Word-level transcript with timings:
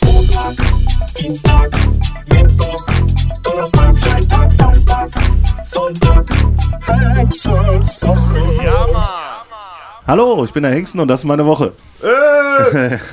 Montag, 0.00 0.56
Dienstag, 1.18 1.70
Mittwoch, 2.30 2.86
Donnerstag, 3.42 3.96
Freitag, 3.98 4.50
Samstag, 4.50 5.10
Sonntag, 5.66 6.24
Hexenswoche. 7.16 8.64
Ja, 8.64 9.52
Hallo, 10.06 10.44
ich 10.44 10.52
bin 10.52 10.62
der 10.62 10.72
Hengsten 10.72 10.98
und 11.00 11.08
das 11.08 11.20
ist 11.20 11.24
meine 11.26 11.44
Woche. 11.44 11.74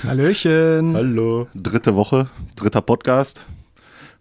Hallöchen. 0.07 0.95
Hallo. 0.95 1.47
Dritte 1.53 1.95
Woche, 1.95 2.27
dritter 2.55 2.81
Podcast. 2.81 3.45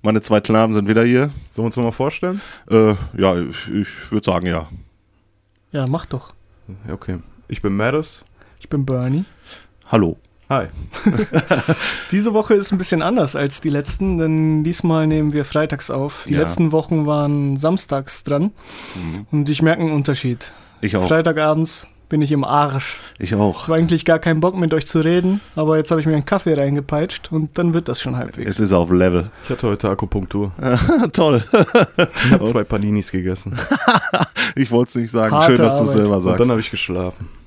Meine 0.02 0.20
zwei 0.20 0.40
Knaben 0.40 0.72
sind 0.74 0.88
wieder 0.88 1.04
hier. 1.04 1.30
Sollen 1.52 1.64
wir 1.64 1.64
uns 1.66 1.76
nochmal 1.76 1.92
vorstellen? 1.92 2.40
Äh, 2.70 2.94
ja, 3.16 3.36
ich, 3.36 3.68
ich 3.72 4.10
würde 4.10 4.24
sagen 4.24 4.46
ja. 4.46 4.68
Ja, 5.70 5.86
mach 5.86 6.06
doch. 6.06 6.34
Okay. 6.90 7.18
Ich 7.46 7.62
bin 7.62 7.76
Mattis. 7.76 8.24
Ich 8.58 8.68
bin 8.68 8.84
Bernie. 8.84 9.24
Hallo. 9.86 10.16
Hi. 10.48 10.66
Diese 12.10 12.32
Woche 12.32 12.54
ist 12.54 12.72
ein 12.72 12.78
bisschen 12.78 13.02
anders 13.02 13.36
als 13.36 13.60
die 13.60 13.68
letzten, 13.68 14.16
denn 14.16 14.64
diesmal 14.64 15.06
nehmen 15.06 15.32
wir 15.34 15.44
freitags 15.44 15.90
auf. 15.90 16.24
Die 16.26 16.34
Ja. 16.34 16.40
letzten 16.40 16.72
Wochen 16.72 17.04
waren 17.06 17.58
samstags 17.58 18.24
dran 18.24 18.52
und 19.30 19.48
ich 19.50 19.60
merke 19.60 19.82
einen 19.82 19.92
Unterschied. 19.92 20.50
Ich 20.80 20.96
auch. 20.96 21.06
Freitagabends 21.06 21.86
bin 22.08 22.22
ich 22.22 22.32
im 22.32 22.44
Arsch. 22.44 22.96
Ich 23.18 23.34
auch. 23.34 23.56
Ich 23.56 23.68
habe 23.68 23.74
eigentlich 23.78 24.04
gar 24.04 24.18
keinen 24.18 24.40
Bock 24.40 24.56
mit 24.56 24.72
euch 24.72 24.86
zu 24.86 25.00
reden, 25.00 25.40
aber 25.56 25.76
jetzt 25.76 25.90
habe 25.90 26.00
ich 26.00 26.06
mir 26.06 26.14
einen 26.14 26.24
Kaffee 26.24 26.54
reingepeitscht 26.54 27.32
und 27.32 27.56
dann 27.58 27.74
wird 27.74 27.88
das 27.88 28.00
schon 28.00 28.16
halbwegs. 28.16 28.50
Es 28.50 28.60
ist 28.60 28.72
auf 28.72 28.90
Level. 28.90 29.30
Ich 29.44 29.50
hatte 29.50 29.68
heute 29.68 29.88
Akupunktur. 29.90 30.52
Toll. 31.12 31.42
Ich 32.24 32.30
habe 32.32 32.44
zwei 32.46 32.64
Paninis 32.64 33.10
gegessen. 33.10 33.56
Ich 34.54 34.70
wollte 34.70 34.88
es 34.88 34.94
nicht 34.96 35.10
sagen. 35.10 35.34
Harte 35.34 35.52
Schön, 35.52 35.58
dass 35.58 35.76
du 35.76 35.84
es 35.84 35.92
selber 35.92 36.16
Und 36.16 36.24
dann 36.24 36.36
sagst. 36.36 36.50
habe 36.50 36.60
ich 36.60 36.70
geschlafen. 36.70 37.28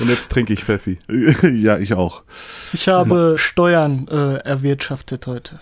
Und 0.00 0.08
jetzt 0.08 0.30
trinke 0.32 0.52
ich 0.52 0.64
Pfeffi. 0.64 0.98
ja, 1.42 1.76
ich 1.78 1.92
auch. 1.94 2.22
Ich 2.72 2.88
habe 2.88 3.34
Steuern 3.36 4.06
äh, 4.08 4.36
erwirtschaftet 4.36 5.26
heute. 5.26 5.60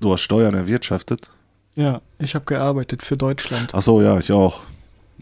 Du 0.00 0.12
hast 0.12 0.22
Steuern 0.22 0.54
erwirtschaftet? 0.54 1.30
Ja, 1.74 2.00
ich 2.18 2.34
habe 2.34 2.44
gearbeitet 2.44 3.02
für 3.02 3.16
Deutschland. 3.16 3.70
Ach 3.72 3.82
so, 3.82 4.00
ja, 4.02 4.18
ich 4.18 4.32
auch. 4.32 4.60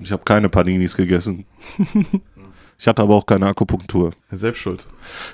Ich 0.02 0.12
habe 0.12 0.24
keine 0.24 0.48
Paninis 0.48 0.96
gegessen. 0.96 1.46
Ich 2.78 2.86
hatte 2.86 3.02
aber 3.02 3.14
auch 3.14 3.24
keine 3.24 3.46
Akupunktur. 3.46 4.12
Selbst 4.30 4.60
schuld. 4.60 4.86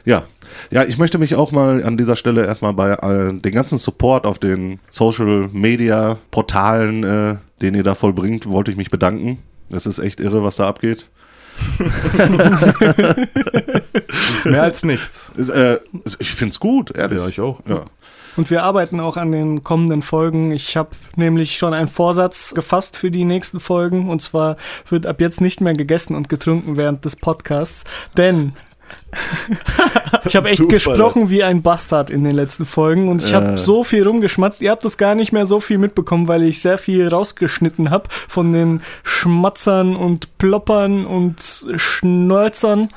Ja, 0.05 0.23
ja, 0.71 0.85
ich 0.85 0.97
möchte 0.99 1.19
mich 1.19 1.35
auch 1.35 1.51
mal 1.51 1.85
an 1.85 1.97
dieser 1.97 2.15
Stelle 2.15 2.47
erstmal 2.47 2.73
bei 2.73 2.93
äh, 2.93 3.33
den 3.33 3.53
ganzen 3.53 3.79
Support 3.79 4.27
auf 4.27 4.39
den 4.39 4.79
Social 4.91 5.49
Media 5.53 6.19
Portalen, 6.31 7.03
äh, 7.03 7.37
den 7.61 7.75
ihr 7.75 7.83
da 7.83 7.97
vollbringt, 7.97 8.49
wollte 8.49 8.71
ich 8.71 8.77
mich 8.77 8.91
bedanken. 8.91 9.39
Es 9.71 9.87
ist 9.87 9.99
echt 9.99 10.21
irre, 10.21 10.45
was 10.45 10.57
da 10.57 10.69
abgeht. 10.69 11.09
Ist 14.09 14.47
mehr 14.47 14.63
als 14.63 14.85
nichts. 14.85 15.31
Ist, 15.37 15.51
äh, 15.51 15.81
ich 16.19 16.33
find's 16.33 16.59
gut, 16.61 16.97
ehrlich. 16.97 17.19
Ja, 17.19 17.29
ich 17.29 17.41
auch. 17.41 17.61
Ja. 17.69 17.85
Und 18.37 18.51
wir 18.51 18.63
arbeiten 18.63 19.01
auch 19.01 19.17
an 19.17 19.33
den 19.33 19.63
kommenden 19.63 20.03
Folgen. 20.03 20.53
Ich 20.53 20.77
habe 20.77 20.91
nämlich 21.17 21.59
schon 21.59 21.75
einen 21.75 21.89
Vorsatz 21.89 22.55
gefasst 22.55 22.97
für 22.97 23.11
die 23.11 23.25
nächsten 23.25 23.61
Folgen. 23.61 24.09
Und 24.09 24.23
zwar 24.23 24.57
wird 24.89 25.07
ab 25.07 25.21
jetzt 25.21 25.41
nicht 25.41 25.61
mehr 25.61 25.75
gegessen 25.75 26.15
und 26.15 26.29
getrunken 26.29 26.77
während 26.77 27.05
des 27.05 27.17
Podcasts. 27.17 27.85
Denn 28.17 28.55
ich 30.25 30.37
habe 30.37 30.49
echt 30.49 30.59
Zufall, 30.59 30.73
gesprochen 30.75 31.31
wie 31.31 31.43
ein 31.43 31.63
Bastard 31.63 32.11
in 32.11 32.25
den 32.25 32.35
letzten 32.35 32.65
Folgen. 32.67 33.09
Und 33.09 33.25
ich 33.25 33.35
habe 33.35 33.53
Äh. 33.53 33.59
so 33.59 33.85
viel 33.85 34.07
rumgeschmatzt. 34.07 34.61
Ihr 34.61 34.71
habt 34.71 34.85
das 34.85 34.97
gar 34.97 35.15
nicht 35.15 35.33
mehr 35.33 35.47
so 35.47 35.61
viel 35.61 35.79
mitbekommen, 35.79 36.29
weil 36.29 36.43
ich 36.43 36.61
sehr 36.63 36.79
viel 36.79 37.09
rausgeschnitten 37.09 37.91
habe 37.91 38.09
von 38.29 38.53
den 38.53 38.83
Schmatzern 39.03 39.97
und 39.97 40.39
Ploppern 40.39 41.05
und 41.07 41.37
Schnolzern. 41.77 42.89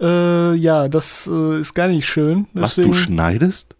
Äh, 0.00 0.54
ja, 0.54 0.88
das 0.88 1.28
äh, 1.32 1.60
ist 1.60 1.74
gar 1.74 1.88
nicht 1.88 2.06
schön. 2.06 2.46
Was, 2.52 2.76
du 2.76 2.92
schneidest? 2.92 3.74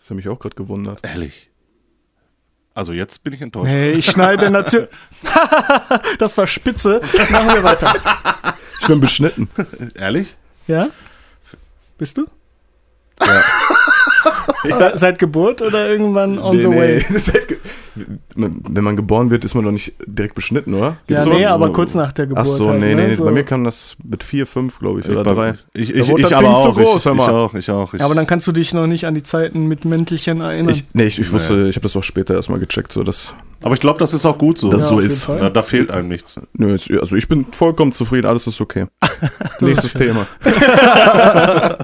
Das 0.00 0.08
hat 0.10 0.16
mich 0.16 0.28
auch 0.28 0.38
gerade 0.40 0.56
gewundert. 0.56 1.00
Ehrlich. 1.06 1.50
Also 2.74 2.92
jetzt 2.92 3.22
bin 3.22 3.32
ich 3.34 3.42
enttäuscht. 3.42 3.66
Nee, 3.66 3.90
ich 3.92 4.06
schneide 4.06 4.50
natürlich. 4.50 4.88
das 6.18 6.36
war 6.38 6.46
spitze. 6.46 7.00
Machen 7.30 7.48
wir 7.54 7.62
weiter. 7.62 7.92
Ich 8.80 8.86
bin 8.86 8.98
beschnitten. 9.00 9.48
Ehrlich? 9.94 10.36
Ja? 10.66 10.88
Bist 11.98 12.16
du? 12.16 12.26
Ja. 13.20 13.42
Se 14.76 14.92
seit 14.94 15.18
Geburt 15.18 15.60
oder 15.60 15.88
irgendwann 15.88 16.38
on 16.38 16.56
the 16.56 16.66
way? 16.66 17.00
Halt 17.08 17.48
ge- 17.48 17.58
Wenn 18.34 18.84
man 18.84 18.96
geboren 18.96 19.30
wird, 19.30 19.44
ist 19.44 19.54
man 19.54 19.64
doch 19.64 19.72
nicht 19.72 19.94
direkt 20.06 20.34
beschnitten, 20.34 20.74
oder? 20.74 20.96
Ja, 21.08 21.20
sowas? 21.20 21.38
nee, 21.38 21.46
aber 21.46 21.72
kurz 21.72 21.94
nach 21.94 22.12
der 22.12 22.26
Geburt. 22.26 22.46
Ach 22.46 22.50
so, 22.50 22.68
halt, 22.68 22.80
nee, 22.80 22.94
ne? 22.94 23.02
nee, 23.02 23.08
nee. 23.08 23.14
So. 23.14 23.24
Bei 23.24 23.32
mir 23.32 23.44
kam 23.44 23.64
das 23.64 23.96
mit 24.02 24.22
vier, 24.22 24.46
fünf, 24.46 24.78
glaube 24.78 25.00
ich, 25.00 25.08
oder 25.08 25.22
ich, 25.22 25.34
drei. 25.34 25.54
Ich, 25.74 25.94
ich, 25.94 26.08
ich, 26.08 26.36
aber 26.36 26.48
auch. 26.48 26.62
zu 26.62 26.72
groß, 26.72 27.06
ich, 27.06 27.12
ich 27.12 27.20
auch, 27.20 27.54
ich 27.54 27.70
auch. 27.70 27.94
Ich, 27.94 28.02
Aber 28.02 28.14
dann 28.14 28.26
kannst 28.26 28.46
du 28.46 28.52
dich 28.52 28.72
noch 28.72 28.86
nicht 28.86 29.06
an 29.06 29.14
die 29.14 29.22
Zeiten 29.22 29.66
mit 29.66 29.84
Mäntelchen 29.84 30.40
erinnern. 30.40 30.74
Ich, 30.74 30.86
nee, 30.94 31.06
ich, 31.06 31.18
ich 31.18 31.32
wusste, 31.32 31.68
ich 31.68 31.76
habe 31.76 31.82
das 31.82 31.96
auch 31.96 32.02
später 32.02 32.34
erstmal 32.34 32.60
gecheckt, 32.60 32.92
so 32.92 33.02
dass 33.02 33.34
aber 33.62 33.74
ich 33.74 33.80
glaube, 33.80 33.98
das 33.98 34.14
ist 34.14 34.24
auch 34.24 34.38
gut 34.38 34.58
so. 34.58 34.70
das 34.70 34.82
Ja, 34.82 34.88
so 34.88 35.00
ist. 35.00 35.28
Ja, 35.28 35.50
da 35.50 35.62
fehlt 35.62 35.90
einem 35.90 36.08
nichts. 36.08 36.40
Nö, 36.54 36.72
also 36.72 37.16
ich 37.16 37.28
bin 37.28 37.44
vollkommen 37.52 37.92
zufrieden, 37.92 38.26
alles 38.26 38.46
ist 38.46 38.60
okay. 38.60 38.86
Nächstes 39.60 39.92
Thema. 39.92 40.26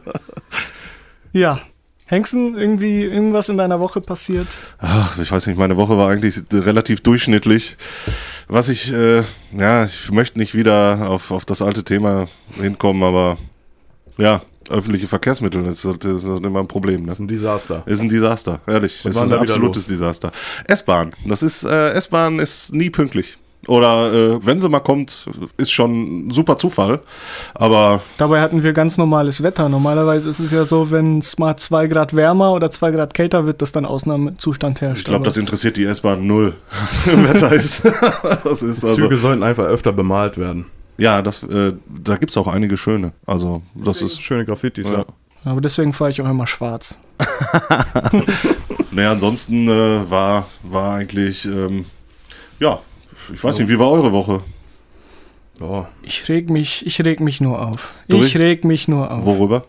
ja. 1.33 1.61
Hengsten, 2.07 2.57
irgendwie 2.57 3.03
irgendwas 3.03 3.49
in 3.49 3.57
deiner 3.57 3.81
Woche 3.81 4.01
passiert? 4.01 4.47
Ach, 4.79 5.19
ich 5.19 5.31
weiß 5.31 5.49
nicht, 5.49 5.59
meine 5.59 5.77
Woche 5.77 5.99
war 5.99 6.09
eigentlich 6.09 6.41
relativ 6.53 7.01
durchschnittlich. 7.01 7.77
Was 8.47 8.69
ich, 8.69 8.93
äh, 8.93 9.23
ja, 9.53 9.85
ich 9.85 10.13
möchte 10.13 10.39
nicht 10.39 10.55
wieder 10.55 11.11
auf, 11.11 11.33
auf 11.33 11.45
das 11.45 11.63
alte 11.63 11.83
Thema 11.83 12.29
hinkommen, 12.61 13.03
aber 13.03 13.39
ja, 14.19 14.43
öffentliche 14.71 15.09
Verkehrsmittel, 15.09 15.65
das 15.65 15.85
ist, 15.85 16.05
das 16.05 16.23
ist 16.23 16.29
immer 16.29 16.61
ein 16.61 16.69
Problem. 16.69 17.03
Ne? 17.03 17.09
Das 17.09 17.15
ist 17.15 17.21
ein 17.21 17.29
Desaster. 17.29 17.83
Ist 17.87 18.01
ein 18.01 18.09
Desaster, 18.09 18.61
ehrlich. 18.67 19.05
War 19.05 19.11
ist 19.11 19.19
ein 19.19 19.33
absolutes 19.33 19.87
Desaster. 19.89 20.31
S-Bahn, 20.67 21.13
das 21.25 21.43
ist, 21.43 21.65
äh, 21.65 21.91
S-Bahn 21.91 22.39
ist 22.39 22.73
nie 22.73 22.91
pünktlich. 22.91 23.37
Oder 23.69 24.13
äh, 24.13 24.47
wenn 24.47 24.61
sie 24.61 24.69
mal 24.69 24.79
kommt, 24.81 25.29
ist 25.57 25.73
schon 25.73 26.29
ein 26.29 26.31
super 26.31 26.57
Zufall. 26.57 27.01
Aber 27.55 28.01
Dabei 28.17 28.41
hatten 28.41 28.63
wir 28.63 28.73
ganz 28.73 28.97
normales 28.97 29.43
Wetter. 29.43 29.69
Normalerweise 29.69 30.31
ist 30.31 30.39
es 30.39 30.53
ja 30.53 30.65
so, 30.65 30.91
wenn 30.93 31.19
es 31.19 31.37
mal 31.39 31.57
zwei 31.57 31.89
Grad 31.89 32.15
wärmer 32.15 32.53
oder 32.53 32.71
zwei 32.71 32.93
Grad 32.93 33.13
kälter 33.15 33.45
wird, 33.45 33.61
dass 33.63 33.73
dann 33.73 33.85
Ausnahmezustand 33.85 34.81
herrscht. 34.81 35.01
ich 35.01 35.05
glaube, 35.07 35.25
das 35.25 35.37
interessiert 35.37 35.77
die 35.77 35.85
S-Bahn 35.85 36.27
null, 36.27 36.55
was 36.85 37.07
im 37.09 37.29
Wetter 37.29 37.51
ist. 37.53 37.85
das 38.45 38.63
ist 38.63 38.85
also, 38.85 38.95
Züge 38.95 39.17
sollten 39.19 39.43
einfach 39.43 39.65
öfter 39.65 39.93
bemalt 39.93 40.39
werden. 40.39 40.67
ja, 40.97 41.21
das, 41.23 41.43
äh, 41.43 41.73
da 41.89 42.17
gibt 42.17 42.31
es 42.31 42.37
auch 42.37 42.47
einige 42.47 42.77
schöne. 42.77 43.13
Also, 43.27 43.63
das 43.75 44.01
ist. 44.03 44.23
Schöne 44.23 44.45
Graffitis, 44.45 44.87
Ja. 44.87 44.99
ja. 44.99 45.05
aber 45.45 45.61
deswegen 45.61 45.93
fahre 45.93 46.11
ich 46.11 46.21
auch 46.23 46.29
immer 46.31 46.47
schwarz. 46.47 46.99
Naja, 48.93 49.13
ansonsten 49.13 49.69
äh, 49.69 50.11
war, 50.11 50.47
war 50.63 50.95
eigentlich, 50.95 51.45
ähm, 51.45 51.85
ja, 52.61 52.79
ich 53.33 53.43
weiß 53.43 53.59
nicht, 53.59 53.69
wie 53.69 53.79
war 53.79 53.91
eure 53.91 54.13
Woche? 54.13 54.43
Ja. 55.61 55.89
Ich 56.03 56.29
reg 56.29 56.51
mich, 56.51 56.85
ich 56.87 57.03
reg 57.03 57.21
mich 57.21 57.41
nur 57.41 57.61
auf. 57.67 57.95
Durch? 58.09 58.27
Ich 58.27 58.39
reg 58.39 58.65
mich 58.65 58.89
nur 58.89 59.11
auf. 59.11 59.25
Worüber? 59.25 59.65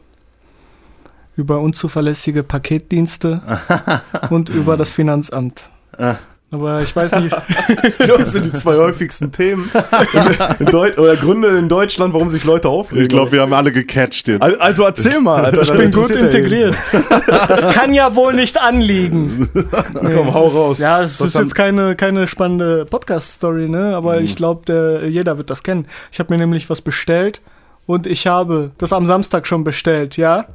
Über 1.35 1.61
unzuverlässige 1.61 2.43
Paketdienste 2.43 3.41
und 4.29 4.49
über 4.49 4.75
das 4.75 4.91
Finanzamt. 4.91 5.69
Ah. 5.97 6.15
Aber 6.49 6.81
ich 6.81 6.95
weiß 6.95 7.11
nicht, 7.19 7.35
Das 8.07 8.31
sind 8.31 8.45
die 8.47 8.53
zwei 8.53 8.75
häufigsten 8.77 9.33
Themen 9.33 9.69
in, 10.59 10.65
in 10.67 10.73
oder 10.73 11.15
Gründe 11.17 11.49
in 11.57 11.67
Deutschland, 11.67 12.13
warum 12.13 12.29
sich 12.29 12.45
Leute 12.45 12.69
aufregen. 12.69 13.03
Ich 13.03 13.09
glaube, 13.09 13.33
wir 13.33 13.41
haben 13.41 13.51
alle 13.51 13.71
gecatcht 13.73 14.29
jetzt. 14.29 14.41
Al- 14.41 14.55
Also 14.57 14.83
erzähl 14.83 15.19
mal, 15.19 15.43
Alter. 15.43 15.61
ich 15.61 15.71
bin 15.73 15.91
gut 15.91 16.09
integriert. 16.09 16.73
Das 17.49 17.73
kann 17.73 17.93
ja 17.93 18.15
wohl 18.15 18.33
nicht 18.33 18.59
anliegen. 18.61 19.49
Nee, 19.53 20.13
Komm, 20.15 20.33
hau 20.33 20.47
raus. 20.47 20.77
Ja, 20.79 21.01
es 21.03 21.19
ist 21.19 21.35
jetzt 21.35 21.53
keine, 21.53 21.95
keine 21.97 22.27
spannende 22.27 22.85
Podcast-Story, 22.85 23.67
ne? 23.67 23.93
Aber 23.95 24.21
ich 24.21 24.37
glaube, 24.37 25.03
jeder 25.09 25.37
wird 25.37 25.49
das 25.49 25.63
kennen. 25.63 25.85
Ich 26.13 26.19
habe 26.19 26.33
mir 26.33 26.37
nämlich 26.37 26.69
was 26.69 26.79
bestellt 26.79 27.41
und 27.85 28.07
ich 28.07 28.25
habe 28.25 28.71
das 28.77 28.93
am 28.93 29.05
Samstag 29.05 29.47
schon 29.47 29.65
bestellt, 29.65 30.15
ja? 30.15 30.45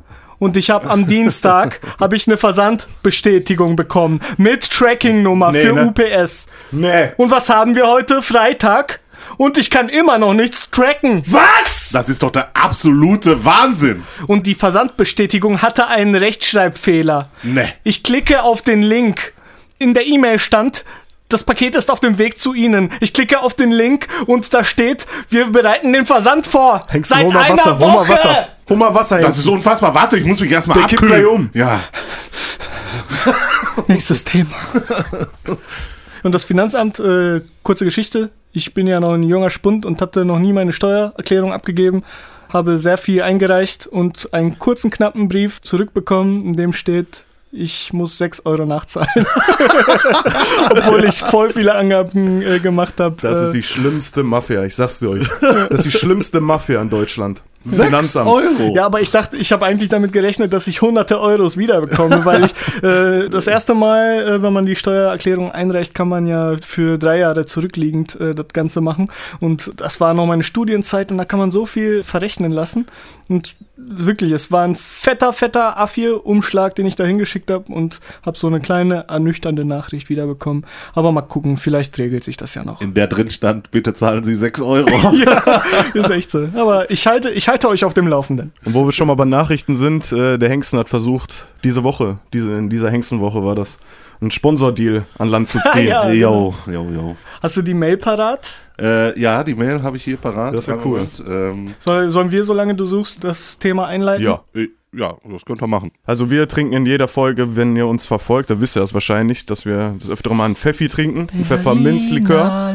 Und 0.42 0.56
ich 0.56 0.70
habe 0.70 0.90
am 0.90 1.06
Dienstag 1.06 1.78
habe 2.00 2.16
ich 2.16 2.26
eine 2.26 2.36
Versandbestätigung 2.36 3.76
bekommen 3.76 4.20
mit 4.38 4.68
Tracking-Nummer 4.68 5.52
Nee, 5.52 5.60
für 5.60 5.72
ne? 5.72 5.86
UPS. 5.86 6.46
Nee. 6.72 7.10
Und 7.16 7.30
was 7.30 7.48
haben 7.48 7.76
wir 7.76 7.86
heute? 7.86 8.22
Freitag. 8.22 8.98
Und 9.36 9.56
ich 9.56 9.70
kann 9.70 9.88
immer 9.88 10.18
noch 10.18 10.34
nichts 10.34 10.68
tracken. 10.72 11.22
Was? 11.26 11.90
Das 11.92 12.08
ist 12.08 12.24
doch 12.24 12.32
der 12.32 12.48
absolute 12.54 13.44
Wahnsinn. 13.44 14.02
Und 14.26 14.48
die 14.48 14.56
Versandbestätigung 14.56 15.62
hatte 15.62 15.86
einen 15.86 16.16
Rechtschreibfehler. 16.16 17.28
Ne. 17.44 17.72
Ich 17.84 18.02
klicke 18.02 18.42
auf 18.42 18.62
den 18.62 18.82
Link. 18.82 19.34
In 19.78 19.94
der 19.94 20.08
E-Mail 20.08 20.40
stand, 20.40 20.84
das 21.28 21.44
Paket 21.44 21.76
ist 21.76 21.90
auf 21.90 22.00
dem 22.00 22.18
Weg 22.18 22.40
zu 22.40 22.52
Ihnen. 22.52 22.90
Ich 23.00 23.14
klicke 23.14 23.40
auf 23.40 23.54
den 23.54 23.70
Link 23.70 24.08
und 24.26 24.52
da 24.52 24.64
steht, 24.64 25.06
wir 25.30 25.46
bereiten 25.46 25.92
den 25.92 26.04
Versand 26.04 26.46
vor. 26.46 26.84
Hängst 26.88 27.12
du, 27.12 27.14
Seit 27.14 27.26
einer 27.26 27.48
Wasser, 27.48 27.80
Woche. 27.80 28.08
Wasser. 28.08 28.48
Hol 28.68 28.76
mal 28.76 28.94
Wasser, 28.94 29.16
Das 29.16 29.24
Hängst. 29.26 29.38
ist 29.40 29.48
unfassbar. 29.48 29.94
Warte, 29.94 30.16
ich 30.18 30.24
muss 30.24 30.40
mich 30.40 30.50
erstmal 30.50 30.78
Der 30.78 30.86
kippt 30.86 31.02
abkühlen. 31.02 31.22
gleich 31.22 31.32
um. 31.34 31.50
Ja. 31.52 31.80
Nächstes 33.88 34.24
Thema. 34.24 34.54
Und 36.22 36.32
das 36.32 36.44
Finanzamt, 36.44 37.00
äh, 37.00 37.40
kurze 37.62 37.84
Geschichte. 37.84 38.30
Ich 38.52 38.74
bin 38.74 38.86
ja 38.86 39.00
noch 39.00 39.14
ein 39.14 39.22
junger 39.24 39.50
Spund 39.50 39.84
und 39.86 40.00
hatte 40.02 40.24
noch 40.24 40.38
nie 40.38 40.52
meine 40.52 40.72
Steuererklärung 40.72 41.52
abgegeben. 41.52 42.04
habe 42.52 42.76
sehr 42.78 42.98
viel 42.98 43.22
eingereicht 43.22 43.86
und 43.86 44.32
einen 44.34 44.58
kurzen, 44.58 44.90
knappen 44.90 45.28
Brief 45.28 45.62
zurückbekommen, 45.62 46.40
in 46.42 46.54
dem 46.54 46.74
steht, 46.74 47.24
ich 47.50 47.94
muss 47.94 48.18
6 48.18 48.44
Euro 48.44 48.66
nachzahlen. 48.66 49.08
Obwohl 50.70 51.04
ich 51.04 51.18
voll 51.18 51.50
viele 51.52 51.74
Angaben 51.74 52.42
äh, 52.42 52.58
gemacht 52.60 52.94
habe. 53.00 53.16
Das 53.22 53.40
äh, 53.40 53.44
ist 53.46 53.52
die 53.54 53.62
schlimmste 53.62 54.22
Mafia, 54.22 54.64
ich 54.64 54.76
sag's 54.76 54.98
dir 54.98 55.10
euch. 55.10 55.26
Das 55.40 55.70
ist 55.70 55.84
die 55.86 55.90
schlimmste 55.98 56.40
Mafia 56.40 56.80
in 56.82 56.90
Deutschland. 56.90 57.42
Sechs 57.62 57.86
Finanzamt. 57.86 58.28
Euro. 58.28 58.74
Ja, 58.74 58.86
aber 58.86 59.00
ich 59.00 59.10
dachte, 59.10 59.36
ich 59.36 59.52
habe 59.52 59.64
eigentlich 59.64 59.88
damit 59.88 60.12
gerechnet, 60.12 60.52
dass 60.52 60.66
ich 60.66 60.82
hunderte 60.82 61.20
Euros 61.20 61.56
wiederbekomme, 61.56 62.24
weil 62.24 62.44
ich 62.44 62.82
äh, 62.82 63.28
das 63.28 63.46
erste 63.46 63.74
Mal, 63.74 64.26
äh, 64.26 64.42
wenn 64.42 64.52
man 64.52 64.66
die 64.66 64.76
Steuererklärung 64.76 65.52
einreicht, 65.52 65.94
kann 65.94 66.08
man 66.08 66.26
ja 66.26 66.56
für 66.60 66.98
drei 66.98 67.18
Jahre 67.18 67.46
zurückliegend 67.46 68.20
äh, 68.20 68.34
das 68.34 68.48
Ganze 68.52 68.80
machen. 68.80 69.10
Und 69.40 69.72
das 69.76 70.00
war 70.00 70.14
noch 70.14 70.26
meine 70.26 70.42
Studienzeit 70.42 71.10
und 71.10 71.18
da 71.18 71.24
kann 71.24 71.38
man 71.38 71.50
so 71.50 71.66
viel 71.66 72.02
verrechnen 72.02 72.52
lassen. 72.52 72.86
Und 73.28 73.56
wirklich, 73.76 74.32
es 74.32 74.50
war 74.52 74.64
ein 74.64 74.76
fetter, 74.76 75.32
fetter 75.32 75.78
A4-Umschlag, 75.78 76.74
den 76.74 76.86
ich 76.86 76.96
da 76.96 77.04
hingeschickt 77.04 77.50
habe 77.50 77.72
und 77.72 78.00
habe 78.24 78.36
so 78.36 78.46
eine 78.46 78.60
kleine 78.60 79.06
ernüchternde 79.08 79.64
Nachricht 79.64 80.08
wiederbekommen. 80.08 80.66
Aber 80.94 81.12
mal 81.12 81.22
gucken, 81.22 81.56
vielleicht 81.56 81.98
regelt 81.98 82.24
sich 82.24 82.36
das 82.36 82.54
ja 82.54 82.64
noch. 82.64 82.80
In 82.80 82.94
der 82.94 83.06
drin 83.06 83.30
stand, 83.30 83.70
bitte 83.70 83.94
zahlen 83.94 84.24
Sie 84.24 84.36
6 84.36 84.60
Euro. 84.62 84.90
ja, 85.14 85.62
ist 85.94 86.10
echt 86.10 86.30
so. 86.30 86.48
Aber 86.54 86.90
ich 86.90 87.06
halte, 87.06 87.30
ich 87.30 87.48
halte 87.48 87.51
euch 87.68 87.84
auf 87.84 87.94
dem 87.94 88.06
Laufenden. 88.06 88.52
Und 88.64 88.74
wo 88.74 88.84
wir 88.84 88.92
schon 88.92 89.06
mal 89.08 89.14
bei 89.14 89.24
Nachrichten 89.24 89.76
sind, 89.76 90.10
äh, 90.12 90.38
der 90.38 90.48
Hengsten 90.48 90.78
hat 90.78 90.88
versucht, 90.88 91.46
diese 91.64 91.84
Woche, 91.84 92.18
diese, 92.32 92.52
in 92.52 92.68
dieser 92.70 92.90
Hengstenwoche 92.90 93.44
war 93.44 93.54
das, 93.54 93.78
einen 94.20 94.30
Sponsordeal 94.30 95.04
an 95.18 95.28
Land 95.28 95.48
zu 95.48 95.58
ziehen. 95.72 95.88
Ja. 95.88 96.08
Jo, 96.10 96.54
jo, 96.66 96.86
jo. 96.90 97.16
Hast 97.42 97.56
du 97.56 97.62
die 97.62 97.74
Mail 97.74 97.96
parat? 97.96 98.46
Äh, 98.80 99.18
ja, 99.20 99.42
die 99.44 99.54
Mail 99.54 99.82
habe 99.82 99.96
ich 99.96 100.04
hier 100.04 100.16
parat. 100.16 100.54
Das 100.54 100.66
wär 100.68 100.74
Einen 100.74 100.84
cool. 100.84 101.08
Moment, 101.20 101.22
Ähm, 101.28 101.74
Soll, 101.80 102.10
sollen 102.10 102.30
wir, 102.30 102.44
solange 102.44 102.74
du 102.74 102.84
suchst, 102.84 103.22
das 103.24 103.58
Thema 103.58 103.86
einleiten? 103.86 104.24
ja. 104.24 104.40
äh, 104.54 104.68
ja, 104.94 105.14
das 105.26 105.46
könnt 105.46 105.62
ihr 105.62 105.66
machen. 105.66 105.90
Also 106.04 106.30
wir 106.30 106.46
trinken 106.46 106.74
in 106.74 106.84
jeder 106.84 107.08
Folge, 107.08 107.56
wenn 107.56 107.74
ihr 107.76 107.86
uns 107.86 108.04
verfolgt, 108.04 108.50
da 108.50 108.60
wisst 108.60 108.76
ihr 108.76 108.80
das 108.80 108.92
wahrscheinlich, 108.92 109.46
dass 109.46 109.64
wir 109.64 109.94
das 109.98 110.10
öfter 110.10 110.34
mal 110.34 110.44
einen 110.44 110.54
Pfeffi 110.54 110.86
trinken, 110.88 111.28
einen 111.32 111.46
Pfefferminzlikör. 111.46 112.74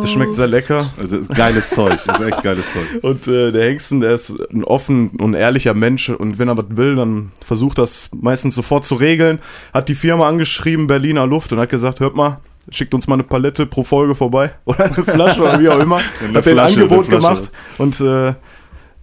Das 0.00 0.10
schmeckt 0.10 0.34
sehr 0.34 0.46
lecker. 0.46 0.88
Also 0.98 1.16
ist 1.16 1.34
geiles 1.34 1.70
Zeug, 1.70 1.94
ist 2.06 2.20
echt 2.20 2.42
geiles 2.42 2.72
Zeug. 2.72 2.86
Und 3.02 3.26
äh, 3.26 3.52
der 3.52 3.64
Hengsten, 3.68 4.00
der 4.00 4.12
ist 4.12 4.32
ein 4.52 4.64
offen 4.64 5.10
und 5.10 5.34
ehrlicher 5.34 5.74
Mensch 5.74 6.08
und 6.08 6.38
wenn 6.38 6.48
er 6.48 6.56
was 6.56 6.64
will, 6.70 6.96
dann 6.96 7.32
versucht 7.44 7.78
das 7.78 8.10
meistens 8.20 8.54
sofort 8.54 8.84
zu 8.84 8.94
regeln. 8.94 9.38
Hat 9.72 9.88
die 9.88 9.94
Firma 9.94 10.28
angeschrieben, 10.28 10.86
Berliner 10.86 11.26
Luft, 11.26 11.52
und 11.52 11.58
hat 11.58 11.68
gesagt, 11.70 12.00
hört 12.00 12.16
mal, 12.16 12.40
schickt 12.70 12.94
uns 12.94 13.06
mal 13.06 13.14
eine 13.14 13.22
Palette 13.24 13.66
pro 13.66 13.84
Folge 13.84 14.14
vorbei 14.14 14.52
oder 14.64 14.84
eine 14.84 15.04
Flasche 15.04 15.40
oder 15.42 15.60
wie 15.60 15.68
auch 15.68 15.78
immer. 15.80 15.98
Hat 16.34 16.34
den 16.34 16.42
Flasche, 16.42 16.82
Angebot 16.82 17.08
gemacht 17.08 17.50
und 17.78 18.00
äh, 18.00 18.34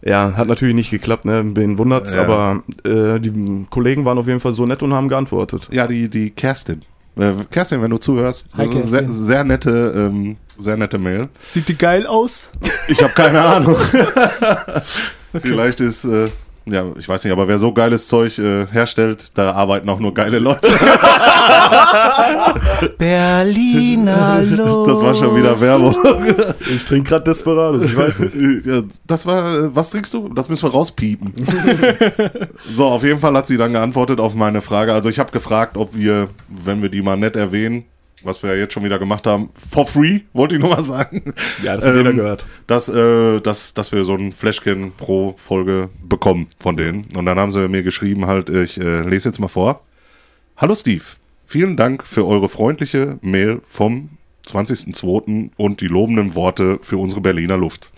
ja, 0.05 0.33
hat 0.35 0.49
natürlich 0.49 0.75
nicht 0.75 0.91
geklappt, 0.91 1.23
ne? 1.23 1.43
Wen 1.55 1.77
wundert's, 1.77 2.13
Ja. 2.13 2.23
aber 2.23 2.61
äh, 2.85 3.21
die 3.21 3.65
Kollegen 3.69 4.03
waren 4.03 4.17
auf 4.17 4.27
jeden 4.27 4.41
Fall 4.41 4.51
so 4.51 4.65
nett 4.65 4.83
und 4.83 4.93
haben 4.93 5.07
geantwortet. 5.07 5.69
Ja, 5.71 5.87
die, 5.87 6.09
die 6.09 6.29
Kerstin. 6.31 6.81
Äh, 7.15 7.31
Kerstin, 7.51 7.81
wenn 7.81 7.91
du 7.91 7.97
zuhörst, 7.97 8.47
Hi, 8.57 8.65
das 8.65 8.85
ist 8.85 8.89
sehr, 8.89 9.07
sehr 9.07 9.43
nette, 9.43 9.93
ähm, 9.95 10.37
sehr 10.57 10.77
nette 10.77 10.97
Mail. 10.97 11.23
Sieht 11.49 11.67
die 11.67 11.77
geil 11.77 12.07
aus? 12.07 12.49
Ich 12.87 13.01
habe 13.03 13.13
keine 13.13 13.41
Ahnung. 13.45 13.77
Vielleicht 15.41 15.79
ist, 15.79 16.05
äh, 16.05 16.29
ja, 16.65 16.85
ich 16.97 17.09
weiß 17.09 17.23
nicht, 17.23 17.33
aber 17.33 17.47
wer 17.47 17.59
so 17.59 17.73
geiles 17.73 18.07
Zeug 18.07 18.39
äh, 18.39 18.65
herstellt, 18.67 19.31
da 19.33 19.51
arbeiten 19.51 19.89
auch 19.89 19.99
nur 19.99 20.13
geile 20.13 20.39
Leute. 20.39 20.67
Berliner 22.97 24.41
Luft. 24.41 24.87
Das 24.93 25.01
war 25.01 25.15
schon 25.15 25.35
wieder 25.35 25.59
Werbung. 25.59 25.95
Ich 26.59 26.85
trinke 26.85 27.09
gerade 27.09 27.25
Desperados, 27.25 27.83
ich 27.83 27.97
weiß 27.97 28.19
nicht. 28.19 28.35
Ja, 28.65 28.81
das 29.05 29.25
war, 29.25 29.53
äh, 29.53 29.75
was 29.75 29.89
trinkst 29.89 30.13
du? 30.13 30.29
Das 30.29 30.49
müssen 30.49 30.63
wir 30.63 30.71
rauspiepen. 30.71 31.33
so, 32.71 32.85
auf 32.85 33.03
jeden 33.03 33.19
Fall 33.19 33.35
hat 33.35 33.47
sie 33.47 33.57
dann 33.57 33.73
geantwortet 33.73 34.19
auf 34.19 34.35
meine 34.35 34.61
Frage. 34.61 34.93
Also 34.93 35.09
ich 35.09 35.19
habe 35.19 35.31
gefragt, 35.31 35.77
ob 35.77 35.95
wir, 35.95 36.29
wenn 36.47 36.81
wir 36.81 36.89
die 36.89 37.01
mal 37.01 37.17
nett 37.17 37.35
erwähnen, 37.35 37.85
was 38.23 38.41
wir 38.43 38.51
ja 38.53 38.59
jetzt 38.59 38.73
schon 38.73 38.83
wieder 38.83 38.99
gemacht 38.99 39.27
haben, 39.27 39.49
for 39.53 39.85
free, 39.85 40.21
wollte 40.33 40.55
ich 40.55 40.61
nur 40.61 40.71
mal 40.71 40.83
sagen. 40.83 41.33
Ja, 41.63 41.75
das 41.75 41.85
hat 41.85 41.95
jeder 41.95 42.13
gehört. 42.13 42.45
Dass, 42.67 42.89
äh, 42.89 43.39
dass, 43.39 43.73
dass 43.73 43.91
wir 43.91 44.05
so 44.05 44.15
ein 44.15 44.31
Flashkin 44.31 44.91
pro 44.93 45.33
Folge 45.37 45.89
bekommen 46.03 46.47
von 46.59 46.77
denen. 46.77 47.05
Und 47.15 47.25
dann 47.25 47.39
haben 47.39 47.51
sie 47.51 47.67
mir 47.67 47.83
geschrieben, 47.83 48.27
halt, 48.27 48.49
ich 48.49 48.79
äh, 48.79 49.01
lese 49.01 49.29
jetzt 49.29 49.39
mal 49.39 49.47
vor. 49.47 49.81
Hallo 50.57 50.75
Steve, 50.75 51.03
vielen 51.45 51.77
Dank 51.77 52.05
für 52.05 52.27
eure 52.27 52.49
freundliche 52.49 53.17
Mail 53.21 53.61
vom 53.67 54.09
20.02. 54.47 55.51
und 55.57 55.81
die 55.81 55.87
lobenden 55.87 56.35
Worte 56.35 56.79
für 56.81 56.97
unsere 56.97 57.21
Berliner 57.21 57.57
Luft. 57.57 57.91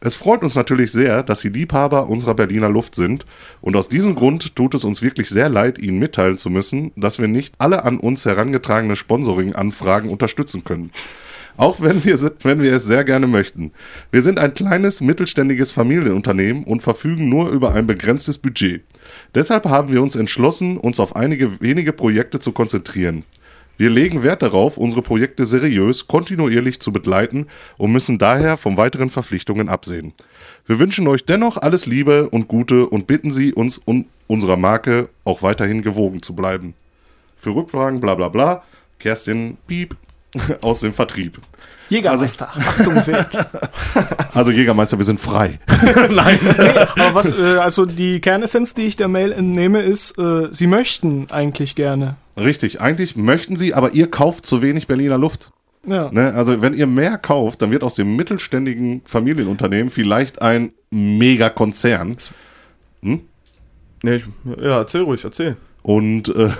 Es 0.00 0.14
freut 0.14 0.42
uns 0.42 0.54
natürlich 0.54 0.92
sehr, 0.92 1.22
dass 1.24 1.40
Sie 1.40 1.48
Liebhaber 1.48 2.08
unserer 2.08 2.34
Berliner 2.34 2.68
Luft 2.68 2.94
sind 2.94 3.26
und 3.60 3.74
aus 3.74 3.88
diesem 3.88 4.14
Grund 4.14 4.54
tut 4.54 4.74
es 4.74 4.84
uns 4.84 5.02
wirklich 5.02 5.28
sehr 5.28 5.48
leid, 5.48 5.78
Ihnen 5.78 5.98
mitteilen 5.98 6.38
zu 6.38 6.50
müssen, 6.50 6.92
dass 6.94 7.18
wir 7.18 7.26
nicht 7.26 7.54
alle 7.58 7.84
an 7.84 7.98
uns 7.98 8.24
herangetragene 8.24 8.94
Sponsoring-Anfragen 8.94 10.08
unterstützen 10.08 10.62
können. 10.62 10.90
Auch 11.56 11.80
wenn 11.80 12.04
wir, 12.04 12.16
wenn 12.42 12.62
wir 12.62 12.72
es 12.72 12.84
sehr 12.84 13.02
gerne 13.02 13.26
möchten. 13.26 13.72
Wir 14.12 14.22
sind 14.22 14.38
ein 14.38 14.54
kleines, 14.54 15.00
mittelständiges 15.00 15.72
Familienunternehmen 15.72 16.62
und 16.62 16.84
verfügen 16.84 17.28
nur 17.28 17.50
über 17.50 17.72
ein 17.72 17.88
begrenztes 17.88 18.38
Budget. 18.38 18.82
Deshalb 19.34 19.64
haben 19.64 19.92
wir 19.92 20.00
uns 20.00 20.14
entschlossen, 20.14 20.76
uns 20.76 21.00
auf 21.00 21.16
einige 21.16 21.60
wenige 21.60 21.92
Projekte 21.92 22.38
zu 22.38 22.52
konzentrieren. 22.52 23.24
Wir 23.78 23.90
legen 23.90 24.24
Wert 24.24 24.42
darauf, 24.42 24.76
unsere 24.76 25.02
Projekte 25.02 25.46
seriös, 25.46 26.08
kontinuierlich 26.08 26.80
zu 26.80 26.92
begleiten 26.92 27.46
und 27.76 27.92
müssen 27.92 28.18
daher 28.18 28.56
von 28.56 28.76
weiteren 28.76 29.08
Verpflichtungen 29.08 29.68
absehen. 29.68 30.14
Wir 30.66 30.80
wünschen 30.80 31.06
euch 31.06 31.24
dennoch 31.24 31.56
alles 31.56 31.86
Liebe 31.86 32.28
und 32.28 32.48
Gute 32.48 32.88
und 32.88 33.06
bitten 33.06 33.30
Sie, 33.30 33.54
uns 33.54 33.78
und 33.78 34.06
unserer 34.26 34.56
Marke 34.56 35.10
auch 35.24 35.42
weiterhin 35.42 35.82
gewogen 35.82 36.22
zu 36.22 36.34
bleiben. 36.34 36.74
Für 37.36 37.54
Rückfragen, 37.54 38.00
bla 38.00 38.16
bla 38.16 38.28
bla, 38.28 38.64
Kerstin 38.98 39.58
Piep 39.68 39.94
aus 40.60 40.80
dem 40.80 40.92
Vertrieb. 40.92 41.38
Jägermeister. 41.88 42.48
Achtung, 42.54 42.94
Wild. 43.06 43.26
Also 44.34 44.52
Jägermeister, 44.52 44.98
wir 44.98 45.04
sind 45.04 45.18
frei. 45.18 45.58
Aber 45.68 47.14
was, 47.14 47.36
äh, 47.36 47.56
also 47.58 47.86
die 47.86 48.20
Kernessenz, 48.20 48.74
die 48.74 48.82
ich 48.82 48.96
der 48.96 49.08
Mail 49.08 49.32
entnehme, 49.32 49.80
ist, 49.80 50.16
äh, 50.18 50.48
sie 50.52 50.68
möchten 50.68 51.26
eigentlich 51.30 51.74
gerne. 51.74 52.16
Richtig, 52.38 52.80
eigentlich 52.80 53.16
möchten 53.16 53.56
Sie, 53.56 53.74
aber 53.74 53.94
ihr 53.94 54.08
kauft 54.08 54.46
zu 54.46 54.62
wenig 54.62 54.86
Berliner 54.86 55.18
Luft. 55.18 55.50
Ja. 55.86 56.08
Ne? 56.12 56.34
Also 56.34 56.62
wenn 56.62 56.72
ihr 56.72 56.86
mehr 56.86 57.18
kauft, 57.18 57.62
dann 57.62 57.72
wird 57.72 57.82
aus 57.82 57.96
dem 57.96 58.14
mittelständigen 58.14 59.02
Familienunternehmen 59.04 59.90
vielleicht 59.90 60.40
ein 60.40 60.70
Megakonzern. 60.90 62.16
Nee, 63.00 63.20
ich, 64.04 64.24
ja, 64.44 64.78
erzähl 64.78 65.00
ruhig, 65.02 65.24
erzähl. 65.24 65.56
Und, 65.82 66.28
äh, 66.28 66.50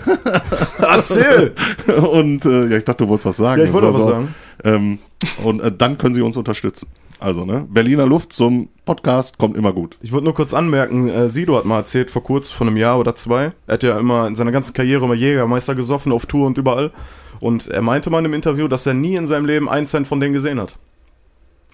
Erzähl! 0.79 1.53
und 1.87 2.47
äh, 2.47 2.67
ja, 2.69 2.77
ich 2.79 2.85
dachte, 2.85 3.05
du 3.05 3.11
wolltest 3.11 3.27
was 3.27 3.37
sagen. 3.37 3.61
Ja, 3.61 3.67
ich 3.67 3.73
wollte 3.73 3.93
was 3.93 4.05
sagen. 4.05 4.35
Ähm, 4.65 4.99
und 5.43 5.61
äh, 5.61 5.73
dann 5.73 5.99
können 5.99 6.15
Sie 6.15 6.23
uns 6.23 6.37
unterstützen. 6.37 6.89
Also, 7.21 7.45
ne? 7.45 7.67
Berliner 7.69 8.07
Luft 8.07 8.33
zum 8.33 8.69
Podcast 8.85 9.39
kommt 9.39 9.57
immer 9.57 9.73
gut. 9.73 9.97
Ich 10.03 10.13
wollte 10.13 10.25
nur 10.27 10.35
kurz 10.35 10.55
anmerken, 10.55 11.09
äh, 11.09 11.29
Sido 11.29 11.57
hat 11.57 11.65
mal 11.65 11.79
erzählt, 11.79 12.11
vor 12.13 12.23
kurz, 12.23 12.49
vor 12.49 12.67
einem 12.67 12.77
Jahr 12.77 12.99
oder 13.01 13.17
zwei, 13.17 13.51
er 13.67 13.75
hat 13.75 13.83
ja 13.83 13.99
immer 13.99 14.29
in 14.29 14.37
seiner 14.37 14.53
ganzen 14.53 14.73
Karriere 14.73 15.05
immer 15.05 15.15
Jägermeister 15.15 15.75
gesoffen, 15.75 16.13
auf 16.13 16.27
Tour 16.27 16.47
und 16.47 16.59
überall. 16.59 16.93
Und 17.41 17.67
er 17.69 17.83
meinte 17.83 18.11
mal 18.11 18.21
in 18.21 18.27
einem 18.27 18.35
Interview, 18.35 18.69
dass 18.69 18.87
er 18.87 18.95
nie 18.95 19.17
in 19.17 19.27
seinem 19.27 19.47
Leben 19.47 19.69
einen 19.69 19.87
Cent 19.89 20.07
von 20.07 20.21
denen 20.21 20.33
gesehen 20.35 20.61
hat. 20.61 20.77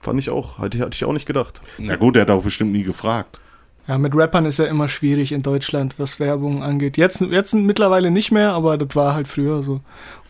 Fand 0.02 0.18
ich 0.18 0.30
auch, 0.30 0.58
hatte, 0.58 0.78
ich- 0.78 0.82
hatte 0.82 0.94
ich 0.94 1.04
auch 1.04 1.12
nicht 1.12 1.26
gedacht. 1.26 1.60
Na 1.78 1.96
gut, 1.96 2.14
der 2.16 2.22
hat 2.22 2.30
auch 2.30 2.42
bestimmt 2.42 2.72
nie 2.72 2.82
gefragt. 2.82 3.40
Ja, 3.86 3.98
mit 3.98 4.14
Rappern 4.16 4.46
ist 4.46 4.58
ja 4.58 4.64
immer 4.64 4.88
schwierig 4.88 5.30
in 5.32 5.42
Deutschland, 5.42 5.94
was 5.98 6.18
Werbung 6.18 6.62
angeht. 6.62 6.96
Jetzt, 6.96 7.20
jetzt 7.20 7.52
mittlerweile 7.54 8.10
nicht 8.10 8.32
mehr, 8.32 8.52
aber 8.54 8.78
das 8.78 8.96
war 8.96 9.14
halt 9.14 9.28
früher 9.28 9.62
so. 9.62 9.80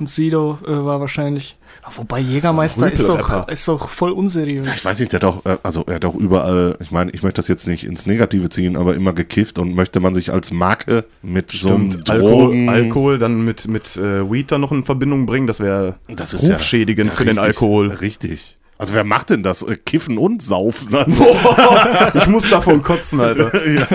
Und 0.01 0.09
Sido 0.09 0.59
äh, 0.67 0.71
war 0.71 0.99
wahrscheinlich. 0.99 1.57
Wobei 1.97 2.19
Jägermeister 2.21 2.91
ist 2.91 3.07
doch, 3.07 3.49
ist 3.49 3.69
doch 3.69 3.89
voll 3.89 4.11
unseriös. 4.13 4.67
Ja, 4.67 4.73
ich 4.73 4.85
weiß 4.85 5.01
nicht, 5.01 5.13
der 5.13 5.21
hat 5.21 5.25
auch, 5.25 5.45
äh, 5.45 5.59
also 5.63 5.85
er 5.87 5.97
hat 5.97 6.05
auch 6.05 6.15
überall, 6.15 6.77
ich 6.81 6.91
meine, 6.91 7.11
ich 7.11 7.23
möchte 7.23 7.37
das 7.41 7.49
jetzt 7.49 7.67
nicht 7.67 7.85
ins 7.85 8.07
Negative 8.07 8.49
ziehen, 8.49 8.77
aber 8.77 8.95
immer 8.95 9.13
gekifft 9.13 9.59
und 9.59 9.75
möchte 9.75 10.01
man 10.01 10.15
sich 10.15 10.33
als 10.33 10.51
Marke 10.51 11.05
mit 11.23 11.51
so 11.51 11.69
einem 11.75 11.91
Stimmt, 11.93 12.11
Alkohol, 12.11 12.45
Drogen... 12.47 12.69
Alkohol 12.69 13.19
dann 13.19 13.45
mit, 13.45 13.69
mit 13.69 13.97
äh, 13.97 14.31
Weed 14.31 14.51
dann 14.51 14.63
noch 14.63 14.73
in 14.73 14.85
Verbindung 14.85 15.27
bringen, 15.27 15.47
das 15.47 15.61
wäre 15.61 15.97
Das 16.09 16.33
ist 16.33 16.49
ja- 16.49 16.55
rufschädigend 16.55 17.11
ja, 17.11 17.17
für 17.17 17.25
den 17.25 17.37
richtig, 17.39 17.45
Alkohol. 17.45 17.89
Richtig. 17.91 18.57
Also 18.77 18.93
wer 18.95 19.05
macht 19.05 19.31
denn 19.31 19.43
das? 19.43 19.63
Äh, 19.63 19.77
Kiffen 19.77 20.19
und 20.19 20.43
Saufen. 20.43 20.95
Also, 20.95 21.25
ich 22.15 22.27
muss 22.27 22.51
davon 22.51 22.83
kotzen, 22.83 23.21
Alter. 23.21 23.53
ja. 23.67 23.87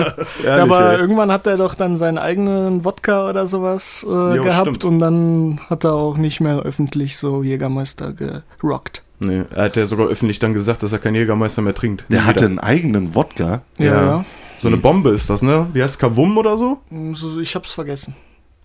Ehrlich, 0.44 0.62
aber 0.62 0.92
ey. 0.94 1.00
irgendwann 1.00 1.30
hat 1.30 1.46
er 1.46 1.56
doch 1.58 1.74
dann 1.74 1.96
seinen 1.98 2.16
eigenen 2.18 2.84
Wodka 2.84 3.28
oder 3.28 3.46
sowas 3.46 4.04
äh, 4.08 4.36
Jo, 4.36 4.42
gehabt 4.42 4.68
stimmt. 4.68 4.84
und 4.84 4.98
dann 4.98 5.60
hat 5.68 5.84
er 5.84 5.92
auch 5.92 6.16
nicht 6.16 6.40
mehr 6.40 6.60
öffentlich 6.60 7.18
so 7.18 7.42
Jägermeister 7.42 8.12
gerockt. 8.14 9.02
Nee, 9.18 9.42
er 9.54 9.64
hat 9.64 9.76
ja 9.76 9.84
sogar 9.84 10.06
öffentlich 10.06 10.38
dann 10.38 10.54
gesagt, 10.54 10.82
dass 10.82 10.92
er 10.92 10.98
kein 10.98 11.14
Jägermeister 11.14 11.60
mehr 11.60 11.74
trinkt. 11.74 12.04
der 12.08 12.24
hatte 12.24 12.46
einen 12.46 12.58
eigenen 12.58 13.14
Wodka. 13.14 13.60
Ja, 13.78 13.84
Ja. 13.84 14.24
So 14.56 14.68
eine 14.68 14.76
Bombe 14.78 15.10
ist 15.10 15.28
das, 15.30 15.40
ne? 15.42 15.68
Wie 15.72 15.82
heißt 15.82 15.98
Kavum 15.98 16.36
oder 16.36 16.56
so? 16.58 16.78
So, 17.14 17.38
ich 17.40 17.54
hab's 17.54 17.72
vergessen. 17.72 18.14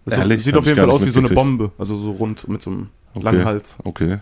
Das 0.05 0.17
Ehrlich? 0.17 0.43
sieht 0.43 0.55
auf 0.57 0.65
jeden 0.65 0.77
Fall 0.77 0.89
aus 0.89 1.05
wie 1.05 1.09
so 1.09 1.19
eine. 1.19 1.29
Bombe. 1.29 1.71
Also 1.77 1.95
so 1.97 2.11
rund 2.11 2.47
mit 2.49 2.61
so 2.61 2.69
einem 2.71 2.89
Okay. 3.13 3.23
langen 3.23 3.45
Hals. 3.45 3.77
Okay, 3.83 4.17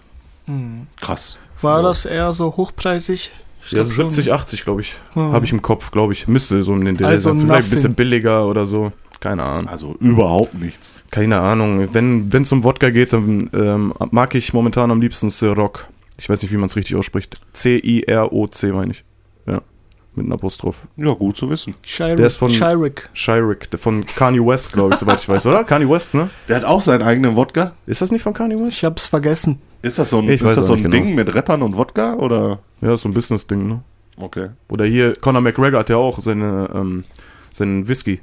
Hm. 0.46 0.86
krass. 1.02 1.40
War 1.64 1.82
das 1.82 2.06
eher 2.06 2.34
so 2.34 2.56
hochpreisig? 2.56 3.32
Ja, 3.70 3.70
glaub 3.70 3.86
so 3.88 3.94
schon. 3.94 4.12
70, 4.12 4.34
80, 4.34 4.64
glaube 4.64 4.82
ich. 4.82 4.96
Hm. 5.14 5.32
Habe 5.32 5.46
ich 5.46 5.52
im 5.52 5.62
Kopf, 5.62 5.92
glaube 5.92 6.14
ich. 6.14 6.28
Müsste 6.28 6.62
so 6.64 6.74
in 6.74 6.86
den 6.86 6.98
Dreh 6.98 7.06
Also 7.06 7.30
sein. 7.30 7.42
Vielleicht 7.42 7.68
ein 7.68 7.72
bisschen 7.72 7.96
billiger 7.96 8.46
oder 8.46 8.66
so. 8.66 8.92
Keine 9.20 9.44
Ahnung. 9.44 9.70
Also 9.70 9.96
überhaupt 10.02 10.54
nichts. 10.56 11.02
Keine 11.10 11.40
Ahnung. 11.40 11.88
Wenn 11.94 12.30
es 12.34 12.52
um 12.52 12.66
Wodka 12.66 12.90
geht, 12.90 13.14
dann 13.14 13.50
ähm, 13.54 13.94
mag 14.12 14.36
ich 14.36 14.54
momentan 14.54 14.92
am 14.92 15.00
liebsten 15.00 15.30
Ciroc. 15.30 15.88
Ich 16.18 16.30
weiß 16.30 16.42
nicht, 16.42 16.52
wie 16.52 16.58
man 16.58 16.66
es 16.66 16.76
richtig 16.76 16.98
ausspricht. 16.98 17.40
C-I-R-O-C, 17.54 18.72
meine 18.74 18.92
ich. 18.92 19.04
Ja. 19.48 19.62
Mit 20.16 20.26
einem 20.26 20.34
Apostroph. 20.34 20.86
Ja, 20.96 21.12
gut 21.14 21.38
zu 21.38 21.50
wissen. 21.50 21.74
Chirac. 21.82 22.18
Der 22.18 22.28
ist 22.28 22.38
von-. 22.38 22.50
Chirac, 22.50 23.70
der 23.72 23.80
von 23.80 24.06
Kanye 24.06 24.46
West, 24.46 24.74
glaube 24.74 24.94
ich, 24.94 25.00
soweit 25.00 25.20
ich 25.20 25.28
weiß, 25.28 25.46
oder? 25.48 25.64
Kanye 25.64 25.90
West, 25.90 26.14
ne? 26.14 26.30
Der 26.48 26.58
hat 26.58 26.66
auch 26.66 26.82
seinen 26.82 27.02
eigenen 27.02 27.36
Wodka. 27.36 27.74
Ist 27.88 28.02
das 28.02 28.12
nicht 28.12 28.22
von 28.22 28.34
Kanye 28.34 28.60
West? 28.60 28.78
Ich 28.78 28.86
hab's 28.86 29.08
vergessen. 29.08 29.60
Ist 29.82 29.98
das 30.00 30.12
so 30.12 30.20
ein, 30.20 30.30
Ich 30.30 30.42
ist 30.42 30.56
das 30.56 30.68
so 30.68 30.74
ein 30.74 30.82
nicht 30.82 30.94
Ding 30.94 31.04
genau. 31.04 31.16
mit 31.16 31.34
Rappern 31.34 31.62
und 31.64 31.76
Wodka 31.76 32.14
oder? 32.16 32.60
Ja, 32.82 32.94
ist 32.94 33.02
so 33.02 33.10
ein 33.10 33.14
Business-Ding, 33.14 33.68
ne? 33.68 33.82
Okay. 34.18 34.50
Oder 34.70 34.86
hier, 34.86 35.16
Conor 35.16 35.42
McGregor 35.42 35.80
hat 35.80 35.90
ja 35.90 35.98
auch 35.98 36.20
seine, 36.20 36.70
ähm, 36.74 37.04
seinen 37.52 37.88
Whisky. 37.88 38.22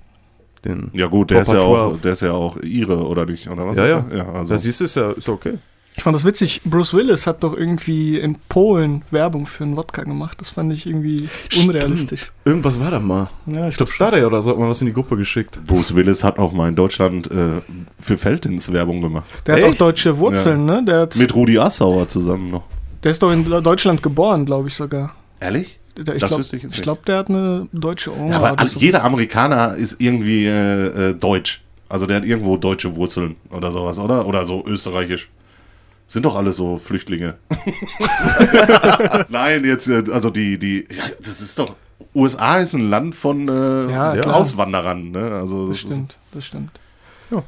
Den 0.65 0.91
Ja 0.93 1.07
gut, 1.07 1.31
der 1.31 1.41
ist 1.41 1.53
ja 1.53 1.61
auch, 1.61 1.89
12. 1.91 2.01
der 2.03 2.13
ist 2.13 2.21
ja 2.23 2.33
auch 2.33 2.57
Ire 2.63 3.07
oder 3.07 3.25
nicht 3.27 3.49
oder 3.49 3.67
was? 3.67 3.77
Ja, 3.77 3.85
ist 3.85 3.91
ja. 3.91 4.05
er? 4.11 4.17
ja 4.19 4.33
also 4.33 4.55
Da 4.55 4.61
siehst 4.61 4.81
du, 4.81 4.85
ist 4.85 4.97
ja 4.97 5.11
ist 5.13 5.27
ja 5.27 5.33
okay. 5.35 5.55
Ich 5.97 6.05
fand 6.05 6.15
das 6.17 6.25
witzig. 6.25 6.63
Bruce 6.65 6.95
Willis 6.95 7.27
hat 7.27 7.43
doch 7.43 7.55
irgendwie 7.55 8.19
in 8.19 8.37
Polen 8.49 9.03
Werbung 9.11 9.47
für 9.47 9.65
einen 9.65 9.77
Wodka 9.77 10.03
gemacht. 10.05 10.39
Das 10.41 10.51
fand 10.51 10.73
ich 10.73 10.87
irgendwie 10.87 11.29
unrealistisch. 11.63 12.31
Irgendwas 12.45 12.81
war 12.81 12.91
da 12.91 13.01
mal. 13.01 13.29
Ja, 13.47 13.69
Ich 13.69 13.77
glaube, 13.77 13.91
Starday 13.93 14.25
oder 14.25 14.41
so 14.41 14.51
hat 14.51 14.59
mal 14.59 14.69
was 14.69 14.81
in 14.81 14.87
die 14.87 14.93
Gruppe 14.93 15.17
geschickt. 15.17 15.59
Bruce 15.67 15.95
Willis 15.95 16.25
hat 16.25 16.39
auch 16.39 16.53
mal 16.53 16.69
in 16.69 16.77
Deutschland 16.77 17.31
äh, 17.31 17.61
für 17.99 18.17
Feldins 18.17 18.73
Werbung 18.73 19.01
gemacht. 19.03 19.27
Der 19.47 19.57
hat 19.57 19.65
auch 19.65 19.69
Echt? 19.69 19.81
deutsche 19.81 20.17
Wurzeln, 20.17 20.65
ne? 20.65 20.83
Der, 20.87 21.01
hat, 21.01 21.17
Mit 21.17 21.35
Rudi 21.35 21.59
Assauer 21.59 22.09
zusammen 22.09 22.51
noch. 22.51 22.63
der 23.03 23.11
ist 23.11 23.23
doch 23.23 23.33
in 23.33 23.45
Deutschland 23.45 24.03
geboren, 24.03 24.47
glaube 24.47 24.69
ich 24.69 24.75
sogar. 24.75 25.15
Ehrlich? 25.41 25.81
Der, 25.99 26.15
ich 26.15 26.21
Das 26.21 26.29
glaube, 26.29 26.41
wüsste 26.43 26.57
ich 26.57 26.63
jetzt 26.63 26.73
nicht. 26.73 26.83
glaub, 26.83 27.05
der 27.05 27.19
hat 27.19 27.29
eine 27.29 27.69
deutsche 27.73 28.17
Oma. 28.17 28.31
Ja, 28.31 28.41
aber 28.43 28.67
so. 28.69 28.79
jeder 28.79 29.05
Amerikaner 29.05 29.75
ist 29.75 30.01
irgendwie 30.01 30.47
äh, 30.47 31.11
äh, 31.11 31.15
deutsch. 31.15 31.63
Also 31.91 32.07
der 32.07 32.17
hat 32.19 32.25
irgendwo 32.25 32.57
deutsche 32.57 32.95
Wurzeln 32.95 33.37
oder 33.51 33.71
sowas, 33.73 33.99
oder? 33.99 34.25
Oder 34.27 34.47
so 34.47 34.65
österreichisch. 34.67 35.29
Sind 36.11 36.25
doch 36.26 36.35
alle 36.35 36.50
so 36.52 36.76
Flüchtlinge. 36.76 37.38
Nein, 39.29 39.64
jetzt, 39.64 39.87
äh, 39.88 40.02
also 40.11 40.29
die, 40.31 40.59
die, 40.59 40.85
ja, 40.90 41.05
das 41.19 41.40
ist 41.40 41.57
doch, 41.57 41.76
USA 42.17 42.59
ist 42.59 42.75
ein 42.75 42.90
Land 42.90 43.14
von 43.14 43.47
äh, 43.49 43.93
Ja. 43.93 44.12
Auswanderern, 44.25 45.12
ne? 45.12 45.21
Also 45.31 45.69
Das 45.69 45.76
das 45.83 45.85
ist 45.85 45.93
stimmt, 45.93 46.19
das 46.33 46.45
stimmt. 46.47 46.81
Ja. 47.31 47.45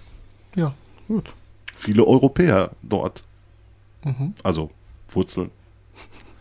Ja. 0.54 0.74
Gut. 1.08 1.34
viele 1.74 2.04
Europäer 2.06 2.70
dort. 2.82 3.24
Mhm. 4.04 4.34
Also 4.44 4.70
Wurzeln. 5.08 5.50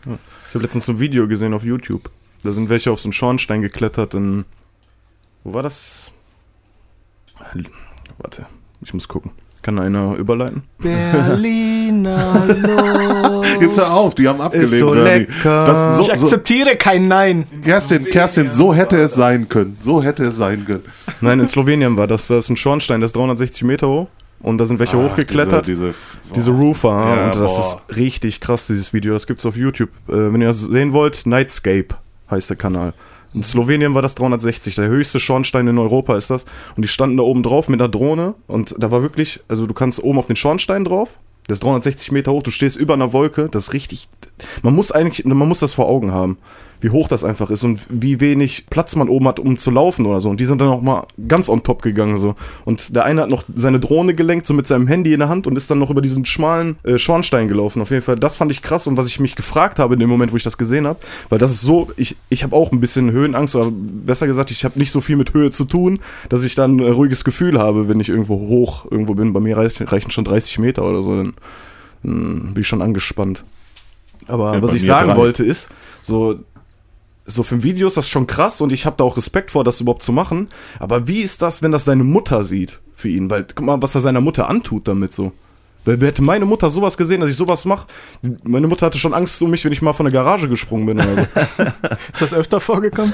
Ich 0.04 0.54
habe 0.54 0.62
letztens 0.62 0.86
so 0.86 0.92
ein 0.92 1.00
Video 1.00 1.26
gesehen 1.26 1.54
auf 1.54 1.64
YouTube. 1.64 2.08
Da 2.44 2.52
sind 2.52 2.68
welche 2.68 2.92
auf 2.92 3.00
so 3.00 3.06
einen 3.08 3.12
Schornstein 3.14 3.62
geklettert 3.62 4.14
in. 4.14 4.44
Wo 5.42 5.54
war 5.54 5.64
das? 5.64 6.12
Warte, 8.18 8.46
ich 8.80 8.94
muss 8.94 9.08
gucken. 9.08 9.32
Kann 9.62 9.78
einer 9.78 10.16
überleiten? 10.16 10.62
Berliner 10.78 12.44
Luft. 12.46 13.48
Jetzt 13.60 13.78
hör 13.78 13.92
auf, 13.92 14.14
die 14.14 14.26
haben 14.28 14.40
abgelehnt. 14.40 14.70
so 14.70 14.90
Bernie. 14.90 15.02
lecker. 15.26 15.64
Das 15.66 15.96
so, 15.96 16.02
Ich 16.02 16.18
so, 16.18 16.26
akzeptiere 16.26 16.76
kein 16.76 17.06
Nein. 17.08 17.46
Kerstin, 17.64 18.04
Kerstin, 18.06 18.50
so 18.50 18.74
hätte 18.74 18.96
es 18.96 19.14
sein 19.14 19.48
können. 19.48 19.76
So 19.80 20.02
hätte 20.02 20.24
es 20.24 20.36
sein 20.36 20.64
können. 20.64 20.82
Nein, 21.20 21.40
in 21.40 21.48
Slowenien 21.48 21.96
war 21.96 22.06
das. 22.06 22.26
Da 22.26 22.38
ist 22.38 22.48
ein 22.50 22.56
Schornstein, 22.56 23.00
der 23.00 23.06
ist 23.06 23.16
360 23.16 23.62
Meter 23.64 23.88
hoch. 23.88 24.08
Und 24.40 24.58
da 24.58 24.66
sind 24.66 24.80
welche 24.80 24.96
Ach, 24.96 25.10
hochgeklettert. 25.10 25.68
Diese, 25.68 25.90
Ah, 25.90 26.32
Diese 26.34 26.50
Roofer, 26.50 26.88
Ja, 26.88 27.24
und 27.26 27.36
das 27.36 27.54
boah. 27.56 27.80
ist 27.88 27.96
richtig 27.96 28.40
krass, 28.40 28.66
dieses 28.66 28.92
Video. 28.92 29.12
Das 29.12 29.28
gibt's 29.28 29.46
auf 29.46 29.56
YouTube. 29.56 29.90
Äh, 30.08 30.32
wenn 30.32 30.40
ihr 30.40 30.48
das 30.48 30.62
sehen 30.62 30.92
wollt, 30.92 31.24
Nightscape 31.26 31.94
heißt 32.28 32.50
der 32.50 32.56
Kanal. 32.56 32.92
In 33.34 33.42
Slowenien 33.42 33.94
war 33.94 34.02
das 34.02 34.14
360, 34.14 34.74
der 34.74 34.88
höchste 34.88 35.18
Schornstein 35.18 35.66
in 35.66 35.78
Europa 35.78 36.16
ist 36.16 36.30
das. 36.30 36.44
Und 36.76 36.82
die 36.82 36.88
standen 36.88 37.16
da 37.16 37.22
oben 37.22 37.42
drauf 37.42 37.68
mit 37.68 37.80
einer 37.80 37.88
Drohne. 37.88 38.34
Und 38.46 38.74
da 38.78 38.90
war 38.90 39.02
wirklich, 39.02 39.40
also 39.48 39.66
du 39.66 39.74
kannst 39.74 40.02
oben 40.02 40.18
auf 40.18 40.26
den 40.26 40.36
Schornstein 40.36 40.84
drauf. 40.84 41.18
Der 41.48 41.54
ist 41.54 41.64
360 41.64 42.12
Meter 42.12 42.32
hoch, 42.32 42.42
du 42.42 42.50
stehst 42.50 42.76
über 42.76 42.94
einer 42.94 43.12
Wolke. 43.12 43.48
Das 43.50 43.64
ist 43.64 43.72
richtig. 43.72 44.08
Man 44.62 44.74
muss 44.74 44.92
eigentlich, 44.92 45.24
man 45.24 45.48
muss 45.48 45.60
das 45.60 45.72
vor 45.72 45.88
Augen 45.88 46.12
haben, 46.12 46.38
wie 46.82 46.90
hoch 46.90 47.08
das 47.08 47.24
einfach 47.24 47.50
ist 47.50 47.64
und 47.64 47.80
wie 47.88 48.20
wenig 48.20 48.66
Platz 48.68 48.96
man 48.96 49.08
oben 49.08 49.28
hat, 49.28 49.38
um 49.38 49.58
zu 49.58 49.70
laufen 49.70 50.06
oder 50.06 50.20
so. 50.20 50.30
Und 50.30 50.40
die 50.40 50.46
sind 50.46 50.60
dann 50.60 50.68
auch 50.68 50.82
mal 50.82 51.06
ganz 51.28 51.48
on 51.48 51.62
top 51.62 51.82
gegangen 51.82 52.16
so. 52.16 52.34
Und 52.64 52.94
der 52.94 53.04
eine 53.04 53.22
hat 53.22 53.30
noch 53.30 53.44
seine 53.54 53.80
Drohne 53.80 54.14
gelenkt, 54.14 54.46
so 54.46 54.54
mit 54.54 54.66
seinem 54.66 54.86
Handy 54.86 55.12
in 55.12 55.20
der 55.20 55.28
Hand 55.28 55.46
und 55.46 55.56
ist 55.56 55.70
dann 55.70 55.78
noch 55.78 55.90
über 55.90 56.00
diesen 56.00 56.24
schmalen 56.24 56.76
äh, 56.82 56.98
Schornstein 56.98 57.48
gelaufen. 57.48 57.80
Auf 57.82 57.90
jeden 57.90 58.02
Fall, 58.02 58.16
das 58.16 58.36
fand 58.36 58.50
ich 58.50 58.62
krass 58.62 58.86
und 58.86 58.96
was 58.96 59.06
ich 59.06 59.20
mich 59.20 59.36
gefragt 59.36 59.78
habe 59.78 59.94
in 59.94 60.00
dem 60.00 60.08
Moment, 60.08 60.32
wo 60.32 60.36
ich 60.36 60.42
das 60.42 60.58
gesehen 60.58 60.86
habe, 60.86 60.98
weil 61.28 61.38
das 61.38 61.52
ist 61.52 61.62
so, 61.62 61.90
ich, 61.96 62.16
ich 62.28 62.42
habe 62.42 62.54
auch 62.56 62.72
ein 62.72 62.80
bisschen 62.80 63.10
Höhenangst, 63.10 63.54
oder 63.54 63.70
besser 63.72 64.26
gesagt, 64.26 64.50
ich 64.50 64.64
habe 64.64 64.78
nicht 64.78 64.90
so 64.90 65.00
viel 65.00 65.16
mit 65.16 65.34
Höhe 65.34 65.50
zu 65.50 65.64
tun, 65.64 66.00
dass 66.28 66.42
ich 66.44 66.54
dann 66.54 66.78
ein 66.78 66.92
ruhiges 66.92 67.24
Gefühl 67.24 67.58
habe, 67.58 67.88
wenn 67.88 68.00
ich 68.00 68.08
irgendwo 68.08 68.34
hoch 68.34 68.86
irgendwo 68.90 69.14
bin. 69.14 69.32
Bei 69.32 69.40
mir 69.40 69.56
reichen, 69.56 70.10
schon 70.10 70.24
30 70.24 70.58
Meter 70.58 70.84
oder 70.84 71.02
so, 71.02 71.16
dann, 71.16 71.34
dann 72.02 72.54
bin 72.54 72.60
ich 72.60 72.68
schon 72.68 72.82
angespannt. 72.82 73.44
Aber 74.28 74.54
Ja, 74.54 74.62
was 74.62 74.74
ich 74.74 74.84
sagen 74.84 75.16
wollte 75.16 75.44
ist, 75.44 75.68
so, 76.00 76.38
so 77.24 77.42
für 77.42 77.54
ein 77.56 77.62
Video 77.62 77.86
ist 77.86 77.96
das 77.96 78.08
schon 78.08 78.26
krass 78.26 78.60
und 78.60 78.72
ich 78.72 78.86
habe 78.86 78.96
da 78.96 79.04
auch 79.04 79.16
Respekt 79.16 79.52
vor, 79.52 79.64
das 79.64 79.80
überhaupt 79.80 80.02
zu 80.02 80.12
machen. 80.12 80.48
Aber 80.78 81.06
wie 81.06 81.22
ist 81.22 81.42
das, 81.42 81.62
wenn 81.62 81.72
das 81.72 81.84
seine 81.84 82.04
Mutter 82.04 82.44
sieht 82.44 82.80
für 82.94 83.08
ihn? 83.08 83.30
Weil, 83.30 83.46
guck 83.54 83.64
mal, 83.64 83.80
was 83.80 83.94
er 83.94 84.00
seiner 84.00 84.20
Mutter 84.20 84.48
antut 84.48 84.88
damit 84.88 85.12
so. 85.12 85.32
Weil 85.84 86.00
wer 86.00 86.08
hätte 86.08 86.22
meine 86.22 86.44
Mutter 86.44 86.70
sowas 86.70 86.96
gesehen, 86.96 87.20
dass 87.20 87.30
ich 87.30 87.36
sowas 87.36 87.64
mache? 87.64 87.86
Meine 88.44 88.68
Mutter 88.68 88.86
hatte 88.86 88.98
schon 88.98 89.14
Angst 89.14 89.42
um 89.42 89.50
mich, 89.50 89.64
wenn 89.64 89.72
ich 89.72 89.82
mal 89.82 89.92
von 89.92 90.04
der 90.04 90.12
Garage 90.12 90.48
gesprungen 90.48 90.86
bin 90.86 91.00
oder 91.00 91.16
so. 91.16 91.22
Ist 92.12 92.22
das 92.22 92.34
öfter 92.34 92.60
vorgekommen? 92.60 93.12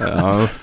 ja. 0.00 0.48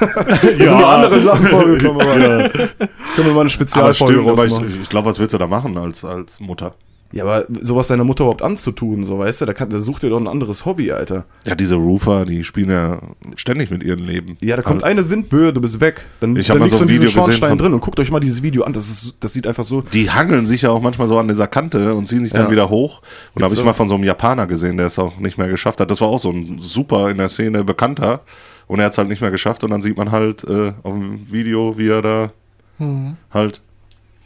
Da 0.00 0.34
sind 0.36 0.80
noch 0.80 0.88
andere 0.88 1.20
Sachen 1.20 1.46
vorgekommen, 1.46 2.00
aber 2.00 2.48
können 2.48 2.88
wir 3.16 3.32
mal 3.32 3.42
eine 3.42 3.50
Spezialfolge 3.50 4.20
rausmachen. 4.22 4.70
ich, 4.70 4.80
ich 4.80 4.88
glaube, 4.88 5.08
was 5.08 5.18
willst 5.18 5.34
du 5.34 5.38
da 5.38 5.46
machen 5.46 5.76
als, 5.76 6.04
als 6.04 6.40
Mutter? 6.40 6.74
Ja, 7.10 7.24
aber 7.24 7.46
sowas 7.62 7.88
seiner 7.88 8.04
Mutter 8.04 8.24
überhaupt 8.24 8.42
anzutun, 8.42 9.02
so, 9.02 9.18
weißt 9.18 9.40
du, 9.40 9.46
da, 9.46 9.54
kann, 9.54 9.70
da 9.70 9.80
sucht 9.80 10.02
ihr 10.02 10.10
doch 10.10 10.20
ein 10.20 10.28
anderes 10.28 10.66
Hobby, 10.66 10.92
Alter. 10.92 11.24
Ja, 11.46 11.54
diese 11.54 11.76
Roofer, 11.76 12.26
die 12.26 12.44
spielen 12.44 12.70
ja 12.70 13.00
ständig 13.36 13.70
mit 13.70 13.82
ihrem 13.82 14.04
Leben. 14.04 14.36
Ja, 14.40 14.56
da 14.56 14.62
kommt 14.62 14.84
Also, 14.84 14.92
eine 14.98 15.08
Windböe, 15.08 15.54
du 15.54 15.60
bist 15.62 15.80
weg. 15.80 16.04
Dann, 16.20 16.36
Ich 16.36 16.48
dann 16.48 16.58
mal 16.58 16.64
liegst 16.66 16.78
so 16.78 16.84
du 16.84 16.90
ein 16.90 16.94
in 16.94 17.00
diesem 17.00 17.06
Video 17.06 17.06
gesehen 17.06 17.22
Schornstein 17.22 17.48
von- 17.48 17.58
drin 17.58 17.72
und 17.72 17.80
guckt 17.80 17.98
euch 17.98 18.10
mal 18.10 18.20
dieses 18.20 18.42
Video 18.42 18.64
an. 18.64 18.74
Das, 18.74 18.88
ist, 18.90 19.16
das 19.20 19.32
sieht 19.32 19.46
einfach 19.46 19.64
so. 19.64 19.80
Die 19.80 20.10
hangeln 20.10 20.44
sich 20.44 20.60
ja 20.62 20.70
auch 20.70 20.82
manchmal 20.82 21.08
so 21.08 21.18
an 21.18 21.28
dieser 21.28 21.46
Kante 21.46 21.94
und 21.94 22.08
ziehen 22.08 22.22
sich 22.24 22.32
dann 22.34 22.44
Ja. 22.46 22.50
wieder 22.50 22.68
hoch. 22.68 23.00
Und 23.34 23.40
da 23.40 23.46
habe 23.46 23.54
ich 23.54 23.64
mal 23.64 23.72
von 23.72 23.88
so 23.88 23.94
einem 23.94 24.04
Japaner 24.04 24.46
gesehen, 24.46 24.76
der 24.76 24.86
es 24.88 24.98
auch 24.98 25.18
nicht 25.18 25.38
mehr 25.38 25.48
geschafft 25.48 25.80
hat. 25.80 25.90
Das 25.90 26.02
war 26.02 26.08
auch 26.08 26.18
so 26.18 26.30
ein 26.30 26.58
super 26.60 27.08
in 27.10 27.16
der 27.16 27.30
Szene 27.30 27.64
bekannter. 27.64 28.20
Und 28.66 28.80
er 28.80 28.84
hat 28.84 28.92
es 28.92 28.98
halt 28.98 29.08
nicht 29.08 29.22
mehr 29.22 29.30
geschafft. 29.30 29.64
Und 29.64 29.70
dann 29.70 29.80
sieht 29.80 29.96
man 29.96 30.10
halt 30.10 30.44
äh, 30.44 30.72
auf 30.82 30.92
dem 30.92 31.32
Video, 31.32 31.78
wie 31.78 31.88
er 31.88 32.02
da 32.02 32.30
Hm. 32.76 33.16
halt 33.32 33.62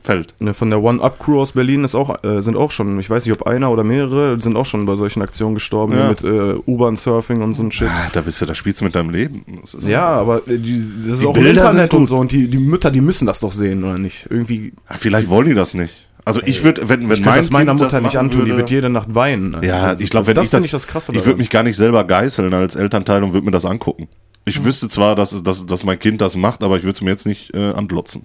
fällt. 0.02 0.34
Ne, 0.40 0.52
Von 0.52 0.70
der 0.70 0.82
One-Up-Crew 0.82 1.40
aus 1.40 1.52
Berlin 1.52 1.84
ist 1.84 1.94
auch, 1.94 2.14
äh, 2.24 2.42
sind 2.42 2.56
auch 2.56 2.70
schon, 2.70 2.98
ich 2.98 3.08
weiß 3.08 3.24
nicht, 3.24 3.32
ob 3.40 3.46
einer 3.46 3.70
oder 3.70 3.84
mehrere, 3.84 4.38
sind 4.40 4.56
auch 4.56 4.66
schon 4.66 4.84
bei 4.84 4.96
solchen 4.96 5.22
Aktionen 5.22 5.54
gestorben, 5.54 5.96
Ja. 5.96 6.08
mit 6.08 6.22
äh, 6.24 6.54
U-Bahn-Surfing 6.66 7.40
und 7.40 7.52
so 7.54 7.62
ein 7.62 7.70
Shit. 7.72 7.88
Ah, 7.88 8.08
da 8.12 8.20
bist 8.22 8.40
du, 8.40 8.46
da 8.46 8.54
spielst 8.54 8.80
du 8.80 8.84
mit 8.84 8.94
deinem 8.94 9.10
Leben. 9.10 9.44
Das 9.60 9.74
ist 9.74 9.86
Ja, 9.86 10.04
aber 10.08 10.38
äh, 10.48 10.58
die, 10.58 10.84
das 11.04 11.14
ist 11.14 11.22
Die 11.22 11.26
auch 11.26 11.36
im 11.36 11.42
Bilder 11.44 11.62
Internet 11.62 11.90
sind 11.92 12.00
und 12.00 12.06
so 12.06 12.18
und 12.18 12.32
die, 12.32 12.48
die 12.48 12.58
Mütter, 12.58 12.90
die 12.90 13.00
müssen 13.00 13.26
das 13.26 13.40
doch 13.40 13.52
sehen, 13.52 13.84
oder 13.84 13.98
nicht? 13.98 14.26
Irgendwie, 14.28 14.72
Ah, 14.88 14.96
vielleicht 14.98 15.28
wollen 15.28 15.46
die 15.48 15.54
das 15.54 15.74
nicht. 15.74 16.08
Also 16.24 16.40
ich 16.44 16.62
würde, 16.62 16.88
wenn, 16.88 17.08
wenn 17.08 17.16
ich 17.18 17.22
kann 17.24 17.34
das 17.36 17.50
meiner 17.50 17.72
Mutter 17.74 18.00
nicht 18.00 18.14
machen 18.14 18.26
antun, 18.26 18.40
die 18.44 18.50
würde- 18.50 18.58
wird 18.58 18.70
jede 18.70 18.88
Nacht 18.90 19.12
weinen. 19.14 19.54
Alter. 19.56 19.66
Ja, 19.66 19.90
Das- 19.90 20.00
ich 20.00 20.08
glaube, 20.10 20.28
wenn 20.28 20.34
das 20.34 20.44
ich 20.46 20.50
das, 20.50 20.64
ich 20.64 20.70
das 20.70 20.86
krasse 20.86 21.12
ich 21.12 21.26
würde 21.26 21.38
mich 21.38 21.50
gar 21.50 21.62
nicht 21.64 21.76
selber 21.76 22.04
geißeln 22.04 22.52
als 22.54 22.76
Elternteil 22.76 23.22
und 23.24 23.32
würde 23.32 23.44
mir 23.44 23.50
das 23.50 23.64
angucken. 23.64 24.06
Ich 24.44 24.56
Hm. 24.56 24.64
wüsste 24.64 24.88
zwar, 24.88 25.14
dass, 25.16 25.40
dass, 25.42 25.66
dass 25.66 25.84
mein 25.84 25.98
Kind 25.98 26.20
das 26.20 26.36
macht, 26.36 26.62
aber 26.64 26.76
ich 26.76 26.82
würde 26.84 26.92
es 26.94 27.00
mir 27.00 27.10
jetzt 27.10 27.26
nicht 27.26 27.54
äh, 27.54 27.70
anglotzen. 27.72 28.22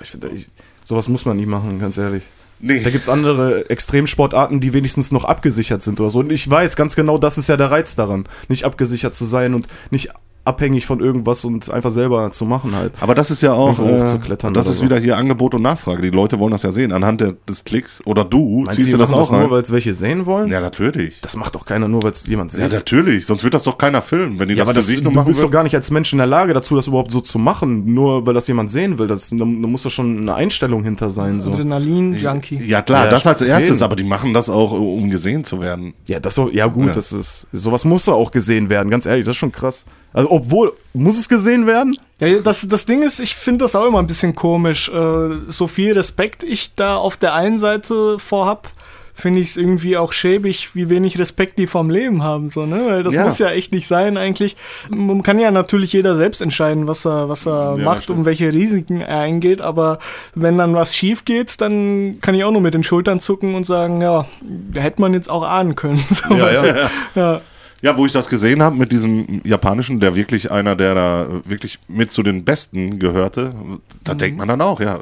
Ich 0.00 0.10
finde, 0.10 0.30
ich, 0.34 0.48
sowas 0.86 1.08
muss 1.08 1.24
man 1.24 1.36
nicht 1.36 1.48
machen, 1.48 1.80
ganz 1.80 1.98
ehrlich. 1.98 2.22
Nee. 2.58 2.82
Da 2.82 2.90
gibt's 2.90 3.08
andere 3.08 3.68
Extremsportarten, 3.68 4.60
die 4.60 4.72
wenigstens 4.72 5.10
noch 5.12 5.24
abgesichert 5.24 5.82
sind 5.82 6.00
oder 6.00 6.08
so. 6.08 6.20
Und 6.20 6.30
ich 6.30 6.48
weiß 6.48 6.76
ganz 6.76 6.96
genau, 6.96 7.18
das 7.18 7.36
ist 7.36 7.48
ja 7.48 7.56
der 7.56 7.70
Reiz 7.70 7.96
daran, 7.96 8.26
nicht 8.48 8.64
abgesichert 8.64 9.14
zu 9.14 9.24
sein 9.26 9.52
und 9.52 9.66
nicht 9.90 10.10
abhängig 10.46 10.86
von 10.86 11.00
irgendwas 11.00 11.44
und 11.44 11.68
einfach 11.70 11.90
selber 11.90 12.30
zu 12.32 12.44
machen 12.46 12.74
halt. 12.74 12.92
Aber 13.00 13.14
das 13.14 13.30
ist 13.30 13.42
ja 13.42 13.52
auch, 13.52 13.78
äh, 13.78 14.00
hochzuklettern 14.02 14.54
das 14.54 14.66
oder 14.66 14.72
ist 14.72 14.78
so. 14.78 14.84
wieder 14.84 14.98
hier 14.98 15.16
Angebot 15.16 15.54
und 15.54 15.62
Nachfrage. 15.62 16.00
Die 16.02 16.10
Leute 16.10 16.38
wollen 16.38 16.52
das 16.52 16.62
ja 16.62 16.72
sehen. 16.72 16.92
Anhand 16.92 17.20
der, 17.20 17.34
des 17.48 17.64
Klicks 17.64 18.00
oder 18.06 18.24
du 18.24 18.62
Meinst 18.64 18.78
ziehst 18.78 18.92
du, 18.92 18.96
du 18.96 18.98
das 19.02 19.12
auch 19.12 19.30
nur, 19.30 19.40
rein. 19.42 19.50
weil 19.50 19.62
es 19.62 19.72
welche 19.72 19.92
sehen 19.92 20.24
wollen? 20.26 20.48
Ja, 20.48 20.60
natürlich. 20.60 21.20
Das 21.20 21.36
macht 21.36 21.54
doch 21.54 21.66
keiner 21.66 21.88
nur, 21.88 22.02
weil 22.02 22.12
es 22.12 22.26
jemand 22.26 22.52
Ja, 22.54 22.64
sieht. 22.64 22.72
natürlich. 22.72 23.26
Sonst 23.26 23.44
wird 23.44 23.54
das 23.54 23.64
doch 23.64 23.76
keiner 23.76 24.02
filmen. 24.02 24.38
Wenn 24.38 24.48
die 24.48 24.54
Ja, 24.54 24.60
das 24.60 24.68
aber 24.68 24.74
für 24.74 24.78
das, 24.80 24.86
sich 24.86 25.02
nur 25.02 25.12
du 25.12 25.16
machen 25.18 25.26
bist 25.26 25.40
doch 25.40 25.44
würden. 25.46 25.52
gar 25.52 25.62
nicht 25.64 25.74
als 25.74 25.90
Mensch 25.90 26.12
in 26.12 26.18
der 26.18 26.26
Lage 26.28 26.54
dazu, 26.54 26.76
das 26.76 26.86
überhaupt 26.86 27.10
so 27.10 27.20
zu 27.20 27.38
machen, 27.38 27.92
nur 27.92 28.26
weil 28.26 28.34
das 28.34 28.46
jemand 28.46 28.70
sehen 28.70 28.98
will. 28.98 29.08
Das, 29.08 29.30
da, 29.30 29.36
da 29.38 29.44
muss 29.44 29.82
doch 29.82 29.90
schon 29.90 30.18
eine 30.20 30.34
Einstellung 30.34 30.84
hinter 30.84 31.10
sein. 31.10 31.40
So. 31.40 31.50
Adrenalin-Junkie. 31.52 32.62
Ja, 32.64 32.82
klar, 32.82 33.04
Ja, 33.04 33.10
das 33.10 33.26
als 33.26 33.42
erstes, 33.42 33.68
jeden. 33.78 33.82
aber 33.84 33.96
die 33.96 34.04
machen 34.04 34.32
das 34.34 34.48
auch, 34.50 34.72
um 34.72 35.10
gesehen 35.10 35.44
zu 35.44 35.60
werden. 35.60 35.94
Ja, 36.06 36.20
das 36.20 36.34
so, 36.34 36.50
ja 36.50 36.66
gut, 36.66 36.86
Ja. 36.88 36.92
das 36.92 37.12
ist, 37.12 37.46
sowas 37.52 37.84
muss 37.84 38.06
ja 38.06 38.12
auch 38.12 38.30
gesehen 38.30 38.68
werden, 38.68 38.90
ganz 38.90 39.06
ehrlich, 39.06 39.24
das 39.24 39.32
ist 39.32 39.38
schon 39.38 39.52
krass. 39.52 39.84
Also, 40.12 40.30
obwohl, 40.30 40.72
muss 40.94 41.18
es 41.18 41.28
gesehen 41.28 41.66
werden? 41.66 41.96
Ja, 42.20 42.38
das, 42.40 42.66
das 42.68 42.86
Ding 42.86 43.02
ist, 43.02 43.20
ich 43.20 43.34
finde 43.34 43.64
das 43.64 43.76
auch 43.76 43.86
immer 43.86 43.98
ein 43.98 44.06
bisschen 44.06 44.34
komisch. 44.34 44.88
Äh, 44.88 45.28
so 45.48 45.66
viel 45.66 45.92
Respekt 45.92 46.42
ich 46.42 46.74
da 46.74 46.96
auf 46.96 47.16
der 47.18 47.34
einen 47.34 47.58
Seite 47.58 48.18
vorhab 48.18 48.70
finde 49.18 49.40
ich 49.40 49.48
es 49.48 49.56
irgendwie 49.56 49.96
auch 49.96 50.12
schäbig, 50.12 50.74
wie 50.74 50.90
wenig 50.90 51.18
Respekt 51.18 51.58
die 51.58 51.66
vom 51.66 51.88
Leben 51.88 52.22
haben, 52.22 52.50
so, 52.50 52.66
ne? 52.66 52.82
Weil 52.86 53.02
das 53.02 53.14
Ja. 53.14 53.24
muss 53.24 53.38
ja 53.38 53.48
echt 53.48 53.72
nicht 53.72 53.86
sein 53.86 54.18
eigentlich. 54.18 54.58
Man 54.90 55.22
kann 55.22 55.38
ja 55.38 55.50
natürlich 55.50 55.94
jeder 55.94 56.16
selbst 56.16 56.42
entscheiden, 56.42 56.86
was 56.86 57.06
er, 57.06 57.26
was 57.30 57.46
er 57.46 57.76
Ja, 57.78 57.82
macht 57.84 58.10
und 58.10 58.26
welche 58.26 58.52
Risiken 58.52 59.00
er 59.00 59.20
eingeht, 59.20 59.62
aber 59.62 60.00
wenn 60.34 60.58
dann 60.58 60.74
was 60.74 60.94
schief 60.94 61.24
geht, 61.24 61.58
dann 61.62 62.18
kann 62.20 62.34
ich 62.34 62.44
auch 62.44 62.50
nur 62.52 62.60
mit 62.60 62.74
den 62.74 62.84
Schultern 62.84 63.18
zucken 63.18 63.54
und 63.54 63.64
sagen, 63.64 64.02
ja, 64.02 64.26
da 64.42 64.82
hätte 64.82 65.00
man 65.00 65.14
jetzt 65.14 65.30
auch 65.30 65.42
ahnen 65.44 65.76
können. 65.76 66.04
So, 66.10 66.34
Ja, 66.34 66.52
ja. 66.52 66.62
du? 66.62 67.20
ja. 67.20 67.40
Ja, 67.86 67.96
wo 67.96 68.04
ich 68.04 68.10
das 68.10 68.28
gesehen 68.28 68.64
habe 68.64 68.74
mit 68.74 68.90
diesem 68.90 69.42
japanischen, 69.44 70.00
der 70.00 70.16
wirklich 70.16 70.50
einer, 70.50 70.74
der 70.74 70.96
da 70.96 71.28
wirklich 71.44 71.78
mit 71.86 72.10
zu 72.10 72.24
den 72.24 72.44
Besten 72.44 72.98
gehörte, 72.98 73.54
da 74.02 74.14
denkt 74.14 74.38
man 74.38 74.48
dann 74.48 74.60
auch, 74.60 74.80
ja, 74.80 74.98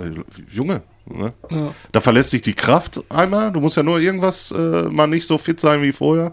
Junge, 0.50 0.82
ne? 1.06 1.32
Ja. 1.50 1.75
da 1.92 2.00
verlässt 2.00 2.30
sich 2.30 2.42
die 2.42 2.54
Kraft 2.54 3.02
einmal, 3.08 3.52
du 3.52 3.61
musst 3.61 3.76
ja 3.76 3.82
nur 3.82 3.99
irgendwas 3.99 4.52
äh, 4.52 4.82
mal 4.84 5.06
nicht 5.06 5.26
so 5.26 5.38
fit 5.38 5.61
sein 5.61 5.82
wie 5.82 5.92
vorher, 5.92 6.32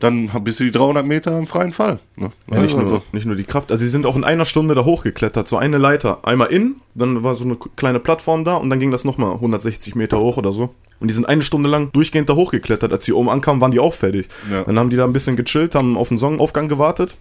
dann 0.00 0.30
bist 0.42 0.60
du 0.60 0.64
die 0.64 0.70
300 0.70 1.04
Meter 1.04 1.36
im 1.38 1.46
freien 1.46 1.72
Fall. 1.72 1.98
Ne? 2.16 2.30
Ja, 2.50 2.60
nicht, 2.60 2.76
Also, 2.76 2.94
nur, 2.94 3.02
nicht 3.12 3.26
nur 3.26 3.36
die 3.36 3.44
Kraft, 3.44 3.70
also 3.72 3.84
sie 3.84 3.90
sind 3.90 4.06
auch 4.06 4.16
in 4.16 4.24
einer 4.24 4.44
Stunde 4.44 4.74
da 4.74 4.84
hochgeklettert, 4.84 5.48
so 5.48 5.56
eine 5.56 5.78
Leiter, 5.78 6.18
einmal 6.22 6.48
in, 6.48 6.76
dann 6.94 7.22
war 7.22 7.34
so 7.34 7.44
eine 7.44 7.56
kleine 7.76 8.00
Plattform 8.00 8.44
da 8.44 8.56
und 8.56 8.70
dann 8.70 8.80
ging 8.80 8.90
das 8.90 9.04
nochmal 9.04 9.34
160 9.34 9.94
Meter 9.94 10.18
hoch 10.18 10.36
oder 10.36 10.52
so. 10.52 10.74
Und 11.00 11.08
die 11.08 11.14
sind 11.14 11.28
eine 11.28 11.42
Stunde 11.42 11.68
lang 11.68 11.92
durchgehend 11.92 12.28
da 12.28 12.34
hochgeklettert. 12.34 12.92
Als 12.92 13.04
sie 13.04 13.12
oben 13.12 13.28
ankamen, 13.28 13.60
waren 13.60 13.70
die 13.70 13.78
auch 13.78 13.94
fertig. 13.94 14.26
Ja. 14.50 14.64
Dann 14.64 14.78
haben 14.78 14.90
die 14.90 14.96
da 14.96 15.04
ein 15.04 15.12
bisschen 15.12 15.36
gechillt, 15.36 15.76
haben 15.76 15.96
auf 15.96 16.08
den 16.08 16.18
Sonnenaufgang 16.18 16.66
gewartet 16.68 17.16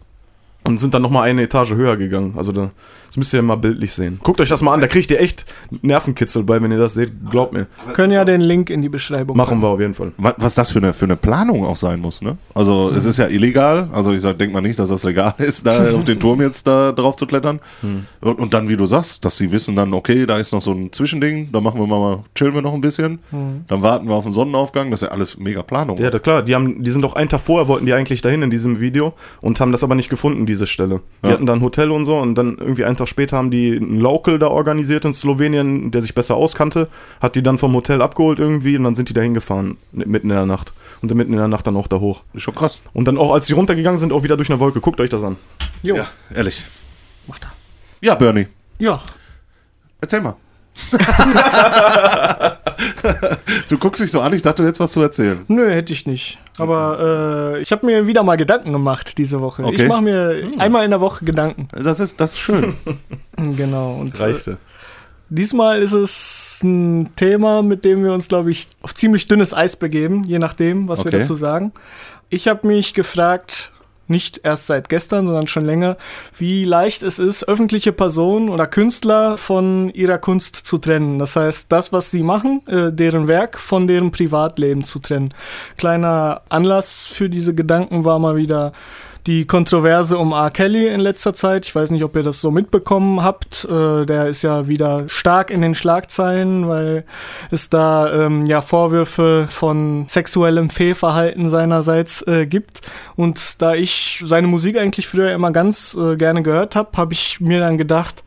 und 0.68 0.80
sind 0.80 0.94
dann 0.94 1.02
nochmal 1.02 1.30
eine 1.30 1.42
Etage 1.44 1.72
höher 1.74 1.98
gegangen. 1.98 2.34
Also 2.38 2.52
da, 2.52 2.72
das 3.08 3.18
müsst 3.18 3.34
ihr 3.34 3.42
mal 3.42 3.56
bildlich 3.56 3.94
sehen. 3.94 4.20
Guckt 4.22 4.40
euch 4.42 4.50
das 4.50 4.62
mal 4.62 4.74
an, 4.74 4.82
da 4.82 4.88
kriegt 4.88 5.10
ihr 5.12 5.20
echt 5.22 5.46
Nervenkitzel 5.82 6.44
bei, 6.44 6.62
wenn 6.62 6.72
ihr 6.72 6.78
das 6.78 6.94
seht. 6.94 7.12
Glaubt 7.30 7.54
mir. 7.54 7.68
Können 7.94 8.12
ja 8.12 8.26
den 8.26 8.42
Link 8.42 8.70
in 8.70 8.82
die 8.82 8.90
Beschreibung 8.90 9.38
Machen 9.38 9.62
wir 9.62 9.68
auf 9.70 9.80
jeden 9.80 9.94
Fall. 9.94 10.12
wa- 10.18 10.36
was 10.38 10.56
das 10.56 10.72
für 10.72 10.80
eine, 10.80 10.94
für 10.94 11.06
eine 11.06 11.16
Planung 11.16 11.66
auch 11.66 11.78
sein 11.78 12.00
muss, 12.00 12.22
ne? 12.22 12.38
Also 12.54 12.92
es 12.96 13.06
ist 13.06 13.18
ja 13.18 13.28
illegal, 13.28 13.90
also 13.94 14.12
ich 14.12 14.22
sag, 14.22 14.38
denk 14.40 14.52
mal 14.54 14.62
nicht, 14.62 14.78
dass 14.78 14.90
das 14.90 15.04
legal 15.04 15.34
ist, 15.38 15.66
da 15.66 15.94
auf 15.96 16.04
den 16.04 16.20
Turm 16.20 16.42
jetzt 16.42 16.68
da 16.68 16.92
drauf 16.92 17.16
zu 17.16 17.26
klettern. 17.26 17.60
Und, 18.22 18.40
und 18.40 18.54
dann, 18.54 18.68
wie 18.70 18.76
du 18.78 18.86
sagst, 18.86 19.24
dass 19.24 19.38
sie 19.38 19.52
wissen 19.52 19.76
dann, 19.76 19.94
okay, 19.94 20.26
da 20.26 20.38
ist 20.38 20.52
noch 20.52 20.62
so 20.62 20.72
ein 20.72 20.92
Zwischending, 20.92 21.50
da 21.52 21.62
machen 21.62 21.80
wir 21.80 21.88
mal, 21.88 22.20
chillen 22.36 22.54
wir 22.54 22.62
noch 22.62 22.74
ein 22.74 22.82
bisschen, 22.82 23.20
dann 23.68 23.82
warten 23.82 24.08
wir 24.08 24.16
auf 24.16 24.24
den 24.26 24.34
Sonnenaufgang, 24.34 24.92
das 24.92 25.02
ist 25.02 25.08
ja 25.08 25.14
alles 25.14 25.38
mega 25.38 25.62
Planung. 25.64 25.98
Ja, 25.98 26.10
klar, 26.12 26.42
die 26.42 26.54
haben, 26.56 26.84
die 26.84 26.92
sind 26.92 27.02
doch 27.04 27.14
einen 27.14 27.30
Tag 27.30 27.40
vorher 27.42 27.68
wollten 27.68 27.86
die 27.86 27.94
eigentlich 27.94 28.22
dahin 28.22 28.42
in 28.42 28.50
diesem 28.50 28.80
Video 28.80 29.14
und 29.42 29.60
haben 29.62 29.72
das 29.72 29.84
aber 29.84 29.96
nicht 29.96 30.10
gefunden, 30.10 30.46
diese 30.46 30.57
Stelle. 30.66 31.02
Die 31.24 31.28
Ja. 31.28 31.34
hatten 31.34 31.46
da 31.46 31.54
ein 31.54 31.62
Hotel 31.62 31.92
und 31.92 32.06
so 32.06 32.18
und 32.18 32.34
dann 32.36 32.58
irgendwie 32.58 32.86
einen 32.86 32.98
Tag 32.98 33.08
später 33.08 33.38
haben 33.38 33.52
die 33.52 33.76
einen 33.78 34.00
Local 34.00 34.40
da 34.40 34.48
organisiert 34.48 35.06
in 35.06 35.14
Slowenien, 35.14 35.92
der 35.92 36.02
sich 36.02 36.16
besser 36.16 36.36
auskannte, 36.36 36.88
hat 37.22 37.36
die 37.36 37.44
dann 37.44 37.58
vom 37.60 37.74
Hotel 37.76 38.02
abgeholt 38.02 38.40
irgendwie 38.40 38.76
und 38.78 38.84
dann 38.86 38.96
sind 38.96 39.10
die 39.10 39.14
da 39.14 39.22
hingefahren, 39.22 39.78
mitten 39.92 40.30
in 40.32 40.36
der 40.36 40.46
Nacht. 40.48 40.74
Und 41.02 41.12
dann 41.12 41.18
mitten 41.18 41.34
in 41.34 41.38
der 41.40 41.48
Nacht 41.48 41.68
dann 41.68 41.76
auch 41.78 41.88
da 41.88 42.00
hoch. 42.00 42.24
Ist 42.34 42.42
schon 42.42 42.56
krass. 42.56 42.82
Und 42.94 43.06
dann 43.08 43.18
auch, 43.20 43.32
als 43.34 43.46
sie 43.46 43.54
runtergegangen 43.54 44.00
sind, 44.00 44.12
auch 44.12 44.24
wieder 44.24 44.36
durch 44.38 44.50
eine 44.50 44.60
Wolke. 44.60 44.80
Guckt 44.82 45.00
euch 45.00 45.10
das 45.12 45.24
an. 45.24 45.36
Jo, 45.84 45.98
Ja, 45.98 46.08
ehrlich. 46.34 46.64
macht 47.28 47.44
er. 47.44 47.52
Ja, 48.02 48.16
Bernie, 48.16 48.48
Ja, 48.80 49.00
erzähl 50.02 50.22
mal. 50.22 50.36
du 53.70 53.78
guckst 53.78 54.02
dich 54.02 54.12
so 54.12 54.22
an, 54.22 54.34
ich 54.34 54.42
dachte, 54.42 54.62
du 54.62 54.68
hättest 54.68 54.80
was 54.80 54.92
zu 54.92 55.02
erzählen. 55.02 55.40
Nö, 55.48 55.70
hätte 55.70 55.94
ich 55.94 56.06
nicht. 56.06 56.40
Aber 56.58 57.54
äh, 57.58 57.62
ich 57.62 57.72
habe 57.72 57.86
mir 57.86 58.08
wieder 58.08 58.24
mal 58.24 58.36
Gedanken 58.38 58.74
gemacht 58.74 59.18
diese 59.18 59.40
Woche. 59.42 59.64
Okay. 59.64 59.84
Ich 59.84 59.88
mache 59.88 60.02
mir 60.02 60.52
einmal 60.58 60.84
in 60.86 60.92
der 60.92 61.02
Woche 61.02 61.26
Gedanken. 61.26 61.68
Das 61.72 62.00
ist, 62.00 62.20
das 62.20 62.34
ist 62.34 62.40
schön. 62.40 62.74
Genau. 63.56 63.94
Und 64.00 64.20
äh, 64.20 64.24
Reichte. 64.24 64.58
diesmal 65.30 65.82
ist 65.84 65.94
es 65.94 66.60
ein 66.64 67.12
Thema, 67.16 67.62
mit 67.62 67.86
dem 67.86 68.04
wir 68.04 68.12
uns, 68.14 68.28
glaube 68.28 68.50
ich, 68.50 68.68
auf 68.82 68.96
ziemlich 68.96 69.28
dünnes 69.28 69.54
Eis 69.54 69.76
begeben, 69.76 70.24
je 70.24 70.40
nachdem, 70.40 70.88
was 70.88 71.00
wir 71.06 71.08
Okay. 71.10 71.20
dazu 71.20 71.36
sagen. 71.36 71.72
Ich 72.30 72.48
habe 72.48 72.68
mich 72.68 72.96
gefragt, 72.96 73.72
nicht 74.10 74.42
erst 74.44 74.68
seit 74.68 74.90
gestern, 74.90 75.28
sondern 75.28 75.48
schon 75.48 75.66
länger, 75.66 75.98
wie 76.38 76.66
leicht 76.66 77.04
es 77.04 77.20
ist, 77.20 77.48
öffentliche 77.48 77.92
Personen 77.92 78.50
oder 78.50 78.68
Künstler 78.68 79.38
von 79.38 79.90
ihrer 79.90 80.18
Kunst 80.18 80.56
zu 80.56 80.78
trennen. 80.78 81.20
Das 81.20 81.36
heißt, 81.36 81.68
das, 81.70 81.92
was 81.94 82.12
sie 82.12 82.24
machen, 82.24 82.62
äh, 82.68 82.92
deren 82.92 83.28
Werk 83.28 83.60
von 83.60 83.88
deren 83.88 84.12
Privatleben 84.12 84.84
zu 84.84 85.00
trennen. 85.00 85.34
Kleiner 85.78 86.42
Anlass 86.50 87.06
für 87.06 87.30
diese 87.30 87.54
Gedanken 87.54 88.06
war 88.06 88.20
mal 88.20 88.36
wieder 88.36 88.74
die 89.28 89.46
Kontroverse 89.46 90.18
um 90.18 90.32
R. 90.32 90.50
Kelly 90.50 90.88
in 90.88 91.02
letzter 91.02 91.34
Zeit. 91.34 91.66
Ich 91.66 91.76
weiß 91.76 91.92
nicht, 91.92 92.04
ob 92.04 92.16
ihr 92.16 92.24
das 92.24 92.40
so 92.40 92.50
mitbekommen 92.50 93.22
habt. 93.22 93.66
Äh, 93.66 94.06
der 94.06 94.28
ist 94.28 94.42
ja 94.42 94.68
wieder 94.68 95.10
stark 95.10 95.52
in 95.52 95.62
den 95.62 95.76
Schlagzeilen, 95.76 96.68
weil 96.70 97.04
es 97.52 97.70
da 97.70 98.26
ähm, 98.26 98.46
ja 98.46 98.62
Vorwürfe 98.62 99.48
von 99.50 100.06
sexuellem 100.08 100.70
Fehlverhalten 100.70 101.50
seinerseits 101.50 102.26
äh, 102.26 102.48
gibt. 102.48 102.82
Und 103.18 103.62
da 103.62 103.76
ich 103.76 104.24
seine 104.26 104.48
Musik 104.48 104.78
eigentlich 104.78 105.08
früher 105.08 105.34
immer 105.34 105.52
ganz 105.52 105.96
äh, 106.00 106.16
gerne 106.16 106.42
gehört 106.42 106.78
habe, 106.78 106.98
habe 106.98 107.14
ich 107.14 107.42
mir 107.42 107.60
dann 107.60 107.78
gedacht, 107.78 108.24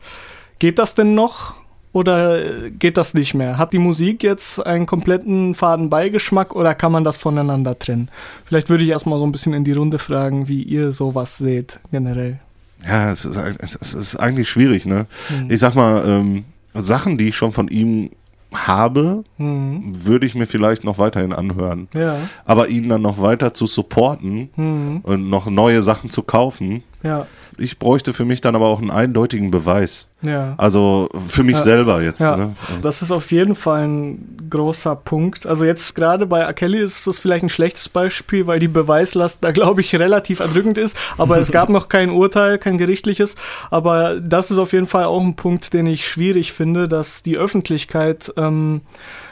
geht 0.59 0.77
das 0.77 0.93
denn 0.93 1.15
noch? 1.15 1.60
Oder 1.93 2.45
äh, 2.65 2.71
geht 2.71 2.95
das 2.97 3.13
nicht 3.13 3.33
mehr? 3.33 3.57
Hat 3.57 3.73
die 3.73 3.79
Musik 3.79 4.23
jetzt 4.23 4.65
einen 4.65 4.85
kompletten 4.85 5.55
faden 5.55 5.89
Beigeschmack 5.89 6.55
oder 6.55 6.73
kann 6.73 6.91
man 6.91 7.03
das 7.03 7.17
voneinander 7.17 7.77
trennen? 7.77 8.09
Vielleicht 8.45 8.69
würde 8.69 8.83
ich 8.83 8.89
erstmal 8.89 9.19
so 9.19 9.25
ein 9.25 9.31
bisschen 9.31 9.53
in 9.53 9.63
die 9.63 9.73
Runde 9.73 9.99
fragen, 9.99 10.47
wie 10.47 10.63
ihr 10.63 10.93
sowas 10.93 11.37
seht, 11.37 11.79
generell. 11.91 12.39
Ja, 12.87 13.11
es 13.11 13.25
ist, 13.25 13.37
es 13.81 13.93
ist 13.93 14.15
eigentlich 14.15 14.49
schwierig, 14.49 14.85
ne? 14.85 15.05
Hm. 15.27 15.51
Ich 15.51 15.59
sag 15.59 15.75
mal, 15.75 16.03
ähm, 16.07 16.45
Sachen, 16.73 17.17
die 17.17 17.27
ich 17.27 17.35
schon 17.35 17.51
von 17.53 17.67
ihm 17.67 18.09
habe, 18.53 19.23
Mhm. 19.37 20.05
würde 20.05 20.25
ich 20.25 20.35
mir 20.35 20.45
vielleicht 20.47 20.83
noch 20.83 20.97
weiterhin 20.97 21.31
anhören. 21.33 21.87
Ja, 21.93 22.17
Aber 22.45 22.67
ihn 22.67 22.89
dann 22.89 23.01
noch 23.01 23.21
weiter 23.21 23.53
zu 23.53 23.65
supporten 23.65 24.49
mhm. 24.55 24.99
und 25.03 25.29
noch 25.29 25.49
neue 25.49 25.81
Sachen 25.81 26.09
zu 26.09 26.23
kaufen, 26.23 26.83
ja, 27.03 27.27
ich 27.57 27.77
bräuchte 27.79 28.13
für 28.13 28.25
mich 28.25 28.41
dann 28.41 28.55
aber 28.55 28.67
auch 28.67 28.79
einen 28.79 28.91
eindeutigen 28.91 29.51
Beweis. 29.51 30.07
ja. 30.21 30.53
Also 30.57 31.09
für 31.27 31.43
mich 31.43 31.55
Ja. 31.55 31.61
selber 31.61 32.01
jetzt. 32.01 32.21
Ja, 32.21 32.35
Ne? 32.37 32.55
Also, 32.69 32.81
das 32.81 33.01
ist 33.01 33.11
auf 33.11 33.31
jeden 33.31 33.55
Fall 33.55 33.87
ein 33.87 34.47
großer 34.49 34.95
Punkt. 34.95 35.45
Also 35.45 35.65
jetzt 35.65 35.93
gerade 35.95 36.25
bei 36.25 36.39
R. 36.41 36.53
Kelly 36.53 36.79
ist 36.79 37.05
das 37.07 37.19
vielleicht 37.19 37.43
ein 37.43 37.49
schlechtes 37.49 37.89
Beispiel, 37.89 38.47
weil 38.47 38.59
die 38.59 38.67
Beweislast 38.67 39.39
da, 39.41 39.51
glaube 39.51 39.81
ich, 39.81 39.95
relativ 39.95 40.39
erdrückend 40.39 40.77
ist. 40.77 40.95
Aber 41.17 41.37
es 41.39 41.51
gab 41.51 41.69
noch 41.69 41.89
kein 41.89 42.09
Urteil, 42.09 42.57
kein 42.57 42.77
gerichtliches. 42.77 43.35
Aber 43.69 44.19
das 44.19 44.51
ist 44.51 44.57
auf 44.57 44.73
jeden 44.73 44.87
Fall 44.87 45.05
auch 45.05 45.21
ein 45.21 45.35
Punkt, 45.35 45.73
den 45.73 45.87
ich 45.87 46.07
schwierig 46.07 46.53
finde, 46.53 46.87
dass 46.87 47.23
die 47.23 47.37
Öffentlichkeit 47.37 48.31
ähm, 48.37 48.81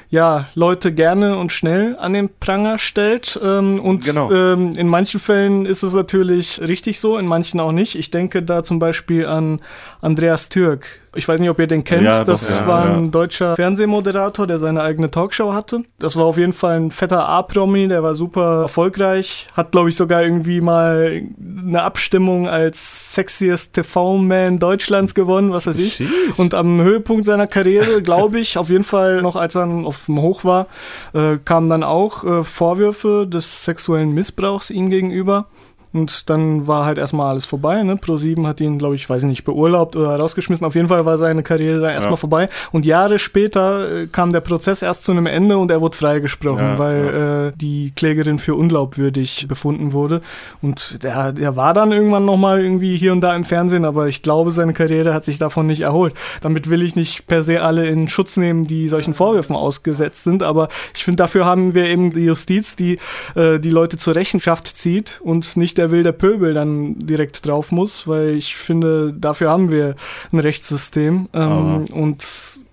ja, 0.10 0.48
Leute 0.56 0.91
gerne 0.91 1.38
und 1.38 1.52
schnell 1.52 1.95
an 2.00 2.13
den 2.13 2.30
Pranger 2.39 2.78
stellt. 2.78 3.39
Ähm, 3.43 3.80
und 3.80 4.06
Genau. 4.06 4.32
ähm, 4.32 4.72
in 4.76 4.88
manchen 4.88 5.19
Fällen 5.19 5.65
ist 5.65 5.84
es 5.84 5.93
natürlich 5.93 6.60
richtig 6.62 7.00
so, 7.00 7.17
in 7.17 7.28
manchen 7.28 7.60
auch 7.60 7.72
nicht. 7.72 7.95
Ich 7.95 8.10
denke 8.10 8.41
da 8.41 8.63
zum 8.63 8.80
Beispiel 8.80 9.26
an 9.26 9.60
Andreas 10.02 10.50
Türk. 10.50 10.98
Ich 11.19 11.27
weiß 11.27 11.39
nicht, 11.39 11.49
ob 11.49 11.60
ihr 11.60 11.67
den 11.67 11.84
kennt. 11.84 12.03
Ja, 12.03 12.19
doch, 12.19 12.27
das 12.27 12.62
ja, 12.62 12.67
war 12.67 12.88
ja. 12.88 12.95
ein 12.95 13.12
deutscher 13.12 13.58
Fernsehmoderator, 13.58 14.47
der 14.47 14.58
seine 14.58 14.82
eigene 14.82 15.12
Talkshow 15.12 15.53
hatte. 15.53 15.84
Das 15.99 16.15
war 16.15 16.23
auf 16.23 16.38
jeden 16.38 16.53
Fall 16.53 16.77
ein 16.77 16.91
fetter 16.91 17.27
A-Promi, 17.27 17.89
der 17.89 18.01
war 18.03 18.15
super 18.15 18.62
erfolgreich. 18.62 19.47
Hat, 19.53 19.71
glaube 19.73 19.89
ich, 19.89 19.97
sogar 19.97 20.23
irgendwie 20.23 20.62
mal 20.62 21.23
eine 21.38 21.82
Abstimmung 21.84 22.47
als 22.47 23.13
sexiest 23.15 23.73
TV-Man 23.73 24.60
Deutschlands 24.60 25.13
gewonnen, 25.13 25.51
was 25.51 25.67
weiß 25.67 25.77
ich. 25.77 25.95
Sheesh. 25.95 26.39
Und 26.39 26.53
am 26.53 26.82
Höhepunkt 26.82 27.25
seiner 27.25 27.47
Karriere, 27.47 28.01
glaube 28.01 28.39
ich, 28.39 28.58
auf 28.58 28.69
jeden 28.69 28.86
Fall 28.86 29.21
noch 29.21 29.36
als 29.36 29.55
er 29.55 29.67
auf 29.67 30.05
dem 30.05 30.21
Hoch 30.21 30.45
war, 30.45 30.67
äh, 31.13 31.38
kamen 31.43 31.69
dann 31.69 31.84
auch 31.84 32.23
äh, 32.23 32.43
Vorwürfe 32.45 33.27
des 33.27 33.65
sexuellen 33.65 34.13
Missbrauchs 34.13 34.69
ihm 34.69 34.89
gegenüber. 34.89 35.47
Und 35.91 36.30
dann 36.30 36.67
war 36.67 36.86
halt 36.86 36.97
erstmal 36.99 37.30
alles 37.30 37.45
vorbei. 37.45 37.82
Ne? 37.82 37.95
Pro7 37.95 38.45
hat 38.45 38.62
ihn, 38.62 38.78
glaube 38.78 38.93
ich, 38.95 39.10
weiß 39.10 39.23
ich 39.23 39.28
nicht, 39.30 39.43
beurlaubt 39.43 39.95
oder 39.95 40.15
rausgeschmissen. 40.17 40.65
Auf 40.65 40.75
jeden 40.75 40.88
Fall 40.88 41.06
war 41.06 41.17
seine 41.17 41.41
Karriere 41.41 41.80
dann 41.82 41.91
erstmal 41.91 42.13
Ja. 42.13 42.17
vorbei. 42.17 42.47
Und 42.71 42.86
Jahre 42.86 43.17
später 43.17 44.04
äh, 44.04 44.08
kam 44.08 44.32
der 44.32 44.41
Prozess 44.41 44.82
erst 44.84 45.04
zu 45.04 45.12
einem 45.12 45.25
Ende 45.25 45.58
und 45.58 45.71
er 45.71 45.82
wurde 45.82 45.97
freigesprochen, 45.97 46.60
Ja, 46.60 46.80
weil 46.80 47.49
Äh, 47.49 47.58
die 47.58 47.91
Klägerin 47.95 48.38
für 48.39 48.54
unglaubwürdig 48.56 49.47
befunden 49.47 49.93
wurde. 49.93 50.21
Und 50.62 51.04
der, 51.04 51.32
der 51.32 51.56
war 51.56 51.73
dann 51.73 51.91
irgendwann 51.91 52.25
nochmal 52.25 52.62
irgendwie 52.62 52.95
hier 52.97 53.12
und 53.12 53.21
da 53.21 53.36
im 53.36 53.43
Fernsehen, 53.43 53.84
aber 53.86 54.08
ich 54.08 54.21
glaube, 54.21 54.52
seine 54.52 54.73
Karriere 54.73 55.13
hat 55.13 55.25
sich 55.25 55.39
davon 55.39 55.65
nicht 55.67 55.82
erholt. 55.82 56.13
Damit 56.41 56.69
will 56.69 56.84
ich 56.84 56.95
nicht 56.95 57.25
per 57.25 57.41
se 57.43 57.62
alle 57.62 57.88
in 57.88 58.08
Schutz 58.10 58.38
nehmen, 58.38 58.65
die 58.67 58.89
solchen 58.89 59.13
Vorwürfen 59.15 59.56
ausgesetzt 59.56 60.23
sind, 60.23 60.43
aber 60.43 60.69
ich 60.93 61.04
finde, 61.04 61.17
dafür 61.23 61.45
haben 61.45 61.73
wir 61.73 61.86
eben 61.89 62.12
die 62.12 62.25
Justiz, 62.25 62.75
die 62.75 62.99
äh, 63.36 63.60
die 63.60 63.71
Leute 63.71 63.97
zur 63.97 64.13
Rechenschaft 64.15 64.67
zieht 64.67 65.19
und 65.23 65.58
nicht 65.58 65.78
der 65.79 65.91
wilde 65.91 66.13
Pöbel 66.13 66.53
dann 66.53 66.99
direkt 66.99 67.47
drauf 67.47 67.71
muss, 67.71 68.07
weil 68.07 68.35
ich 68.35 68.55
finde, 68.55 69.13
dafür 69.17 69.49
haben 69.49 69.71
wir 69.71 69.95
ein 70.31 70.39
Rechtssystem 70.39 71.27
ähm, 71.33 71.85
und 71.85 72.21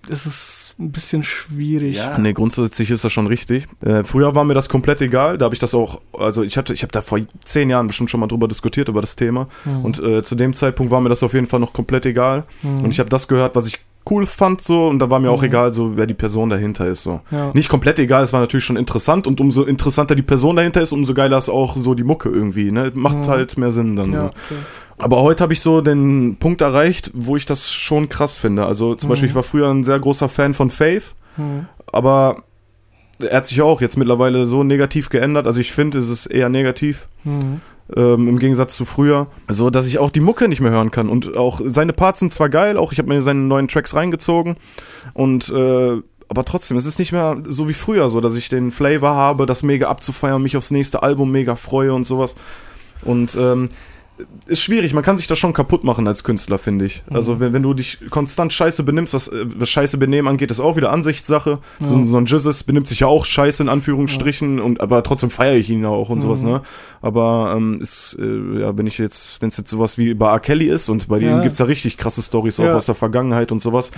es 0.09 0.25
ist 0.25 0.75
ein 0.79 0.91
bisschen 0.91 1.23
schwierig. 1.23 1.95
Ja. 1.95 2.17
Nee, 2.17 2.33
grundsätzlich 2.33 2.91
ist 2.91 3.03
das 3.03 3.11
schon 3.11 3.27
richtig. 3.27 3.65
Äh, 3.83 4.03
früher 4.03 4.35
war 4.35 4.43
mir 4.43 4.53
das 4.53 4.69
komplett 4.69 5.01
egal. 5.01 5.37
Da 5.37 5.45
habe 5.45 5.55
ich 5.55 5.59
das 5.59 5.73
auch, 5.73 6.01
also 6.13 6.43
ich 6.43 6.55
hatte, 6.57 6.73
ich 6.73 6.83
habe 6.83 6.91
da 6.91 7.01
vor 7.01 7.19
zehn 7.45 7.69
Jahren 7.69 7.87
bestimmt 7.87 8.11
schon 8.11 8.19
mal 8.19 8.27
drüber 8.27 8.47
diskutiert, 8.47 8.87
über 8.87 9.01
das 9.01 9.15
Thema. 9.15 9.47
Mhm. 9.65 9.85
Und 9.85 9.99
äh, 9.99 10.23
zu 10.23 10.35
dem 10.35 10.53
Zeitpunkt 10.53 10.91
war 10.91 11.01
mir 11.01 11.09
das 11.09 11.23
auf 11.23 11.33
jeden 11.33 11.47
Fall 11.47 11.59
noch 11.59 11.73
komplett 11.73 12.05
egal. 12.05 12.43
Mhm. 12.61 12.85
Und 12.85 12.91
ich 12.91 12.99
habe 12.99 13.09
das 13.09 13.27
gehört, 13.27 13.55
was 13.55 13.67
ich 13.67 13.79
cool 14.09 14.25
fand 14.25 14.61
so 14.61 14.87
und 14.87 14.99
da 14.99 15.09
war 15.09 15.19
mir 15.19 15.31
auch 15.31 15.43
egal, 15.43 15.73
so 15.73 15.97
wer 15.97 16.05
die 16.07 16.13
Person 16.13 16.49
dahinter 16.49 16.87
ist 16.87 17.03
so. 17.03 17.21
Ja. 17.31 17.51
Nicht 17.53 17.69
komplett 17.69 17.99
egal, 17.99 18.23
es 18.23 18.33
war 18.33 18.39
natürlich 18.39 18.65
schon 18.65 18.77
interessant 18.77 19.27
und 19.27 19.39
umso 19.39 19.63
interessanter 19.63 20.15
die 20.15 20.21
Person 20.21 20.55
dahinter 20.55 20.81
ist, 20.81 20.91
umso 20.91 21.13
geiler 21.13 21.37
ist 21.37 21.49
auch 21.49 21.77
so 21.77 21.93
die 21.93 22.03
Mucke 22.03 22.29
irgendwie, 22.29 22.71
ne? 22.71 22.91
Macht 22.95 23.27
halt 23.27 23.57
mehr 23.57 23.71
Sinn 23.71 23.95
dann 23.95 24.11
Ja, 24.13 24.19
so. 24.19 24.25
okay. 24.27 24.55
Aber 24.99 25.21
heute 25.21 25.43
habe 25.43 25.53
ich 25.53 25.61
so 25.61 25.81
den 25.81 26.37
Punkt 26.39 26.61
erreicht, 26.61 27.11
wo 27.13 27.35
ich 27.37 27.45
das 27.45 27.71
schon 27.71 28.09
krass 28.09 28.35
finde. 28.35 28.65
Also 28.65 28.95
zum 28.95 29.09
Beispiel, 29.09 29.29
ich 29.29 29.35
war 29.35 29.43
früher 29.43 29.69
ein 29.69 29.83
sehr 29.83 29.99
großer 29.99 30.27
Fan 30.29 30.53
von 30.55 30.71
Faith, 30.71 31.13
Mhm. 31.37 31.67
aber 31.91 32.37
er 33.19 33.37
hat 33.37 33.45
sich 33.45 33.61
auch 33.61 33.81
jetzt 33.81 33.97
mittlerweile 33.97 34.45
so 34.45 34.63
negativ 34.63 35.09
geändert. 35.09 35.47
Also 35.47 35.59
ich 35.59 35.71
finde, 35.71 35.97
es 35.99 36.09
ist 36.09 36.27
eher 36.27 36.49
negativ. 36.49 37.07
Mhm. 37.23 37.61
Ähm, 37.95 38.27
Im 38.27 38.39
Gegensatz 38.39 38.75
zu 38.75 38.83
früher, 38.83 39.27
so 39.47 39.69
dass 39.69 39.87
ich 39.87 39.97
auch 39.97 40.11
die 40.11 40.19
Mucke 40.19 40.49
nicht 40.49 40.59
mehr 40.59 40.71
hören 40.71 40.91
kann. 40.91 41.07
Und 41.07 41.37
auch 41.37 41.61
seine 41.65 41.93
Parts 41.93 42.19
sind 42.19 42.33
zwar 42.33 42.49
geil, 42.49 42.77
auch 42.77 42.91
ich 42.91 42.99
habe 42.99 43.07
mir 43.07 43.21
seine 43.21 43.39
neuen 43.39 43.69
Tracks 43.69 43.95
reingezogen 43.95 44.57
und 45.13 45.49
äh, 45.49 46.01
aber 46.29 46.43
trotzdem, 46.43 46.75
es 46.75 46.85
ist 46.85 46.99
nicht 46.99 47.13
mehr 47.13 47.37
so 47.47 47.69
wie 47.69 47.73
früher, 47.73 48.09
so 48.09 48.19
dass 48.19 48.35
ich 48.35 48.49
den 48.49 48.71
Flavor 48.71 49.15
habe, 49.15 49.45
das 49.45 49.63
mega 49.63 49.87
abzufeiern, 49.87 50.41
mich 50.41 50.57
aufs 50.57 50.71
nächste 50.71 51.01
Album 51.01 51.31
mega 51.31 51.55
freue 51.55 51.93
und 51.93 52.03
sowas. 52.03 52.35
Und 53.05 53.37
ähm, 53.39 53.69
ist 54.47 54.61
schwierig, 54.61 54.93
man 54.93 55.03
kann 55.03 55.17
sich 55.17 55.27
das 55.27 55.37
schon 55.37 55.53
kaputt 55.53 55.83
machen 55.83 56.07
als 56.07 56.23
Künstler, 56.23 56.57
finde 56.57 56.85
ich. 56.85 57.03
Also 57.09 57.39
wenn, 57.39 57.53
wenn 57.53 57.61
du 57.63 57.73
dich 57.73 57.99
konstant 58.09 58.51
scheiße 58.53 58.83
benimmst, 58.83 59.13
was, 59.13 59.27
äh, 59.27 59.45
was 59.55 59.69
scheiße 59.69 59.97
benehmen 59.97 60.27
angeht, 60.27 60.49
ist 60.51 60.59
auch 60.59 60.75
wieder 60.75 60.91
Ansichtssache. 60.91 61.59
So, 61.79 62.03
so 62.03 62.17
ein 62.17 62.25
Jizzes 62.25 62.63
benimmt 62.63 62.87
sich 62.87 63.01
ja 63.01 63.07
auch 63.07 63.25
scheiße 63.25 63.61
in 63.63 63.69
Anführungsstrichen, 63.69 64.59
und 64.59 64.81
aber 64.81 65.03
trotzdem 65.03 65.29
feiere 65.29 65.55
ich 65.57 65.69
ihn 65.69 65.83
ja 65.83 65.89
auch 65.89 66.09
und 66.09 66.21
sowas, 66.21 66.41
ne? 66.43 66.61
Aber 67.01 67.53
ähm, 67.55 67.79
ist, 67.81 68.17
äh, 68.19 68.61
ja, 68.61 68.77
wenn 68.77 68.87
ich 68.87 68.97
jetzt, 68.97 69.41
wenn 69.41 69.49
es 69.49 69.57
jetzt 69.57 69.69
sowas 69.69 69.97
wie 69.97 70.13
bei 70.13 70.31
R. 70.31 70.39
Kelly 70.39 70.65
ist 70.65 70.89
und 70.89 71.07
bei 71.07 71.19
Ja. 71.19 71.29
dem 71.35 71.43
gibt's 71.43 71.59
ja 71.59 71.65
richtig 71.65 71.97
krasse 71.97 72.21
Stories 72.21 72.59
auch 72.59 72.65
Ja. 72.65 72.75
aus 72.75 72.85
der 72.87 72.95
Vergangenheit 72.95 73.51
und 73.51 73.61
sowas, 73.61 73.91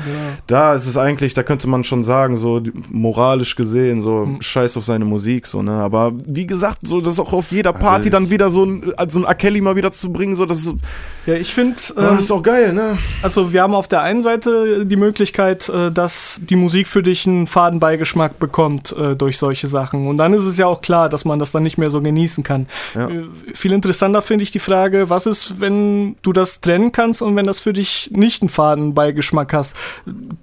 da 0.47 0.73
ist 0.73 0.86
es 0.86 0.97
eigentlich, 0.97 1.34
da 1.34 1.43
könnte 1.43 1.67
man 1.67 1.84
schon 1.84 2.03
sagen, 2.03 2.36
so 2.38 2.62
moralisch 2.91 3.55
gesehen, 3.55 4.01
so 4.01 4.23
Hm. 4.25 4.41
scheiß 4.41 4.75
auf 4.77 4.84
seine 4.84 5.05
Musik, 5.05 5.47
so, 5.47 5.62
ne? 5.62 5.71
Aber 5.71 6.13
wie 6.25 6.45
gesagt, 6.47 6.86
so 6.86 6.99
das 6.99 7.13
ist 7.13 7.19
auch 7.19 7.34
auf 7.34 7.51
jeder 7.51 7.73
Also 7.75 7.86
Party 7.86 8.05
ich- 8.08 8.12
dann 8.12 8.29
wieder 8.29 8.49
so 8.49 8.65
ein, 8.65 8.91
also 8.97 9.19
ein 9.19 9.25
R. 9.25 9.36
Kelly 9.36 9.62
mal 9.62 9.75
wieder 9.75 9.91
zu 9.91 10.08
bringen, 10.13 10.35
so 10.35 10.45
das 10.45 10.59
ist, 10.59 10.73
Ja, 11.25 11.33
ich 11.35 11.53
finde, 11.53 11.75
das 11.95 12.11
ähm, 12.11 12.17
ist 12.17 12.31
auch 12.31 12.41
geil, 12.43 12.73
ne? 12.73 12.97
also 13.21 13.53
wir 13.53 13.61
haben 13.61 13.75
auf 13.75 13.87
der 13.87 14.01
einen 14.01 14.21
Seite 14.21 14.85
die 14.85 14.95
Möglichkeit, 14.95 15.69
äh, 15.69 15.91
dass 15.91 16.39
die 16.49 16.55
Musik 16.55 16.87
für 16.87 17.03
dich 17.03 17.25
einen 17.27 17.47
Fadenbeigeschmack 17.47 18.39
bekommt 18.39 18.95
äh, 18.97 19.15
durch 19.15 19.37
solche 19.37 19.67
Sachen. 19.67 20.07
Und 20.07 20.17
dann 20.17 20.33
ist 20.33 20.43
es 20.43 20.57
ja 20.57 20.67
auch 20.67 20.81
klar, 20.81 21.09
dass 21.09 21.25
man 21.25 21.39
das 21.39 21.51
dann 21.51 21.63
nicht 21.63 21.77
mehr 21.77 21.91
so 21.91 22.01
genießen 22.01 22.43
kann. 22.43 22.67
Ja. 22.95 23.07
Äh, 23.09 23.25
Viel 23.53 23.71
interessanter 23.73 24.21
finde 24.21 24.43
ich 24.43 24.51
die 24.51 24.59
Frage, 24.59 25.09
was 25.09 25.25
ist, 25.25 25.59
wenn 25.59 26.15
du 26.21 26.33
das 26.33 26.61
trennen 26.61 26.91
kannst 26.91 27.21
und 27.21 27.35
wenn 27.35 27.45
das 27.45 27.59
für 27.61 27.73
dich 27.73 28.09
nicht 28.13 28.41
einen 28.41 28.49
Fadenbeigeschmack 28.49 29.53
hast? 29.53 29.75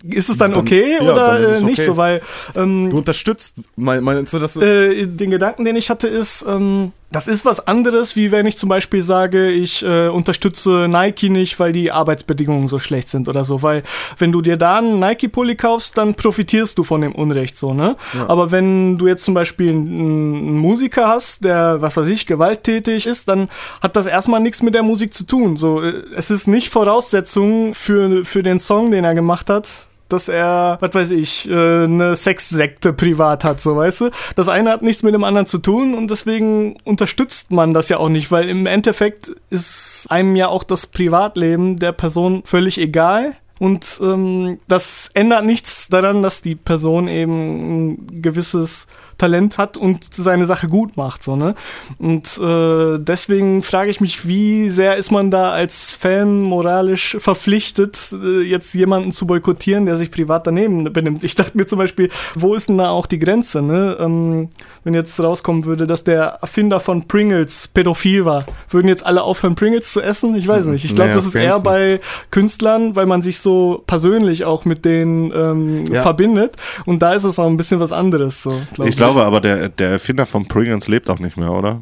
Ist 0.05 0.29
es 0.29 0.39
dann, 0.39 0.53
Dann- 0.53 0.61
okay 0.61 0.95
ja, 1.01 1.03
oder 1.03 1.41
dann 1.41 1.43
äh, 1.43 1.61
nicht 1.65 1.79
okay. 1.79 1.87
so? 1.87 1.97
Weil 1.97 2.23
ähm, 2.55 2.91
Du 2.91 2.99
unterstützt, 2.99 3.57
mein, 3.77 4.03
meinst 4.05 4.33
du 4.33 4.39
das? 4.39 4.57
äh, 4.57 5.07
den 5.07 5.31
Gedanken, 5.31 5.65
den 5.65 5.77
ich 5.77 5.91
hatte, 5.91 6.07
ist, 6.09 6.45
ähm, 6.49 6.93
das 7.13 7.29
ist 7.29 7.45
was 7.45 7.67
anderes, 7.69 8.17
wie 8.17 8.33
wenn 8.33 8.47
ich 8.47 8.59
zum 8.59 8.69
Beispiel 8.69 9.03
sage, 9.03 9.51
ich 9.51 9.85
äh, 9.85 10.09
unterstütze 10.09 10.89
Nike 10.89 11.31
nicht, 11.31 11.59
weil 11.61 11.73
die 11.73 11.93
Arbeitsbedingungen 11.93 12.67
so 12.67 12.81
schlecht 12.81 13.09
sind 13.11 13.29
oder 13.29 13.45
so. 13.45 13.63
Weil 13.63 13.85
wenn 14.19 14.33
du 14.33 14.43
dir 14.43 14.57
da 14.57 14.79
einen 14.79 14.99
Nike-Pulli 14.99 15.55
kaufst, 15.55 15.97
dann 15.97 16.15
profitierst 16.15 16.77
du 16.77 16.83
von 16.83 17.01
dem 17.03 17.15
Unrecht 17.15 17.57
so, 17.57 17.75
ne? 17.75 17.97
Aber 18.27 18.51
wenn 18.51 18.99
du 18.99 19.07
jetzt 19.07 19.25
zum 19.25 19.35
Beispiel 19.35 19.71
einen, 19.71 19.87
einen 19.87 20.59
Musiker 20.59 21.07
hast, 21.07 21.45
der, 21.45 21.81
was 21.81 21.97
weiß 21.97 22.09
ich, 22.09 22.27
gewalttätig 22.27 23.07
ist, 23.07 23.29
dann 23.29 23.49
hat 23.81 23.95
das 23.95 24.07
erstmal 24.07 24.41
nichts 24.41 24.63
mit 24.63 24.75
der 24.75 24.83
Musik 24.83 25.15
zu 25.15 25.25
tun. 25.25 25.57
So, 25.57 25.81
äh, 25.81 26.03
es 26.17 26.31
ist 26.31 26.49
nicht 26.49 26.71
Voraussetzung 26.71 27.75
für, 27.75 28.25
für 28.25 28.43
den 28.43 28.59
Song, 28.59 28.91
den 28.91 29.05
er 29.05 29.15
gemacht 29.15 29.49
hat, 29.49 29.87
dass 30.09 30.29
er, 30.29 30.79
was 30.81 30.95
weiß 30.95 31.11
ich, 31.11 31.49
äh, 31.49 31.85
eine 31.85 32.17
Sexsekte 32.17 32.93
privat 32.93 33.45
hat, 33.45 33.61
so 33.61 33.77
weißt 33.77 34.03
du. 34.03 34.11
Das 34.35 34.49
eine 34.49 34.71
hat 34.71 34.83
nichts 34.83 35.03
mit 35.03 35.15
dem 35.15 35.25
anderen 35.25 35.47
zu 35.47 35.59
tun 35.59 35.95
und 35.95 36.11
deswegen 36.11 36.77
unterstützt 36.85 37.51
man 37.51 37.75
das 37.75 37.89
ja 37.89 37.99
auch 37.99 38.09
nicht, 38.09 38.31
weil 38.31 38.49
im 38.49 38.67
Endeffekt 38.67 39.33
ist 39.51 40.07
einem 40.09 40.37
ja 40.37 40.49
auch 40.49 40.65
das 40.65 40.87
Privatleben 40.87 41.79
der 41.79 41.93
Person 41.93 42.43
völlig 42.45 42.79
egal. 42.79 43.35
Und 43.59 43.99
ähm, 44.03 44.59
das 44.69 45.11
ändert 45.15 45.47
nichts 45.47 45.89
daran, 45.89 46.23
dass 46.23 46.43
die 46.43 46.57
Person 46.57 47.09
eben 47.09 47.95
ein 47.95 48.23
gewisses 48.23 48.87
Talent 49.19 49.59
hat 49.59 49.77
und 49.77 50.13
seine 50.15 50.47
Sache 50.47 50.67
gut 50.67 50.97
macht, 50.97 51.23
so, 51.25 51.37
ne? 51.37 51.55
Und 51.99 52.39
äh, 52.39 52.99
deswegen 52.99 53.63
frage 53.63 53.91
ich 53.91 54.01
mich, 54.01 54.27
wie 54.29 54.69
sehr 54.69 54.97
ist 54.97 55.11
man 55.11 55.31
da 55.31 55.53
als 55.53 55.95
Fan 55.95 56.41
moralisch 56.43 57.17
verpflichtet, 57.19 57.99
äh, 58.13 58.43
jetzt 58.43 58.75
jemanden 58.75 59.13
zu 59.13 59.27
boykottieren, 59.27 59.87
der 59.87 59.97
sich 59.97 60.11
privat 60.11 60.47
daneben 60.47 60.93
benimmt? 60.93 61.25
Ich 61.25 61.35
dachte 61.35 61.57
mir 61.57 61.67
zum 61.67 61.79
Beispiel, 61.79 62.11
wo 62.35 62.55
ist 62.55 62.69
denn 62.69 62.79
da 62.79 62.91
auch 62.91 63.07
die 63.07 63.19
Grenze, 63.19 63.63
ne? 63.63 63.97
Ähm, 64.01 64.49
wenn 64.85 64.95
jetzt 64.95 65.19
rauskommen 65.19 65.65
würde, 65.65 65.87
dass 65.87 66.05
der 66.05 66.39
Erfinder 66.43 66.79
von 66.79 67.09
Pringles 67.09 67.69
pädophil 67.69 68.25
war, 68.25 68.45
würden 68.71 68.87
jetzt 68.89 69.05
alle 69.05 69.23
aufhören, 69.23 69.55
Pringles 69.57 69.93
zu 69.93 70.01
essen? 70.01 70.35
Ich 70.37 70.47
weiß 70.47 70.67
nicht. 70.67 70.85
Ich 70.85 70.95
glaube, 70.95 71.11
Naja, 71.11 71.17
das 71.17 71.27
ist 71.27 71.35
eher 71.35 71.59
bei 71.61 72.01
Künstlern, 72.31 72.95
weil 72.95 73.07
man 73.07 73.23
sich 73.23 73.39
so 73.39 73.83
persönlich 73.87 74.45
auch 74.45 74.65
mit 74.65 74.85
denen 74.85 75.33
ähm, 75.35 75.85
Ja. 75.91 76.03
verbindet. 76.03 76.57
Und 76.85 77.01
da 77.01 77.15
ist 77.15 77.25
es 77.25 77.39
auch 77.39 77.47
ein 77.47 77.57
bisschen 77.57 77.81
was 77.81 77.93
anderes, 77.93 78.43
so. 78.43 78.61
glaub 78.75 78.89
Ich 78.89 78.97
glaube 78.97 79.06
aber, 79.15 79.41
der, 79.41 79.69
der 79.69 79.91
Erfinder 79.91 80.27
von 80.27 80.47
Pringles 80.47 80.89
lebt 80.89 81.09
auch 81.11 81.19
nicht 81.19 81.37
mehr, 81.37 81.53
oder? 81.53 81.81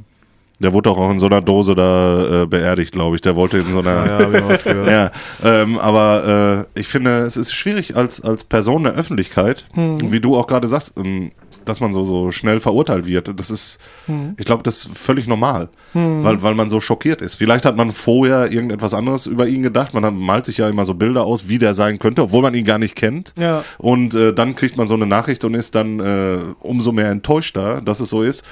Der 0.61 0.73
wurde 0.73 0.89
doch 0.91 0.99
auch 0.99 1.11
in 1.11 1.19
so 1.19 1.27
einer 1.27 1.41
Dose 1.41 1.75
da 1.75 2.43
äh, 2.43 2.47
beerdigt, 2.47 2.93
glaube 2.93 3.17
ich. 3.17 3.23
Der 3.23 3.35
wollte 3.35 3.59
in 3.59 3.71
so 3.71 3.81
einer. 3.81 4.07
Ja, 4.07 4.27
auch 4.27 4.31
gehört. 4.31 4.65
Ja, 4.89 5.11
ähm, 5.43 5.79
aber 5.79 6.67
äh, 6.75 6.81
ich 6.81 6.87
finde, 6.87 7.19
es 7.19 7.37
ist 7.37 7.55
schwierig 7.55 7.97
als, 7.97 8.21
als 8.21 8.45
Person 8.45 8.85
der 8.85 8.95
Öffentlichkeit, 8.95 9.65
wie 9.75 10.21
du 10.21 10.37
auch 10.37 10.47
gerade 10.47 10.69
sagst, 10.69 10.95
ähm, 10.97 11.33
dass 11.69 11.81
man 11.81 11.93
so, 11.93 12.05
so 12.05 12.31
schnell 12.31 12.61
verurteilt 12.61 13.07
wird. 13.07 13.39
Das 13.39 13.51
ist, 13.51 13.79
ich 14.37 14.45
glaube, 14.45 14.63
das 14.63 14.85
ist 14.85 14.99
völlig 14.99 15.27
normal, 15.27 15.69
weil, 15.93 16.43
weil 16.43 16.55
man 16.55 16.69
so 16.69 16.81
schockiert 16.81 17.23
ist. 17.23 17.37
Vielleicht 17.37 17.65
hat 17.65 17.77
man 17.77 17.93
vorher 17.93 18.53
irgendetwas 18.53 18.95
anderes 18.95 19.27
über 19.27 19.47
ihn 19.47 19.63
gedacht. 19.63 19.95
Man 19.95 20.05
hat, 20.05 20.15
malt 20.15 20.47
sich 20.47 20.59
ja 20.59 20.69
immer 20.69 20.85
so 20.85 20.95
Bilder 20.95 21.25
aus, 21.25 21.49
wie 21.49 21.59
der 21.59 21.75
sein 21.75 21.99
könnte, 21.99 22.23
obwohl 22.23 22.43
man 22.43 22.55
ihn 22.55 22.65
gar 22.65 22.79
nicht 22.79 22.95
kennt. 22.95 23.33
Ja. 23.39 23.65
Und 23.79 24.15
äh, 24.15 24.33
dann 24.33 24.55
kriegt 24.55 24.77
man 24.77 24.89
so 24.89 24.95
eine 24.95 25.07
Nachricht 25.07 25.45
und 25.45 25.55
ist 25.55 25.75
dann 25.75 26.01
äh, 26.01 26.39
umso 26.61 26.93
mehr 26.93 27.11
enttäuschter, 27.11 27.81
dass 27.81 28.01
es 28.01 28.09
so 28.11 28.23
ist. 28.23 28.45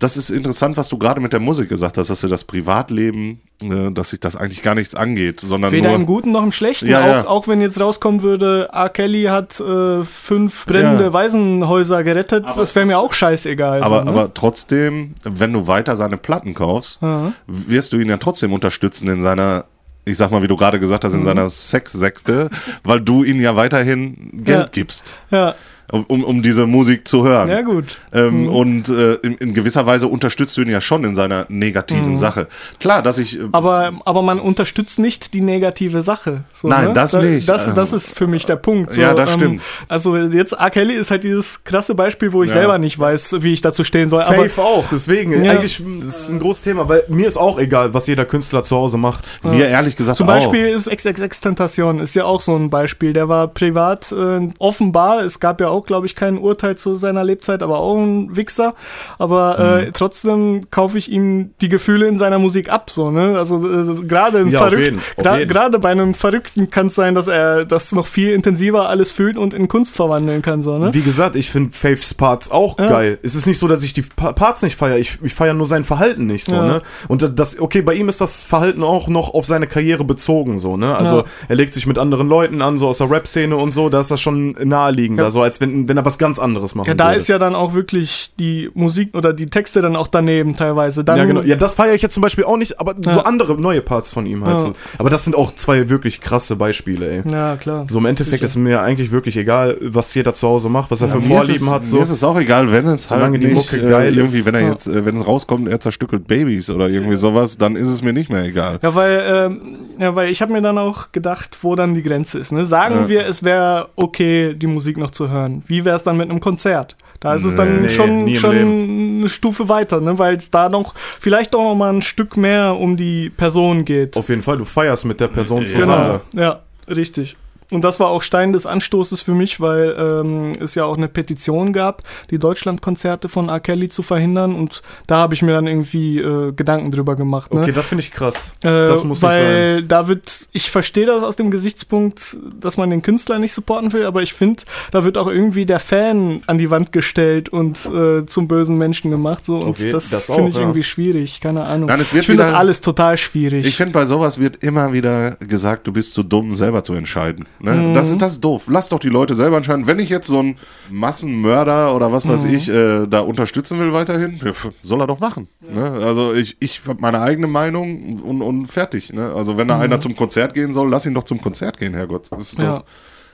Das 0.00 0.16
ist 0.16 0.30
interessant, 0.30 0.76
was 0.76 0.88
du 0.88 0.98
gerade 0.98 1.20
mit 1.20 1.32
der 1.32 1.40
Musik 1.40 1.68
gesagt 1.68 1.96
hast, 1.98 2.10
dass 2.10 2.20
dir 2.20 2.28
das 2.28 2.44
Privatleben, 2.44 3.40
äh, 3.62 3.90
dass 3.92 4.10
sich 4.10 4.20
das 4.20 4.34
eigentlich 4.36 4.60
gar 4.60 4.74
nichts 4.74 4.94
angeht, 4.94 5.40
sondern 5.40 5.72
Weder 5.72 5.88
nur. 5.90 5.96
im 5.96 6.04
Guten 6.06 6.32
noch 6.32 6.42
im 6.42 6.52
Schlechten. 6.52 6.88
Ja, 6.88 7.00
auch, 7.00 7.06
ja. 7.06 7.26
auch 7.28 7.48
wenn 7.48 7.60
jetzt 7.60 7.80
rauskommen 7.80 8.20
würde, 8.22 8.68
R. 8.72 8.88
Kelly 8.90 9.24
hat 9.24 9.58
äh, 9.60 10.02
fünf 10.02 10.66
brennende 10.66 11.04
Ja. 11.04 11.12
Waisenhäuser 11.12 12.02
gerettet, 12.02 12.44
das 12.56 12.74
wäre 12.74 12.84
mir 12.86 12.98
auch 12.98 13.12
scheißegal. 13.14 13.82
aber, 13.82 13.98
so, 13.98 14.04
ne? 14.04 14.10
aber 14.10 14.34
trotzdem, 14.34 15.14
wenn 15.24 15.52
du 15.52 15.66
weiter 15.68 15.94
seine 15.96 16.16
Platten 16.16 16.54
kaufst, 16.54 16.98
wirst 17.46 17.92
du 17.92 17.98
ihn 17.98 18.08
ja 18.08 18.16
trotzdem 18.16 18.52
unterstützen 18.52 19.08
in 19.08 19.22
seiner, 19.22 19.64
ich 20.04 20.16
sag 20.18 20.30
mal, 20.32 20.42
wie 20.42 20.48
du 20.48 20.56
gerade 20.56 20.80
gesagt 20.80 21.04
hast, 21.04 21.14
in 21.14 21.20
Mhm. 21.20 21.24
seiner 21.26 21.48
Sexsekte, 21.48 22.50
weil 22.82 23.00
du 23.00 23.24
ihm 23.24 23.40
ja 23.40 23.56
weiterhin 23.56 24.42
Geld 24.44 24.58
Ja. 24.58 24.68
gibst, 24.70 25.14
ja, 25.30 25.54
um, 25.90 26.24
um 26.24 26.42
diese 26.42 26.66
Musik 26.66 27.06
zu 27.06 27.24
hören. 27.24 27.48
ja, 27.48 27.62
gut. 27.62 27.98
Ähm, 28.12 28.48
Und 28.48 28.88
äh, 28.88 29.14
in, 29.16 29.34
in 29.36 29.54
gewisser 29.54 29.86
Weise 29.86 30.08
unterstützt 30.08 30.56
du 30.56 30.62
ihn 30.62 30.70
ja 30.70 30.80
schon 30.80 31.04
in 31.04 31.14
seiner 31.14 31.46
negativen 31.48 32.10
Mhm. 32.10 32.14
Sache. 32.16 32.46
Klar, 32.80 33.02
dass 33.02 33.18
ich. 33.18 33.38
äh, 33.38 33.42
Aber, 33.52 33.92
aber 34.04 34.22
man 34.22 34.38
unterstützt 34.40 34.98
nicht 34.98 35.34
die 35.34 35.40
negative 35.40 36.02
Sache. 36.02 36.44
So, 36.52 36.68
Nein, 36.68 36.88
ne? 36.88 36.92
das 36.94 37.10
Da- 37.12 37.22
nicht. 37.22 37.48
Das, 37.48 37.74
das 37.74 37.90
Ähm, 37.92 37.96
ist 37.96 38.16
für 38.16 38.26
mich 38.26 38.46
der 38.46 38.56
Punkt. 38.56 38.94
So, 38.94 39.00
Ja, 39.00 39.14
das 39.14 39.30
ähm, 39.34 39.36
stimmt. 39.40 39.62
Also 39.88 40.16
jetzt 40.16 40.52
R. 40.52 40.70
Kelly 40.70 40.94
ist 40.94 41.10
halt 41.10 41.24
dieses 41.24 41.62
krasse 41.64 41.94
Beispiel, 41.94 42.32
wo 42.32 42.42
ich 42.42 42.48
Ja. 42.48 42.54
selber 42.54 42.78
nicht 42.78 42.98
weiß, 42.98 43.36
wie 43.40 43.52
ich 43.52 43.60
dazu 43.60 43.84
stehen 43.84 44.08
soll. 44.08 44.22
Aber 44.22 44.36
Faith 44.36 44.58
auch, 44.58 44.84
deswegen, 44.90 45.44
Ja. 45.44 45.52
eigentlich 45.52 45.82
das 46.00 46.20
ist 46.22 46.30
ein 46.30 46.38
großes 46.38 46.62
Thema, 46.62 46.88
weil 46.88 47.04
mir 47.08 47.26
ist 47.28 47.36
auch 47.36 47.58
egal, 47.58 47.92
was 47.94 48.06
jeder 48.06 48.24
Künstler 48.24 48.62
zu 48.62 48.76
Hause 48.76 48.96
macht. 48.96 49.24
mir 49.42 49.66
ehrlich 49.68 49.96
gesagt 49.96 50.16
Zum 50.18 50.28
auch. 50.28 50.32
Beispiel 50.34 50.68
ist 50.68 50.88
XXX 50.90 51.40
Tentation 51.40 51.98
ist 52.00 52.14
ja 52.14 52.24
auch 52.24 52.40
so 52.40 52.56
ein 52.56 52.70
Beispiel. 52.70 53.12
Der 53.12 53.28
war 53.28 53.48
privat 53.48 54.12
äh, 54.12 54.48
offenbar, 54.58 55.20
es 55.24 55.40
gab 55.40 55.60
ja 55.60 55.68
auch, 55.68 55.73
glaube 55.82 56.06
ich, 56.06 56.14
kein 56.16 56.38
Urteil 56.38 56.76
zu 56.76 56.96
seiner 56.96 57.24
Lebzeit, 57.24 57.62
aber 57.62 57.78
auch 57.78 57.96
ein 57.96 58.36
Wichser. 58.36 58.74
Aber 59.18 59.56
Mhm. 59.58 59.88
äh, 59.88 59.92
trotzdem 59.92 60.70
kaufe 60.70 60.98
ich 60.98 61.10
ihm 61.10 61.50
die 61.60 61.68
Gefühle 61.68 62.06
in 62.06 62.18
seiner 62.18 62.38
Musik 62.38 62.68
ab, 62.70 62.90
so, 62.90 63.10
ne? 63.10 63.36
Also 63.38 63.56
äh, 63.66 64.06
gerade 64.06 64.38
ein 64.38 64.48
Ja, 64.50 64.66
gra- 64.66 65.44
gerade 65.46 65.78
bei 65.78 65.90
einem 65.90 66.14
Verrückten 66.14 66.70
kann 66.70 66.88
es 66.88 66.94
sein, 66.94 67.14
dass 67.14 67.28
er 67.28 67.64
das 67.64 67.92
noch 67.92 68.06
viel 68.06 68.30
intensiver 68.32 68.88
alles 68.88 69.10
fühlt 69.10 69.36
und 69.36 69.54
in 69.54 69.68
Kunst 69.68 69.96
verwandeln 69.96 70.42
kann, 70.42 70.62
so, 70.62 70.78
ne? 70.78 70.92
Wie 70.94 71.02
gesagt, 71.02 71.36
ich 71.36 71.50
finde 71.50 71.72
Faiths 71.72 72.14
Parts 72.14 72.50
auch 72.50 72.78
Ja. 72.78 72.86
geil. 72.86 73.18
Es 73.22 73.34
ist 73.34 73.46
nicht 73.46 73.58
so, 73.58 73.68
dass 73.68 73.82
ich 73.82 73.92
die 73.92 74.02
Pa- 74.02 74.32
Parts 74.32 74.62
nicht 74.62 74.76
feiere, 74.76 74.98
ich, 74.98 75.18
ich 75.22 75.34
feiere 75.34 75.54
nur 75.54 75.66
sein 75.66 75.84
Verhalten 75.84 76.26
nicht 76.26 76.44
so, 76.44 76.56
Ja. 76.56 76.64
ne? 76.66 76.82
Und 77.08 77.38
das, 77.38 77.58
okay, 77.60 77.82
bei 77.82 77.94
ihm 77.94 78.08
ist 78.08 78.20
das 78.20 78.44
Verhalten 78.44 78.82
auch 78.82 79.08
noch 79.08 79.34
auf 79.34 79.44
seine 79.46 79.66
Karriere 79.66 80.04
bezogen, 80.04 80.58
so, 80.58 80.76
ne? 80.76 80.96
Also 80.96 81.24
er 81.48 81.56
legt 81.56 81.74
sich 81.74 81.86
mit 81.86 81.98
anderen 81.98 82.28
Leuten 82.28 82.62
an, 82.62 82.78
so 82.78 82.88
aus 82.88 82.98
der 82.98 83.10
Rap-Szene 83.10 83.56
und 83.56 83.72
so, 83.72 83.88
da 83.88 84.00
ist 84.00 84.10
das 84.10 84.20
schon 84.20 84.52
naheliegend, 84.62 85.18
Ja. 85.18 85.24
da 85.26 85.30
so 85.30 85.42
als 85.42 85.60
wenn, 85.70 85.88
wenn 85.88 85.96
er 85.96 86.04
was 86.04 86.18
ganz 86.18 86.38
anderes 86.38 86.74
machen 86.74 86.88
Ja, 86.88 86.94
da 86.94 87.06
würde. 87.08 87.16
ist 87.16 87.28
ja 87.28 87.38
dann 87.38 87.54
auch 87.54 87.74
wirklich 87.74 88.32
die 88.38 88.70
Musik 88.74 89.14
oder 89.14 89.32
die 89.32 89.46
Texte 89.46 89.80
dann 89.80 89.96
auch 89.96 90.08
daneben 90.08 90.54
teilweise. 90.54 91.04
Dann, 91.04 91.16
ja, 91.18 91.24
genau. 91.24 91.42
Ja, 91.42 91.56
das 91.56 91.74
feiere 91.74 91.94
ich 91.94 92.02
jetzt 92.02 92.14
zum 92.14 92.22
Beispiel 92.22 92.44
auch 92.44 92.56
nicht, 92.56 92.80
aber 92.80 92.94
so 93.00 93.10
Ja. 93.10 93.18
andere 93.22 93.60
neue 93.60 93.80
Parts 93.82 94.10
von 94.10 94.26
ihm 94.26 94.44
halt 94.44 94.54
Ja. 94.54 94.60
so. 94.60 94.72
Aber 94.98 95.10
das 95.10 95.24
sind 95.24 95.34
auch 95.36 95.54
zwei 95.54 95.88
wirklich 95.88 96.20
krasse 96.20 96.56
Beispiele, 96.56 97.08
ey. 97.08 97.22
Ja, 97.30 97.56
klar. 97.56 97.84
So 97.88 97.98
im 97.98 98.06
Endeffekt 98.06 98.42
Sicher. 98.42 98.44
ist 98.44 98.56
mir 98.56 98.82
eigentlich 98.82 99.10
wirklich 99.12 99.36
egal, 99.36 99.76
was 99.80 100.14
jeder 100.14 100.34
zu 100.34 100.46
Hause 100.48 100.68
macht, 100.68 100.90
was 100.90 101.00
er 101.00 101.08
für 101.08 101.18
Mir 101.18 101.22
ist 101.40 101.46
Vorlieben 101.46 101.66
es, 101.66 101.70
hat. 101.72 101.86
So. 101.86 101.96
Mir 101.96 102.02
ist 102.02 102.10
es 102.10 102.24
auch 102.24 102.38
egal, 102.38 102.70
wenn 102.72 102.86
es 102.86 103.04
Solange 103.04 103.32
halt 103.38 103.42
die 103.42 103.46
nicht 103.54 103.72
Mucke 103.72 103.86
äh, 103.86 103.90
geil 103.90 104.16
irgendwie, 104.16 104.38
ist. 104.38 104.46
wenn 104.46 104.54
er 104.54 104.60
Ja. 104.62 104.70
jetzt, 104.70 104.86
äh, 104.86 105.04
wenn 105.04 105.16
es 105.16 105.26
rauskommt, 105.26 105.68
er 105.68 105.80
zerstückelt 105.80 106.26
Babys 106.26 106.70
oder 106.70 106.88
irgendwie 106.88 107.16
sowas, 107.16 107.56
dann 107.58 107.76
ist 107.76 107.88
es 107.88 108.02
mir 108.02 108.12
nicht 108.12 108.30
mehr 108.30 108.44
egal. 108.44 108.78
Ja, 108.82 108.94
weil, 108.94 109.22
ähm, 109.26 109.60
ja, 109.98 110.14
weil 110.14 110.28
ich 110.30 110.42
habe 110.42 110.52
mir 110.52 110.62
dann 110.62 110.78
auch 110.78 111.12
gedacht, 111.12 111.56
wo 111.62 111.74
dann 111.76 111.94
die 111.94 112.02
Grenze 112.02 112.38
ist. 112.38 112.52
Ne? 112.52 112.64
Sagen 112.66 112.94
Ja. 113.02 113.08
wir, 113.08 113.26
es 113.26 113.42
wäre 113.42 113.88
okay, 113.96 114.54
die 114.54 114.66
Musik 114.66 114.96
noch 114.98 115.10
zu 115.10 115.28
hören. 115.30 115.53
Wie 115.66 115.84
wäre 115.84 115.96
es 115.96 116.02
dann 116.02 116.16
mit 116.16 116.30
einem 116.30 116.40
Konzert? 116.40 116.96
Da 117.20 117.34
ist 117.34 117.44
es 117.44 117.54
dann 117.56 117.82
Nee, 117.82 117.88
schon, 117.88 118.26
Leben. 118.26 119.18
eine 119.20 119.28
Stufe 119.28 119.68
weiter, 119.68 120.00
ne? 120.00 120.18
weil 120.18 120.34
es 120.36 120.50
da 120.50 120.68
noch 120.68 120.94
vielleicht 121.20 121.54
auch 121.54 121.62
noch 121.64 121.74
mal 121.74 121.92
ein 121.92 122.02
Stück 122.02 122.36
mehr 122.36 122.76
um 122.76 122.96
die 122.96 123.30
Person 123.30 123.84
geht. 123.84 124.16
Auf 124.16 124.28
jeden 124.28 124.42
Fall, 124.42 124.58
du 124.58 124.64
feierst 124.64 125.04
mit 125.06 125.20
der 125.20 125.28
Person 125.28 125.64
Genau. 125.64 125.78
zusammen. 125.80 126.20
Ja, 126.32 126.60
richtig. 126.88 127.36
Und 127.74 127.82
das 127.82 128.00
war 128.00 128.08
auch 128.08 128.22
Stein 128.22 128.52
des 128.52 128.66
Anstoßes 128.66 129.20
für 129.20 129.34
mich, 129.34 129.60
weil 129.60 129.94
ähm, 129.98 130.52
es 130.60 130.74
ja 130.74 130.84
auch 130.84 130.96
eine 130.96 131.08
Petition 131.08 131.72
gab, 131.72 132.02
die 132.30 132.38
Deutschlandkonzerte 132.38 133.28
von 133.28 133.48
R. 133.48 133.60
Kelly 133.60 133.88
zu 133.88 134.02
verhindern. 134.02 134.54
Und 134.54 134.82
da 135.06 135.16
habe 135.16 135.34
ich 135.34 135.42
mir 135.42 135.52
dann 135.52 135.66
irgendwie 135.66 136.18
äh, 136.18 136.52
Gedanken 136.52 136.90
drüber 136.90 137.16
gemacht. 137.16 137.52
Ne? 137.52 137.60
Okay, 137.60 137.72
das 137.72 137.88
finde 137.88 138.02
ich 138.02 138.10
krass. 138.10 138.52
Äh, 138.62 138.68
das 138.68 139.04
muss 139.04 139.20
nicht 139.20 139.30
weil 139.30 139.82
da 139.82 140.08
wird, 140.08 140.48
ich 140.52 140.70
verstehe 140.70 141.06
das 141.06 141.22
aus 141.22 141.36
dem 141.36 141.50
Gesichtspunkt, 141.50 142.36
dass 142.58 142.76
man 142.76 142.90
den 142.90 143.02
Künstler 143.02 143.38
nicht 143.38 143.52
supporten 143.52 143.92
will, 143.92 144.06
aber 144.06 144.22
ich 144.22 144.32
finde, 144.32 144.62
da 144.90 145.04
wird 145.04 145.18
auch 145.18 145.28
irgendwie 145.28 145.66
der 145.66 145.80
Fan 145.80 146.42
an 146.46 146.58
die 146.58 146.70
Wand 146.70 146.92
gestellt 146.92 147.48
und 147.48 147.84
äh, 147.86 148.24
zum 148.26 148.48
bösen 148.48 148.78
Menschen 148.78 149.10
gemacht. 149.10 149.44
So, 149.44 149.58
und 149.58 149.74
Okay, 149.74 149.90
das, 149.90 150.10
das 150.10 150.26
finde 150.26 150.50
ich 150.50 150.54
ja. 150.54 150.62
irgendwie 150.62 150.82
schwierig, 150.82 151.40
keine 151.40 151.64
Ahnung. 151.64 151.88
Nein, 151.88 152.00
ich 152.00 152.08
finde 152.08 152.36
das 152.36 152.52
alles 152.52 152.80
total 152.80 153.16
schwierig. 153.16 153.66
Ich 153.66 153.76
finde, 153.76 153.92
bei 153.92 154.06
sowas 154.06 154.38
wird 154.38 154.62
immer 154.62 154.92
wieder 154.92 155.36
gesagt, 155.36 155.86
du 155.86 155.92
bist 155.92 156.14
zu 156.14 156.22
dumm, 156.22 156.54
selber 156.54 156.84
zu 156.84 156.94
entscheiden. 156.94 157.46
Ne? 157.64 157.72
Mhm. 157.72 157.94
Das, 157.94 158.10
ist, 158.10 158.20
das 158.22 158.32
ist 158.32 158.40
doof. 158.44 158.66
Lass 158.68 158.88
doch 158.90 158.98
die 158.98 159.08
Leute 159.08 159.34
selber 159.34 159.56
entscheiden. 159.56 159.86
Wenn 159.86 159.98
ich 159.98 160.08
jetzt 160.10 160.26
so 160.28 160.38
einen 160.38 160.56
Massenmörder 160.90 161.94
oder 161.94 162.12
was 162.12 162.24
Mhm. 162.24 162.28
weiß 162.30 162.44
ich 162.44 162.68
äh, 162.68 163.06
da 163.06 163.20
unterstützen 163.20 163.78
will 163.78 163.92
weiterhin, 163.92 164.40
ja, 164.44 164.52
soll 164.82 165.00
er 165.00 165.06
doch 165.06 165.20
machen. 165.20 165.48
Ne? 165.60 165.82
Also 166.04 166.34
ich, 166.34 166.56
ich 166.60 166.82
habe 166.86 167.00
meine 167.00 167.20
eigene 167.20 167.46
Meinung 167.46 168.20
und, 168.20 168.42
und 168.42 168.66
fertig. 168.66 169.12
Ne? 169.12 169.32
Also 169.34 169.56
wenn 169.56 169.68
da 169.68 169.78
einer 169.78 170.00
zum 170.00 170.16
Konzert 170.16 170.54
gehen 170.54 170.72
soll, 170.72 170.90
lass 170.90 171.06
ihn 171.06 171.14
doch 171.14 171.22
zum 171.24 171.40
Konzert 171.40 171.78
gehen, 171.78 171.94
Herrgott. 171.94 172.28
Das 172.30 172.40
ist 172.52 172.58
Mhm. 172.58 172.64
ja. 172.64 172.78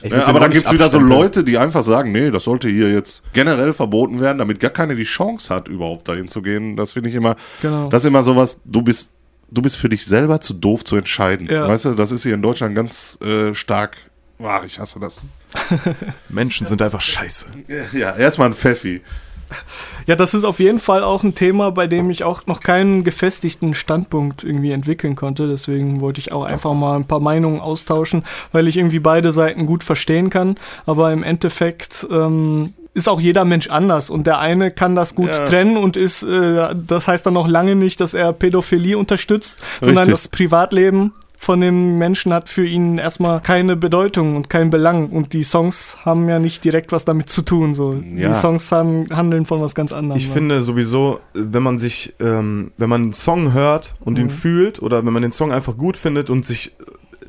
doch, 0.03 0.09
ja, 0.09 0.25
aber 0.25 0.39
dann 0.39 0.51
gibt 0.51 0.65
es 0.65 0.73
wieder 0.73 0.89
so. 0.89 0.97
Leute, 0.99 1.43
die 1.43 1.57
einfach 1.59 1.83
sagen, 1.83 2.11
nee, 2.11 2.31
das 2.31 2.45
sollte 2.45 2.67
hier 2.69 2.91
jetzt 2.91 3.21
generell 3.33 3.71
verboten 3.73 4.19
werden, 4.19 4.39
damit 4.39 4.59
gar 4.59 4.71
keiner 4.71 4.95
die 4.95 5.03
Chance 5.03 5.53
hat, 5.53 5.67
überhaupt 5.67 6.07
dahin 6.07 6.27
zu 6.27 6.41
gehen. 6.41 6.75
Das 6.75 6.93
finde 6.93 7.09
ich 7.09 7.15
immer, 7.15 7.35
Genau. 7.61 7.87
das 7.89 8.03
ist 8.03 8.07
immer 8.07 8.23
sowas, 8.23 8.61
du 8.65 8.81
bist, 8.81 9.11
du 9.51 9.61
bist 9.61 9.77
für 9.77 9.89
dich 9.89 10.03
selber 10.05 10.41
zu 10.41 10.53
doof 10.55 10.83
zu 10.83 10.95
entscheiden. 10.95 11.47
Ja. 11.51 11.67
Weißt 11.67 11.85
du, 11.85 11.93
das 11.93 12.11
ist 12.11 12.23
hier 12.23 12.33
in 12.33 12.41
Deutschland 12.41 12.73
ganz 12.73 13.19
äh, 13.21 13.53
stark. 13.53 13.95
Ah, 14.43 14.61
ich 14.65 14.79
hasse 14.79 14.99
das. 14.99 15.23
Menschen 16.29 16.65
sind 16.65 16.81
einfach 16.81 17.01
scheiße. 17.01 17.47
Ja, 17.93 18.15
erstmal 18.15 18.49
ein 18.49 18.53
Pfeffi. 18.53 19.01
Ja, 20.07 20.15
das 20.15 20.33
ist 20.33 20.45
auf 20.45 20.59
jeden 20.59 20.79
Fall 20.79 21.03
auch 21.03 21.23
ein 21.23 21.35
Thema, 21.35 21.71
bei 21.71 21.85
dem 21.85 22.09
ich 22.09 22.23
auch 22.23 22.47
noch 22.47 22.61
keinen 22.61 23.03
gefestigten 23.03 23.73
Standpunkt 23.73 24.43
irgendwie 24.45 24.71
entwickeln 24.71 25.15
konnte. 25.15 25.47
Deswegen 25.47 25.99
wollte 25.99 26.21
ich 26.21 26.31
auch 26.31 26.43
einfach 26.45 26.73
mal 26.73 26.95
ein 26.95 27.05
paar 27.05 27.19
Meinungen 27.19 27.59
austauschen, 27.59 28.23
weil 28.53 28.67
ich 28.69 28.77
irgendwie 28.77 28.99
beide 28.99 29.33
Seiten 29.33 29.65
gut 29.65 29.83
verstehen 29.83 30.29
kann. 30.29 30.55
Aber 30.85 31.11
im 31.11 31.21
Endeffekt 31.21 32.07
ähm, 32.09 32.73
ist 32.93 33.09
auch 33.09 33.19
jeder 33.19 33.43
Mensch 33.45 33.69
anders 33.69 34.09
und 34.09 34.25
der 34.25 34.39
eine 34.39 34.71
kann 34.71 34.95
das 34.95 35.15
gut 35.15 35.27
Ja. 35.35 35.45
trennen 35.45 35.75
und 35.77 35.97
ist, 35.97 36.23
äh, 36.23 36.73
das 36.73 37.07
heißt 37.09 37.25
dann 37.25 37.33
noch 37.33 37.47
lange 37.47 37.75
nicht, 37.75 37.99
dass 37.99 38.13
er 38.13 38.31
Pädophilie 38.33 38.97
unterstützt, 38.97 39.61
sondern 39.81 39.97
Richtig. 40.05 40.13
das 40.13 40.27
Privatleben 40.29 41.13
von 41.43 41.59
dem 41.59 41.97
Menschen 41.97 42.31
hat 42.33 42.49
für 42.49 42.63
ihn 42.63 42.99
erstmal 42.99 43.41
keine 43.41 43.75
Bedeutung 43.75 44.35
und 44.35 44.47
keinen 44.47 44.69
Belang. 44.69 45.09
Und 45.09 45.33
die 45.33 45.43
Songs 45.43 45.97
haben 46.05 46.29
ja 46.29 46.37
nicht 46.37 46.63
direkt 46.63 46.91
was 46.91 47.03
damit 47.03 47.31
zu 47.31 47.41
tun. 47.41 47.73
So. 47.73 47.93
Ja. 47.93 48.29
Die 48.29 48.35
Songs 48.35 48.71
haben, 48.71 49.07
handeln 49.11 49.47
von 49.47 49.59
was 49.59 49.73
ganz 49.73 49.91
anderem. 49.91 50.19
Ich 50.19 50.27
so. 50.27 50.33
finde 50.33 50.61
sowieso, 50.61 51.19
wenn 51.33 51.63
man 51.63 51.79
sich, 51.79 52.13
ähm, 52.19 52.71
wenn 52.77 52.89
man 52.89 53.01
einen 53.01 53.13
Song 53.13 53.53
hört 53.53 53.95
und 54.05 54.19
ihn 54.19 54.25
Mhm. 54.25 54.29
fühlt 54.29 54.83
oder 54.83 55.03
wenn 55.03 55.11
man 55.13 55.23
den 55.23 55.31
Song 55.31 55.51
einfach 55.51 55.77
gut 55.77 55.97
findet 55.97 56.29
und 56.29 56.45
sich, 56.45 56.73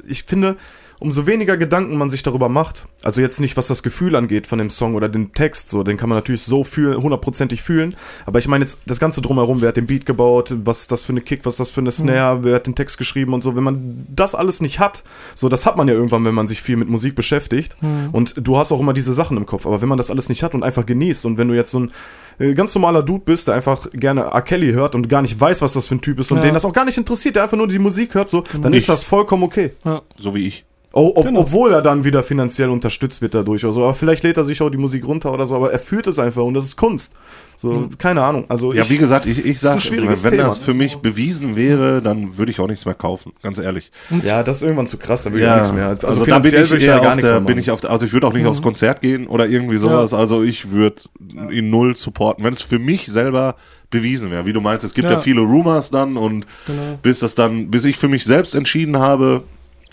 ich 0.07 0.25
finde, 0.25 0.57
umso 1.03 1.27
weniger 1.27 1.57
Gedanken 1.57 1.97
man 1.99 2.09
sich 2.11 2.23
darüber 2.23 2.49
macht, 2.49 2.87
also 3.03 3.21
jetzt 3.21 3.41
nicht, 3.41 3.57
was 3.57 3.67
das 3.67 3.83
Gefühl 3.83 4.17
angeht 4.17 4.47
von 4.47 4.59
dem 4.59 4.71
Song 4.71 4.95
oder 4.95 5.09
den 5.09 5.33
Text, 5.33 5.69
so, 5.71 5.83
den 5.83 5.97
kann 5.97 6.09
man 6.09 6.17
natürlich 6.17 6.43
so 6.43 6.65
fühlen, 6.65 7.03
hundertprozentig 7.03 7.61
fühlen, 7.63 7.95
aber 8.25 8.39
ich 8.39 8.49
meine 8.49 8.65
jetzt 8.65 8.81
das 8.87 9.01
Ganze 9.01 9.21
drumherum, 9.21 9.61
wer 9.61 9.69
hat 9.69 9.77
den 9.77 9.87
Beat 9.87 10.07
gebaut, 10.07 10.55
was 10.65 10.81
ist 10.81 10.93
das 10.93 11.03
für 11.03 11.13
eine 11.13 11.21
Kick, 11.21 11.45
was 11.45 11.55
ist 11.55 11.61
das 11.61 11.71
für 11.71 11.81
eine 11.81 11.91
Snare, 11.91 12.45
wer 12.45 12.55
hat 12.55 12.67
den 12.67 12.75
Text 12.75 12.97
geschrieben 12.99 13.35
und 13.35 13.43
so, 13.43 13.55
wenn 13.57 13.65
man 13.65 14.07
das 14.09 14.35
alles 14.35 14.61
nicht 14.61 14.79
hat, 14.79 15.03
so, 15.35 15.49
das 15.49 15.67
hat 15.67 15.77
man 15.77 15.89
ja 15.89 15.95
irgendwann, 15.95 16.25
wenn 16.25 16.35
man 16.35 16.47
sich 16.49 16.63
viel 16.63 16.77
mit 16.77 16.89
Musik 16.89 17.15
beschäftigt 17.15 17.77
und 18.13 18.35
du 18.37 18.57
hast 18.57 18.73
auch 18.73 18.81
immer 18.81 18.93
diese 18.95 19.13
Sachen 19.13 19.37
im 19.37 19.45
Kopf, 19.47 19.67
aber 19.67 19.83
wenn 19.83 19.89
man 19.89 19.99
das 19.99 20.11
alles 20.11 20.29
nicht 20.29 20.43
hat 20.43 20.55
und 20.55 20.63
einfach 20.63 20.87
genießt 20.87 21.27
und 21.27 21.37
wenn 21.39 21.49
du 21.49 21.55
jetzt 21.55 21.73
so 21.73 21.81
ein 21.81 21.93
äh, 22.39 22.55
ganz 22.55 22.75
normaler 22.75 23.03
Dude 23.03 23.25
bist, 23.25 23.49
der 23.49 23.55
einfach 23.55 23.91
gerne 23.93 24.23
R. 24.23 24.43
Kelly 24.43 24.73
hört 24.73 24.95
und 24.95 25.09
gar 25.09 25.21
nicht 25.23 25.39
weiß, 25.39 25.61
was 25.63 25.75
das 25.75 25.87
für 25.87 25.97
ein 25.97 26.01
Typ 26.01 26.19
ist 26.19 26.31
und 26.33 26.39
Ja. 26.39 26.45
den 26.45 26.55
das 26.55 26.65
auch 26.65 26.73
gar 26.73 26.85
nicht 26.85 26.97
interessiert, 26.97 27.37
der 27.37 27.43
einfach 27.43 27.59
nur 27.59 27.69
die 27.69 27.79
Musik 27.79 28.15
hört, 28.15 28.31
so, 28.31 28.43
dann 28.63 28.73
Ich. 28.73 28.79
ist 28.79 28.89
das 28.89 29.03
vollkommen 29.03 29.43
okay. 29.43 29.73
Ja. 29.85 30.01
So 30.19 30.35
wie 30.35 30.47
ich. 30.47 30.65
Oh, 30.95 31.13
ob, 31.15 31.25
Genau. 31.27 31.41
Obwohl 31.41 31.73
er 31.73 31.81
dann 31.83 32.05
wieder 32.05 32.23
finanziell 32.23 32.69
unterstützt 32.69 33.23
wird 33.23 33.35
dadurch 33.35 33.65
oder 33.65 33.73
so. 33.73 33.83
Aber 33.85 33.95
vielleicht 33.95 34.23
lädt 34.25 34.37
er 34.37 34.45
sich 34.45 34.61
auch 34.61 34.69
die 34.71 34.77
Musik 34.77 35.07
runter 35.07 35.33
oder 35.33 35.47
so, 35.47 35.55
aber 35.55 35.73
er 35.73 35.79
fühlt 35.79 36.07
es 36.07 36.19
einfach 36.19 36.43
und 36.43 36.55
das 36.55 36.65
ist 36.65 36.77
Kunst. 36.77 37.15
So, 37.57 37.89
keine 37.99 38.23
Ahnung. 38.23 38.45
Also 38.49 38.73
Ja, 38.73 38.83
ich, 38.83 38.91
wie 38.91 38.97
gesagt, 38.97 39.25
ich, 39.27 39.39
ich 39.39 39.45
ist 39.47 39.65
ein 39.67 39.75
sag, 39.75 39.83
schwieriges 39.83 40.25
wenn 40.25 40.33
Thema. 40.33 40.45
das 40.45 40.59
für 40.59 40.75
mich 40.75 40.97
bewiesen 40.97 41.55
wäre, 41.57 42.03
dann 42.03 42.37
würde 42.37 42.51
ich 42.51 42.59
auch 42.61 42.67
nichts 42.67 42.85
mehr 42.87 42.95
kaufen, 42.95 43.33
ganz 43.43 43.59
ehrlich. 43.59 43.93
ja, 44.25 44.43
das 44.43 44.57
ist 44.57 44.63
irgendwann 44.63 44.87
zu 44.89 44.99
krass, 44.99 45.23
da 45.23 45.33
will 45.33 45.41
ich 45.43 45.49
auch 45.49 45.55
nichts 45.57 45.73
mehr. 45.73 45.89
Also, 45.89 46.07
Also, 46.07 46.25
da 46.27 46.39
bin 46.41 46.51
finanziell 46.51 46.65
ich 46.65 46.71
würde 46.71 46.85
eher 46.85 47.09
auf 47.11 47.17
der, 47.19 47.31
mehr 47.31 47.41
bin 47.41 47.59
ich 47.59 47.71
auf 47.71 47.81
der, 47.81 47.91
also 47.91 48.05
ich 48.05 48.13
würde 48.13 48.27
auch 48.27 48.33
nicht 48.33 48.47
aufs 48.47 48.63
Konzert 48.63 49.01
gehen 49.01 49.27
oder 49.29 49.47
irgendwie 49.47 49.77
sowas. 49.77 50.13
Also 50.13 50.43
ich 50.43 50.71
würde 50.73 51.03
ihn 51.51 51.71
null 51.71 51.97
supporten, 51.97 52.45
wenn 52.45 52.53
es 52.53 52.63
für 52.63 52.79
mich 52.81 53.07
selber 53.07 53.55
bewiesen 53.91 54.31
wäre. 54.31 54.45
Wie 54.47 54.53
du 54.53 54.61
meinst, 54.61 54.85
es 54.85 54.95
gibt 54.95 55.07
ja, 55.09 55.15
Ja. 55.15 55.21
viele 55.21 55.43
Rumors 55.43 55.91
dann 55.91 56.17
und 56.17 56.47
Genau. 56.67 56.99
bis 57.03 57.21
das 57.21 57.35
dann, 57.35 57.71
bis 57.71 57.85
ich 57.85 57.97
für 57.97 58.09
mich 58.09 58.25
selbst 58.25 58.55
entschieden 58.55 58.99
habe, 58.99 59.43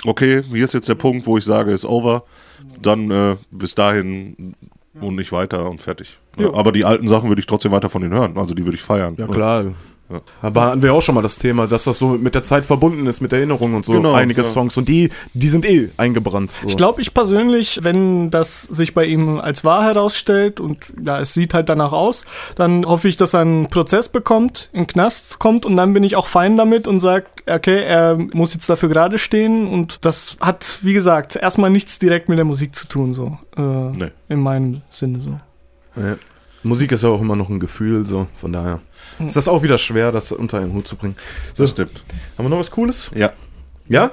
okay, 0.06 0.44
hier 0.50 0.64
ist 0.64 0.74
jetzt 0.74 0.90
der 0.90 0.96
Punkt, 0.96 1.26
wo 1.28 1.38
ich 1.38 1.46
sage, 1.46 1.72
ist 1.72 1.86
over, 1.86 2.24
dann 2.82 3.12
äh, 3.12 3.36
bis 3.52 3.76
dahin 3.76 4.56
und 5.00 5.16
nicht 5.16 5.32
weiter 5.32 5.70
und 5.70 5.82
fertig. 5.82 6.20
Ja, 6.38 6.54
aber 6.54 6.72
die 6.72 6.86
alten 6.86 7.08
Sachen 7.08 7.30
würde 7.30 7.40
ich 7.40 7.46
trotzdem 7.46 7.72
weiter 7.72 7.90
von 7.90 8.02
denen 8.02 8.14
hören, 8.14 8.38
also 8.38 8.54
die 8.54 8.66
würde 8.66 8.76
ich 8.76 8.84
feiern. 8.84 9.16
Ja, 9.18 9.28
klar. 9.28 9.74
Aber 10.42 10.62
hatten 10.64 10.82
wir 10.82 10.94
auch 10.94 11.02
schon 11.02 11.16
mal 11.16 11.22
das 11.22 11.38
Thema, 11.38 11.68
dass 11.68 11.84
das 11.84 12.00
so 12.00 12.10
mit 12.10 12.34
der 12.34 12.44
Zeit 12.44 12.66
verbunden 12.66 13.06
ist, 13.08 13.22
mit 13.22 13.32
Erinnerungen 13.32 13.76
und 13.76 13.86
so. 13.86 13.94
Genau, 13.94 14.14
Einige 14.14 14.42
ja. 14.42 14.48
Songs. 14.48 14.76
Und 14.78 14.88
die, 14.88 15.10
die 15.34 15.50
sind 15.50 15.66
eh 15.66 15.90
eingebrannt. 15.98 16.52
So. 16.64 16.68
Ich 16.70 16.78
glaube, 16.78 17.02
ich 17.02 17.14
persönlich, 17.14 17.80
wenn 17.84 18.32
das 18.32 18.64
sich 18.64 18.94
bei 18.94 19.06
ihm 19.06 19.40
als 19.40 19.64
wahr 19.64 19.84
herausstellt 19.84 20.60
und 20.60 20.80
ja, 21.04 21.20
es 21.20 21.34
sieht 21.34 21.54
halt 21.54 21.70
danach 21.70 21.92
aus, 21.92 22.26
dann 22.56 22.86
hoffe 22.86 23.08
ich, 23.08 23.18
dass 23.18 23.34
er 23.34 23.42
einen 23.42 23.70
Prozess 23.70 24.10
bekommt, 24.10 24.70
in 24.74 24.84
den 24.84 24.88
Knast 24.88 25.40
kommt 25.40 25.66
und 25.66 25.76
dann 25.76 25.94
bin 25.94 26.04
ich 26.04 26.16
auch 26.16 26.28
fein 26.28 26.58
damit 26.58 26.88
und 26.88 27.00
sage, 27.00 27.26
okay, 27.48 27.84
er 27.84 28.18
muss 28.34 28.54
jetzt 28.54 28.70
dafür 28.70 28.90
gerade 28.90 29.18
stehen 29.20 29.68
und 29.68 30.06
das 30.06 30.38
hat, 30.40 30.80
wie 30.82 30.94
gesagt, 30.94 31.36
erstmal 31.36 31.70
nichts 31.70 32.00
direkt 32.00 32.30
mit 32.30 32.38
der 32.38 32.46
Musik 32.46 32.76
zu 32.76 32.88
tun, 32.88 33.14
so. 33.14 33.38
Äh, 33.56 33.90
Nee. 34.00 34.12
In 34.30 34.40
meinem 34.42 34.82
Sinne 34.92 35.20
so. 35.20 35.40
Ja. 35.96 36.16
Musik 36.64 36.92
ist 36.92 37.04
ja 37.04 37.10
auch 37.10 37.22
immer 37.22 37.36
noch 37.36 37.50
ein 37.50 37.60
Gefühl, 37.60 38.06
so. 38.06 38.28
Von 38.36 38.52
daher 38.54 38.80
ist 39.26 39.36
das 39.36 39.48
auch 39.48 39.64
wieder 39.64 39.78
schwer, 39.78 40.12
das 40.12 40.32
unter 40.32 40.60
einen 40.60 40.74
Hut 40.74 40.88
zu 40.88 40.96
bringen. 40.96 41.16
So, 41.54 41.64
Das 41.64 41.72
stimmt. 41.72 42.04
haben 42.38 42.46
wir 42.46 42.50
noch 42.50 42.60
was 42.60 42.72
Cooles? 42.72 43.12
Ja. 43.16 43.32
Ja? 43.88 44.12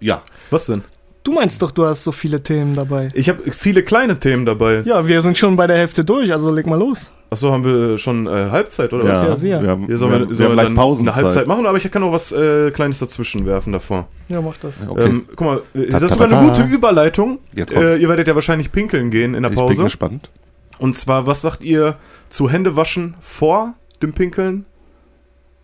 Ja. 0.00 0.22
Was 0.50 0.66
denn? 0.66 0.82
Du 1.22 1.32
meinst 1.32 1.62
doch, 1.62 1.70
du 1.70 1.86
hast 1.86 2.04
so 2.04 2.12
viele 2.12 2.42
Themen 2.42 2.74
dabei. 2.76 3.08
Ich 3.14 3.30
habe 3.30 3.38
viele 3.52 3.82
kleine 3.82 4.20
Themen 4.20 4.44
dabei. 4.44 4.82
Ja, 4.84 5.06
wir 5.08 5.22
sind 5.22 5.38
schon 5.38 5.56
bei 5.56 5.66
der 5.66 5.78
Hälfte 5.78 6.04
durch, 6.04 6.30
also 6.30 6.52
leg 6.52 6.66
mal 6.66 6.78
los. 6.78 7.10
Achso, 7.30 7.50
haben 7.50 7.64
wir 7.64 7.96
schon 7.96 8.26
äh, 8.26 8.50
Halbzeit 8.50 8.92
oder 8.92 9.04
was? 9.04 9.22
Ja, 9.22 9.36
sehr. 9.36 9.62
Wir 9.62 9.70
haben, 9.70 9.86
Hier 9.86 9.96
sollen 9.96 10.12
wir, 10.12 10.28
wir, 10.28 10.34
sollen 10.34 10.50
haben 10.50 10.56
wir 10.58 10.62
dann 10.64 10.74
Pausenzeit. 10.74 11.14
eine 11.16 11.24
Halbzeit 11.24 11.46
machen, 11.46 11.64
aber 11.64 11.78
ich 11.78 11.90
kann 11.90 12.02
noch 12.02 12.12
was 12.12 12.30
äh, 12.30 12.70
Kleines 12.72 12.98
dazwischen 12.98 13.46
werfen 13.46 13.72
davor. 13.72 14.06
Ja, 14.28 14.42
mach 14.42 14.58
das. 14.58 14.74
Okay. 14.86 15.02
Ähm, 15.06 15.24
guck 15.34 15.40
mal, 15.46 15.62
äh, 15.74 15.86
das 15.88 16.02
ist 16.02 16.10
sogar 16.12 16.30
eine 16.30 16.46
gute 16.46 16.62
Überleitung. 16.64 17.38
Jetzt 17.54 17.72
kommt's. 17.72 17.96
Äh, 17.96 18.00
ihr 18.02 18.08
werdet 18.10 18.28
ja 18.28 18.34
wahrscheinlich 18.34 18.70
pinkeln 18.70 19.10
gehen 19.10 19.34
in 19.34 19.42
der 19.42 19.50
ich 19.50 19.56
bin 19.56 19.66
Pause. 19.66 19.82
gespannt. 19.84 20.28
Und 20.78 20.96
zwar, 20.96 21.26
was 21.26 21.40
sagt 21.40 21.62
ihr 21.62 21.94
zu 22.28 22.50
Händewaschen 22.50 23.14
vor 23.20 23.74
dem 24.02 24.12
Pinkeln 24.12 24.66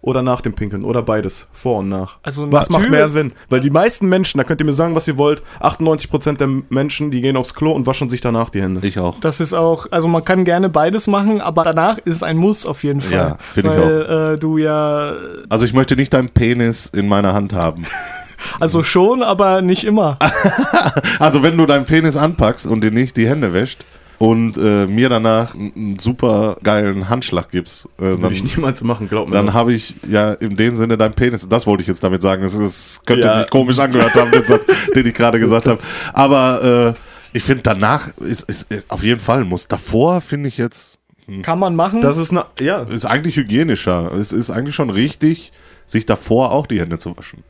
oder 0.02 0.22
nach 0.22 0.40
dem 0.40 0.54
Pinkeln 0.54 0.84
oder 0.84 1.02
beides, 1.02 1.48
vor 1.52 1.80
und 1.80 1.88
nach? 1.88 2.18
Also 2.22 2.50
Was 2.50 2.70
macht 2.70 2.88
mehr 2.88 3.08
Sinn? 3.08 3.32
Weil 3.48 3.60
die 3.60 3.70
meisten 3.70 4.08
Menschen, 4.08 4.38
da 4.38 4.44
könnt 4.44 4.60
ihr 4.60 4.64
mir 4.64 4.72
sagen, 4.72 4.94
was 4.94 5.06
ihr 5.06 5.18
wollt, 5.18 5.42
98% 5.60 6.38
der 6.38 6.48
Menschen, 6.70 7.10
die 7.10 7.20
gehen 7.20 7.36
aufs 7.36 7.54
Klo 7.54 7.72
und 7.72 7.86
waschen 7.86 8.08
sich 8.08 8.20
danach 8.20 8.48
die 8.48 8.62
Hände. 8.62 8.86
Ich 8.86 8.98
auch. 8.98 9.20
Das 9.20 9.40
ist 9.40 9.52
auch, 9.52 9.86
also 9.90 10.08
man 10.08 10.24
kann 10.24 10.44
gerne 10.44 10.68
beides 10.68 11.06
machen, 11.06 11.40
aber 11.40 11.64
danach 11.64 11.98
ist 11.98 12.16
es 12.16 12.22
ein 12.22 12.38
Muss 12.38 12.64
auf 12.64 12.82
jeden 12.82 13.02
Fall. 13.02 13.12
Ja, 13.12 13.38
finde 13.52 13.70
ich 13.70 13.76
Weil 13.76 14.34
äh, 14.34 14.38
du 14.38 14.56
ja, 14.56 15.12
Also 15.48 15.64
ich 15.64 15.74
möchte 15.74 15.96
nicht 15.96 16.14
deinen 16.14 16.30
Penis 16.30 16.86
in 16.86 17.06
meiner 17.06 17.34
Hand 17.34 17.52
haben. 17.52 17.84
also 18.60 18.82
schon, 18.82 19.22
aber 19.22 19.60
nicht 19.60 19.84
immer. 19.84 20.18
Also 21.18 21.42
wenn 21.42 21.56
du 21.56 21.66
deinen 21.66 21.84
Penis 21.84 22.16
anpackst 22.16 22.66
und 22.66 22.82
dir 22.82 22.90
nicht 22.90 23.16
die 23.16 23.28
Hände 23.28 23.52
wäscht, 23.52 23.84
und 24.20 24.58
äh, 24.58 24.86
mir 24.86 25.08
danach 25.08 25.54
einen, 25.54 25.98
super 25.98 26.58
geilen 26.62 27.08
Handschlag 27.08 27.50
gibst, 27.50 27.86
äh, 27.98 28.02
Würde 28.02 28.18
dann, 28.18 28.32
ich 28.32 28.44
niemals 28.54 28.84
machen, 28.84 29.08
glaub 29.08 29.28
mir. 29.30 29.34
dann 29.34 29.46
das. 29.46 29.54
habe 29.54 29.72
ich 29.72 29.94
ja 30.06 30.34
in 30.34 30.56
dem 30.56 30.76
Sinne 30.76 30.98
dein 30.98 31.14
Penis, 31.14 31.48
das 31.48 31.66
wollte 31.66 31.80
ich 31.80 31.88
jetzt 31.88 32.04
damit 32.04 32.20
sagen. 32.20 32.42
Das, 32.42 32.52
ist, 32.52 33.06
könnte 33.06 33.26
Ja. 33.26 33.38
sich 33.40 33.48
komisch 33.48 33.78
angehört 33.78 34.14
haben, 34.14 34.30
den 34.30 34.44
Satz, 34.44 34.62
den 34.94 35.06
ich 35.06 35.14
gerade 35.14 35.40
gesagt 35.40 35.68
habe. 35.68 35.80
Aber 36.12 36.94
äh, 36.94 37.00
ich 37.32 37.42
finde 37.42 37.62
danach 37.62 38.08
ist, 38.18 38.42
ist, 38.42 38.70
ist 38.70 38.90
auf 38.90 39.02
jeden 39.02 39.20
Fall 39.20 39.44
muss. 39.46 39.68
Davor 39.68 40.20
finde 40.20 40.48
ich 40.48 40.58
jetzt 40.58 41.00
Kann 41.40 41.58
man 41.58 41.74
machen. 41.74 42.02
das 42.02 42.18
ist 42.18 42.30
eine, 42.30 42.44
ja, 42.60 42.82
ist 42.82 43.06
eigentlich 43.06 43.36
hygienischer. 43.36 44.12
Es 44.12 44.34
ist 44.34 44.50
eigentlich 44.50 44.74
schon 44.74 44.90
richtig, 44.90 45.50
sich 45.86 46.04
davor 46.04 46.52
auch 46.52 46.66
die 46.66 46.78
Hände 46.78 46.98
zu 46.98 47.16
waschen. 47.16 47.42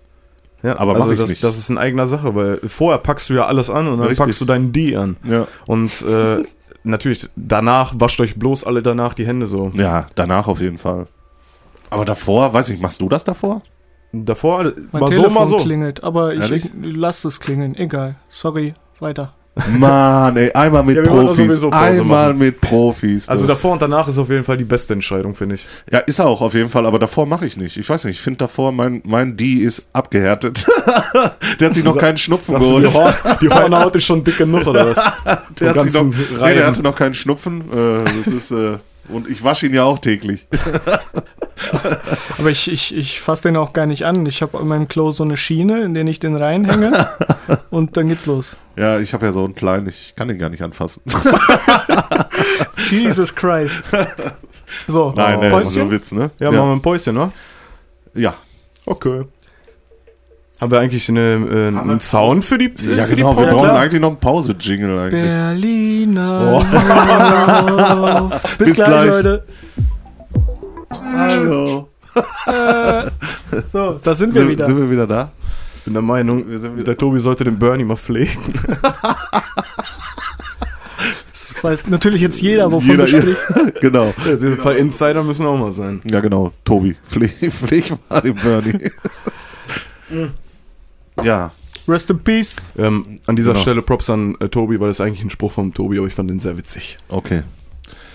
ja 0.63 0.79
Aber 0.79 0.95
also 0.95 1.15
das, 1.17 1.41
das 1.41 1.59
ist 1.59 1.69
in 1.69 1.79
eigener 1.79 2.07
Sache, 2.07 2.33
weil 2.37 2.61
vorher 2.69 2.99
packst 2.99 3.29
du 3.29 3.35
ja 3.35 3.47
alles 3.47 3.71
an 3.71 3.89
und 3.89 3.99
dann 3.99 4.07
Richtig. 4.07 4.19
packst 4.25 4.41
du 4.41 4.45
deinen 4.45 4.71
D 4.73 4.95
an. 4.95 5.17
Ja. 5.25 5.49
Und 5.67 5.91
äh, 6.03 6.45
natürlich, 6.83 7.29
danach 7.37 7.95
wascht 7.97 8.21
euch 8.21 8.37
bloß 8.37 8.65
alle 8.65 8.83
danach 8.83 9.15
die 9.15 9.27
Hände 9.27 9.47
so. 9.47 9.71
Ja, 9.75 10.07
danach 10.15 10.49
auf 10.49 10.61
jeden 10.61 10.79
Fall. 10.79 11.07
Aber 11.91 12.05
davor, 12.05 12.53
weiß 12.53 12.69
ich, 12.71 12.81
machst 12.81 13.01
du 13.01 13.09
das 13.09 13.25
davor? 13.25 13.63
Davor, 14.13 14.73
mein 14.93 15.01
mal 15.01 15.13
so, 15.13 15.23
Telefon 15.23 15.35
mal 15.35 15.47
so. 15.47 15.59
klingelt, 15.59 16.03
aber 16.03 16.35
ich, 16.35 16.51
ich 16.51 16.71
lass 16.75 17.25
es 17.25 17.41
klingeln. 17.41 17.75
Egal. 17.75 18.17
Sorry. 18.29 18.75
Weiter. 18.99 19.35
Mann, 19.79 20.37
ey, 20.37 20.51
einmal 20.53 20.83
mit 20.85 20.97
Ja, 20.97 21.03
Profis. 21.03 21.63
Einmal 21.63 22.29
machen. 22.29 22.39
mit 22.39 22.61
Profis. 22.61 23.29
Also 23.29 23.43
du. 23.45 23.49
davor 23.49 23.73
und 23.73 23.83
danach 23.83 24.09
ist 24.09 24.17
auf 24.19 24.31
jeden 24.31 24.45
Fall 24.45 24.57
die 24.57 24.65
beste 24.65 24.95
Entscheidung, 24.95 25.35
finde 25.35 25.57
ich. 25.57 25.67
ja, 25.93 25.99
ist 25.99 26.19
er 26.19 26.27
auch 26.27 26.41
auf 26.41 26.55
jeden 26.55 26.71
Fall, 26.71 26.87
aber 26.87 26.99
davor 26.99 27.27
mache 27.27 27.45
ich 27.47 27.57
nicht. 27.57 27.77
Ich 27.77 27.89
weiß 27.89 28.05
nicht, 28.05 28.17
ich 28.17 28.23
finde 28.23 28.39
davor, 28.39 28.73
mein, 28.73 29.03
mein 29.05 29.37
D 29.37 29.55
ist 29.55 29.89
abgehärtet. 29.93 30.67
der 31.61 31.67
hat 31.69 31.75
sich 31.75 31.85
noch 31.85 31.95
Sa- 31.95 32.01
keinen 32.01 32.17
Schnupfen 32.17 32.55
Sagst 32.55 32.71
du, 32.71 32.77
die, 32.81 32.87
geholt. 32.89 33.25
Hor 33.25 33.39
die 33.41 33.49
Hornhaut 33.51 33.97
ist 33.97 34.05
schon 34.05 34.25
dick 34.25 34.39
genug, 34.39 34.67
oder 34.67 34.95
was? 34.97 35.39
Der, 35.61 35.71
hat 35.75 35.83
sich 35.83 35.93
noch, 35.93 36.05
nee, 36.05 36.55
der 36.55 36.67
hatte 36.69 36.83
noch 36.83 36.95
keinen 36.95 37.13
Schnupfen. 37.15 37.61
Äh, 37.73 38.23
das 38.25 38.33
ist, 38.33 38.51
äh, 38.53 38.79
und 39.09 39.29
ich 39.29 39.43
wasche 39.45 39.67
ihn 39.67 39.75
ja 39.75 39.83
auch 39.85 39.99
täglich. 39.99 40.47
Aber 42.39 42.51
ich, 42.51 42.71
ich, 42.71 42.97
ich 42.97 43.21
fasse 43.21 43.45
den 43.45 43.57
auch 43.57 43.73
gar 43.73 43.87
nicht 43.87 44.05
an. 44.05 44.27
Ich 44.27 44.43
habe 44.43 44.59
an 44.59 44.69
meinem 44.69 44.89
Klo 44.89 45.11
so 45.11 45.25
eine 45.25 45.37
Schiene, 45.37 45.83
in 45.83 45.95
der 45.95 46.07
ich 46.07 46.21
den 46.21 46.37
reinhänge. 46.37 47.07
und 47.71 47.97
dann 47.97 48.09
geht's 48.09 48.27
los. 48.27 48.57
Ja, 48.77 48.99
ich 48.99 49.13
habe 49.13 49.27
ja 49.27 49.33
so 49.33 49.45
einen 49.45 49.55
kleinen, 49.55 49.89
ich 49.89 50.15
kann 50.17 50.29
den 50.29 50.39
gar 50.39 50.49
nicht 50.49 50.63
anfassen. 50.63 51.03
Jesus 52.91 53.35
Christ. 53.35 53.83
So, 54.89 55.13
Nein, 55.17 55.41
nee, 55.41 55.51
Päuschen? 55.51 55.73
so 55.73 55.91
Witz, 55.91 56.13
ne? 56.13 56.31
Ja, 56.39 56.51
machen 56.51 56.69
wir 56.69 56.77
ein 56.77 56.83
Päuschen, 56.83 57.15
ne? 57.15 57.33
ja. 58.15 58.35
Okay. 58.87 59.25
Haben 60.61 60.71
wir 60.73 60.79
eigentlich 60.79 61.09
eine, 61.09 61.21
äh, 61.21 61.69
einen 61.69 62.01
Sound 62.01 62.45
für 62.45 62.59
die, 62.59 62.67
ja 62.67 63.05
für 63.05 63.17
genau, 63.17 63.33
die 63.33 63.41
wir 63.41 63.47
brauchen 63.47 63.71
eigentlich 63.71 64.01
noch 64.01 64.09
einen 64.09 64.19
Pause-Jingle 64.19 64.99
eigentlich. 64.99 65.23
Berliner. 65.23 66.61
Luft. 68.21 68.59
Bis, 68.59 68.69
Bis 68.69 68.77
gleich, 68.77 68.87
gleich. 68.87 69.07
Leute. 69.09 69.45
Hallo. 70.93 71.89
So, 73.73 74.01
da 74.03 74.15
sind 74.15 74.35
wir 74.35 74.41
Sind, 74.43 74.51
wieder. 74.51 74.67
sind 74.67 74.77
wir 74.77 74.91
wieder 74.91 75.07
da? 75.07 75.33
Ich 75.77 75.83
bin 75.83 75.93
der 75.95 76.03
Meinung, 76.03 76.49
Wir 76.49 76.59
sind 76.59 76.75
wieder- 76.75 76.85
der 76.85 76.97
Tobi 76.97 77.21
sollte 77.21 77.45
den 77.45 77.59
Bernie 77.59 77.85
mal 77.85 77.97
pflegen. 77.97 78.37
Das 81.33 81.63
weiß 81.63 81.87
natürlich 81.89 82.21
jetzt 82.23 82.41
jeder, 82.41 82.71
wovon 82.73 82.89
Jeder- 82.89 83.07
du 83.07 83.19
sprichst. 83.21 83.47
genau. 83.81 84.13
Ja, 84.27 84.33
jeden 84.35 84.57
Fall 84.59 84.77
Insider 84.77 85.23
müssen 85.23 85.47
auch 85.47 85.59
mal 85.59 85.73
sein. 85.73 86.01
Ja, 86.11 86.21
genau. 86.21 86.53
Tobi, 86.65 86.97
pfleg, 87.07 87.31
pfleg 87.53 87.93
mal 88.09 88.21
den 88.21 88.35
Bernie. 88.35 88.91
ja, 91.23 91.51
Rest 91.87 92.11
in 92.11 92.19
Peace. 92.19 92.57
Ähm, 92.77 93.21
an 93.27 93.37
dieser 93.37 93.53
Genau. 93.53 93.63
Stelle 93.63 93.83
Props 93.83 94.11
an 94.11 94.35
äh, 94.41 94.49
Tobi, 94.49 94.79
weil 94.81 94.89
das 94.89 94.97
ist 94.97 95.01
eigentlich 95.07 95.23
ein 95.23 95.31
Spruch 95.31 95.53
vom 95.53 95.73
Tobi, 95.73 95.99
aber 95.99 96.07
ich 96.09 96.15
fand 96.15 96.29
den 96.31 96.41
sehr 96.41 96.57
witzig. 96.59 96.99
okay. 97.09 97.43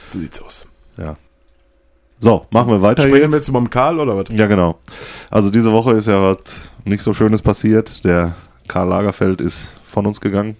So 0.08 0.20
sieht's 0.20 0.40
aus. 0.42 0.68
Ja. 0.98 1.18
So, 2.20 2.46
machen 2.52 2.70
wir 2.72 2.82
weiter 2.82 3.04
Sprechen 3.04 3.16
wir 3.18 3.24
jetzt. 3.26 3.34
jetzt 3.36 3.48
über 3.50 3.60
den 3.60 3.70
Karl 3.70 4.00
oder 4.00 4.16
was? 4.18 4.26
Ja, 4.30 4.48
genau. 4.48 4.80
Also 5.30 5.50
diese 5.52 5.72
Woche 5.72 5.92
ist 5.92 6.08
ja 6.08 6.22
was 6.22 6.70
nicht 6.86 7.04
so 7.04 7.14
Schönes 7.14 7.42
passiert. 7.42 8.04
Der 8.06 8.34
Karl 8.68 8.88
Lagerfeld 8.88 9.42
ist 9.42 9.76
von 9.86 10.06
uns 10.06 10.22
gegangen. 10.22 10.56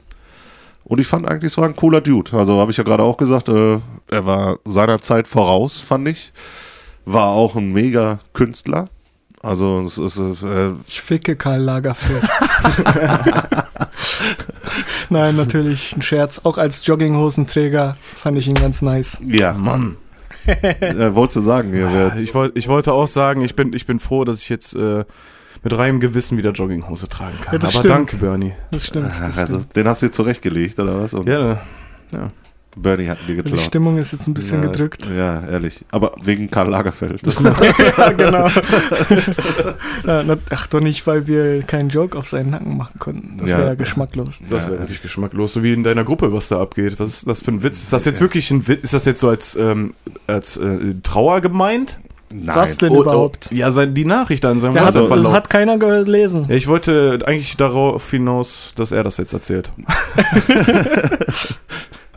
Und 0.84 1.00
ich 1.00 1.08
fand 1.08 1.28
eigentlich, 1.28 1.52
es 1.52 1.58
war 1.58 1.66
ein 1.66 1.76
cooler 1.76 2.02
Dude. 2.02 2.38
Also 2.38 2.60
habe 2.60 2.70
ich 2.72 2.78
ja 2.78 2.84
gerade 2.84 3.04
auch 3.04 3.18
gesagt, 3.18 3.50
äh, 3.50 3.80
er 4.12 4.26
war 4.26 4.60
seiner 4.66 5.02
Zeit 5.02 5.28
voraus, 5.28 5.82
fand 5.82 6.08
ich. 6.08 6.32
War 7.06 7.30
auch 7.30 7.56
ein 7.56 7.72
mega 7.74 8.20
Künstler. 8.34 8.90
Also 9.42 9.80
es 9.82 9.98
ist, 9.98 10.18
es, 10.18 10.44
äh, 10.44 10.72
Ich 10.88 11.02
ficke 11.02 11.36
Karl 11.36 11.62
Lagerfeld. 11.62 12.24
Nein, 15.10 15.36
natürlich 15.36 15.96
ein 15.96 16.02
Scherz. 16.02 16.42
Auch 16.44 16.58
als 16.58 16.86
Jogginghosenträger 16.86 17.96
fand 18.16 18.38
ich 18.38 18.48
ihn 18.48 18.56
ganz 18.56 18.82
nice. 18.82 19.18
ja, 19.26 19.54
Mann. 19.54 19.98
äh, 20.82 21.16
wolltest 21.16 21.38
du 21.38 21.42
sagen, 21.42 21.70
wer, 21.74 22.18
Ich, 22.18 22.34
wollt, 22.34 22.58
ich 22.58 22.68
wollte 22.68 22.94
auch 22.94 23.08
sagen, 23.08 23.42
ich 23.42 23.56
bin, 23.56 23.74
ich 23.74 23.86
bin 23.86 24.00
froh, 24.00 24.26
dass 24.26 24.42
ich 24.42 24.50
jetzt 24.50 24.76
äh, 24.76 25.06
mit 25.64 25.78
reinem 25.78 26.00
Gewissen 26.00 26.38
wieder 26.38 26.52
Jogginghose 26.52 27.10
tragen 27.10 27.38
kann. 27.42 27.54
Ja, 27.54 27.60
das 27.60 27.72
aber 27.72 27.80
stimmt. 27.80 27.94
danke, 27.94 28.18
Bernie. 28.18 28.54
Das 28.72 28.86
stimmt. 28.86 29.12
Ach, 29.12 29.38
also, 29.38 29.60
den 29.76 29.88
hast 29.88 30.02
du 30.02 30.08
dir 30.08 30.12
zurechtgelegt, 30.12 30.80
oder 30.80 31.00
was? 31.00 31.14
Und 31.14 31.28
Ja, 31.28 31.60
Bernie 32.76 33.08
hat 33.08 33.20
dir 33.28 33.36
Die 33.36 33.36
geklaut. 33.36 33.62
Stimmung 33.62 33.98
ist 33.98 34.12
jetzt 34.12 34.28
ein 34.28 34.34
bisschen 34.34 34.62
ja, 34.62 34.68
gedrückt. 34.70 35.08
Ja, 35.16 35.48
ehrlich. 35.48 35.86
Aber 35.92 36.12
wegen 36.22 36.52
Karl 36.52 36.70
Lagerfeld. 36.70 37.22
ja, 37.98 38.12
genau. 38.12 38.48
ja, 40.06 40.24
na, 40.24 40.38
ach 40.50 40.68
doch 40.68 40.82
nicht, 40.82 41.06
weil 41.08 41.26
wir 41.28 41.64
keinen 41.64 41.90
Joke 41.90 42.18
auf 42.18 42.28
seinen 42.28 42.50
Nacken 42.52 42.76
machen 42.78 43.00
konnten. 43.00 43.38
Das 43.38 43.50
Ja. 43.50 43.58
wäre 43.60 43.68
ja 43.70 43.76
geschmacklos. 43.76 44.40
das 44.50 44.66
Ja. 44.66 44.72
wäre 44.72 44.82
wirklich 44.82 45.02
geschmacklos. 45.02 45.54
So 45.54 45.64
wie 45.64 45.74
in 45.74 45.84
deiner 45.84 46.04
Gruppe, 46.04 46.34
was 46.34 46.50
da 46.50 46.60
abgeht. 46.62 47.00
Was 47.00 47.10
ist 47.10 47.28
das 47.28 47.42
für 47.42 47.52
ein 47.52 47.64
Witz? 47.64 47.82
Ist 47.82 47.94
das 47.94 48.06
jetzt 48.06 48.20
wirklich 48.22 48.52
ein 48.52 48.68
Witz? 48.68 48.84
Ist 48.84 48.94
das 48.94 49.06
jetzt 49.06 49.22
so 49.22 49.30
als, 49.30 49.56
ähm, 49.56 49.94
als 50.28 50.58
äh, 50.58 50.96
Trauer 51.04 51.42
gemeint? 51.42 52.00
Nein. 52.32 52.56
Was 52.56 52.78
denn 52.78 52.92
Oh, 52.92 52.98
oh, 52.98 53.02
überhaupt? 53.04 53.50
ja, 53.54 53.72
sein, 53.72 53.94
die 53.94 54.04
Nachricht 54.04 54.44
da 54.44 54.52
in 54.52 54.60
seinem 54.60 54.78
hat, 54.80 54.96
hat 54.96 55.50
keiner 55.50 55.78
gelesen. 55.78 56.48
Ja, 56.50 56.56
ich 56.56 56.68
wollte 56.68 57.20
eigentlich 57.26 57.56
darauf 57.56 58.10
hinaus, 58.10 58.74
dass 58.76 58.92
er 58.92 59.04
das 59.04 59.18
jetzt 59.18 59.32
erzählt. 59.34 59.72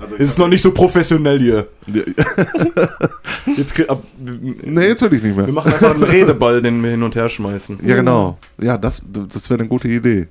Also 0.00 0.14
Es 0.16 0.30
ist 0.30 0.38
noch 0.38 0.48
nicht 0.48 0.62
so 0.62 0.70
professionell 0.72 1.38
hier. 1.40 1.66
Jetzt, 3.56 3.78
ab, 3.88 4.02
Nee, 4.64 4.86
jetzt 4.86 5.02
will 5.02 5.12
ich 5.14 5.22
nicht 5.22 5.36
mehr. 5.36 5.46
wir 5.46 5.52
machen 5.52 5.72
einfach 5.72 5.94
einen 5.94 6.02
Redeball, 6.02 6.62
den 6.62 6.82
wir 6.82 6.90
hin 6.90 7.02
und 7.02 7.14
her 7.16 7.28
schmeißen. 7.28 7.78
Ja, 7.82 7.96
genau. 7.96 8.38
Ja, 8.60 8.76
das, 8.78 9.02
das 9.10 9.48
wäre 9.50 9.60
eine 9.60 9.68
gute 9.68 9.88
Idee. 9.88 10.28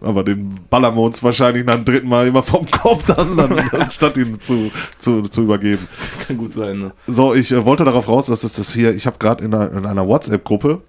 Aber 0.00 0.24
den 0.24 0.50
ballern 0.70 0.94
wir 0.96 1.02
uns 1.02 1.22
wahrscheinlich 1.22 1.64
nach 1.64 1.74
dem 1.76 1.84
dritten 1.84 2.08
Mal 2.08 2.26
immer 2.26 2.42
vom 2.42 2.68
Kopf 2.70 3.04
dann, 3.04 3.36
dann 3.36 3.58
anstatt 3.80 4.16
ihn 4.16 4.40
zu, 4.40 4.70
zu, 4.98 5.22
zu 5.22 5.42
übergeben. 5.42 5.86
Kann 6.26 6.36
gut 6.36 6.52
sein, 6.54 6.78
ne? 6.78 6.92
So, 7.06 7.34
ich 7.34 7.52
äh, 7.52 7.64
wollte 7.64 7.84
darauf 7.84 8.08
raus, 8.08 8.26
dass 8.26 8.44
es 8.44 8.54
das 8.54 8.72
hier, 8.74 8.92
ich 8.94 9.06
habe 9.06 9.16
gerade 9.18 9.44
in, 9.44 9.54
einer- 9.54 9.72
in 9.72 9.86
einer 9.86 10.06
WhatsApp-Gruppe 10.06 10.82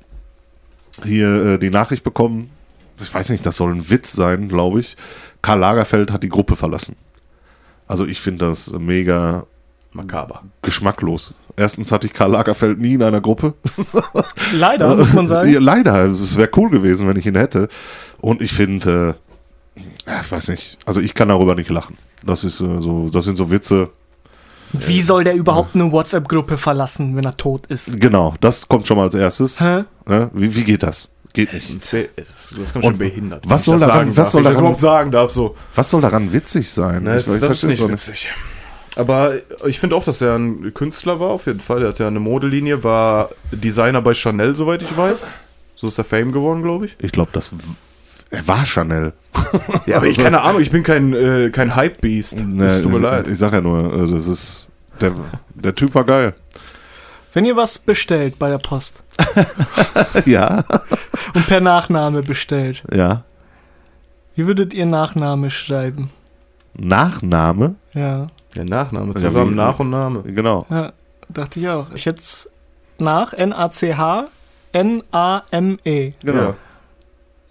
hier 1.04 1.46
äh, 1.46 1.58
die 1.60 1.70
Nachricht 1.70 2.04
bekommen, 2.04 2.50
ich 3.02 3.14
weiß 3.14 3.30
nicht, 3.30 3.46
das 3.46 3.58
soll 3.58 3.72
ein 3.74 3.90
Witz 3.90 4.14
sein, 4.14 4.48
glaube 4.50 4.80
ich. 4.80 4.96
Karl 5.42 5.60
Lagerfeld 5.60 6.12
hat 6.12 6.24
die 6.24 6.30
Gruppe 6.30 6.56
verlassen. 6.56 6.96
Also 7.88 8.06
ich 8.06 8.19
finde 8.22 8.48
das 8.48 8.72
mega 8.78 9.46
Makaber. 9.91 10.43
geschmacklos. 10.62 11.34
Erstens 11.56 11.91
hatte 11.91 12.08
ich 12.08 12.13
Karl 12.13 12.32
Lagerfeld 12.32 12.80
nie 12.80 12.93
in 12.93 13.04
einer 13.04 13.22
Gruppe. 13.22 13.54
Leider, 14.54 14.96
muss 14.96 15.13
man 15.13 15.28
sagen. 15.28 15.54
Leider. 15.60 16.06
Es 16.06 16.36
wäre 16.38 16.50
cool 16.56 16.69
gewesen, 16.69 17.08
wenn 17.08 17.17
ich 17.17 17.26
ihn 17.28 17.36
hätte. 17.36 17.67
Und 18.19 18.41
ich 18.41 18.54
finde, 18.54 19.15
äh, 20.06 20.22
ich 20.22 20.32
weiß 20.32 20.48
nicht, 20.50 20.80
also 20.86 21.00
ich 21.00 21.13
kann 21.13 21.28
darüber 21.30 21.54
nicht 21.56 21.69
lachen. 21.69 21.98
Das 22.26 22.43
ist 22.43 22.62
äh, 22.62 22.82
so, 22.82 23.10
das 23.10 23.26
sind 23.26 23.36
so 23.36 23.52
Witze. 23.52 23.89
Wie 24.72 25.02
soll 25.02 25.24
der 25.24 25.36
überhaupt 25.36 25.76
eine 25.76 25.91
WhatsApp-Gruppe 25.91 26.58
verlassen, 26.58 27.15
wenn 27.15 27.26
er 27.26 27.38
tot 27.38 27.67
ist? 27.67 28.00
Genau, 28.00 28.34
das 28.41 28.67
kommt 28.67 28.88
schon 28.88 28.98
mal 28.98 29.04
als 29.04 29.13
erstes. 29.13 29.62
Hä? 29.62 29.84
Wie, 30.34 30.56
wie 30.56 30.63
geht 30.63 30.82
das? 30.82 31.13
Geht 31.34 31.52
nicht. 31.54 31.69
Das, 32.15 32.54
das, 32.58 32.74
kommt 32.74 32.86
schon 32.86 32.98
behindert. 32.98 33.43
was 33.50 33.62
ich 33.62 33.65
soll 33.65 33.80
daran- 33.80 33.98
sagen 34.12 34.17
was 34.17 34.32
soll 34.32 34.41
ich 34.41 34.48
daran- 34.48 34.60
überhaupt 34.60 34.80
sagen 34.82 35.12
darf? 35.12 35.32
So. 35.32 35.56
Was 35.76 35.89
soll 35.89 36.02
daran 36.02 36.32
witzig 36.32 36.69
sein? 36.72 37.04
Ne, 37.04 37.15
das, 37.15 37.28
Ich- 37.28 37.34
ich 37.36 37.39
das 37.41 37.52
ist 37.54 37.63
nicht 37.63 37.82
auch 37.82 37.89
witzig. 37.89 38.32
Aber 38.96 39.34
ich 39.65 39.80
finde 39.80 39.96
auch, 39.96 40.04
dass 40.04 40.22
er 40.22 40.36
ein 40.38 40.72
Künstler 40.76 41.19
war, 41.19 41.30
auf 41.30 41.48
jeden 41.48 41.60
Fall. 41.60 41.80
Der 41.80 41.89
hat 41.89 41.98
ja 42.00 42.06
eine 42.06 42.19
Modelinie, 42.19 42.84
war 42.84 43.30
Designer 43.52 44.04
bei 44.04 44.13
Chanel, 44.13 44.56
soweit 44.56 44.84
ich 44.84 44.96
weiß. 44.96 45.26
So 45.74 45.88
ist 45.88 45.98
er 45.98 46.04
Fame 46.04 46.32
geworden, 46.32 46.62
glaube 46.62 46.86
ich. 46.86 46.96
Ich 47.02 47.12
glaube, 47.12 47.32
das 47.34 47.52
er 48.30 48.48
war 48.48 48.65
Chanel. 48.65 49.13
Ja, 49.88 49.98
aber 49.98 50.08
ich 50.08 50.17
keine 50.17 50.41
Ahnung, 50.41 50.62
ich 50.62 50.69
bin 50.72 50.84
kein, 50.84 51.13
äh, 51.13 51.50
kein 51.52 51.76
Hype-Beast. 51.76 52.39
Ne, 52.46 52.65
Das 52.67 52.82
tut 52.84 52.91
mir 52.91 52.98
ich, 52.98 53.04
leid. 53.04 53.28
ich 53.28 53.38
sag 53.39 53.54
ja 53.54 53.62
nur, 53.62 54.08
äh, 54.08 54.12
das 54.12 54.28
ist 54.28 54.69
der, 55.02 55.13
der 55.56 55.74
Typ 55.76 55.93
war 55.96 56.04
geil. 56.06 56.34
Wenn 57.34 57.46
ihr 57.46 57.56
was 57.56 57.79
bestellt 57.79 58.38
bei 58.40 58.50
der 58.50 58.60
Post 58.60 59.04
ja, 60.25 60.63
und 61.34 61.48
per 61.48 61.62
Nachname 61.62 62.21
bestellt, 62.21 62.84
ja. 62.94 63.23
wie 64.36 64.46
würdet 64.48 64.73
ihr 64.73 64.86
Nachname 64.86 65.50
schreiben? 65.50 66.12
Nachname, 66.75 67.75
Ja, 67.94 68.27
Der 68.56 68.65
Nachname 68.65 69.13
Ja, 69.15 69.19
zusammen, 69.21 69.52
wie- 69.52 69.56
Nach 69.56 69.79
und 69.79 69.90
Name. 69.90 70.23
genau. 70.23 70.65
ja 70.69 70.94
dachte 71.29 71.60
ich 71.60 71.67
auch. 71.69 71.88
Ich 71.94 72.06
hätte 72.06 72.19
es 72.19 72.50
nach 73.00 73.34
N-A-C-H 73.34 74.27
N-A-M-E. 74.73 76.13
Genau. 76.23 76.42
Ja. 76.42 76.56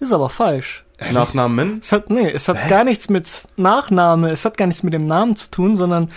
Ist 0.01 0.13
aber 0.13 0.29
falsch. 0.29 0.85
Nachnamen? 1.13 1.79
Es 1.81 1.91
hat, 1.93 2.11
nee, 2.11 2.31
es 2.31 2.47
hat 2.49 2.69
gar 2.69 2.85
nichts 2.85 3.09
mit 3.09 3.29
Nachname, 3.57 4.29
es 4.31 4.45
hat 4.45 4.57
gar 4.57 4.67
nichts 4.67 4.83
mit 4.85 4.93
dem 4.93 5.07
Namen 5.07 5.35
zu 5.37 5.51
tun, 5.51 5.75
sondern 5.77 6.11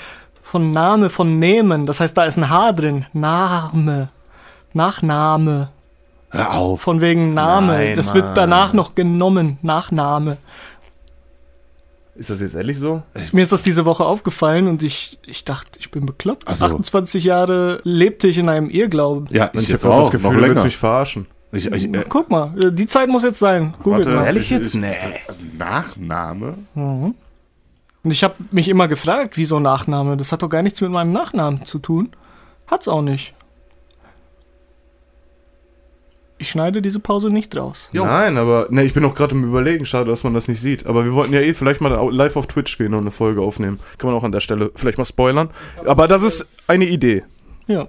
Von 0.48 0.70
Name, 0.72 1.10
von 1.10 1.40
Nehmen. 1.40 1.86
Das 1.88 2.00
heißt, 2.00 2.16
da 2.16 2.24
ist 2.26 2.38
ein 2.38 2.50
H 2.50 2.72
drin. 2.74 3.06
Name. 3.14 4.10
Nachname. 4.74 5.70
Hör 6.30 6.54
auf. 6.54 6.82
Von 6.82 7.02
wegen 7.02 7.34
Name. 7.34 7.74
Nein, 7.74 7.96
das 7.96 8.14
wird 8.14 8.38
danach 8.38 8.72
noch 8.72 8.94
genommen. 8.94 9.58
Nachname. 9.64 10.38
Ist 12.16 12.30
das 12.30 12.40
jetzt 12.42 12.54
ehrlich 12.56 12.78
so? 12.78 13.02
Mir 13.34 13.42
ist 13.42 13.52
das 13.52 13.64
diese 13.64 13.86
Woche 13.86 14.06
aufgefallen 14.06 14.68
und 14.68 14.84
ich, 14.84 15.18
ich 15.26 15.44
dachte, 15.46 15.80
ich 15.80 15.92
bin 15.92 16.06
bekloppt. 16.06 16.44
Ach 16.46 16.56
so. 16.56 16.66
28 16.68 17.24
Jahre 17.24 17.82
lebte 17.84 18.28
ich 18.28 18.38
in 18.38 18.48
einem 18.48 18.70
Irrglauben. 18.70 19.28
Ja, 19.32 19.50
ich, 19.54 19.64
Ich 19.64 19.70
jetzt 19.70 19.84
habe 19.84 19.96
auch 19.96 20.00
das 20.02 20.12
Gefühl, 20.12 20.30
noch 20.30 20.36
du 20.38 20.42
willst 20.44 20.54
länger. 20.56 20.64
mich 20.66 20.78
verarschen. 20.78 21.26
Ich, 21.52 21.70
ich, 21.72 21.86
äh, 21.86 22.04
Guck 22.08 22.30
mal, 22.30 22.54
äh, 22.64 22.72
die 22.72 22.86
Zeit 22.88 23.10
muss 23.10 23.24
jetzt 23.24 23.40
sein. 23.40 23.74
Googelt 23.84 24.06
warte, 24.06 24.18
mal. 24.20 24.26
Ehrlich 24.28 24.44
ich- 24.44 24.50
jetzt? 24.52 24.76
Nee. 24.76 24.94
Nachname? 25.58 26.54
Und 28.06 28.12
ich 28.12 28.24
habe 28.24 28.36
mich 28.52 28.70
immer 28.70 28.88
gefragt, 28.88 29.36
wieso 29.36 29.60
Nachname? 29.60 30.16
Das 30.16 30.32
hat 30.32 30.44
doch 30.44 30.50
gar 30.50 30.62
nichts 30.62 30.80
mit 30.80 30.92
meinem 30.92 31.12
Nachnamen 31.12 31.66
zu 31.66 31.80
tun. 31.80 32.12
Hat's 32.68 32.88
auch 32.88 33.02
nicht. 33.02 33.34
Ich 36.38 36.52
schneide 36.52 36.84
diese 36.84 37.00
Pause 37.00 37.32
nicht 37.32 37.58
raus. 37.58 37.90
Jo. 37.94 38.06
Nein, 38.06 38.38
aber 38.38 38.68
ne, 38.70 38.84
ich 38.84 38.94
bin 38.94 39.04
auch 39.06 39.16
gerade 39.16 39.34
im 39.34 39.44
Überlegen. 39.44 39.88
Schade, 39.88 40.08
dass 40.08 40.24
man 40.24 40.36
das 40.36 40.48
nicht 40.48 40.62
sieht. 40.62 40.86
Aber 40.86 41.04
wir 41.04 41.14
wollten 41.16 41.34
ja 41.34 41.40
eh 41.40 41.56
vielleicht 41.56 41.82
mal 41.82 41.94
live 42.14 42.36
auf 42.36 42.46
Twitch 42.46 42.78
gehen 42.78 42.94
und 42.94 43.00
eine 43.00 43.12
Folge 43.12 43.42
aufnehmen. 43.42 43.80
Kann 43.98 44.12
man 44.12 44.20
auch 44.20 44.24
an 44.24 44.32
der 44.32 44.40
Stelle 44.40 44.70
vielleicht 44.76 45.00
mal 45.00 45.06
spoilern. 45.06 45.50
Aber 45.84 46.08
das 46.08 46.22
ist 46.22 46.48
eine 46.68 46.86
Idee. 46.86 47.24
Ja. 47.66 47.88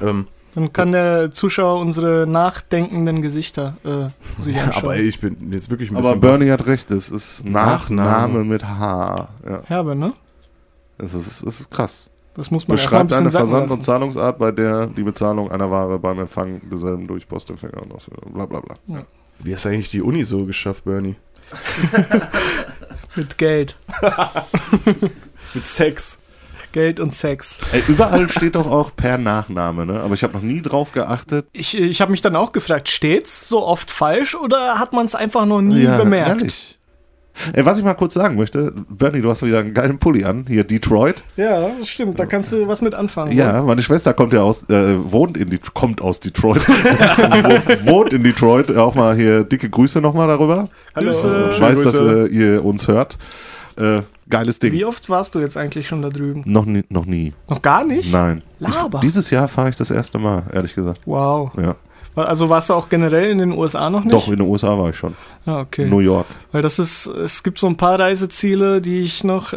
Ähm, 0.00 0.26
Dann 0.54 0.72
kann 0.72 0.90
der 0.92 1.30
Zuschauer 1.30 1.80
unsere 1.80 2.26
nachdenkenden 2.26 3.22
Gesichter 3.22 3.76
äh, 3.84 4.42
sich 4.42 4.58
anschauen. 4.60 4.84
aber 4.84 4.96
ey, 4.96 5.02
ich 5.02 5.20
bin 5.20 5.52
jetzt 5.52 5.70
wirklich 5.70 5.90
ein 5.90 5.96
Aber 5.96 6.02
bisschen. 6.14 6.20
Bernie 6.20 6.50
hat 6.50 6.66
recht, 6.66 6.90
es 6.90 7.10
ist 7.10 7.44
Nachname, 7.44 8.10
Nachname. 8.10 8.44
mit 8.44 8.64
H. 8.64 9.28
Ja, 9.48 9.62
Herbe, 9.64 9.94
ne? 9.94 10.12
es 10.98 11.14
ist, 11.14 11.42
es 11.42 11.60
ist 11.60 11.70
krass. 11.70 12.10
Das 12.34 12.50
muss 12.50 12.66
man 12.68 12.76
ein 12.76 12.82
Beschreibt 12.82 13.12
eine 13.12 13.30
Versand- 13.30 13.70
und. 13.70 13.82
Zahlungsart, 13.82 14.38
bei 14.38 14.50
der 14.52 14.86
die 14.86 15.02
Bezahlung 15.02 15.50
einer 15.50 15.70
Ware 15.70 15.98
beim 15.98 16.18
Empfang 16.20 16.60
desselben 16.70 17.06
durch 17.06 17.28
Postempfänger 17.28 17.82
und 17.82 17.92
Ausführung, 17.92 18.32
bla 18.32 18.46
bla 18.46 18.60
bla. 18.60 18.76
Wie 19.40 19.54
hast 19.54 19.64
du 19.64 19.70
eigentlich 19.70 19.90
die 19.90 20.02
Uni 20.02 20.24
so 20.24 20.44
geschafft, 20.46 20.84
Bernie? 20.84 21.16
Mit 23.16 23.38
Geld. 23.38 23.76
Mit 25.54 25.66
Sex. 25.66 26.20
Geld 26.72 27.00
und 27.00 27.14
Sex. 27.14 27.58
Ey, 27.72 27.82
überall 27.88 28.28
steht 28.28 28.54
doch 28.54 28.66
auch 28.70 28.94
per 28.94 29.18
Nachname, 29.18 29.86
ne? 29.86 30.00
Aber 30.00 30.14
ich 30.14 30.22
habe 30.22 30.34
noch 30.34 30.42
nie 30.42 30.62
drauf 30.62 30.92
geachtet. 30.92 31.46
Ich, 31.52 31.76
ich 31.76 32.00
habe 32.00 32.10
mich 32.10 32.22
dann 32.22 32.36
auch 32.36 32.52
gefragt, 32.52 32.88
steht's 32.88 33.48
so 33.48 33.64
oft 33.64 33.90
falsch 33.90 34.34
oder 34.34 34.78
hat 34.78 34.92
man 34.92 35.06
es 35.06 35.14
einfach 35.14 35.46
noch 35.46 35.60
nie 35.62 35.86
bemerkt? 35.86 36.28
ehrlich. 36.28 36.76
Ey, 37.54 37.64
was 37.64 37.78
ich 37.78 37.84
mal 37.84 37.94
kurz 37.94 38.12
sagen 38.14 38.36
möchte, 38.36 38.74
Bernie, 38.90 39.22
du 39.22 39.30
hast 39.30 39.42
wieder 39.42 39.60
einen 39.60 39.72
geilen 39.72 39.98
Pulli 39.98 40.24
an, 40.24 40.44
hier 40.46 40.62
Detroit. 40.64 41.22
Ja, 41.36 41.70
das 41.78 41.88
stimmt. 41.88 42.18
Da 42.18 42.26
kannst 42.26 42.52
du 42.52 42.68
was 42.68 42.82
mit 42.82 42.92
anfangen. 42.94 43.32
Ja, 43.32 43.62
meine 43.62 43.80
Schwester 43.80 44.12
kommt 44.12 44.34
ja 44.34 44.42
aus, 44.42 44.64
äh, 44.68 44.96
wohnt 45.10 45.38
in 45.38 45.48
Det 45.48 45.72
kommt 45.72 46.02
aus 46.02 46.20
Detroit, 46.20 46.60
Wo- 46.68 47.90
wohnt 47.92 48.12
in 48.12 48.24
Detroit. 48.24 48.76
Auch 48.76 48.94
mal 48.94 49.14
hier 49.16 49.44
dicke 49.44 49.70
Grüße 49.70 50.00
nochmal 50.02 50.26
darüber. 50.28 50.68
Grüße. 50.94 51.50
Ich 51.52 51.60
weiß, 51.60 51.82
dass 51.82 52.00
äh, 52.00 52.26
ihr 52.26 52.64
uns 52.64 52.88
hört. 52.88 53.16
Äh, 53.76 54.02
geiles 54.28 54.58
Ding. 54.58 54.72
Wie 54.72 54.84
oft 54.84 55.08
warst 55.08 55.34
du 55.34 55.40
jetzt 55.40 55.56
eigentlich 55.56 55.86
schon 55.86 56.02
da 56.02 56.08
drüben? 56.08 56.42
Noch 56.46 56.64
nie, 56.64 56.84
noch 56.88 57.06
nie. 57.06 57.32
Noch 57.48 57.62
gar 57.62 57.84
nicht? 57.84 58.12
Nein. 58.12 58.42
Laber. 58.58 58.98
Ich, 58.98 59.02
dieses 59.02 59.30
Jahr 59.30 59.48
fahre 59.48 59.70
ich 59.70 59.76
das 59.76 59.90
erste 59.90 60.18
Mal, 60.18 60.42
ehrlich 60.52 60.74
gesagt. 60.74 61.02
Wow. 61.06 61.52
Ja. 61.56 61.76
Also 62.16 62.48
warst 62.48 62.68
du 62.70 62.74
auch 62.74 62.88
generell 62.88 63.30
in 63.30 63.38
den 63.38 63.52
USA 63.52 63.88
noch 63.88 64.04
nicht? 64.04 64.12
Doch, 64.12 64.26
in 64.28 64.36
den 64.38 64.48
USA 64.48 64.76
war 64.78 64.90
ich 64.90 64.96
schon. 64.96 65.14
Ah, 65.46 65.60
okay. 65.60 65.86
New 65.86 66.00
York. 66.00 66.26
Weil 66.52 66.60
das 66.60 66.78
ist, 66.78 67.06
es 67.06 67.42
gibt 67.42 67.58
so 67.58 67.66
ein 67.66 67.76
paar 67.76 67.98
Reiseziele, 67.98 68.80
die 68.82 69.00
ich 69.00 69.24
noch, 69.24 69.52
äh, 69.52 69.56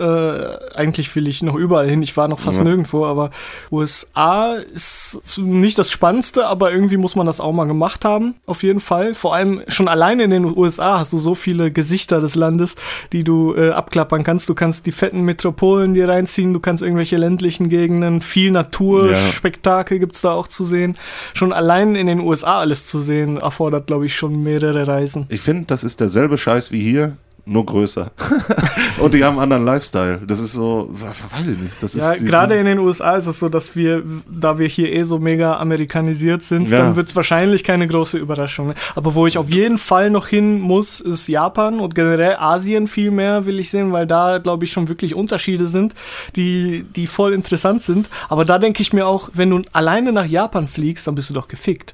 eigentlich 0.76 1.14
will 1.16 1.28
ich 1.28 1.42
noch 1.42 1.56
überall 1.56 1.90
hin. 1.90 2.02
Ich 2.04 2.16
war 2.16 2.28
noch 2.28 2.40
fast 2.40 2.60
Ja. 2.60 2.64
nirgendwo, 2.64 3.06
aber 3.06 3.32
USA 3.72 4.54
ist 4.54 5.20
nicht 5.38 5.78
das 5.80 5.92
Spannendste, 5.92 6.46
aber 6.48 6.72
irgendwie 6.72 6.98
muss 6.98 7.16
man 7.16 7.26
das 7.26 7.42
auch 7.42 7.52
mal 7.52 7.66
gemacht 7.66 8.06
haben. 8.06 8.36
Auf 8.46 8.64
jeden 8.64 8.80
Fall. 8.80 9.14
Vor 9.14 9.34
allem 9.36 9.62
schon 9.68 9.88
alleine 9.88 10.24
in 10.24 10.30
den 10.30 10.58
USA 10.58 11.00
hast 11.00 11.12
du 11.12 11.18
so 11.18 11.36
viele 11.36 11.72
Gesichter 11.72 12.22
des 12.22 12.36
Landes, 12.36 12.76
die 13.12 13.24
du 13.24 13.56
äh, 13.56 13.72
abklappern 13.72 14.24
kannst. 14.24 14.48
Du 14.48 14.54
kannst 14.56 14.86
die 14.86 14.92
fetten 14.92 15.22
Metropolen 15.22 15.94
dir 15.96 16.08
reinziehen, 16.08 16.54
du 16.54 16.60
kannst 16.60 16.84
irgendwelche 16.84 17.18
ländlichen 17.18 17.68
Gegenden, 17.70 18.22
viel 18.22 18.52
Natur, 18.52 19.12
Ja. 19.12 19.18
Spektakel 19.18 20.00
gibt's 20.00 20.22
da 20.22 20.32
auch 20.34 20.48
zu 20.48 20.64
sehen. 20.64 20.96
Schon 21.34 21.52
allein 21.52 21.96
in 21.96 22.08
den 22.08 22.20
USA 22.20 22.43
alles 22.44 22.88
zu 22.88 23.02
sehen, 23.02 23.38
erfordert, 23.38 23.88
glaube 23.88 24.06
ich, 24.06 24.16
schon 24.16 24.44
mehrere 24.44 24.88
Reisen. 24.88 25.26
Ich 25.30 25.42
finde, 25.42 25.66
das 25.68 25.84
ist 25.84 26.00
derselbe 26.00 26.38
Scheiß 26.38 26.72
wie 26.72 26.80
hier, 26.82 27.18
nur 27.46 27.66
größer. 27.66 28.10
Und 29.00 29.14
die 29.14 29.24
haben 29.26 29.34
einen 29.34 29.52
anderen 29.54 29.66
Lifestyle. 29.66 30.22
Das 30.26 30.40
ist 30.40 30.54
so, 30.54 30.88
weiß 30.92 31.50
ich 31.50 31.58
nicht. 31.58 31.84
Das 31.84 31.94
Ja, 31.94 32.14
gerade 32.16 32.56
in 32.56 32.66
den 32.66 32.80
USA 32.80 33.18
ist 33.18 33.28
es 33.28 33.40
so, 33.40 33.50
dass 33.50 33.76
wir, 33.76 34.02
da 34.32 34.60
wir 34.60 34.68
hier 34.68 34.94
eh 34.94 35.04
so 35.04 35.20
mega 35.20 35.58
amerikanisiert 35.58 36.42
sind, 36.44 36.70
Ja. 36.70 36.78
dann 36.78 36.96
wird 36.96 37.10
es 37.10 37.16
wahrscheinlich 37.18 37.66
keine 37.66 37.86
große 37.86 38.18
Überraschung. 38.18 38.68
ne? 38.68 38.76
Aber 38.96 39.14
wo 39.14 39.28
ich 39.28 39.38
auf 39.38 39.50
jeden 39.50 39.78
Fall 39.78 40.10
noch 40.10 40.28
hin 40.28 40.62
muss, 40.62 41.02
ist 41.02 41.28
Japan 41.28 41.82
und 41.82 41.96
generell 41.96 42.38
Asien 42.38 42.88
viel 42.88 43.12
mehr 43.12 43.46
will 43.46 43.60
ich 43.60 43.70
sehen, 43.72 43.92
weil 43.92 44.08
da, 44.08 44.38
glaube 44.38 44.64
ich, 44.64 44.72
schon 44.72 44.88
wirklich 44.88 45.14
Unterschiede 45.14 45.68
sind, 45.68 45.96
die, 46.38 46.86
die 46.96 47.08
voll 47.08 47.34
interessant 47.34 47.82
sind. 47.82 48.10
Aber 48.30 48.46
da 48.46 48.58
denke 48.58 48.82
ich 48.82 48.94
mir 48.94 49.06
auch, 49.06 49.30
wenn 49.34 49.50
du 49.50 49.64
alleine 49.74 50.14
nach 50.14 50.26
Japan 50.26 50.70
fliegst, 50.70 51.08
dann 51.08 51.16
bist 51.16 51.30
du 51.30 51.34
doch 51.34 51.50
gefickt. 51.50 51.94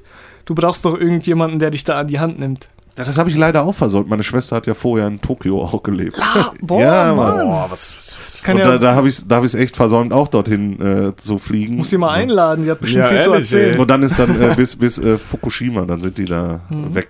Du 0.49 0.55
brauchst 0.55 0.83
doch 0.83 0.99
irgendjemanden, 0.99 1.59
der 1.59 1.69
dich 1.69 1.83
da 1.83 1.99
an 1.99 2.07
die 2.07 2.19
Hand 2.19 2.39
nimmt. 2.39 2.69
Ja, 2.97 3.03
das 3.03 3.19
habe 3.19 3.29
ich 3.29 3.37
leider 3.37 3.63
auch 3.65 3.75
versäumt. 3.75 4.09
Meine 4.09 4.23
Schwester 4.23 4.55
hat 4.55 4.65
ja 4.65 4.73
vorher 4.73 5.05
in 5.05 5.21
Tokio 5.21 5.61
auch 5.61 5.83
gelebt. 5.83 6.17
boah, 6.63 6.81
ja, 6.81 7.13
Mann. 7.13 7.35
Mann. 7.37 7.47
Boah, 7.47 7.67
was, 7.69 7.93
was, 7.95 8.13
was. 8.19 8.41
Kann 8.41 8.55
Und 8.55 8.61
ja, 8.63 8.71
da, 8.71 8.77
da 8.79 8.95
habe 8.95 9.07
ich 9.07 9.13
es 9.19 9.27
da 9.27 9.35
hab 9.37 9.43
echt 9.45 9.75
versäumt, 9.75 10.11
auch 10.11 10.27
dorthin 10.27 10.81
äh, 10.81 11.15
zu 11.15 11.37
fliegen. 11.37 11.75
muss 11.75 11.91
die 11.91 11.99
mal 11.99 12.09
einladen, 12.09 12.65
die 12.65 12.71
hat 12.71 12.79
bestimmt 12.81 13.03
Ja, 13.05 13.09
viel 13.11 13.21
zu 13.21 13.29
ehrlich, 13.29 13.51
erzählen. 13.51 13.73
ey. 13.75 13.79
Und 13.79 13.91
dann 13.91 14.01
ist 14.01 14.17
dann 14.17 14.41
äh, 14.41 14.55
bis, 14.55 14.75
bis 14.75 14.97
äh, 14.97 15.19
Fukushima, 15.19 15.85
dann 15.85 16.01
sind 16.01 16.17
die 16.17 16.25
da 16.25 16.61
Mhm. 16.69 16.95
weg. 16.95 17.09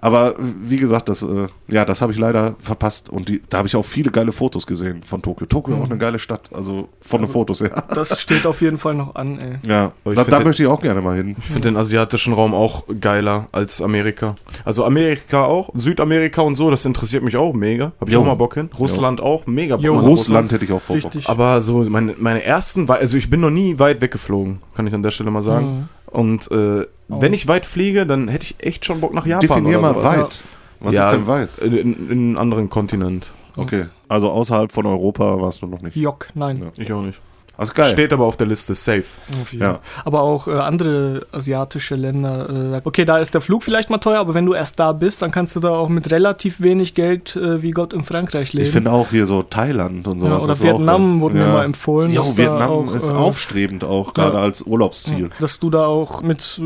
Aber 0.00 0.34
wie 0.38 0.76
gesagt, 0.76 1.08
das, 1.08 1.22
äh, 1.22 1.46
ja, 1.68 1.84
das 1.84 2.02
habe 2.02 2.12
ich 2.12 2.18
leider 2.18 2.54
verpasst. 2.58 3.08
Und 3.10 3.28
die, 3.28 3.42
da 3.48 3.58
habe 3.58 3.68
ich 3.68 3.76
auch 3.76 3.84
viele 3.84 4.10
geile 4.10 4.32
Fotos 4.32 4.66
gesehen 4.66 5.02
von 5.04 5.22
Tokio. 5.22 5.46
Tokio 5.46 5.76
Mhm. 5.76 5.82
auch 5.82 5.86
eine 5.90 5.98
geile 5.98 6.18
Stadt, 6.18 6.50
also 6.52 6.88
von 7.00 7.20
den 7.22 7.30
Fotos 7.30 7.60
her. 7.60 7.84
Das 7.94 8.20
steht 8.20 8.46
auf 8.46 8.60
jeden 8.62 8.78
Fall 8.78 8.94
noch 8.94 9.14
an, 9.14 9.38
ey. 9.38 9.58
Ja, 9.68 9.92
da, 10.04 10.12
da 10.24 10.24
den- 10.24 10.44
möchte 10.46 10.62
ich 10.62 10.68
auch 10.68 10.80
gerne 10.80 11.00
mal 11.00 11.16
hin. 11.16 11.36
Ich 11.38 11.44
finde 11.46 11.68
den 11.68 11.76
asiatischen 11.76 12.32
Raum 12.32 12.54
auch 12.54 12.84
geiler 13.00 13.48
als 13.52 13.80
Amerika. 13.82 14.36
Also 14.64 14.84
Amerika 14.84 15.44
auch, 15.44 15.70
Südamerika 15.74 16.42
und 16.42 16.54
so, 16.54 16.70
das 16.70 16.84
interessiert 16.84 17.22
mich 17.24 17.36
auch 17.36 17.52
mega. 17.54 17.92
Hab 18.00 18.08
ich 18.08 18.14
Jo. 18.14 18.20
auch 18.20 18.26
mal 18.26 18.34
Bock 18.34 18.54
hin. 18.54 18.70
Russland 18.78 19.20
auch, 19.20 19.46
mega 19.46 19.76
Bock 19.76 19.84
Jo. 19.84 19.96
nach 19.96 20.02
Russland 20.02 20.52
hätte 20.52 20.64
ich 20.64 20.72
auch 20.72 20.80
vor. 20.82 20.96
Bock. 20.98 21.12
Aber 21.26 21.60
so 21.60 21.84
meine, 21.88 22.14
meine 22.18 22.42
ersten, 22.44 22.88
also 22.90 23.16
ich 23.16 23.28
bin 23.30 23.40
noch 23.40 23.50
nie 23.50 23.78
weit 23.78 24.00
weggeflogen, 24.00 24.58
kann 24.74 24.86
ich 24.86 24.94
an 24.94 25.02
der 25.02 25.10
Stelle 25.10 25.30
mal 25.30 25.42
sagen. 25.42 25.66
Mhm. 25.66 25.88
Und 26.10 26.50
äh, 26.50 26.86
wenn 27.08 27.32
ich 27.32 27.46
weit 27.48 27.66
fliege, 27.66 28.06
dann 28.06 28.28
hätte 28.28 28.44
ich 28.44 28.56
echt 28.64 28.84
schon 28.84 29.00
Bock 29.00 29.14
nach 29.14 29.26
Japan. 29.26 29.40
Definier 29.48 29.78
mal 29.78 29.94
sowas. 29.94 30.16
weit. 30.16 30.44
Was 30.80 30.94
Ja, 30.94 31.06
ist 31.06 31.12
denn 31.12 31.26
weit? 31.26 31.58
In, 31.58 31.72
in, 31.76 31.94
in 31.94 32.10
einen 32.10 32.36
anderen 32.38 32.68
Kontinent. 32.68 33.32
Okay, 33.56 33.86
also 34.08 34.30
außerhalb 34.30 34.70
von 34.70 34.84
Europa 34.86 35.40
warst 35.40 35.62
du 35.62 35.66
noch 35.66 35.80
nicht. 35.80 35.96
Jock, 35.96 36.28
nein. 36.34 36.58
Ja. 36.58 36.66
Ich 36.76 36.92
auch 36.92 37.02
nicht. 37.02 37.20
Also 37.58 37.72
geil. 37.74 37.90
Steht 37.90 38.12
aber 38.12 38.24
auf 38.26 38.36
der 38.36 38.46
Liste, 38.46 38.74
safe. 38.74 39.04
Ja. 39.52 39.78
Aber 40.04 40.22
auch 40.22 40.46
äh, 40.46 40.52
andere 40.52 41.26
asiatische 41.32 41.94
Länder. 41.94 42.74
Äh, 42.76 42.80
okay, 42.84 43.04
da 43.04 43.18
ist 43.18 43.34
der 43.34 43.40
Flug 43.40 43.62
vielleicht 43.62 43.88
mal 43.90 43.98
teuer, 43.98 44.18
aber 44.20 44.34
wenn 44.34 44.44
du 44.46 44.54
erst 44.54 44.78
da 44.78 44.92
bist, 44.92 45.22
dann 45.22 45.30
kannst 45.30 45.56
du 45.56 45.60
da 45.60 45.70
auch 45.70 45.88
mit 45.88 46.10
relativ 46.10 46.60
wenig 46.60 46.94
Geld 46.94 47.34
äh, 47.36 47.62
wie 47.62 47.70
Gott 47.70 47.92
in 47.94 48.02
Frankreich 48.02 48.52
leben. 48.52 48.66
ich 48.66 48.72
finde 48.72 48.92
auch 48.92 49.10
hier 49.10 49.26
so 49.26 49.42
Thailand 49.42 50.06
und 50.06 50.22
ja, 50.22 50.28
sowas. 50.28 50.44
oder 50.44 50.52
ist 50.52 50.62
Vietnam 50.62 51.16
auch, 51.16 51.20
wurde 51.20 51.36
mir 51.36 51.46
mal 51.46 51.64
empfohlen. 51.64 52.12
Ja, 52.12 52.22
Vietnam 52.36 52.70
auch, 52.70 52.94
ist 52.94 53.08
äh, 53.08 53.12
aufstrebend 53.12 53.84
auch, 53.84 54.12
gerade 54.14 54.36
ja. 54.36 54.42
als 54.42 54.62
Urlaubsziel. 54.62 55.30
Dass 55.40 55.58
du 55.58 55.70
da 55.70 55.86
auch 55.86 56.22
mit 56.22 56.60
äh, 56.60 56.62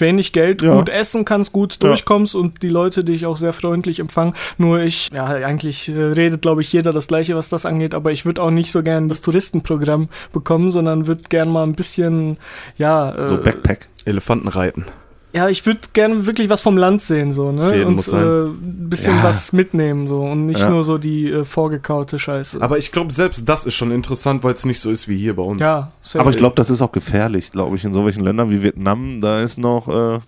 wenig 0.00 0.32
Geld 0.32 0.62
Ja. 0.62 0.74
gut 0.74 0.88
essen 0.88 1.24
kannst, 1.24 1.52
gut 1.52 1.78
Ja. 1.82 1.88
durchkommst 1.88 2.34
und 2.34 2.62
die 2.62 2.68
Leute 2.68 3.02
dich 3.04 3.24
auch 3.26 3.36
sehr 3.36 3.52
freundlich 3.52 3.98
empfangen. 3.98 4.34
Nur 4.58 4.80
ich, 4.80 5.10
ja, 5.12 5.24
eigentlich 5.26 5.88
äh, 5.88 5.92
redet, 5.92 6.42
glaube 6.42 6.60
ich, 6.62 6.72
jeder 6.72 6.92
das 6.92 7.08
Gleiche, 7.08 7.34
was 7.34 7.48
das 7.48 7.64
angeht, 7.66 7.94
aber 7.94 8.12
ich 8.12 8.24
würde 8.26 8.42
auch 8.42 8.50
nicht 8.50 8.70
so 8.72 8.82
gern 8.82 9.08
das 9.08 9.20
Touristenprogramm 9.22 10.08
bekommen, 10.34 10.70
sondern 10.70 11.06
würde 11.06 11.22
gern 11.30 11.48
mal 11.48 11.62
ein 11.62 11.74
bisschen, 11.74 12.36
ja, 12.76 13.14
äh, 13.14 13.26
So 13.28 13.38
Backpack. 13.38 13.88
Elefanten 14.04 14.48
reiten. 14.48 14.84
Ja, 15.32 15.48
ich 15.48 15.66
würde 15.66 15.80
gerne 15.94 16.26
wirklich 16.26 16.48
was 16.48 16.60
vom 16.60 16.76
Land 16.76 17.02
sehen, 17.02 17.32
so, 17.32 17.50
ne? 17.50 17.84
Und 17.86 17.96
muss 17.96 18.06
sein. 18.06 18.22
äh, 18.24 18.44
ein 18.50 18.88
bisschen 18.88 19.16
Ja. 19.16 19.24
was 19.24 19.52
mitnehmen, 19.52 20.06
so. 20.08 20.20
Und 20.20 20.46
nicht 20.46 20.60
Ja. 20.60 20.68
nur 20.70 20.84
so 20.84 20.96
die 20.96 21.28
äh, 21.28 21.44
vorgekaute 21.44 22.20
Scheiße. 22.20 22.62
Aber 22.62 22.78
ich 22.78 22.92
glaube, 22.92 23.12
selbst 23.12 23.48
das 23.48 23.64
ist 23.64 23.74
schon 23.74 23.90
interessant, 23.90 24.44
weil 24.44 24.54
es 24.54 24.64
nicht 24.64 24.78
so 24.80 24.90
ist 24.90 25.08
wie 25.08 25.16
hier 25.16 25.34
bei 25.34 25.42
uns. 25.42 25.60
ja, 25.60 25.90
safe. 26.02 26.20
Aber 26.20 26.30
ich 26.30 26.36
glaube, 26.36 26.54
das 26.54 26.70
ist 26.70 26.82
auch 26.82 26.92
gefährlich, 26.92 27.50
glaube 27.50 27.74
ich, 27.74 27.84
in 27.84 27.92
solchen 27.92 28.22
Ländern 28.22 28.50
wie 28.50 28.62
Vietnam. 28.62 29.20
Da 29.20 29.40
ist 29.40 29.58
noch, 29.58 29.88
äh, 29.88 30.20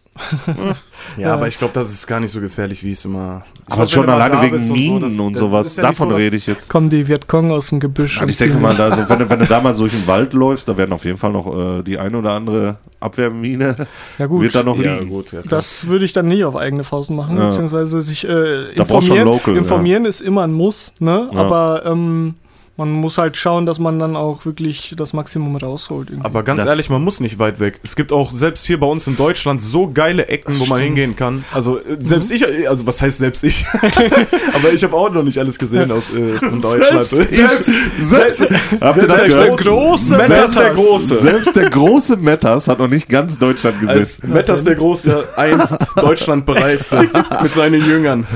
Ja, 1.16 1.34
aber 1.34 1.48
ich 1.48 1.58
glaube, 1.58 1.72
das 1.74 1.90
ist 1.90 2.06
gar 2.06 2.20
nicht 2.20 2.30
so 2.32 2.40
gefährlich, 2.40 2.82
wie 2.82 2.92
es 2.92 3.04
immer. 3.04 3.42
aber 3.66 3.82
wenn 3.82 3.88
schon 3.88 4.08
alleine 4.08 4.42
wegen 4.42 4.56
bist 4.56 4.70
und 4.70 4.82
so, 4.82 4.90
Minen 4.92 5.00
das- 5.00 5.18
und 5.18 5.36
sowas. 5.36 5.76
ja 5.76 5.82
nicht 5.82 5.90
Davon 6.00 6.10
so, 6.10 6.16
rede 6.16 6.36
ich 6.36 6.46
jetzt. 6.46 6.68
kommen 6.70 6.88
die 6.88 7.06
Vietcong 7.06 7.50
aus 7.52 7.68
dem 7.68 7.80
Gebüsch. 7.80 8.16
Also 8.16 8.24
und 8.24 8.30
ich 8.30 8.38
denke 8.38 8.58
mal, 8.58 8.74
da, 8.74 8.92
so, 8.94 9.08
wenn, 9.08 9.18
du- 9.18 9.30
wenn 9.30 9.38
du 9.38 9.46
da 9.46 9.60
mal 9.60 9.74
durch 9.74 9.92
den 9.92 10.06
Wald 10.06 10.32
läufst, 10.32 10.68
da 10.68 10.76
werden 10.76 10.92
auf 10.92 11.04
jeden 11.04 11.18
Fall 11.18 11.32
noch 11.32 11.46
äh, 11.78 11.82
die 11.82 11.98
ein 11.98 12.14
oder 12.14 12.32
andere 12.32 12.76
Abwehrmine 13.00 13.76
ja 14.18 14.26
gut, 14.26 14.42
wird 14.42 14.54
da 14.54 14.62
noch 14.62 14.78
Ja, 14.78 14.94
liegen. 14.96 15.10
gut, 15.10 15.32
ja, 15.32 15.40
das 15.42 15.86
würde 15.86 16.04
ich 16.04 16.12
dann 16.12 16.26
nie 16.28 16.44
auf 16.44 16.56
eigene 16.56 16.82
Faust 16.84 17.10
machen, 17.10 17.36
Ja. 17.36 17.48
beziehungsweise 17.48 18.00
sich 18.02 18.24
äh, 18.24 18.74
Da 18.74 18.84
brauchst 18.84 19.08
du 19.08 19.14
schon 19.14 19.16
informieren. 19.16 19.26
local, 19.26 19.54
ja. 19.54 19.60
informieren 19.60 20.04
ist 20.06 20.20
immer 20.22 20.42
ein 20.44 20.52
Muss, 20.52 20.92
ne? 20.98 21.30
Ja. 21.32 21.38
Aber 21.38 21.82
ähm, 21.86 22.34
Man 22.78 22.90
muss 22.92 23.16
halt 23.16 23.38
schauen, 23.38 23.64
dass 23.64 23.78
man 23.78 23.98
dann 23.98 24.16
auch 24.16 24.44
wirklich 24.44 24.94
das 24.98 25.14
Maximum 25.14 25.56
rausholt. 25.56 26.10
irgendwie. 26.10 26.26
Aber 26.26 26.42
ganz 26.42 26.60
Das- 26.60 26.68
ehrlich, 26.70 26.90
man 26.90 27.02
muss 27.02 27.20
nicht 27.20 27.38
weit 27.38 27.58
weg. 27.58 27.80
Es 27.82 27.96
gibt 27.96 28.12
auch 28.12 28.32
selbst 28.32 28.66
hier 28.66 28.78
bei 28.78 28.86
uns 28.86 29.06
in 29.06 29.16
Deutschland 29.16 29.62
so 29.62 29.90
geile 29.90 30.28
Ecken, 30.28 30.58
wo 30.60 30.66
man 30.66 30.80
hingehen 30.82 31.16
kann. 31.16 31.44
Also 31.54 31.78
äh, 31.78 31.96
selbst 31.98 32.30
ich, 32.30 32.42
äh, 32.42 32.66
also 32.66 32.86
was 32.86 33.00
heißt 33.00 33.16
selbst 33.16 33.44
ich? 33.44 33.64
Aber 34.54 34.72
ich 34.72 34.84
habe 34.84 34.94
auch 34.94 35.10
noch 35.10 35.22
nicht 35.22 35.38
alles 35.38 35.58
gesehen 35.58 35.90
aus 35.90 36.10
äh, 36.10 36.38
von 36.38 36.60
Deutschland. 36.60 37.06
Selbst 37.16 37.68
ich. 37.98 38.04
Selbst- 38.04 38.40
Habt 38.80 38.96
ihr 39.02 39.08
das 39.08 39.20
selbst 39.20 39.26
gehört? 39.28 39.58
der 39.60 39.66
große 39.66 40.16
Metas 40.28 40.54
der 40.54 40.70
Große. 40.70 41.14
Selbst 41.16 41.56
der 41.56 41.70
große 41.70 42.16
Metas 42.18 42.68
hat 42.68 42.78
noch 42.78 42.88
nicht 42.88 43.08
ganz 43.08 43.38
Deutschland 43.38 43.76
Als 43.80 43.86
gesetzt. 43.88 44.24
Metas 44.28 44.64
der 44.64 44.74
Große 44.74 45.24
einst 45.36 45.78
Deutschland 45.96 46.44
bereiste 46.46 47.08
mit 47.42 47.52
seinen 47.54 47.80
Jüngern. 47.82 48.26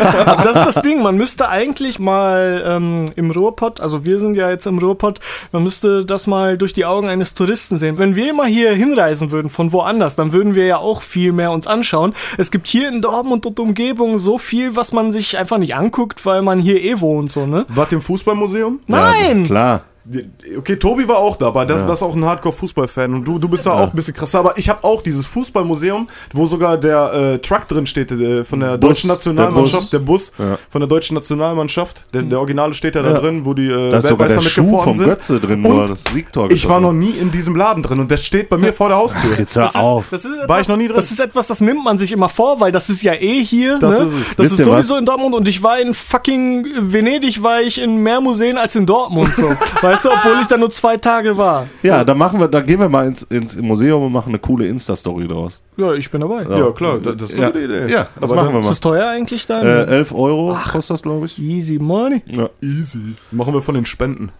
Aber 0.00 0.36
das 0.44 0.56
ist 0.68 0.76
das 0.76 0.82
Ding, 0.82 1.02
man 1.02 1.16
müsste 1.16 1.48
eigentlich 1.48 1.98
mal 1.98 2.62
ähm, 2.66 3.06
im 3.16 3.30
Ruhrpott, 3.30 3.80
also 3.80 3.89
wir 4.04 4.18
sind 4.18 4.34
ja 4.34 4.50
jetzt 4.50 4.66
im 4.66 4.78
Ruhrpott, 4.78 5.20
man 5.52 5.62
müsste 5.62 6.04
das 6.04 6.26
mal 6.26 6.56
durch 6.56 6.72
die 6.72 6.84
Augen 6.84 7.08
eines 7.08 7.34
Touristen 7.34 7.78
sehen. 7.78 7.98
Wenn 7.98 8.16
wir 8.16 8.30
immer 8.30 8.46
hier 8.46 8.72
hinreisen 8.72 9.30
würden 9.30 9.48
von 9.48 9.72
woanders, 9.72 10.16
dann 10.16 10.32
würden 10.32 10.54
wir 10.54 10.66
ja 10.66 10.78
auch 10.78 11.02
viel 11.02 11.32
mehr 11.32 11.52
uns 11.52 11.66
anschauen. 11.66 12.14
Es 12.38 12.50
gibt 12.50 12.66
hier 12.66 12.88
in 12.88 13.02
Dortmund 13.02 13.46
und 13.46 13.58
Umgebung 13.58 14.18
so 14.18 14.38
viel, 14.38 14.76
was 14.76 14.92
man 14.92 15.12
sich 15.12 15.38
einfach 15.38 15.58
nicht 15.58 15.74
anguckt, 15.74 16.24
weil 16.26 16.42
man 16.42 16.58
hier 16.58 16.82
eh 16.82 17.00
wohnt, 17.00 17.32
so, 17.32 17.46
ne? 17.46 17.66
Wart 17.68 17.92
im 17.92 18.00
Fußballmuseum? 18.00 18.80
Nein! 18.86 19.40
Ja, 19.42 19.46
klar. 19.46 19.82
Okay, 20.58 20.76
Tobi 20.76 21.06
war 21.06 21.18
auch 21.18 21.36
da, 21.36 21.48
aber 21.48 21.66
das, 21.66 21.86
das 21.86 21.98
ist 21.98 22.02
auch 22.02 22.16
ein 22.16 22.24
Hardcore-Fußballfan 22.24 23.12
und 23.14 23.24
du, 23.24 23.38
du 23.38 23.48
bist 23.48 23.66
da 23.66 23.72
auch 23.72 23.90
ein 23.90 23.96
bisschen 23.96 24.14
krasser. 24.14 24.38
Aber 24.38 24.56
ich 24.56 24.68
habe 24.68 24.82
auch 24.82 25.02
dieses 25.02 25.26
Fußballmuseum, 25.26 26.08
wo 26.32 26.46
sogar 26.46 26.78
der 26.78 27.12
äh, 27.12 27.38
Truck 27.38 27.68
drin 27.68 27.86
steht 27.86 28.10
äh, 28.10 28.42
von 28.44 28.60
der 28.60 28.78
Bus, 28.78 28.88
deutschen 28.88 29.08
Nationalmannschaft, 29.08 29.92
der 29.92 30.00
der 30.00 30.06
Bus, 30.06 30.32
Ja. 30.38 30.58
von 30.70 30.80
der 30.80 30.88
deutschen 30.88 31.14
Nationalmannschaft. 31.14 32.02
Der, 32.14 32.22
der 32.22 32.38
Originale 32.38 32.72
steht 32.72 32.94
ja 32.94 33.02
da 33.02 33.10
Ja. 33.12 33.18
drin, 33.18 33.44
wo 33.44 33.52
die 33.52 33.66
äh, 33.66 33.90
Da 33.90 33.98
ist 33.98 34.06
sogar 34.08 34.26
der 34.28 34.36
Weltmeister 34.36 34.50
Schuh 34.50 34.62
mitgefahren 34.62 34.84
vom 34.84 34.94
sind. 34.94 35.06
Götze 35.06 35.40
drin, 35.40 35.66
Und 35.66 35.90
das 35.90 36.04
Siegtor 36.04 36.50
ich 36.50 36.68
war 36.68 36.80
noch 36.80 36.92
nie 36.92 37.10
in 37.10 37.30
diesem 37.30 37.54
Laden 37.54 37.82
drin 37.82 38.00
und 38.00 38.10
der 38.10 38.16
steht 38.16 38.48
bei 38.48 38.56
mir 38.56 38.72
vor 38.72 38.88
der 38.88 38.96
Haustür. 38.96 39.38
Jetzt 39.38 39.56
hör 39.56 39.74
auf. 39.76 40.06
Das 40.10 40.24
ist 40.24 40.32
etwas, 40.34 40.48
War 40.48 40.60
ich 40.62 40.68
noch 40.68 40.76
nie 40.78 40.86
drin? 40.86 40.96
Das 40.96 41.10
ist 41.10 41.20
etwas, 41.20 41.46
das 41.46 41.60
nimmt 41.60 41.84
man 41.84 41.98
sich 41.98 42.10
immer 42.12 42.30
vor, 42.30 42.58
weil 42.58 42.72
das 42.72 42.88
ist 42.88 43.02
ja 43.02 43.12
eh 43.12 43.44
hier. 43.44 43.78
Das 43.78 43.98
ne? 43.98 44.04
ist 44.06 44.12
es. 44.12 44.28
Das 44.36 44.38
Wisst 44.46 44.60
ist 44.60 44.64
sowieso 44.64 44.94
was? 44.94 45.00
in 45.00 45.04
Dortmund 45.04 45.34
und 45.34 45.46
ich 45.46 45.62
war 45.62 45.78
in 45.78 45.92
fucking 45.92 46.66
Venedig, 46.80 47.42
war 47.42 47.60
ich 47.60 47.78
in 47.78 47.96
mehr 47.98 48.20
Museen 48.22 48.56
als 48.56 48.74
in 48.76 48.86
Dortmund. 48.86 49.30
So. 49.36 49.50
weißt 49.90 50.04
du, 50.04 50.10
obwohl 50.10 50.32
ich 50.40 50.46
da 50.46 50.56
nur 50.56 50.70
zwei 50.70 50.96
Tage 50.96 51.36
war. 51.36 51.66
Ja, 51.82 52.04
dann 52.04 52.18
machen 52.18 52.38
wir, 52.40 52.48
dann 52.48 52.64
gehen 52.66 52.78
wir 52.80 52.88
mal 52.88 53.06
ins, 53.06 53.22
ins 53.24 53.56
Museum 53.56 54.02
und 54.04 54.12
machen 54.12 54.28
eine 54.30 54.38
coole 54.38 54.66
Insta-Story 54.66 55.26
draus. 55.28 55.62
Ja, 55.76 55.92
ich 55.94 56.10
bin 56.10 56.20
dabei. 56.20 56.42
Ja, 56.44 56.70
klar, 56.72 56.98
das, 56.98 57.16
das 57.16 57.30
ist 57.30 57.38
Ja, 57.38 57.44
eine 57.50 57.52
gute 57.52 57.64
Idee. 57.64 57.92
ja 57.92 58.06
das 58.20 58.30
Aber 58.30 58.42
machen 58.42 58.52
wir 58.54 58.60
Ist 58.60 58.64
mal. 58.64 58.70
das 58.70 58.80
teuer 58.80 59.08
eigentlich 59.08 59.46
da? 59.46 59.62
Äh, 59.62 59.86
11 59.86 60.12
Euro 60.14 60.56
kostet 60.70 60.90
das, 60.94 61.02
glaube 61.02 61.26
ich. 61.26 61.38
Easy 61.38 61.78
money. 61.78 62.22
Ja. 62.26 62.48
Easy. 62.60 63.14
Machen 63.30 63.52
wir 63.54 63.60
von 63.62 63.74
den 63.74 63.86
Spenden. 63.86 64.30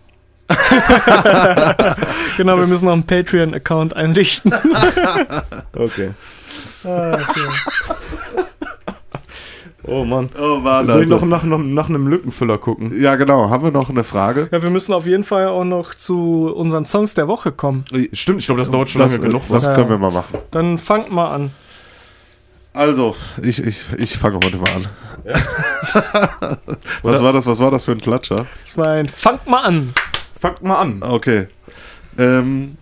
Genau, 2.37 2.57
wir 2.59 2.67
müssen 2.67 2.87
noch 2.87 2.93
einen 2.95 3.03
Patreon-Account 3.05 3.95
einrichten. 3.95 4.53
Okay. 5.77 6.11
Ah, 6.85 7.13
okay. 7.13 8.45
Oh 9.91 10.05
Mann. 10.05 10.29
Oh 10.41 10.57
Mann, 10.59 10.87
Soll 10.87 11.03
ich 11.03 11.09
noch 11.09 11.23
nach, 11.25 11.43
nach, 11.43 11.59
nach 11.59 11.89
einem 11.89 12.07
Lückenfüller 12.07 12.59
gucken? 12.59 12.93
Ja, 13.01 13.17
genau. 13.17 13.51
Haben 13.51 13.65
wir 13.65 13.71
noch 13.73 13.91
eine 13.91 14.05
Frage? 14.05 14.49
Ja, 14.53 14.63
wir 14.63 14.71
müssen 14.71 14.93
auf 14.93 15.05
jeden 15.05 15.25
Fall 15.25 15.49
auch 15.49 15.65
noch 15.65 15.95
zu 15.95 16.53
unseren 16.55 16.85
Songs 16.85 17.15
der 17.15 17.27
Woche 17.27 17.51
kommen. 17.51 17.85
Stimmt, 18.13 18.39
ich 18.41 18.47
glaube, 18.47 18.61
das 18.61 18.71
dauert 18.71 18.89
schon 18.91 19.01
Das, 19.03 19.17
lange 19.17 19.27
genug. 19.29 19.43
das 19.51 19.67
Ja. 19.67 19.75
können 19.75 19.91
wir 19.91 19.99
mal 19.99 20.13
machen. 20.13 20.39
Dann 20.53 20.79
fangt 20.79 21.11
mal 21.11 21.29
an. 21.35 21.51
Also, 22.73 23.17
ich, 23.43 23.59
ich, 23.67 23.81
ich 23.99 24.17
fange 24.17 24.37
heute 24.45 24.57
mal 24.59 24.71
an. 24.71 24.87
was 27.03 27.21
war 27.23 27.33
das? 27.33 27.47
Was 27.47 27.59
war 27.59 27.71
das 27.73 27.85
für 27.85 27.93
ein 27.93 28.01
Klatscher? 28.01 28.47
Das 28.65 28.79
war 28.79 28.91
ein 28.91 29.09
Fangt 29.09 29.49
mal 29.49 29.65
an. 29.65 29.93
Fangt 30.41 30.63
mal 30.63 30.77
an. 30.77 31.03
Okay. 31.03 31.49
Ähm, 32.17 32.77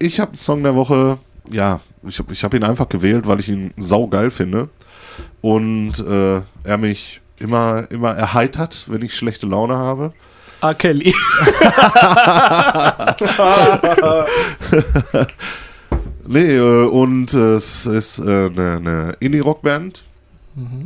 ich 0.00 0.18
habe 0.18 0.30
einen 0.30 0.36
Song 0.36 0.62
der 0.64 0.74
Woche, 0.74 1.18
ja, 1.50 1.80
ich 2.06 2.18
habe 2.18 2.32
ich 2.32 2.42
hab 2.42 2.52
ihn 2.54 2.64
einfach 2.64 2.88
gewählt, 2.88 3.26
weil 3.28 3.38
ich 3.40 3.48
ihn 3.48 3.72
saugeil 3.76 4.30
finde. 4.32 4.68
Und 5.40 5.98
äh, 6.00 6.40
er 6.64 6.78
mich 6.78 7.20
immer, 7.38 7.90
immer 7.90 8.10
erheitert, 8.10 8.84
wenn 8.88 9.02
ich 9.02 9.14
schlechte 9.14 9.46
Laune 9.46 9.76
habe. 9.76 10.12
R. 10.62 10.74
Kelly. 10.74 11.14
Nee, 16.32 16.54
äh, 16.58 16.86
und 16.86 17.34
äh, 17.34 17.54
es 17.54 17.86
ist 17.86 18.20
äh, 18.20 18.22
eine, 18.22 18.76
eine 18.76 19.16
Indie-Rock-Band. 19.18 20.04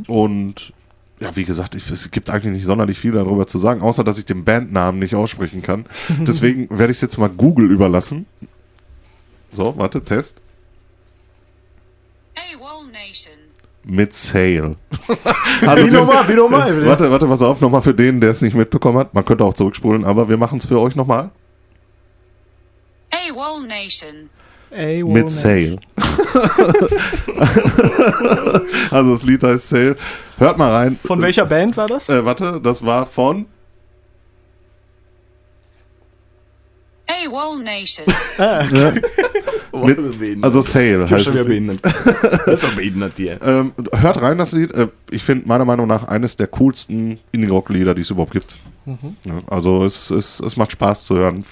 Und 0.07 0.73
ja, 1.19 1.35
wie 1.35 1.43
gesagt, 1.43 1.75
ich, 1.75 1.89
es 1.89 2.09
gibt 2.09 2.31
eigentlich 2.31 2.53
nicht 2.53 2.65
sonderlich 2.65 2.97
viel 2.97 3.11
darüber 3.11 3.45
zu 3.45 3.59
sagen, 3.59 3.81
außer 3.81 4.03
dass 4.03 4.17
ich 4.17 4.25
den 4.25 4.43
Bandnamen 4.43 4.99
nicht 4.99 5.13
aussprechen 5.15 5.61
kann. 5.61 5.85
Deswegen 6.21 6.67
werde 6.71 6.91
ich 6.91 6.97
es 6.97 7.01
jetzt 7.01 7.17
mal 7.17 7.29
Google 7.29 7.71
überlassen. 7.71 8.25
So, 9.51 9.77
warte, 9.77 10.03
Test. 10.03 10.41
AWOL 12.35 12.64
Nation. 12.64 12.64
Mit 13.87 14.13
Sale. 14.13 14.77
also 15.65 15.85
Wie 15.85 15.91
normal, 15.91 16.27
wie 16.27 16.33
normal. 16.33 16.85
Warte, 16.87 17.11
warte, 17.11 17.27
pass 17.27 17.43
auf, 17.43 17.61
nochmal 17.61 17.83
für 17.83 17.93
den, 17.93 18.19
der 18.19 18.31
es 18.31 18.41
nicht 18.41 18.55
mitbekommen 18.55 18.97
hat. 18.97 19.13
Man 19.13 19.23
könnte 19.23 19.43
auch 19.43 19.53
zurückspulen, 19.53 20.05
aber 20.05 20.27
wir 20.27 20.37
machen 20.37 20.57
es 20.57 20.65
für 20.65 20.81
euch 20.81 20.95
nochmal. 20.95 21.29
AWOL 23.11 23.67
Nation. 23.67 24.29
Ey, 24.71 25.03
Mit 25.03 25.29
Sale. 25.29 25.77
also 28.91 29.11
das 29.11 29.23
Lied 29.23 29.43
heißt 29.43 29.69
Sale. 29.69 29.95
Hört 30.37 30.57
mal 30.57 30.71
rein. 30.71 30.99
Von 31.01 31.21
welcher 31.21 31.45
Band 31.45 31.77
war 31.77 31.87
das? 31.87 32.09
Äh, 32.09 32.25
warte, 32.25 32.59
das 32.61 32.83
war 32.83 33.05
von. 33.05 33.45
AWOL 37.07 37.63
Nation. 37.63 38.05
Mit, 39.73 40.43
also 40.43 40.61
Sale 40.61 41.03
ich 41.05 41.11
heißt 41.11 41.25
schon 41.25 41.33
wieder 41.33 41.43
behindert. 41.43 41.79
Das 41.83 42.47
ist 42.47 42.63
doch 42.63 42.73
behindert 42.75 43.13
hier. 43.17 43.39
ähm, 43.43 43.73
Hört 43.93 44.21
rein 44.21 44.37
das 44.37 44.53
Lied. 44.53 44.73
Äh, 44.73 44.87
ich 45.11 45.23
finde 45.23 45.47
meiner 45.47 45.65
Meinung 45.65 45.87
nach 45.87 46.07
eines 46.07 46.37
der 46.37 46.47
coolsten 46.47 47.19
Indie-Rock-Lieder, 47.31 47.93
die 47.93 48.01
es 48.01 48.09
überhaupt 48.09 48.31
gibt. 48.31 48.57
Ja, 48.85 49.41
also 49.47 49.83
es, 49.83 50.11
es, 50.11 50.39
es 50.39 50.55
macht 50.57 50.71
Spaß 50.71 51.05
zu 51.05 51.17
hören. 51.17 51.43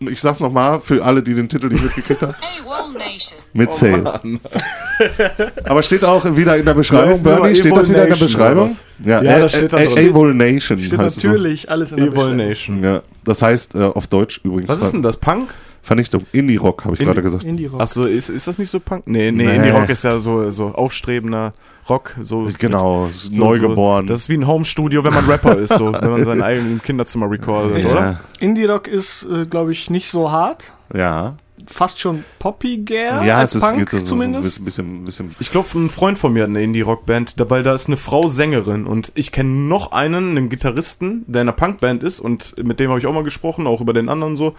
Ich 0.00 0.20
sag's 0.20 0.40
nochmal 0.40 0.80
für 0.80 1.04
alle, 1.04 1.22
die 1.22 1.34
den 1.34 1.48
Titel 1.48 1.68
nicht 1.68 1.82
mitgekriegt 1.84 2.22
haben. 2.22 2.34
AWOL 2.64 2.92
Nation. 2.98 3.38
Mit 3.52 3.72
Sale. 3.72 4.20
Aber 5.64 5.82
steht 5.82 6.04
auch 6.04 6.24
wieder 6.36 6.56
in 6.56 6.64
der 6.64 6.72
Ja, 6.72 6.78
Beschreibung, 6.78 7.22
Bernie? 7.22 7.54
Steht 7.56 7.76
das 7.76 7.88
wieder 7.88 8.04
in 8.04 8.08
der 8.10 8.18
Nation 8.18 8.26
Beschreibung? 8.26 8.70
Ja, 9.04 9.20
äh, 9.20 9.40
das 9.40 9.52
steht 9.52 9.72
da 9.72 9.76
drin. 9.78 9.98
Evil 9.98 10.34
Nation 10.34 10.78
Steht 10.78 10.98
heißt 10.98 11.24
natürlich 11.24 11.68
alles 11.70 11.90
in 11.92 11.96
der 11.98 12.06
Evil 12.06 12.14
Beschreibung. 12.14 12.36
Nation. 12.36 12.76
es. 12.78 12.82
So. 12.82 12.88
Ja, 12.88 13.02
das 13.26 13.42
heißt 13.42 13.74
äh, 13.74 13.82
auf 13.84 14.06
Deutsch 14.06 14.40
übrigens. 14.42 14.70
Was 14.70 14.80
ist 14.82 14.92
denn 14.92 15.02
das? 15.02 15.18
Punk? 15.18 15.52
Vernichtung. 15.82 16.26
Indie-Rock, 16.32 16.84
habe 16.84 16.94
ich 16.94 17.00
Indie- 17.00 17.04
gerade 17.06 17.22
gesagt. 17.22 17.44
Indie-Rock. 17.44 17.80
Achso, 17.80 18.04
ist, 18.06 18.28
ist 18.28 18.48
das 18.48 18.58
nicht 18.58 18.70
so 18.70 18.80
Punk? 18.80 19.04
Nee, 19.06 19.30
nee, 19.30 19.44
Nee. 19.46 19.54
Indie-Rock 19.56 19.88
ist 19.88 20.02
ja 20.02 20.18
so, 20.18 20.50
so 20.50 20.68
aufstrebender 20.68 21.52
Rock. 21.88 22.16
So 22.22 22.48
Genau, 22.58 23.06
ist 23.06 23.32
so, 23.34 23.44
neugeboren. 23.44 24.06
So, 24.08 24.12
das 24.12 24.22
ist 24.22 24.28
wie 24.28 24.34
ein 24.36 24.48
Home-Studio, 24.48 25.04
wenn 25.04 25.14
man 25.14 25.24
Rapper 25.26 25.56
ist, 25.58 25.74
so, 25.74 25.92
wenn 25.92 26.10
man 26.10 26.24
sein 26.24 26.42
eigenes 26.42 26.82
Kinderzimmer 26.82 27.30
recordet, 27.30 27.84
ja, 27.84 27.90
oder? 27.90 28.20
Indie-Rock 28.40 28.88
ist, 28.88 29.26
äh, 29.30 29.46
glaube 29.46 29.70
ich, 29.70 29.88
nicht 29.88 30.10
so 30.10 30.32
hart. 30.32 30.72
Ja, 30.92 31.36
Fast 31.66 31.98
schon 32.00 32.24
poppiger 32.38 33.22
ja 33.24 33.38
als 33.38 33.54
es 33.54 33.62
ist 33.62 33.68
Punk 33.68 33.80
jetzt 33.80 33.90
so, 33.92 33.98
so 33.98 34.02
ein 34.04 34.06
zumindest. 34.06 34.64
bisschen, 34.64 35.04
bisschen, 35.04 35.34
Ich 35.40 35.50
glaube, 35.50 35.68
ein 35.78 35.90
Freund 35.90 36.18
von 36.18 36.32
mir 36.32 36.42
hat 36.44 36.50
eine 36.50 36.62
Indie-Rock-Band, 36.62 37.34
weil 37.48 37.62
da 37.62 37.74
ist 37.74 37.86
eine 37.88 37.96
Frau 37.96 38.28
Sängerin 38.28 38.86
und 38.86 39.12
ich 39.14 39.32
kenne 39.32 39.50
noch 39.50 39.92
einen, 39.92 40.30
einen 40.36 40.48
Gitarristen, 40.48 41.24
der 41.26 41.42
in 41.42 41.48
einer 41.48 41.56
Punkband 41.56 42.02
ist 42.02 42.20
und 42.20 42.54
mit 42.62 42.80
dem 42.80 42.90
habe 42.90 42.98
ich 43.00 43.06
auch 43.06 43.12
mal 43.14 43.24
gesprochen, 43.24 43.66
auch 43.66 43.80
über 43.80 43.92
den 43.92 44.08
anderen 44.08 44.36
so. 44.36 44.54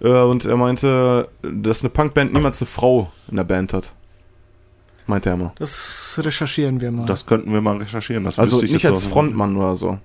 Äh, 0.00 0.08
Und 0.08 0.44
er 0.44 0.56
meinte, 0.56 1.28
dass 1.42 1.82
eine 1.82 1.90
Punkband 1.90 2.32
niemals 2.32 2.60
eine 2.60 2.66
Frau 2.68 3.08
in 3.28 3.36
der 3.36 3.44
Band 3.44 3.72
hat. 3.72 3.92
Meinte 5.06 5.30
er 5.30 5.36
mal. 5.36 5.52
Das 5.58 6.14
recherchieren 6.18 6.80
wir 6.80 6.90
mal. 6.92 7.06
das 7.06 7.26
könnten 7.26 7.52
wir 7.52 7.60
mal 7.60 7.76
recherchieren. 7.78 8.24
Das 8.24 8.38
Also 8.38 8.60
nicht 8.62 8.72
jetzt 8.72 8.86
als 8.86 9.04
Frontmann 9.04 9.56
oder 9.56 9.74
so. 9.74 9.98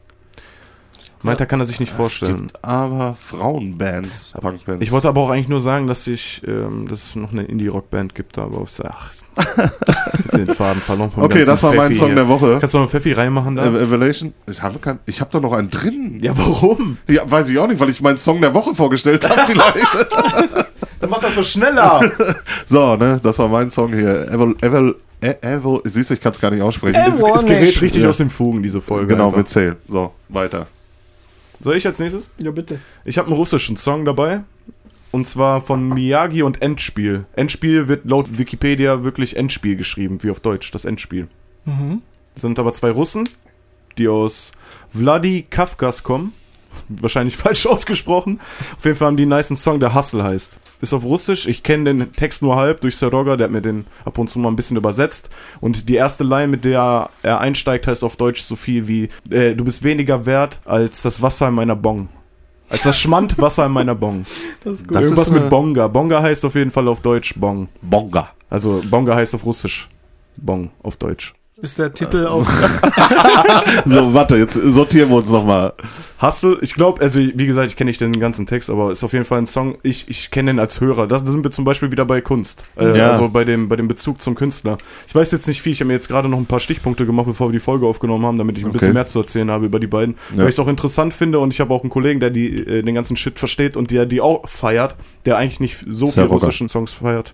Meint, 1.23 1.39
er 1.39 1.45
kann 1.45 1.59
er 1.59 1.65
sich 1.65 1.79
nicht 1.79 1.91
Es 1.91 1.95
vorstellen. 1.97 2.47
gibt 2.47 2.63
aber 2.63 3.15
Frauenbands, 3.19 4.33
Punkbands. 4.39 4.81
Ich 4.81 4.91
wollte 4.91 5.07
aber 5.07 5.21
auch 5.21 5.29
eigentlich 5.29 5.47
nur 5.47 5.59
sagen, 5.59 5.87
dass 5.87 6.05
ich, 6.07 6.41
ähm, 6.47 6.87
dass 6.87 7.03
es 7.03 7.15
noch 7.15 7.31
eine 7.31 7.43
Indie-Rock-Band 7.43 8.13
gibt, 8.15 8.37
aber 8.37 8.61
ich 8.63 8.69
sag, 8.69 8.91
ach, 8.95 9.11
den 10.33 10.47
Faden 10.53 10.81
verloren 10.81 11.09
vom 11.11 11.23
Okay, 11.23 11.43
das 11.45 11.63
war 11.63 11.71
mein 11.73 11.87
Pfeffi 11.87 11.95
Song 11.95 12.07
hier. 12.09 12.15
der 12.15 12.27
Woche. 12.27 12.57
Kannst 12.59 12.73
du 12.73 12.77
noch 12.77 12.83
einen 12.83 12.89
Pfeffi 12.91 13.13
reinmachen 13.13 13.55
da? 13.55 13.63
Ev- 13.65 13.81
Evaluation. 13.81 14.33
Ich 14.49 14.61
habe 14.61 14.79
kein, 14.79 14.99
ich 15.05 15.19
habe 15.21 15.31
doch 15.31 15.41
noch 15.41 15.53
einen 15.53 15.69
drin. 15.69 16.19
ja, 16.21 16.37
warum? 16.37 16.97
Ja, 17.07 17.29
weiß 17.29 17.49
ich 17.49 17.57
auch 17.57 17.67
nicht, 17.67 17.79
weil 17.79 17.89
ich 17.89 18.01
meinen 18.01 18.17
Song 18.17 18.39
der 18.41 18.53
Woche 18.53 18.75
vorgestellt 18.75 19.27
habe 19.29 19.41
vielleicht. 19.45 20.07
Dann 20.99 21.09
mach 21.11 21.19
das 21.19 21.35
so 21.35 21.43
schneller. 21.43 22.01
so, 22.65 22.95
ne, 22.95 23.19
das 23.21 23.37
war 23.39 23.47
mein 23.47 23.69
Song 23.69 23.93
hier. 23.93 24.27
Evil, 24.31 24.55
Evil, 24.61 24.95
E- 25.21 25.35
Evil, 25.41 25.79
siehst 25.83 26.09
du, 26.09 26.13
ich 26.15 26.19
kann 26.21 26.31
es 26.31 26.39
gar 26.39 26.49
nicht 26.51 26.61
aussprechen. 26.61 27.01
Es, 27.07 27.21
es 27.21 27.45
gerät 27.45 27.79
richtig 27.81 28.01
Ja. 28.03 28.09
aus 28.09 28.17
den 28.17 28.29
Fugen, 28.31 28.63
diese 28.63 28.81
Folge. 28.81 29.07
Genau, 29.07 29.25
einfach. 29.25 29.37
mit 29.37 29.47
Sale. 29.47 29.77
So, 29.87 30.11
weiter. 30.29 30.67
Soll 31.61 31.75
ich 31.75 31.85
als 31.87 31.99
nächstes? 31.99 32.27
ja, 32.37 32.51
bitte. 32.51 32.79
Ich 33.05 33.17
habe 33.17 33.27
einen 33.27 33.35
russischen 33.35 33.77
Song 33.77 34.05
dabei. 34.05 34.41
Und 35.11 35.25
zwar 35.25 35.61
von 35.61 35.87
Miyagi 35.87 36.43
und 36.43 36.61
Endspiel. 36.61 37.25
Endspiel 37.33 37.87
wird 37.87 38.05
laut 38.05 38.37
Wikipedia 38.37 39.03
wirklich 39.03 39.37
Endspiel 39.37 39.77
geschrieben, 39.77 40.21
wie 40.21 40.29
auf 40.29 40.41
Deutsch, 40.41 40.69
das 40.71 40.85
Endspiel. 40.85 41.27
Mhm. 41.65 42.01
Das 42.33 42.41
sind 42.41 42.59
aber 42.59 42.73
zwei 42.73 42.91
Russen, 42.91 43.27
die 43.97 44.09
aus 44.09 44.51
Vladikavkaz 44.89 46.03
kommen. 46.03 46.33
wahrscheinlich 46.89 47.37
falsch 47.37 47.65
ausgesprochen. 47.65 48.39
Auf 48.77 48.85
jeden 48.85 48.97
Fall 48.97 49.07
haben 49.07 49.17
die 49.17 49.23
einen 49.23 49.31
niceen 49.31 49.57
Song, 49.57 49.79
der 49.79 49.95
Hustle 49.95 50.23
heißt. 50.23 50.59
Ist 50.79 50.93
auf 50.93 51.03
Russisch. 51.03 51.47
Ich 51.47 51.63
kenne 51.63 51.85
den 51.85 52.11
Text 52.11 52.41
nur 52.41 52.55
halb 52.55 52.81
durch 52.81 52.97
Seroga, 52.97 53.35
der 53.35 53.45
hat 53.45 53.51
mir 53.51 53.61
den 53.61 53.85
ab 54.05 54.17
und 54.17 54.29
zu 54.29 54.37
mal 54.39 54.49
ein 54.49 54.55
bisschen 54.55 54.77
übersetzt. 54.77 55.29
Und 55.59 55.89
die 55.89 55.95
erste 55.95 56.23
Line, 56.23 56.47
mit 56.47 56.65
der 56.65 57.09
er 57.23 57.39
einsteigt, 57.39 57.87
heißt 57.87 58.03
auf 58.03 58.15
Deutsch 58.15 58.41
so 58.41 58.55
viel 58.55 58.87
wie: 58.87 59.09
äh, 59.29 59.55
Du 59.55 59.63
bist 59.63 59.83
weniger 59.83 60.25
wert 60.25 60.61
als 60.65 61.01
das 61.01 61.21
Wasser 61.21 61.47
in 61.47 61.55
meiner 61.55 61.75
Bong. 61.75 62.09
Als 62.69 62.83
das 62.83 62.99
Schmandwasser 62.99 63.65
in 63.65 63.71
meiner 63.71 63.95
Bong. 63.95 64.25
Das 64.63 64.79
ist 64.79 64.87
gut. 64.87 64.95
Das 64.95 65.05
Irgendwas 65.05 65.29
ist 65.29 65.33
mit 65.33 65.49
Bonga. 65.49 65.87
Bonga 65.87 66.21
heißt 66.21 66.43
auf 66.45 66.55
jeden 66.55 66.71
Fall 66.71 66.87
auf 66.87 67.01
Deutsch 67.01 67.33
Bong. 67.37 67.69
Bonga. 67.81 68.31
Also 68.49 68.81
Bonga 68.89 69.15
heißt 69.15 69.33
auf 69.35 69.45
Russisch 69.45 69.89
Bong 70.35 70.71
auf 70.83 70.97
Deutsch. 70.97 71.33
Ist 71.61 71.79
der 71.79 71.91
Titel 71.91 72.25
auf. 72.25 72.47
So, 73.85 74.13
warte, 74.13 74.35
jetzt 74.37 74.53
sortieren 74.53 75.09
wir 75.09 75.17
uns 75.17 75.29
nochmal. 75.31 75.73
Hustle, 76.21 76.57
ich 76.61 76.73
glaube, 76.73 77.01
also 77.01 77.19
wie 77.19 77.45
gesagt, 77.45 77.67
ich 77.67 77.75
kenne 77.75 77.89
nicht 77.89 78.01
den 78.01 78.19
ganzen 78.19 78.45
Text, 78.45 78.69
aber 78.69 78.91
ist 78.91 79.03
auf 79.03 79.13
jeden 79.13 79.25
Fall 79.25 79.39
ein 79.39 79.45
Song, 79.47 79.77
ich, 79.83 80.07
ich 80.09 80.29
kenne 80.31 80.51
den 80.51 80.59
als 80.59 80.79
Hörer. 80.81 81.07
Das, 81.07 81.23
da 81.23 81.31
sind 81.31 81.43
wir 81.43 81.51
zum 81.51 81.63
Beispiel 81.65 81.91
wieder 81.91 82.05
bei 82.05 82.21
Kunst. 82.21 82.65
Äh, 82.77 82.97
Ja. 82.97 83.09
Also 83.11 83.29
bei 83.29 83.43
dem, 83.43 83.69
bei 83.69 83.75
dem 83.75 83.87
Bezug 83.87 84.21
zum 84.21 84.35
Künstler. 84.35 84.77
Ich 85.07 85.15
weiß 85.15 85.31
jetzt 85.31 85.47
nicht 85.47 85.61
viel, 85.61 85.71
ich 85.73 85.79
habe 85.79 85.87
mir 85.87 85.93
jetzt 85.93 86.07
gerade 86.07 86.27
noch 86.29 86.37
ein 86.37 86.45
paar 86.45 86.59
Stichpunkte 86.59 87.05
gemacht, 87.05 87.25
bevor 87.27 87.47
wir 87.49 87.53
die 87.53 87.59
Folge 87.59 87.85
aufgenommen 87.87 88.25
haben, 88.25 88.37
damit 88.37 88.57
ich 88.57 88.63
ein 88.63 88.69
Okay. 88.69 88.77
bisschen 88.79 88.93
mehr 88.93 89.05
zu 89.07 89.19
erzählen 89.19 89.49
habe 89.49 89.65
über 89.65 89.79
die 89.79 89.87
beiden. 89.87 90.15
Ja. 90.31 90.39
Weil 90.39 90.49
ich 90.49 90.55
es 90.55 90.59
auch 90.59 90.67
interessant 90.67 91.13
finde 91.13 91.39
und 91.39 91.53
ich 91.53 91.59
habe 91.59 91.73
auch 91.73 91.81
einen 91.81 91.89
Kollegen, 91.89 92.19
der 92.19 92.29
die, 92.29 92.55
äh, 92.55 92.81
den 92.83 92.95
ganzen 92.95 93.15
Shit 93.17 93.39
versteht 93.39 93.75
und 93.77 93.91
der 93.91 94.05
die 94.05 94.21
auch 94.21 94.47
feiert, 94.47 94.95
der 95.25 95.37
eigentlich 95.37 95.59
nicht 95.59 95.77
so 95.87 96.05
viel 96.05 96.13
Seroga. 96.13 96.33
russischen 96.33 96.69
Songs 96.69 96.93
feiert. 96.93 97.33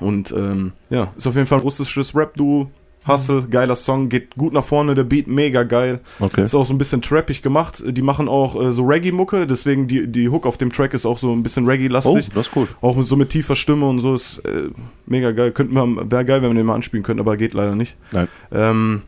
Und 0.00 0.32
ähm, 0.32 0.72
ja, 0.90 1.12
ist 1.16 1.26
auf 1.26 1.34
jeden 1.34 1.46
Fall 1.46 1.58
ein 1.58 1.62
russisches 1.62 2.14
Rap-Duo. 2.16 2.70
Hustle, 3.06 3.42
geiler 3.50 3.76
Song, 3.76 4.08
geht 4.08 4.36
gut 4.36 4.52
nach 4.52 4.64
vorne, 4.64 4.94
der 4.94 5.04
Beat 5.04 5.26
mega 5.26 5.62
geil. 5.64 6.00
Okay. 6.20 6.44
Ist 6.44 6.54
auch 6.54 6.64
so 6.64 6.72
ein 6.74 6.78
bisschen 6.78 7.02
trappig 7.02 7.42
gemacht. 7.42 7.82
Die 7.86 8.02
machen 8.02 8.28
auch 8.28 8.60
äh, 8.60 8.72
so 8.72 8.84
Reggae-Mucke, 8.84 9.46
deswegen 9.46 9.86
die, 9.88 10.06
die 10.06 10.28
Hook 10.28 10.46
auf 10.46 10.56
dem 10.58 10.72
Track 10.72 10.94
ist 10.94 11.04
auch 11.06 11.18
so 11.18 11.32
ein 11.32 11.42
bisschen 11.42 11.64
Oh, 11.66 11.70
Reggae-lastig. 11.70 12.30
das 12.34 12.46
ist 12.48 12.56
cool. 12.56 12.66
Auch 12.80 12.96
mit 12.96 13.06
so 13.06 13.16
mit 13.16 13.30
tiefer 13.30 13.56
Stimme 13.56 13.86
und 13.86 13.98
so 13.98 14.14
ist 14.14 14.38
äh, 14.40 14.70
mega 15.06 15.32
geil. 15.32 15.52
Könnten 15.52 15.74
wir, 15.74 16.10
wäre 16.10 16.24
geil, 16.24 16.42
wenn 16.42 16.50
wir 16.50 16.54
den 16.54 16.66
mal 16.66 16.74
anspielen 16.74 17.02
könnten, 17.02 17.20
aber 17.20 17.36
geht 17.36 17.54
leider 17.54 17.74
nicht. 17.74 17.96
Nein. 18.12 18.28
Ähm, 18.52 19.02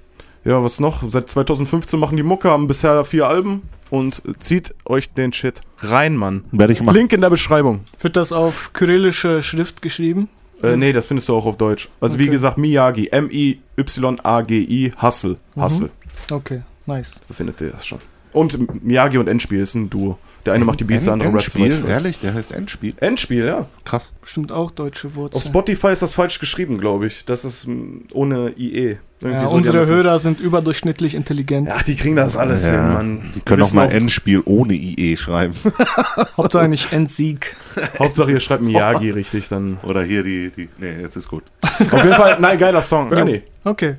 ja, 0.45 0.63
was 0.63 0.79
noch? 0.79 1.03
Seit 1.09 1.29
2015 1.31 1.99
machen 1.99 2.17
die 2.17 2.23
Mucke, 2.23 2.51
haben 2.51 2.69
bisher 2.69 3.05
vier 3.05 3.27
Alben 3.27 3.63
und 3.91 4.23
zieht 4.39 4.75
euch 4.85 5.11
den 5.13 5.33
Shit 5.33 5.61
rein, 5.81 6.17
Mann. 6.17 6.45
Werde 6.53 6.73
ich 6.73 6.83
machen. 6.83 6.97
Link 6.97 7.13
in 7.13 7.21
der 7.21 7.31
Beschreibung. 7.31 7.81
Wird 8.01 8.17
das 8.17 8.33
auf 8.33 8.73
kyrillische 8.73 9.43
Schrift 9.43 9.83
geschrieben? 9.83 10.29
Äh, 10.63 10.77
nee, 10.77 10.93
das 10.93 11.07
findest 11.09 11.29
du 11.29 11.37
auch 11.37 11.47
auf 11.47 11.57
Deutsch. 11.57 11.89
Also 12.01 12.19
wie 12.19 12.25
Okay. 12.25 12.33
gesagt, 12.33 12.57
Miyagi, 12.59 13.09
M-I-Y-A-G-I, 13.11 14.93
Hustle. 15.01 15.37
Hustle. 15.57 15.91
Okay, 16.31 16.63
nice. 16.87 17.15
So 17.29 17.35
findet 17.35 17.61
ihr 17.61 17.71
das 17.71 17.87
schon. 17.87 17.99
Und 18.33 18.83
Miyagi 18.85 19.19
und 19.19 19.29
Endspiel 19.29 19.61
ist 19.61 19.75
ein 19.75 19.89
Duo. 19.91 20.19
Der 20.47 20.55
eine 20.55 20.65
macht 20.65 20.79
die 20.79 20.85
Beats, 20.85 21.05
der 21.05 21.15
andere 21.15 21.29
rappt? 21.29 21.55
Beispiel. 21.55 21.85
Ehrlich, 21.89 22.21
der 22.21 22.33
heißt 22.33 22.53
Endspiel. 22.53 22.95
Endspiel, 22.99 23.47
ja. 23.47 23.67
Krass. 23.85 24.13
Bestimmt 24.23 24.53
auch 24.53 24.71
deutsche 24.71 25.15
Wurzeln. 25.17 25.37
Auf 25.39 25.45
Spotify 25.45 25.89
ist 25.89 26.03
das 26.03 26.15
falsch 26.15 26.39
geschrieben, 26.39 26.79
glaube 26.79 27.07
ich. 27.07 27.25
Das 27.25 27.45
ist 27.45 27.67
mm, 27.67 28.07
ohne 28.13 28.55
IE. 28.57 28.99
Irgendwie 29.21 29.43
ja, 29.43 29.49
so, 29.49 29.57
unsere 29.57 29.87
Hörer 29.87 30.19
sind 30.21 30.41
überdurchschnittlich 30.41 31.15
intelligent. 31.15 31.69
Ja, 31.69 31.83
die 31.83 31.97
kriegen 31.97 32.17
das 32.17 32.37
alles 32.37 32.67
Ja, 32.67 32.73
hin, 32.73 32.93
Mann. 32.93 33.33
Die 33.35 33.41
können 33.41 33.63
auch 33.63 33.73
mal 33.73 33.91
Endspiel 33.91 34.43
ohne 34.45 34.75
IE 34.75 35.17
schreiben. 35.17 35.55
Hauptsache 36.37 36.69
nicht 36.69 36.93
Endsieg. 36.93 37.57
Hauptsache, 37.99 38.31
ihr 38.31 38.41
schreibt 38.41 38.63
Miyagi 38.63 39.11
richtig, 39.11 39.49
dann. 39.49 39.79
Oder 39.83 40.03
hier 40.03 40.23
die, 40.23 40.51
die. 40.51 40.69
Nee, 40.79 41.01
jetzt 41.01 41.17
ist 41.17 41.29
gut. 41.29 41.45
Auf 41.63 42.05
jeden 42.05 42.13
Fall, 42.13 42.37
nein, 42.41 42.59
geiler 42.59 42.83
Song. 42.83 43.11
Ja. 43.11 43.25
Nee. 43.25 43.43
Okay. 43.65 43.97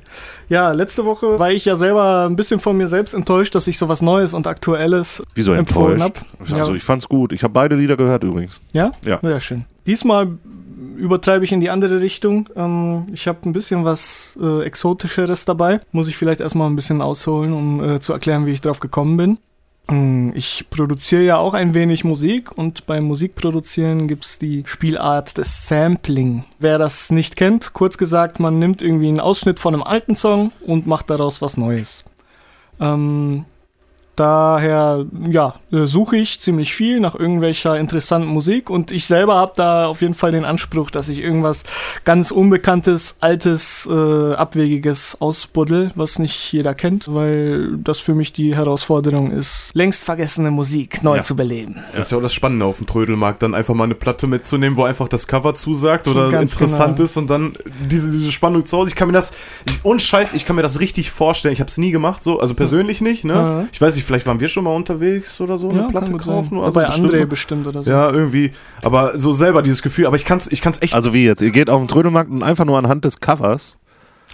Ja, 0.48 0.72
letzte 0.72 1.04
Woche 1.04 1.38
war 1.38 1.50
ich 1.50 1.64
ja 1.64 1.76
selber 1.76 2.26
ein 2.28 2.36
bisschen 2.36 2.60
von 2.60 2.76
mir 2.76 2.88
selbst 2.88 3.12
enttäuscht, 3.14 3.54
dass 3.54 3.66
ich 3.66 3.78
sowas 3.78 4.02
Neues 4.02 4.34
und 4.34 4.46
Aktuelles 4.46 5.22
Wieso 5.34 5.52
empfohlen 5.52 6.02
habe. 6.02 6.14
Also 6.52 6.74
ich 6.74 6.82
fand's 6.82 7.08
gut. 7.08 7.32
Ich 7.32 7.42
habe 7.42 7.52
beide 7.52 7.76
Lieder 7.76 7.96
gehört 7.96 8.24
übrigens. 8.24 8.60
Ja? 8.72 8.92
Ja. 9.04 9.18
Ja, 9.22 9.40
schön. 9.40 9.64
Diesmal 9.86 10.28
übertreibe 10.96 11.44
ich 11.44 11.52
in 11.52 11.60
die 11.60 11.70
andere 11.70 12.00
Richtung. 12.00 12.48
Ähm, 12.56 13.06
ich 13.12 13.28
habe 13.28 13.38
ein 13.48 13.52
bisschen 13.52 13.84
was 13.84 14.38
äh, 14.40 14.62
Exotischeres 14.64 15.44
dabei. 15.44 15.80
Muss 15.92 16.08
ich 16.08 16.16
vielleicht 16.16 16.40
erstmal 16.40 16.68
ein 16.68 16.76
bisschen 16.76 17.00
ausholen, 17.02 17.52
um 17.52 17.82
äh, 17.82 18.00
zu 18.00 18.12
erklären, 18.12 18.46
wie 18.46 18.52
ich 18.52 18.60
drauf 18.60 18.80
gekommen 18.80 19.16
bin. 19.16 19.38
Ähm, 19.90 20.32
Ich 20.34 20.66
produziere 20.70 21.22
ja 21.22 21.36
auch 21.38 21.54
ein 21.54 21.74
wenig 21.74 22.04
Musik 22.04 22.56
und 22.56 22.86
beim 22.86 23.04
Musikproduzieren 23.04 24.06
gibt's 24.08 24.38
die 24.38 24.62
Spielart 24.66 25.38
des 25.38 25.66
Sampling. 25.66 26.44
Wer 26.58 26.78
das 26.78 27.10
nicht 27.10 27.36
kennt, 27.36 27.72
kurz 27.72 27.98
gesagt, 27.98 28.38
man 28.40 28.58
nimmt 28.58 28.82
irgendwie 28.82 29.08
einen 29.08 29.20
Ausschnitt 29.20 29.58
von 29.58 29.74
einem 29.74 29.82
alten 29.82 30.16
Song 30.16 30.52
und 30.66 30.86
macht 30.86 31.10
daraus 31.10 31.42
was 31.42 31.56
Neues. 31.56 32.04
Ähm, 32.80 33.44
Daher, 34.18 35.06
ja, 35.30 35.54
äh, 35.70 35.86
suche 35.86 36.16
ich 36.16 36.40
ziemlich 36.40 36.74
viel 36.74 36.98
nach 36.98 37.14
irgendwelcher 37.14 37.78
interessanten 37.78 38.28
Musik 38.28 38.68
und 38.68 38.90
ich 38.90 39.06
selber 39.06 39.36
habe 39.36 39.52
da 39.54 39.86
auf 39.86 40.00
jeden 40.02 40.14
Fall 40.14 40.32
den 40.32 40.44
Anspruch, 40.44 40.90
dass 40.90 41.08
ich 41.08 41.18
irgendwas 41.22 41.62
ganz 42.04 42.32
Unbekanntes, 42.32 43.16
Altes, 43.20 43.88
äh, 43.88 44.32
Abwegiges 44.34 45.16
ausbuddel, 45.20 45.92
was 45.94 46.18
nicht 46.18 46.52
jeder 46.52 46.74
kennt, 46.74 47.14
weil 47.14 47.76
das 47.78 47.98
für 47.98 48.14
mich 48.16 48.32
die 48.32 48.56
Herausforderung 48.56 49.30
ist, 49.30 49.70
längst 49.74 50.02
vergessene 50.02 50.50
Musik 50.50 51.04
neu 51.04 51.18
Ja. 51.18 51.22
zu 51.22 51.36
beleben. 51.36 51.76
Das 51.92 52.06
ist 52.06 52.10
ja 52.10 52.18
auch 52.18 52.22
das 52.22 52.34
Spannende 52.34 52.64
auf 52.64 52.78
dem 52.78 52.88
Trödelmarkt, 52.88 53.40
dann 53.42 53.54
einfach 53.54 53.74
mal 53.74 53.84
eine 53.84 53.94
Platte 53.94 54.26
mitzunehmen, 54.26 54.76
wo 54.76 54.82
einfach 54.82 55.06
das 55.06 55.28
Cover 55.28 55.54
zusagt 55.54 56.08
oder 56.08 56.28
Ganz 56.32 56.54
interessant 56.54 56.96
genau. 56.96 57.04
ist 57.04 57.16
und 57.16 57.30
dann 57.30 57.56
diese, 57.88 58.10
diese 58.10 58.32
Spannung 58.32 58.66
zu 58.66 58.76
Hause. 58.78 58.88
Ich 58.88 58.96
kann 58.96 59.06
mir 59.06 59.14
das, 59.14 59.32
ich, 59.68 59.84
und 59.84 60.02
Scheiß, 60.02 60.32
ich 60.34 60.44
kann 60.44 60.56
mir 60.56 60.62
das 60.62 60.80
richtig 60.80 61.12
vorstellen. 61.12 61.52
Ich 61.54 61.60
habe 61.60 61.68
es 61.68 61.78
nie 61.78 61.92
gemacht, 61.92 62.24
so, 62.24 62.40
also 62.40 62.54
persönlich 62.54 63.00
nicht, 63.00 63.24
ne? 63.24 63.32
Ja. 63.34 63.64
Ich 63.70 63.80
weiß 63.80 63.94
nicht, 63.94 64.07
vielleicht 64.08 64.26
waren 64.26 64.40
wir 64.40 64.48
schon 64.48 64.64
mal 64.64 64.74
unterwegs 64.74 65.38
oder 65.40 65.58
so, 65.58 65.68
eine 65.68 65.80
kann 65.82 65.88
Platte 65.88 66.12
kaufen. 66.14 66.58
Also 66.58 66.72
Bei 66.80 66.86
bestimmt 66.86 67.12
André 67.12 67.26
bestimmt 67.26 67.66
oder 67.66 67.84
so. 67.84 67.90
Ja, 67.90 68.10
irgendwie. 68.10 68.52
Aber 68.82 69.18
so 69.18 69.32
selber 69.32 69.62
dieses 69.62 69.82
Gefühl. 69.82 70.06
Aber 70.06 70.16
ich 70.16 70.24
kann 70.24 70.38
es 70.38 70.50
ich 70.50 70.62
kann's 70.62 70.80
echt. 70.80 70.94
Also 70.94 71.12
wie 71.12 71.26
jetzt? 71.26 71.42
Ihr 71.42 71.50
geht 71.50 71.68
auf 71.68 71.80
den 71.80 71.88
Trödelmarkt 71.88 72.30
und 72.30 72.42
einfach 72.42 72.64
nur 72.64 72.78
anhand 72.78 73.04
des 73.04 73.20
Covers. 73.20 73.78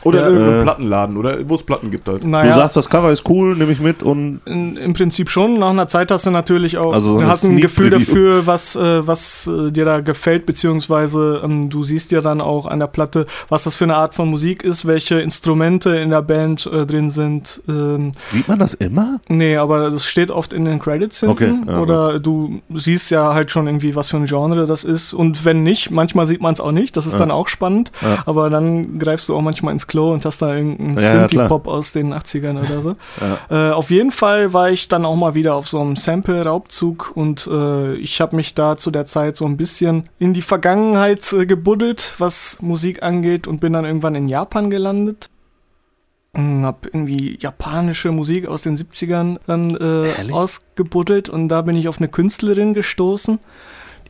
Oder 0.02 0.20
ja, 0.20 0.26
in 0.26 0.32
irgendeinem 0.34 0.60
äh, 0.60 0.62
Plattenladen 0.64 1.16
oder 1.16 1.48
wo 1.48 1.54
es 1.54 1.62
Platten 1.62 1.90
gibt 1.90 2.08
halt. 2.08 2.24
Naja, 2.24 2.52
Du 2.52 2.58
sagst, 2.58 2.76
das 2.76 2.90
Cover 2.90 3.10
ist 3.12 3.28
cool, 3.28 3.56
nehme 3.56 3.72
ich 3.72 3.80
mit 3.80 4.02
und 4.02 4.40
in, 4.44 4.76
im 4.76 4.92
Prinzip 4.94 5.30
schon. 5.30 5.54
Nach 5.58 5.70
einer 5.70 5.88
Zeit 5.88 6.10
hast 6.10 6.26
du 6.26 6.30
natürlich 6.30 6.76
auch 6.78 6.92
Also 6.92 7.14
so 7.14 7.18
eine 7.20 7.28
hast 7.28 7.44
ein 7.44 7.56
Gefühl 7.58 7.90
dafür, 7.90 8.46
was, 8.46 8.74
äh, 8.76 9.06
was 9.06 9.46
äh, 9.46 9.70
dir 9.70 9.84
da 9.84 10.00
gefällt, 10.00 10.46
beziehungsweise 10.46 11.40
ähm, 11.44 11.70
du 11.70 11.84
siehst 11.84 12.10
ja 12.12 12.20
dann 12.20 12.40
auch 12.40 12.66
an 12.66 12.80
der 12.80 12.86
Platte, 12.88 13.26
was 13.48 13.64
das 13.64 13.74
für 13.76 13.84
eine 13.84 13.96
Art 13.96 14.14
von 14.14 14.28
Musik 14.28 14.62
ist, 14.64 14.86
welche 14.86 15.20
Instrumente 15.20 15.90
in 15.96 16.10
der 16.10 16.22
Band 16.22 16.66
äh, 16.66 16.84
drin 16.86 17.10
sind. 17.10 17.62
Ähm, 17.68 18.12
sieht 18.30 18.48
man 18.48 18.58
das 18.58 18.74
immer? 18.74 19.20
nee, 19.28 19.56
aber 19.56 19.90
das 19.90 20.04
steht 20.06 20.30
oft 20.30 20.52
in 20.52 20.64
den 20.64 20.78
Credits 20.80 21.20
hinten. 21.20 21.32
Okay, 21.32 21.54
ja, 21.66 21.80
oder 21.80 22.18
du 22.18 22.60
siehst 22.74 23.10
ja 23.10 23.34
halt 23.34 23.50
schon 23.50 23.66
irgendwie, 23.66 23.94
was 23.94 24.10
für 24.10 24.16
ein 24.16 24.26
Genre 24.26 24.66
das 24.66 24.84
ist. 24.84 25.12
Und 25.14 25.44
wenn 25.44 25.62
nicht, 25.62 25.90
manchmal 25.90 26.26
sieht 26.26 26.40
man 26.40 26.52
es 26.54 26.60
auch 26.60 26.72
nicht. 26.72 26.96
Das 26.96 27.06
ist 27.06 27.12
Ja. 27.14 27.18
dann 27.20 27.30
auch 27.30 27.48
spannend. 27.48 27.92
Ja. 28.02 28.22
Aber 28.26 28.50
dann 28.50 28.98
greifst 28.98 29.28
du 29.28 29.36
auch 29.36 29.42
manchmal 29.42 29.72
ins 29.72 29.83
Klo 29.86 30.12
und 30.12 30.24
hast 30.24 30.42
da 30.42 30.54
irgendeinen 30.54 30.96
Ja, 30.96 31.02
ja. 31.02 31.28
Synthie-Pop 31.28 31.66
aus 31.66 31.92
den 31.92 32.12
80ern 32.12 32.58
oder 32.58 32.80
so. 32.82 32.96
Äh, 33.50 33.70
auf 33.70 33.90
jeden 33.90 34.10
Fall 34.10 34.52
war 34.52 34.70
ich 34.70 34.88
dann 34.88 35.04
auch 35.04 35.16
mal 35.16 35.34
wieder 35.34 35.54
auf 35.54 35.68
so 35.68 35.80
einem 35.80 35.96
Sample-Raubzug 35.96 37.12
und 37.14 37.46
äh, 37.46 37.94
ich 37.94 38.20
habe 38.20 38.36
mich 38.36 38.54
da 38.54 38.76
zu 38.76 38.90
der 38.90 39.04
Zeit 39.06 39.36
so 39.36 39.44
ein 39.44 39.56
bisschen 39.56 40.08
in 40.18 40.34
die 40.34 40.42
Vergangenheit 40.42 41.30
äh, 41.32 41.46
gebuddelt, 41.46 42.14
was 42.18 42.58
Musik 42.60 43.02
angeht 43.02 43.46
und 43.46 43.60
bin 43.60 43.72
dann 43.72 43.84
irgendwann 43.84 44.14
in 44.14 44.28
Japan 44.28 44.70
gelandet. 44.70 45.28
Hm, 46.34 46.64
Hab 46.64 46.86
irgendwie 46.86 47.38
japanische 47.40 48.10
Musik 48.12 48.48
aus 48.48 48.62
den 48.62 48.76
70ern 48.76 49.38
dann 49.46 49.76
äh, 49.76 50.32
ausgebuddelt 50.32 51.28
und 51.28 51.48
da 51.48 51.62
bin 51.62 51.76
ich 51.76 51.88
auf 51.88 51.98
eine 51.98 52.08
Künstlerin 52.08 52.74
gestoßen, 52.74 53.38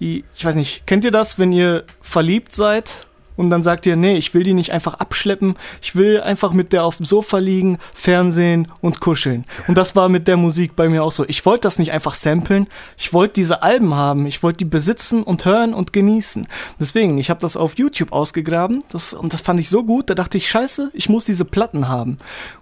die, 0.01 0.25
ich 0.35 0.45
weiß 0.45 0.55
nicht, 0.55 0.87
kennt 0.87 1.05
ihr 1.05 1.11
das, 1.11 1.39
wenn 1.39 1.53
ihr 1.53 1.85
verliebt 2.01 2.53
seid 2.53 3.07
und 3.37 3.51
dann 3.51 3.63
sagt 3.63 3.87
ihr, 3.87 3.97
nee, 3.97 4.17
ich 4.17 4.35
will 4.35 4.45
die 4.45 4.55
nicht 4.55 4.73
einfach 4.73 4.95
abschleppen, 4.95 5.57
ich 5.83 5.97
will 5.97 6.21
einfach 6.21 6.53
mit 6.53 6.73
der 6.73 6.85
auf 6.85 6.99
dem 6.99 7.07
Sofa 7.07 7.39
liegen, 7.39 7.79
Fernsehen 7.93 8.69
und 8.81 9.01
kuscheln. 9.01 9.45
Und 9.67 9.77
das 9.77 9.97
war 9.97 10.09
mit 10.09 10.29
der 10.29 10.37
Musik 10.37 10.77
bei 10.77 10.89
mir 10.89 11.03
auch 11.03 11.13
so. 11.13 11.25
Ich 11.27 11.45
wollte 11.45 11.63
das 11.63 11.79
nicht 11.79 11.93
einfach 11.93 12.15
samplen, 12.15 12.67
ich 12.97 13.13
wollte 13.13 13.35
diese 13.35 13.63
Alben 13.63 13.95
haben, 13.95 14.27
ich 14.27 14.43
wollte 14.43 14.59
die 14.59 14.65
besitzen 14.65 15.23
und 15.23 15.45
hören 15.45 15.75
und 15.75 15.93
genießen. 15.93 16.47
Deswegen, 16.79 17.19
ich 17.19 17.31
habe 17.31 17.41
das 17.41 17.57
auf 17.57 17.77
YouTube 17.77 18.13
ausgegraben 18.13 18.83
das, 18.91 19.15
und 19.15 19.33
das 19.33 19.41
fand 19.41 19.61
ich 19.61 19.69
so 19.69 19.85
gut, 19.85 20.11
da 20.11 20.15
dachte 20.15 20.39
ich, 20.39 20.49
scheiße, 20.49 20.91
ich 20.93 21.09
muss 21.09 21.25
diese 21.25 21.45
Platten 21.45 21.89
haben. 21.89 22.17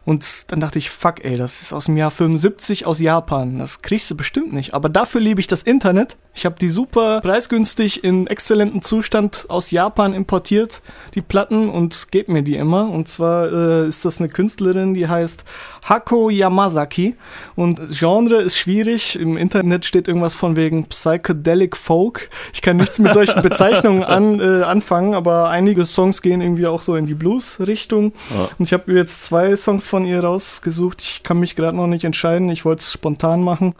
Und 0.04 0.50
dann 0.50 0.60
dachte 0.60 0.78
ich, 0.78 0.90
fuck 0.90 1.24
ey, 1.24 1.36
das 1.36 1.62
ist 1.62 1.72
aus 1.72 1.86
dem 1.86 1.96
Jahr 1.96 2.10
75 2.10 2.86
aus 2.86 2.98
Japan, 2.98 3.58
das 3.58 3.82
kriegst 3.82 4.10
du 4.10 4.16
bestimmt 4.16 4.52
nicht. 4.52 4.74
Aber 4.74 4.88
dafür 4.88 5.20
liebe 5.20 5.40
ich 5.40 5.46
das 5.46 5.62
Internet. 5.62 6.16
Ich 6.34 6.46
habe 6.46 6.56
die 6.58 6.70
super 6.70 7.20
preisgünstig 7.20 8.02
in 8.02 8.26
exzellentem 8.26 8.82
Zustand 8.82 9.46
aus 9.48 9.70
Japan 9.70 10.14
importiert 10.14 10.61
importiert, 10.62 10.82
die 11.14 11.22
Platten, 11.22 11.68
und 11.68 12.10
gebt 12.10 12.28
mir 12.28 12.42
die 12.42 12.56
immer. 12.56 12.90
Und 12.90 13.08
zwar 13.08 13.52
äh, 13.52 13.88
ist 13.88 14.04
das 14.04 14.20
eine 14.20 14.28
Künstlerin, 14.28 14.94
die 14.94 15.08
heißt 15.08 15.44
Hako 15.84 16.30
Yamazaki. 16.30 17.14
Und 17.54 17.80
Genre 17.90 18.36
ist 18.36 18.56
schwierig. 18.56 19.18
Im 19.18 19.36
Internet 19.36 19.84
steht 19.84 20.08
irgendwas 20.08 20.34
von 20.34 20.56
wegen 20.56 20.84
Psychedelic 20.86 21.76
Folk. 21.76 22.28
Ich 22.52 22.62
kann 22.62 22.76
nichts 22.76 22.98
mit 22.98 23.12
solchen 23.12 23.42
Bezeichnungen 23.48 24.04
an, 24.04 24.40
äh, 24.40 24.62
anfangen, 24.62 25.14
aber 25.14 25.48
einige 25.48 25.84
Songs 25.84 26.22
gehen 26.22 26.40
irgendwie 26.40 26.66
auch 26.66 26.82
so 26.82 26.96
in 26.96 27.06
die 27.06 27.14
Blues-Richtung. 27.14 28.12
Und 28.58 28.64
ich 28.64 28.72
habe 28.72 28.92
jetzt 28.92 29.24
zwei 29.24 29.56
Songs 29.56 29.88
von 29.88 30.04
ihr 30.04 30.22
rausgesucht. 30.22 31.02
Ich 31.02 31.22
kann 31.22 31.38
mich 31.38 31.56
gerade 31.56 31.76
noch 31.76 31.86
nicht 31.86 32.04
entscheiden. 32.04 32.48
Ich 32.50 32.64
wollte 32.64 32.80
es 32.80 32.92
spontan 32.92 33.42
machen. 33.42 33.74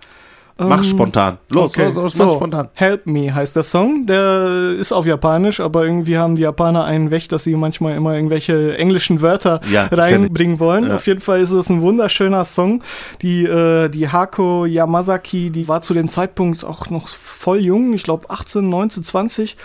Mach 0.69 0.79
Ähm, 0.79 0.85
spontan. 0.85 1.39
Los, 1.51 1.73
okay. 1.73 1.85
los, 1.87 1.97
los, 1.97 2.17
mach 2.17 2.29
So, 2.29 2.35
spontan. 2.37 2.69
Help 2.75 3.07
Me 3.07 3.35
heißt 3.35 3.55
der 3.57 3.63
Song. 3.63 4.07
Der 4.07 4.75
ist 4.79 4.93
auf 4.93 5.07
Japanisch, 5.07 5.61
aber 5.61 5.85
irgendwie 5.85 6.19
haben 6.19 6.37
die 6.37 6.43
Japaner 6.43 6.85
einen 6.85 7.11
weg, 7.11 7.29
dass 7.29 7.45
sie 7.45 7.55
manchmal 7.55 7.97
immer 7.97 8.15
irgendwelche 8.15 8.77
englischen 8.77 9.21
Wörter 9.21 9.61
Ja, 9.71 9.87
reinbringen 9.91 10.59
wollen. 10.61 10.89
Ja. 10.89 10.97
Auf 10.97 11.07
jeden 11.07 11.21
Fall 11.21 11.41
ist 11.41 11.51
es 11.51 11.69
ein 11.69 11.83
wunderschöner 11.83 12.45
Song. 12.45 12.83
Die, 13.23 13.45
äh, 13.45 13.89
die 13.89 14.09
Hako 14.09 14.67
Yamazaki, 14.67 15.51
die 15.51 15.69
war 15.69 15.83
zu 15.83 15.95
dem 15.95 16.09
Zeitpunkt 16.09 16.65
auch 16.65 16.91
noch 16.91 17.09
voll 17.09 17.61
jung, 17.61 17.93
ich 17.95 18.03
glaube 18.03 18.31
18, 18.31 18.69
19, 18.69 19.05
20. 19.05 19.57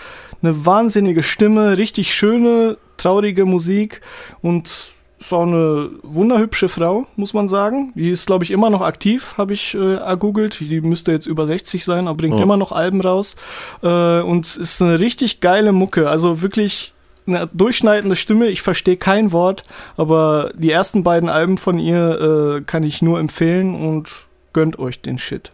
Eine 0.42 0.64
wahnsinnige 0.64 1.22
Stimme, 1.22 1.78
richtig 1.78 2.14
schöne, 2.14 2.76
traurige 2.96 3.44
Musik 3.44 4.00
und 4.40 4.92
ist 5.18 5.32
auch 5.32 5.42
eine 5.42 5.90
wunderhübsche 6.02 6.68
Frau, 6.68 7.06
muss 7.16 7.34
man 7.34 7.48
sagen. 7.48 7.92
Die 7.96 8.10
ist, 8.10 8.26
glaube 8.26 8.44
ich, 8.44 8.50
immer 8.50 8.70
noch 8.70 8.82
aktiv, 8.82 9.34
habe 9.36 9.52
ich 9.52 9.74
äh, 9.74 9.94
ergoogelt. 9.96 10.58
Die 10.60 10.80
müsste 10.80 11.12
jetzt 11.12 11.26
über 11.26 11.46
60 11.46 11.84
sein, 11.84 12.06
aber 12.06 12.16
bringt 12.16 12.34
Oh. 12.34 12.42
immer 12.42 12.56
noch 12.56 12.70
Alben 12.72 13.00
raus. 13.00 13.34
Äh, 13.82 14.20
und 14.20 14.56
ist 14.56 14.80
eine 14.80 15.00
richtig 15.00 15.40
geile 15.40 15.72
Mucke. 15.72 16.08
Also 16.08 16.40
wirklich 16.42 16.92
eine 17.26 17.48
durchschneidende 17.52 18.16
Stimme. 18.16 18.46
Ich 18.46 18.62
verstehe 18.62 18.96
kein 18.96 19.32
Wort, 19.32 19.64
aber 19.96 20.52
die 20.54 20.70
ersten 20.70 21.02
beiden 21.02 21.28
Alben 21.28 21.58
von 21.58 21.78
ihr 21.78 22.58
äh, 22.58 22.62
kann 22.62 22.84
ich 22.84 23.02
nur 23.02 23.18
empfehlen 23.18 23.74
und 23.74 24.08
gönnt 24.52 24.78
euch 24.78 25.00
den 25.02 25.18
Shit. 25.18 25.52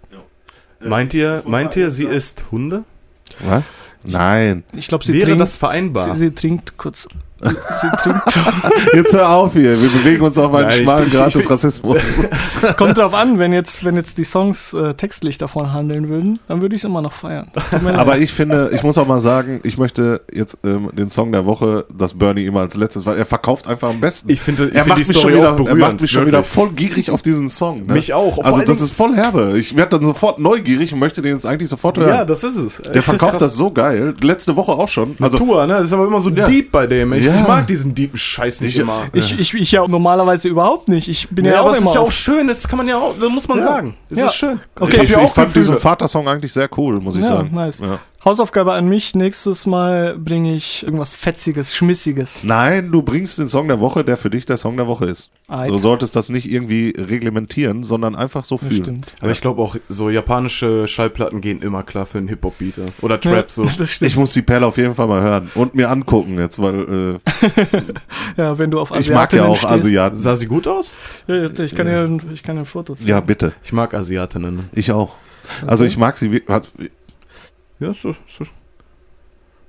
Meint 0.81 1.15
ihr, 1.15 1.43
meint 1.47 1.75
ihr, 1.77 1.89
sie 1.91 2.05
isst 2.05 2.45
Hunde? 2.53 2.85
Was? 3.41 3.65
Nein. 4.07 4.65
Ich 4.75 4.89
glaube, 4.89 5.03
sie 5.05 5.15
Wäre 5.15 5.25
trinkt, 5.25 5.41
das 5.41 5.57
vereinbar? 5.57 6.15
Sie, 6.15 6.21
sie 6.27 6.31
trinkt 6.35 6.77
kurz. 6.77 7.09
Jetzt 8.95 9.15
hör 9.15 9.29
auf 9.31 9.53
hier. 9.53 9.81
Wir 9.81 9.89
bewegen 9.89 10.23
uns 10.23 10.39
auf 10.39 10.53
einen 10.55 10.69
Nein, 10.69 10.77
ich- 10.79 10.83
schmalen 10.85 11.07
ich- 11.07 11.13
Grad 11.13 11.29
ich- 11.29 11.35
des 11.35 11.51
Rassismus. 11.51 11.99
Es 12.63 12.77
kommt 12.79 12.97
drauf 12.97 13.13
an, 13.13 13.39
wenn 13.39 13.53
jetzt, 13.53 13.85
wenn 13.85 13.95
jetzt 13.97 14.17
die 14.17 14.25
Songs 14.25 14.73
äh, 14.73 14.95
textlich 14.95 15.37
davon 15.37 15.73
handeln 15.75 16.09
würden, 16.09 16.39
dann 16.49 16.63
würde 16.63 16.75
ich 16.75 16.81
es 16.81 16.85
immer 16.85 17.03
noch 17.03 17.13
feiern. 17.13 17.51
Aber 17.95 18.17
ich 18.17 18.33
finde, 18.33 18.71
ich 18.73 18.83
muss 18.83 18.97
auch 18.97 19.07
mal 19.07 19.19
sagen, 19.21 19.61
ich 19.65 19.77
möchte 19.77 20.23
jetzt 20.33 20.59
ähm, 20.65 20.89
den 20.97 21.11
Song 21.11 21.31
der 21.33 21.45
Woche, 21.45 21.85
dass 21.95 22.15
Bernie 22.15 22.47
immer 22.47 22.61
als 22.61 22.75
letztes, 22.77 23.05
weil 23.05 23.19
er 23.19 23.27
verkauft 23.27 23.67
einfach 23.67 23.91
am 23.91 24.01
besten. 24.01 24.31
Ich 24.31 24.41
finde- 24.41 24.69
ich 24.69 24.75
er 24.75 24.85
finde 24.85 24.89
macht 25.01 25.05
die 25.05 25.09
mich 25.09 25.19
Story 25.19 25.33
schon 25.35 25.41
wieder, 25.43 25.49
auch 25.51 25.53
er 25.59 25.65
berührend, 25.65 25.81
macht 25.81 26.01
mich 26.01 26.11
schon 26.11 26.27
wieder 26.27 26.43
voll 26.43 26.71
gierig 26.71 27.11
auf 27.11 27.21
diesen 27.21 27.51
Song. 27.51 27.85
Ne? 27.87 27.93
Mich 27.93 28.15
auch. 28.15 28.43
Also 28.43 28.63
das 28.63 28.81
ist 28.81 28.95
voll 28.95 29.15
herbe. 29.15 29.55
Ich 29.59 29.77
werde 29.77 29.99
dann 29.99 30.07
sofort 30.07 30.39
neugierig 30.39 30.93
und 30.95 31.01
möchte 31.01 31.21
den 31.21 31.35
jetzt 31.35 31.45
eigentlich 31.45 31.69
sofort 31.69 31.99
hören. 31.99 32.09
Ja, 32.09 32.25
das 32.25 32.45
ist 32.45 32.57
es. 32.57 32.81
der 32.81 33.03
verkauft 33.03 33.43
das 33.43 33.57
so 33.57 33.71
geil. 33.71 34.15
Letzte 34.23 34.57
Woche 34.57 34.73
auch 34.73 34.89
schon. 34.89 35.17
Also 35.21 35.37
Tour, 35.37 35.67
ne? 35.67 35.75
Das 35.75 35.83
ist 35.85 35.93
aber 35.93 36.07
immer 36.07 36.21
so 36.21 36.31
Ja. 36.31 36.45
deep 36.47 36.73
bei 36.73 36.87
dem. 36.87 37.13
Ich, 37.13 37.27
Ja. 37.27 37.34
Ich 37.41 37.49
mag 37.49 37.67
diesen 37.67 37.95
deepen 37.95 38.17
Scheiß 38.19 38.61
nicht 38.61 38.75
Ich- 38.77 38.83
immer. 38.83 39.07
ich, 39.13 39.39
ich, 39.39 39.55
ich 39.55 39.73
ja 39.73 39.87
normalerweise 39.87 40.49
überhaupt 40.49 40.89
nicht. 40.89 41.09
Ich 41.09 41.29
bin 41.31 41.45
ja, 41.45 41.53
Ja, 41.53 41.61
auch 41.61 41.65
aber 41.67 41.71
es 41.75 41.79
immer 41.81 41.89
ist 41.89 41.95
ja 41.95 42.01
auch 42.01 42.13
schön, 42.13 42.47
das 42.49 42.67
kann 42.69 42.79
man 42.79 42.89
ja 42.89 42.97
auch, 42.99 43.15
das 43.21 43.31
muss 43.31 43.49
man 43.49 43.59
Ja. 43.59 43.63
sagen. 43.65 43.95
Das 44.09 44.19
Ja. 44.19 44.27
ist 44.27 44.35
schön. 44.35 44.61
Okay. 44.79 44.97
ich, 44.97 45.03
ich, 45.05 45.11
ja 45.11 45.19
ich 45.21 45.25
auch 45.27 45.35
fand 45.35 45.49
Gefühle. 45.49 45.65
diesen 45.67 45.79
Vater-Song 45.79 46.29
eigentlich 46.29 46.53
sehr 46.53 46.69
cool, 46.77 47.01
muss 47.01 47.17
ich 47.17 47.23
Ja, 47.23 47.29
sagen. 47.29 47.51
nice. 47.53 47.79
Ja. 47.81 47.99
Hausaufgabe 48.25 48.73
an 48.73 48.89
mich. 48.89 49.15
Nächstes 49.15 49.67
Mal 49.67 50.17
bringe 50.17 50.55
ich 50.57 50.83
irgendwas 50.83 51.15
Fetziges, 51.15 51.75
Schmissiges. 51.75 52.43
Nein, 52.43 52.91
du 52.91 53.03
bringst 53.03 53.39
den 53.39 53.49
Song 53.49 53.69
der 53.69 53.81
Woche, 53.81 54.03
der 54.03 54.17
für 54.17 54.31
dich 54.31 54.47
der 54.47 54.57
Song 54.57 54.79
der 54.79 54.87
Woche 54.87 55.05
ist. 55.07 55.31
Alter. 55.47 55.73
Du 55.73 55.79
solltest 55.79 56.17
das 56.17 56.31
nicht 56.31 56.51
irgendwie 56.51 56.95
reglementieren, 56.97 57.83
sondern 57.83 58.17
einfach 58.17 58.47
so 58.47 58.57
fühlen. 58.57 58.83
stimmt. 58.85 59.07
Aber 59.21 59.31
ich 59.31 59.43
glaube 59.43 59.61
auch, 59.61 59.77
so 59.91 60.09
japanische 60.09 60.89
Schallplatten 60.89 61.43
gehen 61.43 61.61
immer 61.61 61.83
klar 61.83 62.07
für 62.07 62.19
einen 62.19 62.29
Hip-Hop-Beat. 62.29 62.79
ja. 62.79 62.85
Oder 63.03 63.21
Trap 63.21 63.51
so. 63.51 63.65
Das 63.77 63.91
stimmt. 63.91 64.11
Ich 64.11 64.17
muss 64.17 64.33
die 64.33 64.43
Perle 64.43 64.67
auf 64.67 64.79
jeden 64.79 64.95
Fall 64.95 65.07
mal 65.07 65.21
hören 65.21 65.51
und 65.55 65.75
mir 65.75 65.91
angucken 65.91 66.39
jetzt, 66.39 66.63
weil 66.63 67.19
ja, 68.37 68.59
wenn 68.59 68.71
du 68.71 68.81
auf 68.81 68.91
äh, 68.91 69.01
ich 69.01 69.11
mag 69.11 69.33
ja 69.33 69.45
auch 69.45 69.57
stehst. 69.57 69.73
Asiaten. 69.73 70.17
Sah 70.17 70.37
sie 70.37 70.47
gut 70.47 70.67
aus? 70.67 70.97
Ja, 71.27 71.37
ja, 71.37 71.51
ich 71.59 71.75
kann 71.75 71.87
ja, 71.87 72.09
ich 72.33 72.43
kann 72.43 72.57
ja 72.57 72.63
ein 72.63 72.67
Foto 72.67 72.95
zeigen. 72.95 73.09
Ja, 73.09 73.21
bitte. 73.21 73.53
Ich 73.63 73.73
mag 73.73 73.93
Asiatinnen. 73.93 74.69
Ich 74.73 74.93
auch. 74.93 75.15
Also 75.67 75.85
ich 75.85 75.99
mag 75.99 76.17
sie. 76.17 76.43
Ja, 77.85 77.91
ist 77.91 78.03
so, 78.03 78.11
ist 78.11 78.17
so. 78.29 78.45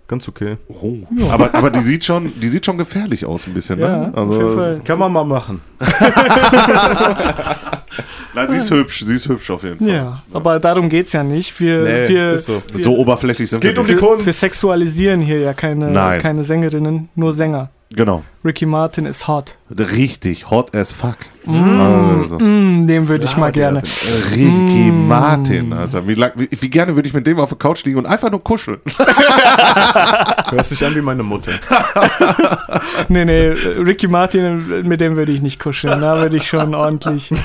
Ganz 0.08 0.28
okay. 0.28 0.58
oh. 0.70 0.98
aber, 1.32 1.54
aber 1.56 1.72
die 1.72 1.82
sieht 1.82 2.06
schon, 2.06 2.32
die 2.40 2.48
sieht 2.48 2.64
schon 2.66 2.78
gefährlich 2.78 3.26
aus 3.26 3.48
ein 3.48 3.56
bisschen. 3.56 3.80
Ja, 3.80 3.88
ne? 3.88 4.14
auf 4.14 4.30
jeden 4.30 4.44
Also 4.46 4.58
Fall. 4.58 4.80
Kann 4.84 5.00
man 5.00 5.12
mal 5.12 5.24
machen. 5.24 5.62
nein, 8.36 8.50
sie 8.50 8.58
ist 8.58 8.70
hübsch, 8.70 9.04
sie 9.04 9.16
ist 9.16 9.28
hübsch 9.28 9.50
auf 9.50 9.64
jeden 9.64 9.80
Fall. 9.80 9.88
Ja, 9.88 10.22
aber 10.32 10.60
darum 10.60 10.90
geht's 10.90 11.12
ja 11.14 11.24
nicht. 11.24 11.60
Wir, 11.60 11.80
Nee, 11.80 12.08
wir, 12.10 12.38
so. 12.38 12.62
wir, 12.72 12.84
So 12.84 12.96
oberflächlich 12.96 13.50
sind 13.50 13.62
geht 13.62 13.76
wir 13.76 13.82
um 13.82 13.88
die 13.88 13.94
nicht. 13.94 14.04
Kunst. 14.04 14.26
wir 14.28 14.34
sexualisieren 14.34 15.22
hier 15.22 15.40
ja 15.40 15.54
keine, 15.56 15.90
Nein. 15.90 16.22
keine 16.22 16.44
Sängerinnen, 16.44 17.10
nur 17.16 17.34
Sänger. 17.34 17.72
Genau. 17.96 18.24
Ricky 18.44 18.66
Martin 18.66 19.06
ist 19.06 19.28
hot. 19.28 19.56
Richtig, 19.72 20.50
hot 20.50 20.76
as 20.76 20.92
fuck. 20.92 21.16
Also. 21.48 22.38
Mm, 22.40 22.88
den 22.88 23.08
würde 23.08 23.24
ich 23.24 23.38
mal 23.38 23.52
gerne. 23.52 23.82
Ricky 24.32 24.92
Martin, 24.92 25.72
Alter. 25.72 26.06
Wie, 26.08 26.18
wie, 26.18 26.50
wie 26.52 26.70
gerne 26.70 26.96
würde 26.96 27.08
ich 27.08 27.14
mit 27.14 27.26
dem 27.26 27.40
auf 27.40 27.50
der 27.50 27.58
Couch 27.58 27.86
liegen 27.86 27.98
und 27.98 28.06
einfach 28.06 28.30
nur 28.30 28.44
kuscheln. 28.44 28.80
Hörst 30.50 30.72
dich 30.72 30.86
an 30.86 30.94
wie 30.96 31.02
meine 31.02 31.24
Mutter. 31.24 31.52
Nee, 33.08 33.26
nee, 33.26 33.50
Ricky 33.50 34.08
Martin, 34.08 34.88
mit 34.88 35.00
dem 35.00 35.16
würde 35.16 35.32
ich 35.32 35.42
nicht 35.42 35.60
kuscheln. 35.60 36.02
Da 36.02 36.20
würde 36.22 36.38
ich 36.38 36.48
schon 36.48 36.74
ordentlich. 36.74 37.32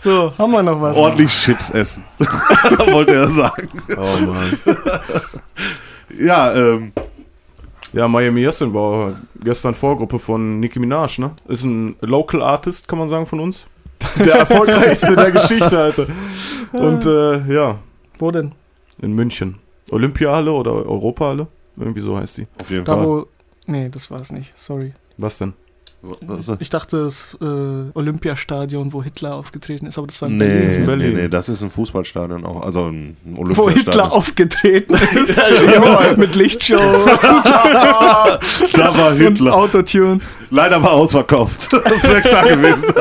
So, 0.00 0.32
haben 0.38 0.52
wir 0.52 0.62
noch 0.62 0.80
was? 0.80 0.96
Ordentlich 0.96 1.32
Chips 1.32 1.70
essen. 1.70 2.04
Wollte 2.86 3.14
er 3.14 3.26
sagen. 3.26 3.68
Oh 3.96 4.26
Mann. 4.26 4.58
Ja, 6.16 6.54
ähm, 6.54 6.92
Ja, 7.92 8.06
Miami 8.06 8.42
Yassin 8.42 8.72
war 8.74 9.14
gestern 9.42 9.74
Vorgruppe 9.74 10.18
von 10.18 10.60
Nicki 10.60 10.78
Minaj, 10.78 11.18
ne? 11.18 11.30
Ist 11.48 11.64
ein 11.64 11.96
Local 12.02 12.42
Artist, 12.42 12.86
kann 12.86 12.98
man 12.98 13.08
sagen, 13.08 13.26
von 13.26 13.40
uns. 13.40 13.64
Der 14.24 14.34
erfolgreichste 14.36 15.16
der 15.16 15.32
Geschichte, 15.32 15.76
Alter. 15.76 16.06
Und 16.72 17.04
äh, 17.04 17.52
ja, 17.52 17.78
Wo 18.18 18.30
denn? 18.30 18.52
in 19.00 19.12
München. 19.12 19.56
Olympiahalle 19.90 20.52
oder 20.52 20.72
Europahalle? 20.86 21.48
Irgendwie 21.76 22.00
so 22.00 22.16
heißt 22.16 22.38
die. 22.38 22.46
auf 22.60 22.70
jeden 22.70 22.84
Da 22.84 22.94
Fall. 22.96 23.06
wo. 23.06 23.26
Nee, 23.66 23.88
das 23.88 24.10
war 24.10 24.20
es 24.20 24.30
nicht. 24.30 24.52
Sorry. 24.56 24.92
Was 25.16 25.38
denn? 25.38 25.54
Also, 26.28 26.56
Ich 26.60 26.70
dachte, 26.70 27.04
das 27.04 27.36
äh, 27.40 27.44
Olympiastadion, 27.94 28.92
wo 28.92 29.02
Hitler 29.02 29.34
aufgetreten 29.34 29.86
ist, 29.86 29.98
aber 29.98 30.06
das 30.06 30.22
war 30.22 30.28
in 30.28 30.36
nee, 30.36 30.44
Berlin. 30.46 30.62
ist 30.68 30.74
in 30.76 30.80
nee, 30.82 30.86
Berlin. 30.86 31.14
nee, 31.16 31.28
das 31.28 31.48
ist 31.48 31.62
ein 31.64 31.70
Fußballstadion 31.70 32.44
auch. 32.44 32.62
Also 32.62 32.86
ein 32.86 33.16
Wo 33.24 33.40
Olympiastadion. 33.42 33.84
Hitler 33.84 34.12
aufgetreten 34.12 34.94
ist. 35.14 36.16
Mit 36.16 36.36
Lichtshow 36.36 36.76
Da 36.78 38.38
war 38.96 39.10
und 39.10 39.18
Hitler. 39.18 39.54
Autotune. 39.56 40.20
Leider 40.50 40.80
war 40.82 40.92
ausverkauft. 40.92 41.68
Das 41.84 42.04
wäre 42.08 42.22
stark 42.22 42.48
gewesen. 42.48 42.94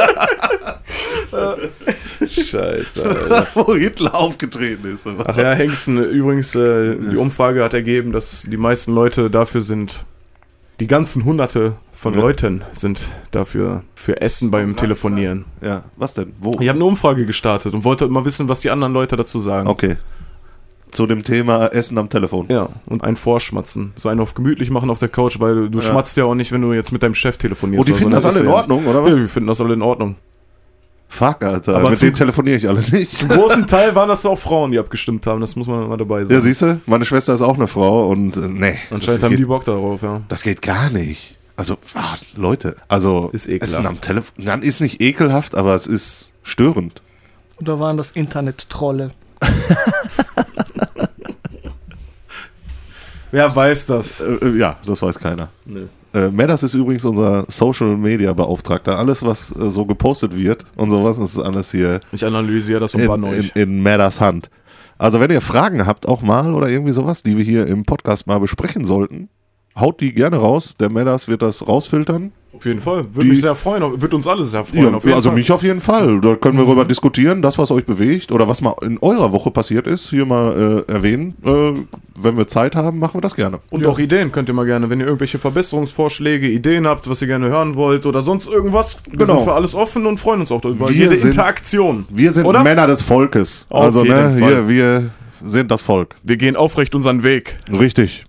Scheiße, 2.26 3.04
Alter. 3.04 3.48
Wo 3.54 3.76
Hitler 3.76 4.16
aufgetreten 4.16 4.88
ist. 4.88 5.08
Ach 5.26 5.38
ja, 5.38 5.52
Hengsten, 5.54 5.98
übrigens, 6.04 6.56
äh, 6.56 6.96
die 6.96 7.18
Umfrage 7.18 7.64
hat 7.64 7.74
ergeben, 7.74 8.12
dass 8.12 8.44
die 8.44 8.58
meisten 8.58 8.94
Leute 8.94 9.30
dafür 9.30 9.62
sind, 9.62 10.04
die 10.80 10.88
ganzen 10.88 11.26
Hunderte 11.26 11.74
von 11.92 12.14
Ja. 12.14 12.20
Leuten 12.22 12.62
sind 12.74 13.08
dafür 13.32 13.84
für 13.96 14.22
Essen 14.22 14.52
beim 14.52 14.76
Telefonieren. 14.76 15.46
Ja, 15.62 15.84
was 15.96 16.14
denn? 16.14 16.34
Wo? 16.40 16.52
Ich 16.60 16.68
habe 16.70 16.78
eine 16.78 16.86
Umfrage 16.86 17.26
gestartet 17.26 17.74
und 17.74 17.84
wollte 17.84 18.08
mal 18.10 18.26
wissen, 18.26 18.48
was 18.48 18.62
die 18.62 18.70
anderen 18.70 18.94
Leute 18.94 19.16
dazu 19.16 19.40
sagen. 19.40 19.68
Okay. 19.68 19.98
Zu 20.92 21.06
dem 21.06 21.24
Thema 21.24 21.68
Essen 21.68 21.98
am 21.98 22.10
Telefon. 22.10 22.46
Ja, 22.48 22.70
und 22.86 23.04
ein 23.04 23.18
Vorschmatzen. 23.18 23.92
So 23.96 24.08
einen 24.08 24.22
auf 24.22 24.36
gemütlich 24.36 24.70
machen 24.72 24.90
auf 24.90 25.00
der 25.00 25.10
Couch, 25.10 25.40
weil 25.40 25.70
du 25.70 25.80
Ja. 25.80 25.84
schmatzt 25.86 26.16
ja 26.16 26.24
auch 26.26 26.36
nicht, 26.36 26.52
wenn 26.52 26.62
du 26.62 26.72
jetzt 26.74 26.92
mit 26.92 27.04
deinem 27.04 27.14
Chef 27.16 27.38
telefonierst. 27.38 27.82
Oh, 27.82 27.86
die 27.92 27.94
finden 27.98 28.12
ne? 28.12 28.16
das 28.22 28.26
alle 28.26 28.40
in 28.40 28.48
Ordnung, 28.48 28.86
oder 28.86 29.04
was? 29.04 29.10
Ja, 29.16 29.18
wir 29.18 29.28
finden 29.28 29.48
das 29.48 29.60
alle 29.60 29.74
in 29.74 29.82
Ordnung. 29.82 30.16
Fuck, 31.10 31.44
Alter. 31.44 31.78
Aber 31.78 31.90
Mit 31.90 32.02
denen 32.02 32.14
telefoniere 32.14 32.58
ich 32.58 32.68
alle 32.68 32.82
nicht. 32.82 33.18
Zum 33.18 33.30
großen 33.30 33.66
Teil 33.66 33.96
waren 33.96 34.10
das 34.10 34.26
auch 34.26 34.38
Frauen, 34.38 34.72
die 34.72 34.80
abgestimmt 34.80 35.26
haben. 35.26 35.40
Das 35.42 35.56
muss 35.56 35.68
man 35.68 35.88
mal 35.88 35.98
dabei 35.98 36.22
sagen. 36.26 36.34
Ja, 36.34 36.40
siehst 36.42 36.62
du, 36.62 36.80
meine 36.86 37.06
Schwester 37.06 37.34
ist 37.34 37.42
auch 37.42 37.56
eine 37.56 37.68
Frau 37.68 38.10
und 38.10 38.36
äh, 38.36 38.42
nee. 38.42 38.78
Anscheinend 38.92 39.24
haben 39.24 39.30
geht, 39.32 39.40
die 39.40 39.46
Bock 39.46 39.64
darauf, 39.66 40.02
ja. 40.02 40.22
Das 40.28 40.44
geht 40.44 40.62
gar 40.62 40.90
nicht. 40.90 41.38
Also, 41.56 41.78
ah, 41.96 42.14
Leute, 42.36 42.76
also 42.88 43.30
Ist 43.34 43.48
ekelhaft. 43.48 43.64
Essen 43.74 43.88
am 43.88 44.00
Telefon, 44.00 44.46
dann 44.46 44.62
ist 44.62 44.80
nicht 44.80 45.02
ekelhaft, 45.02 45.56
aber 45.56 45.74
es 45.74 45.88
ist 45.88 46.34
störend. 46.44 47.02
Oder 47.60 47.80
waren 47.80 47.98
das 47.98 48.12
Internet-Trolle? 48.12 49.12
Wer 53.32 53.56
weiß 53.56 53.88
das? 53.88 54.22
Äh, 54.22 54.34
äh, 54.34 54.58
ja, 54.58 54.78
das 54.86 55.02
weiß 55.02 55.18
keiner. 55.20 55.50
Nö. 55.66 55.88
Äh, 56.14 56.30
Medas 56.30 56.64
ist 56.64 56.74
übrigens 56.74 57.06
unser 57.06 57.46
Social 57.48 57.98
Media 57.98 58.34
Beauftragter. 58.34 58.98
Alles, 58.98 59.24
was 59.24 59.56
äh, 59.56 59.70
so 59.70 59.86
gepostet 59.86 60.38
wird 60.38 60.66
und 60.76 60.90
sowas, 60.90 61.18
ist 61.18 61.38
alles 61.38 61.72
hier 61.72 62.00
Ich 62.12 62.26
analysiere 62.26 62.80
das 62.80 62.96
und 62.96 63.02
in, 63.02 63.08
bann 63.08 63.24
in, 63.24 63.30
euch. 63.30 63.56
in 63.56 63.84
Medas 63.84 64.22
Hand. 64.22 64.50
Also 64.98 65.20
wenn 65.20 65.30
ihr 65.30 65.42
Fragen 65.42 65.86
habt 65.86 66.08
auch 66.08 66.22
mal 66.22 66.54
oder 66.54 66.70
irgendwie 66.70 66.92
sowas, 66.92 67.22
die 67.24 67.38
wir 67.38 67.44
hier 67.44 67.68
im 67.68 67.86
Podcast 67.86 68.26
mal 68.26 68.40
besprechen 68.40 68.84
sollten, 68.84 69.30
haut 69.80 70.00
die 70.02 70.14
gerne 70.14 70.38
raus. 70.38 70.76
Der 70.80 70.90
Medas 70.90 71.28
wird 71.28 71.42
das 71.42 71.68
rausfiltern. 71.68 72.32
Auf 72.54 72.66
jeden 72.66 72.80
Fall. 72.80 73.04
Würde 73.14 73.22
Die- 73.22 73.28
mich 73.28 73.42
sehr 73.42 73.54
freuen. 73.54 74.02
Würde 74.02 74.16
uns 74.16 74.26
alle 74.26 74.44
sehr 74.44 74.64
freuen. 74.66 74.96
auf 74.96 75.04
jeden 75.04 75.16
also 75.16 75.30
Fall. 75.30 75.34
Mhm. 75.36 75.40
mich 75.40 75.52
auf 75.52 75.62
jeden 75.62 75.80
Fall. 75.82 76.20
Da 76.22 76.36
können 76.36 76.58
wir 76.58 76.66
darüber 76.66 76.86
diskutieren, 76.86 77.44
das, 77.44 77.60
was 77.60 77.70
euch 77.70 77.86
bewegt 77.86 78.32
oder 78.32 78.48
was 78.48 78.62
mal 78.62 78.74
in 78.82 78.98
eurer 79.00 79.32
Woche 79.32 79.52
passiert 79.52 79.86
ist, 79.86 80.10
hier 80.10 80.26
mal 80.26 80.84
äh, 80.88 80.92
erwähnen. 80.92 81.36
Äh, 81.46 81.74
wenn 82.20 82.36
wir 82.38 82.48
Zeit 82.48 82.76
haben, 82.76 82.98
machen 82.98 83.16
wir 83.16 83.22
das 83.22 83.36
gerne. 83.36 83.60
Und 83.70 83.86
auch 83.86 84.00
Ideen 84.00 84.32
könnt 84.32 84.50
ihr 84.50 84.56
mal 84.56 84.66
gerne, 84.66 84.90
wenn 84.90 85.00
ihr 85.00 85.06
irgendwelche 85.06 85.38
Verbesserungsvorschläge, 85.38 86.48
Ideen 86.48 86.88
habt, 86.88 87.08
was 87.08 87.22
ihr 87.22 87.28
gerne 87.28 87.48
hören 87.50 87.76
wollt 87.76 88.08
oder 88.08 88.24
sonst 88.24 88.48
irgendwas. 88.48 88.98
Wir 89.08 89.20
Genau. 89.20 89.36
sind 89.36 89.46
für 89.46 89.54
alles 89.54 89.76
offen 89.76 90.08
und 90.08 90.20
freuen 90.20 90.40
uns 90.40 90.52
auch 90.52 90.64
über 90.66 90.90
Wir 90.90 90.96
jede 90.96 91.16
sind- 91.16 91.30
Interaktion. 91.30 92.06
Wir 92.10 92.32
sind 92.32 92.46
Oder? 92.46 92.64
Männer 92.64 92.88
des 92.88 93.04
Volkes. 93.04 93.68
Auf 93.70 93.84
also, 93.84 94.04
ne, 94.04 94.34
hier, 94.36 94.68
wir 94.68 95.10
sind 95.44 95.70
das 95.70 95.84
Volk. 95.84 96.16
Wir 96.24 96.38
gehen 96.38 96.56
aufrecht 96.56 96.96
unseren 96.96 97.22
Weg. 97.22 97.58
Richtig. 97.72 98.26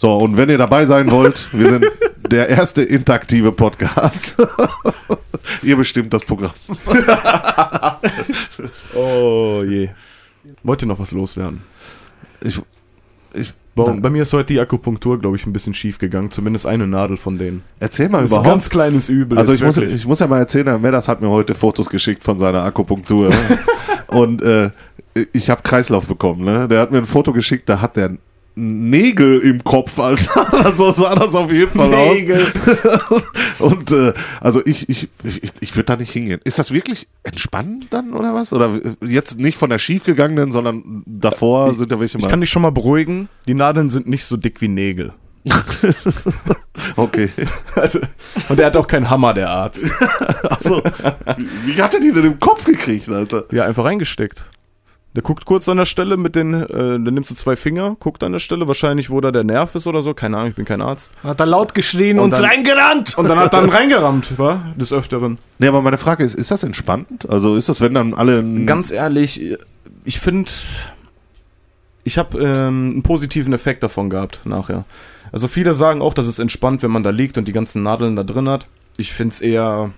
So, 0.00 0.16
und 0.16 0.36
wenn 0.36 0.48
ihr 0.48 0.58
dabei 0.58 0.86
sein 0.86 1.10
wollt, 1.10 1.48
wir 1.52 1.70
sind 1.70 1.84
der 2.30 2.48
erste 2.48 2.84
interaktive 2.84 3.50
Podcast. 3.50 4.36
ihr 5.64 5.76
bestimmt 5.76 6.14
das 6.14 6.24
Programm. 6.24 6.52
Oh 8.94 9.64
je. 9.66 9.88
Wollt 10.62 10.82
ihr 10.82 10.86
noch 10.86 11.00
was 11.00 11.10
loswerden? 11.10 11.62
Ich, 12.40 12.60
ich, 13.34 13.52
Bei, 13.74 13.90
bei 13.92 14.08
mir 14.10 14.22
ist 14.22 14.32
heute 14.32 14.52
die 14.52 14.60
Akupunktur, 14.60 15.18
glaube 15.18 15.36
ich, 15.36 15.46
ein 15.46 15.52
bisschen 15.52 15.74
schief 15.74 15.98
gegangen. 15.98 16.30
Zumindest 16.30 16.66
eine 16.66 16.86
Nadel 16.86 17.16
von 17.16 17.36
denen. 17.36 17.64
erzähl 17.80 18.08
mal 18.08 18.22
Das 18.22 18.30
ist 18.30 18.36
ein 18.36 18.40
überhaupt. 18.42 18.54
ganz 18.54 18.70
kleines 18.70 19.08
Übel. 19.08 19.36
Also 19.36 19.52
ich 19.52 19.62
muss, 19.64 19.78
ich 19.78 20.06
muss 20.06 20.20
ja 20.20 20.28
mal 20.28 20.38
erzählen, 20.38 20.66
Herr 20.68 20.78
Medders 20.78 21.08
hat 21.08 21.20
mir 21.20 21.28
heute 21.28 21.56
Fotos 21.56 21.90
geschickt 21.90 22.22
von 22.22 22.38
seiner 22.38 22.62
Akupunktur. 22.62 23.32
und 24.08 24.42
äh, 24.42 24.70
ich 25.32 25.50
habe 25.50 25.62
Kreislauf 25.62 26.06
bekommen. 26.06 26.44
Ne? 26.44 26.68
Der 26.68 26.80
hat 26.82 26.92
mir 26.92 26.98
ein 26.98 27.04
Foto 27.04 27.32
geschickt, 27.32 27.68
da 27.68 27.80
hat 27.80 27.96
der 27.96 28.16
Nägel 28.58 29.38
im 29.38 29.62
Kopf, 29.62 29.98
Alter. 29.98 30.72
so 30.74 30.90
sah 30.90 31.14
das 31.14 31.34
auf 31.34 31.52
jeden 31.52 31.70
Fall 31.70 31.88
Nägel. 31.90 32.40
aus. 32.40 33.22
Und 33.60 33.92
äh, 33.92 34.12
also 34.40 34.60
ich, 34.64 34.88
ich, 34.88 35.08
ich, 35.22 35.52
ich 35.60 35.76
würde 35.76 35.84
da 35.84 35.96
nicht 35.96 36.12
hingehen. 36.12 36.40
Ist 36.44 36.58
das 36.58 36.72
wirklich 36.72 37.06
entspannend 37.22 37.86
dann 37.90 38.12
oder 38.14 38.34
was? 38.34 38.52
Oder 38.52 38.80
jetzt 39.04 39.38
nicht 39.38 39.58
von 39.58 39.70
der 39.70 39.78
schiefgegangenen, 39.78 40.50
sondern 40.50 41.02
davor 41.06 41.72
sind 41.74 41.92
ja 41.92 42.00
welche 42.00 42.18
Ich 42.18 42.24
mal. 42.24 42.30
kann 42.30 42.40
dich 42.40 42.50
schon 42.50 42.62
mal 42.62 42.72
beruhigen. 42.72 43.28
Die 43.46 43.54
Nadeln 43.54 43.88
sind 43.88 44.08
nicht 44.08 44.24
so 44.24 44.36
dick 44.36 44.60
wie 44.60 44.68
Nägel. 44.68 45.12
okay. 46.96 47.30
Also, 47.74 48.00
und 48.48 48.58
er 48.60 48.66
hat 48.66 48.76
auch 48.76 48.86
keinen 48.86 49.08
Hammer, 49.08 49.34
der 49.34 49.48
Arzt. 49.50 49.86
Achso. 50.44 50.82
Wie 51.64 51.76
wie 51.76 51.82
hat 51.82 51.94
er 51.94 52.00
die 52.00 52.12
denn 52.12 52.24
im 52.24 52.38
Kopf 52.40 52.64
gekriegt, 52.64 53.08
Alter? 53.08 53.44
Ja, 53.52 53.64
einfach 53.64 53.84
reingesteckt. 53.84 54.44
Der 55.18 55.24
guckt 55.24 55.46
kurz 55.46 55.68
an 55.68 55.78
der 55.78 55.84
Stelle 55.84 56.16
mit 56.16 56.36
den, 56.36 56.54
äh, 56.54 56.66
der 56.68 56.98
nimmt 56.98 57.26
so 57.26 57.34
zwei 57.34 57.56
Finger, 57.56 57.96
guckt 57.98 58.22
an 58.22 58.30
der 58.30 58.38
Stelle, 58.38 58.68
wahrscheinlich, 58.68 59.10
wo 59.10 59.20
da 59.20 59.32
der 59.32 59.42
Nerv 59.42 59.74
ist 59.74 59.88
oder 59.88 60.00
so. 60.00 60.14
Keine 60.14 60.36
Ahnung, 60.36 60.50
ich 60.50 60.54
bin 60.54 60.64
kein 60.64 60.80
Arzt. 60.80 61.10
Hat 61.24 61.40
er 61.40 61.46
laut 61.46 61.74
geschrien 61.74 62.20
Und 62.20 62.26
und, 62.26 62.30
dann- 62.34 62.44
reingerannt. 62.44 63.18
Und 63.18 63.28
dann 63.28 63.36
hat 63.36 63.52
er 63.52 63.62
dann 63.62 63.68
reingerammt, 63.76 64.38
wa? 64.38 64.62
Des 64.76 64.92
Öfteren. 64.92 65.38
Nee, 65.58 65.66
aber 65.66 65.82
meine 65.82 65.98
Frage 65.98 66.22
ist, 66.22 66.34
ist 66.34 66.52
das 66.52 66.62
entspannend? 66.62 67.28
Also 67.28 67.56
ist 67.56 67.68
das, 67.68 67.80
wenn 67.80 67.94
dann 67.94 68.14
alle... 68.14 68.44
Ganz 68.64 68.92
ehrlich, 68.92 69.58
ich 70.04 70.20
finde, 70.20 70.52
ich 72.04 72.16
habe 72.16 72.38
ähm, 72.38 72.90
einen 72.92 73.02
positiven 73.02 73.52
Effekt 73.52 73.82
davon 73.82 74.10
gehabt 74.10 74.42
nachher. 74.44 74.84
Also 75.32 75.48
viele 75.48 75.74
sagen 75.74 76.00
auch, 76.00 76.14
dass 76.14 76.26
es 76.26 76.38
entspannt, 76.38 76.84
wenn 76.84 76.92
man 76.92 77.02
da 77.02 77.10
liegt 77.10 77.36
und 77.38 77.48
die 77.48 77.52
ganzen 77.52 77.82
Nadeln 77.82 78.14
da 78.14 78.22
drin 78.22 78.48
hat. 78.48 78.68
Ich 78.98 79.12
finde 79.12 79.32
es 79.32 79.40
eher 79.40 79.90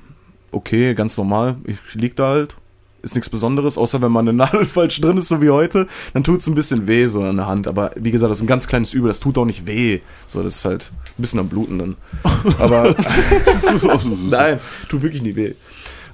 okay, 0.51 0.95
ganz 0.95 1.19
normal. 1.19 1.57
Ich 1.65 1.77
lieg 1.95 2.17
da 2.17 2.29
halt. 2.29 2.57
Ist 3.03 3.15
nichts 3.15 3.31
Besonderes, 3.31 3.79
außer 3.79 4.03
wenn 4.03 4.13
mal 4.13 4.21
eine 4.21 4.33
Nadel 4.33 4.65
falsch 4.67 5.01
drin 5.01 5.17
ist, 5.17 5.29
so 5.29 5.41
wie 5.41 5.51
heute, 5.51 5.87
dann 6.13 6.25
tut 6.25 6.41
es 6.41 6.47
ein 6.47 6.55
bisschen 6.55 6.87
weh, 6.87 7.07
so 7.07 7.23
an 7.23 7.37
der 7.37 7.47
Hand. 7.47 7.67
Aber 7.67 7.93
wie 7.97 8.11
gesagt, 8.11 8.31
das 8.31 8.39
ist 8.39 8.45
ein 8.45 8.49
ganz 8.49 8.67
kleines 8.67 8.93
Übel, 8.93 9.09
das 9.09 9.21
tut 9.21 9.39
auch 9.39 9.45
nicht 9.45 9.67
weh. 9.67 10.01
So, 10.27 10.43
das 10.43 10.57
ist 10.57 10.65
halt 10.65 10.93
ein 11.19 11.23
bisschen 11.23 11.41
am 11.41 11.49
Bluten 11.49 11.79
dann. 11.79 11.97
Aber 12.59 12.95
Nein, 14.29 14.61
tut 14.89 15.03
wirklich 15.03 15.23
nicht 15.23 15.37
weh. 15.37 15.55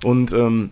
Und 0.04 0.32
ähm, 0.32 0.70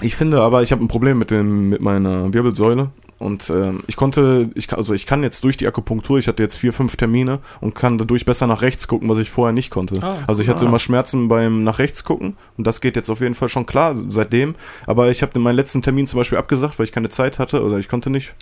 ich 0.00 0.14
finde 0.14 0.40
aber, 0.40 0.62
ich 0.62 0.70
habe 0.70 0.84
ein 0.84 0.88
Problem 0.88 1.18
mit, 1.18 1.30
dem, 1.30 1.70
mit 1.70 1.80
meiner 1.80 2.32
Wirbelsäule. 2.32 2.90
Und 3.18 3.50
ähm, 3.50 3.82
ich 3.88 3.96
konnte, 3.96 4.50
ich, 4.54 4.72
also 4.72 4.94
ich 4.94 5.04
kann 5.06 5.24
jetzt 5.24 5.42
durch 5.42 5.56
die 5.56 5.66
Akupunktur, 5.66 6.18
ich 6.18 6.28
hatte 6.28 6.42
jetzt 6.42 6.56
vier, 6.56 6.72
fünf 6.72 6.96
Termine 6.96 7.40
und 7.60 7.74
kann 7.74 7.98
dadurch 7.98 8.24
besser 8.24 8.46
nach 8.46 8.62
rechts 8.62 8.86
gucken, 8.86 9.08
was 9.08 9.18
ich 9.18 9.28
vorher 9.28 9.52
nicht 9.52 9.70
konnte. 9.70 9.98
Ah, 10.02 10.16
also 10.28 10.40
ich 10.40 10.48
hatte 10.48 10.64
immer 10.64 10.78
Schmerzen 10.78 11.26
beim 11.26 11.64
nach 11.64 11.80
rechts 11.80 12.04
gucken 12.04 12.36
und 12.56 12.66
das 12.66 12.80
geht 12.80 12.94
jetzt 12.94 13.10
auf 13.10 13.20
jeden 13.20 13.34
Fall 13.34 13.48
schon 13.48 13.66
klar 13.66 13.94
seitdem. 13.96 14.54
Aber 14.86 15.10
ich 15.10 15.22
habe 15.22 15.38
meinen 15.40 15.56
letzten 15.56 15.82
Termin 15.82 16.06
zum 16.06 16.18
Beispiel 16.18 16.38
abgesagt, 16.38 16.78
weil 16.78 16.84
ich 16.84 16.92
keine 16.92 17.08
Zeit 17.08 17.40
hatte 17.40 17.64
oder 17.64 17.78
ich 17.78 17.88
konnte 17.88 18.08
nicht. 18.08 18.34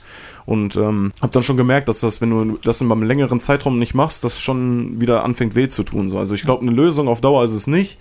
Und 0.45 0.77
ähm, 0.77 1.13
habe 1.23 1.33
dann 1.33 1.43
schon 1.43 1.57
gemerkt, 1.57 1.89
dass 1.89 2.01
das, 2.01 2.21
wenn 2.21 2.31
du 2.31 2.59
das 2.63 2.81
in 2.81 2.93
einem 2.93 3.03
längeren 3.03 3.41
Zeitraum 3.41 3.79
nicht 3.79 3.95
machst, 3.95 4.25
das 4.25 4.41
schon 4.41 5.01
wieder 5.01 5.25
anfängt 5.25 5.57
weh 5.57 5.69
zu 5.69 5.85
tun. 5.85 6.11
So. 6.11 6.19
Also 6.19 6.35
ich 6.35 6.43
glaube, 6.43 6.63
eine 6.63 6.71
Lösung 6.71 7.09
auf 7.09 7.21
Dauer 7.21 7.45
ist 7.45 7.53
es 7.53 7.67
nicht. 7.67 7.99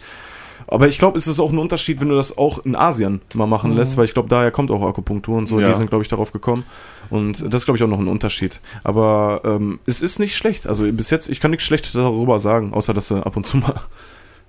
Aber 0.67 0.87
ich 0.87 0.97
glaube, 0.97 1.17
es 1.17 1.27
ist 1.27 1.39
auch 1.39 1.51
ein 1.51 1.57
Unterschied, 1.57 2.01
wenn 2.01 2.09
du 2.09 2.15
das 2.15 2.37
auch 2.37 2.59
in 2.65 2.75
Asien 2.75 3.21
mal 3.33 3.45
machen 3.45 3.75
lässt, 3.75 3.97
weil 3.97 4.05
ich 4.05 4.13
glaube, 4.13 4.29
daher 4.29 4.51
kommt 4.51 4.71
auch 4.71 4.81
Akupunktur 4.81 5.37
und 5.37 5.47
so. 5.47 5.59
Ja. 5.59 5.67
Die 5.67 5.73
sind, 5.73 5.89
glaube 5.89 6.03
ich, 6.03 6.07
darauf 6.07 6.31
gekommen. 6.31 6.63
Und 7.09 7.41
das 7.41 7.61
ist, 7.61 7.65
glaube 7.65 7.77
ich, 7.77 7.83
auch 7.83 7.87
noch 7.87 7.99
ein 7.99 8.07
Unterschied. 8.07 8.61
Aber 8.83 9.41
ähm, 9.45 9.79
es 9.85 10.01
ist 10.01 10.19
nicht 10.19 10.35
schlecht. 10.35 10.67
Also 10.67 10.91
bis 10.91 11.09
jetzt, 11.11 11.29
ich 11.29 11.39
kann 11.39 11.51
nichts 11.51 11.65
Schlechtes 11.65 11.93
darüber 11.93 12.39
sagen, 12.39 12.73
außer 12.73 12.93
dass 12.93 13.09
du 13.09 13.17
ab 13.17 13.37
und 13.37 13.45
zu 13.45 13.57
mal 13.57 13.79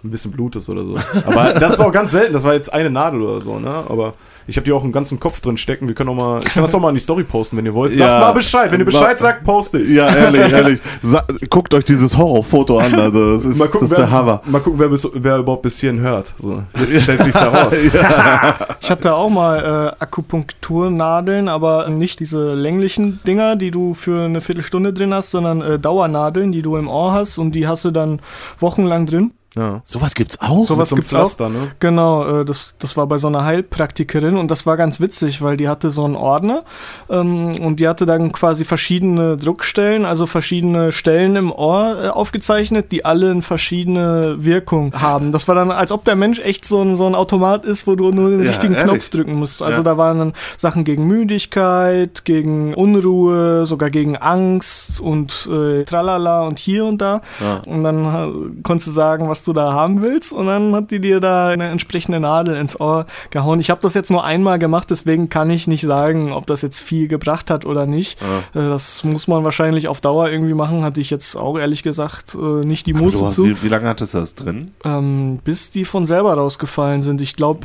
ein 0.04 0.10
bisschen 0.10 0.30
Blut 0.30 0.54
ist 0.56 0.68
oder 0.68 0.84
so. 0.84 0.96
Aber 1.26 1.54
das 1.54 1.74
ist 1.74 1.80
auch 1.80 1.90
ganz 1.90 2.12
selten. 2.12 2.32
Das 2.32 2.44
war 2.44 2.54
jetzt 2.54 2.72
eine 2.72 2.90
Nadel 2.90 3.22
oder 3.22 3.40
so, 3.40 3.58
ne? 3.58 3.82
Aber 3.88 4.14
ich 4.46 4.56
habe 4.56 4.64
die 4.64 4.70
auch 4.72 4.84
einen 4.84 4.92
ganzen 4.92 5.18
Kopf 5.18 5.40
drin 5.40 5.56
stecken. 5.56 5.88
Wir 5.88 5.94
können 5.96 6.10
auch 6.10 6.14
mal, 6.14 6.40
ich 6.44 6.52
kann 6.52 6.62
das 6.62 6.72
auch 6.74 6.80
mal 6.80 6.90
in 6.90 6.94
die 6.94 7.00
Story 7.00 7.24
posten, 7.24 7.56
wenn 7.56 7.66
ihr 7.66 7.74
wollt. 7.74 7.92
Sagt 7.94 8.08
Ja. 8.08 8.20
mal 8.20 8.32
Bescheid. 8.32 8.70
Wenn 8.70 8.78
ihr 8.78 8.84
Bescheid 8.86 9.18
sagt, 9.18 9.42
poste 9.42 9.78
ich. 9.78 9.90
Ja, 9.90 10.14
ehrlich, 10.14 10.40
ehrlich. 10.52 10.80
Sa 11.02 11.24
guckt 11.50 11.74
euch 11.74 11.84
dieses 11.84 12.16
Horrorfoto 12.16 12.78
an. 12.78 12.94
Also 12.94 13.34
das 13.34 13.44
ist, 13.46 13.58
Mal 13.58 13.64
gucken, 13.66 13.80
das 13.80 13.90
ist 13.92 13.98
wer, 13.98 14.06
der 14.06 14.10
Hammer. 14.10 14.42
mal 14.46 14.60
gucken 14.60 14.78
wer, 14.78 14.88
bis, 14.88 15.08
wer 15.12 15.38
überhaupt 15.38 15.62
bis 15.62 15.80
hierhin 15.80 16.00
hört. 16.00 16.32
So, 16.38 16.62
jetzt 16.78 17.02
stellt 17.02 17.22
sich's 17.24 17.40
heraus. 17.40 17.74
Ich 18.80 18.90
hatte 18.90 19.14
auch 19.14 19.30
mal 19.30 19.94
äh, 19.98 20.02
Akupunkturnadeln, 20.04 21.48
aber 21.48 21.88
nicht 21.88 22.20
diese 22.20 22.54
länglichen 22.54 23.20
Dinger, 23.26 23.56
die 23.56 23.70
du 23.72 23.94
für 23.94 24.24
eine 24.24 24.40
Viertelstunde 24.40 24.92
drin 24.92 25.12
hast, 25.12 25.30
sondern 25.32 25.60
äh, 25.60 25.78
Dauernadeln, 25.78 26.52
die 26.52 26.62
du 26.62 26.76
im 26.76 26.88
Ohr 26.88 27.12
hast 27.12 27.38
und 27.38 27.52
die 27.52 27.66
hast 27.66 27.84
du 27.84 27.90
dann 27.90 28.20
wochenlang 28.60 29.06
drin. 29.06 29.32
Ja. 29.56 29.80
Sowas 29.84 30.14
gibt's 30.14 30.38
auch? 30.40 30.66
Sowas 30.66 30.90
so 30.90 30.96
gibt's 30.96 31.14
auch. 31.14 31.18
Pflaster, 31.20 31.48
ne? 31.48 31.68
Genau, 31.80 32.40
äh, 32.40 32.44
das, 32.44 32.74
das 32.78 32.96
war 32.96 33.06
bei 33.06 33.16
so 33.18 33.28
einer 33.28 33.44
Heilpraktikerin 33.44 34.36
und 34.36 34.50
das 34.50 34.66
war 34.66 34.76
ganz 34.76 35.00
witzig, 35.00 35.40
weil 35.40 35.56
die 35.56 35.68
hatte 35.68 35.90
so 35.90 36.04
einen 36.04 36.14
Ordner 36.16 36.62
ähm, 37.08 37.54
und 37.60 37.80
die 37.80 37.88
hatte 37.88 38.04
dann 38.04 38.32
quasi 38.32 38.64
verschiedene 38.66 39.36
Druckstellen, 39.38 40.04
also 40.04 40.26
verschiedene 40.26 40.92
Stellen 40.92 41.36
im 41.36 41.50
Ohr 41.52 41.96
äh, 42.04 42.08
aufgezeichnet, 42.08 42.92
die 42.92 43.04
alle 43.06 43.30
eine 43.30 43.42
verschiedene 43.42 44.36
Wirkung 44.44 44.92
haben. 44.94 45.32
Das 45.32 45.48
war 45.48 45.54
dann, 45.54 45.70
als 45.70 45.90
ob 45.90 46.04
der 46.04 46.16
Mensch 46.16 46.38
echt 46.40 46.66
so 46.66 46.82
ein, 46.82 46.96
so 46.96 47.06
ein 47.06 47.14
Automat 47.14 47.64
ist, 47.64 47.86
wo 47.86 47.94
du 47.96 48.10
nur 48.10 48.30
den 48.30 48.40
Ja, 48.42 48.50
richtigen 48.50 48.74
ehrlich? 48.74 48.90
Knopf 48.92 49.08
drücken 49.08 49.34
musst. 49.36 49.62
Also 49.62 49.78
Ja. 49.78 49.82
da 49.84 49.96
waren 49.96 50.18
dann 50.18 50.32
Sachen 50.58 50.84
gegen 50.84 51.06
Müdigkeit, 51.06 52.24
gegen 52.24 52.74
Unruhe, 52.74 53.64
sogar 53.66 53.90
gegen 53.90 54.16
Angst 54.16 55.00
und 55.00 55.48
äh, 55.50 55.84
tralala 55.84 56.42
und 56.42 56.58
hier 56.58 56.84
und 56.84 56.98
da. 57.00 57.22
Und 57.66 57.82
dann 57.84 58.04
äh, 58.04 58.62
konntest 58.62 58.88
du 58.88 58.92
sagen, 58.92 59.28
was 59.28 59.45
du 59.46 59.52
da 59.52 59.72
haben 59.72 60.02
willst 60.02 60.32
und 60.32 60.46
dann 60.46 60.74
hat 60.74 60.90
die 60.90 61.00
dir 61.00 61.20
da 61.20 61.48
eine 61.48 61.68
entsprechende 61.68 62.20
Nadel 62.20 62.56
ins 62.56 62.78
Ohr 62.78 63.06
gehauen. 63.30 63.60
Ich 63.60 63.70
habe 63.70 63.80
das 63.82 63.94
jetzt 63.94 64.10
nur 64.10 64.24
einmal 64.24 64.58
gemacht, 64.58 64.88
deswegen 64.90 65.28
kann 65.28 65.48
ich 65.50 65.66
nicht 65.66 65.82
sagen, 65.82 66.32
ob 66.32 66.46
das 66.46 66.62
jetzt 66.62 66.80
viel 66.80 67.08
gebracht 67.08 67.50
hat 67.50 67.64
oder 67.64 67.86
nicht. 67.86 68.20
Äh, 68.22 68.68
das 68.68 69.04
muss 69.04 69.28
man 69.28 69.44
wahrscheinlich 69.44 69.88
auf 69.88 70.00
Dauer 70.00 70.28
irgendwie 70.30 70.54
machen, 70.54 70.84
hatte 70.84 71.00
ich 71.00 71.10
jetzt 71.10 71.36
auch 71.36 71.58
ehrlich 71.58 71.82
gesagt 71.82 72.34
äh, 72.34 72.66
nicht 72.66 72.86
die 72.86 72.92
Muße 72.94 73.28
zu, 73.30 73.46
wie, 73.46 73.62
wie 73.62 73.68
lange 73.68 73.88
hattest 73.88 74.14
du 74.14 74.18
das 74.18 74.34
drin? 74.34 74.72
ähm, 74.84 75.38
bis 75.44 75.70
die 75.70 75.84
von 75.84 76.06
selber 76.06 76.34
rausgefallen 76.34 77.02
sind. 77.02 77.20
Ich 77.20 77.36
glaube, 77.36 77.60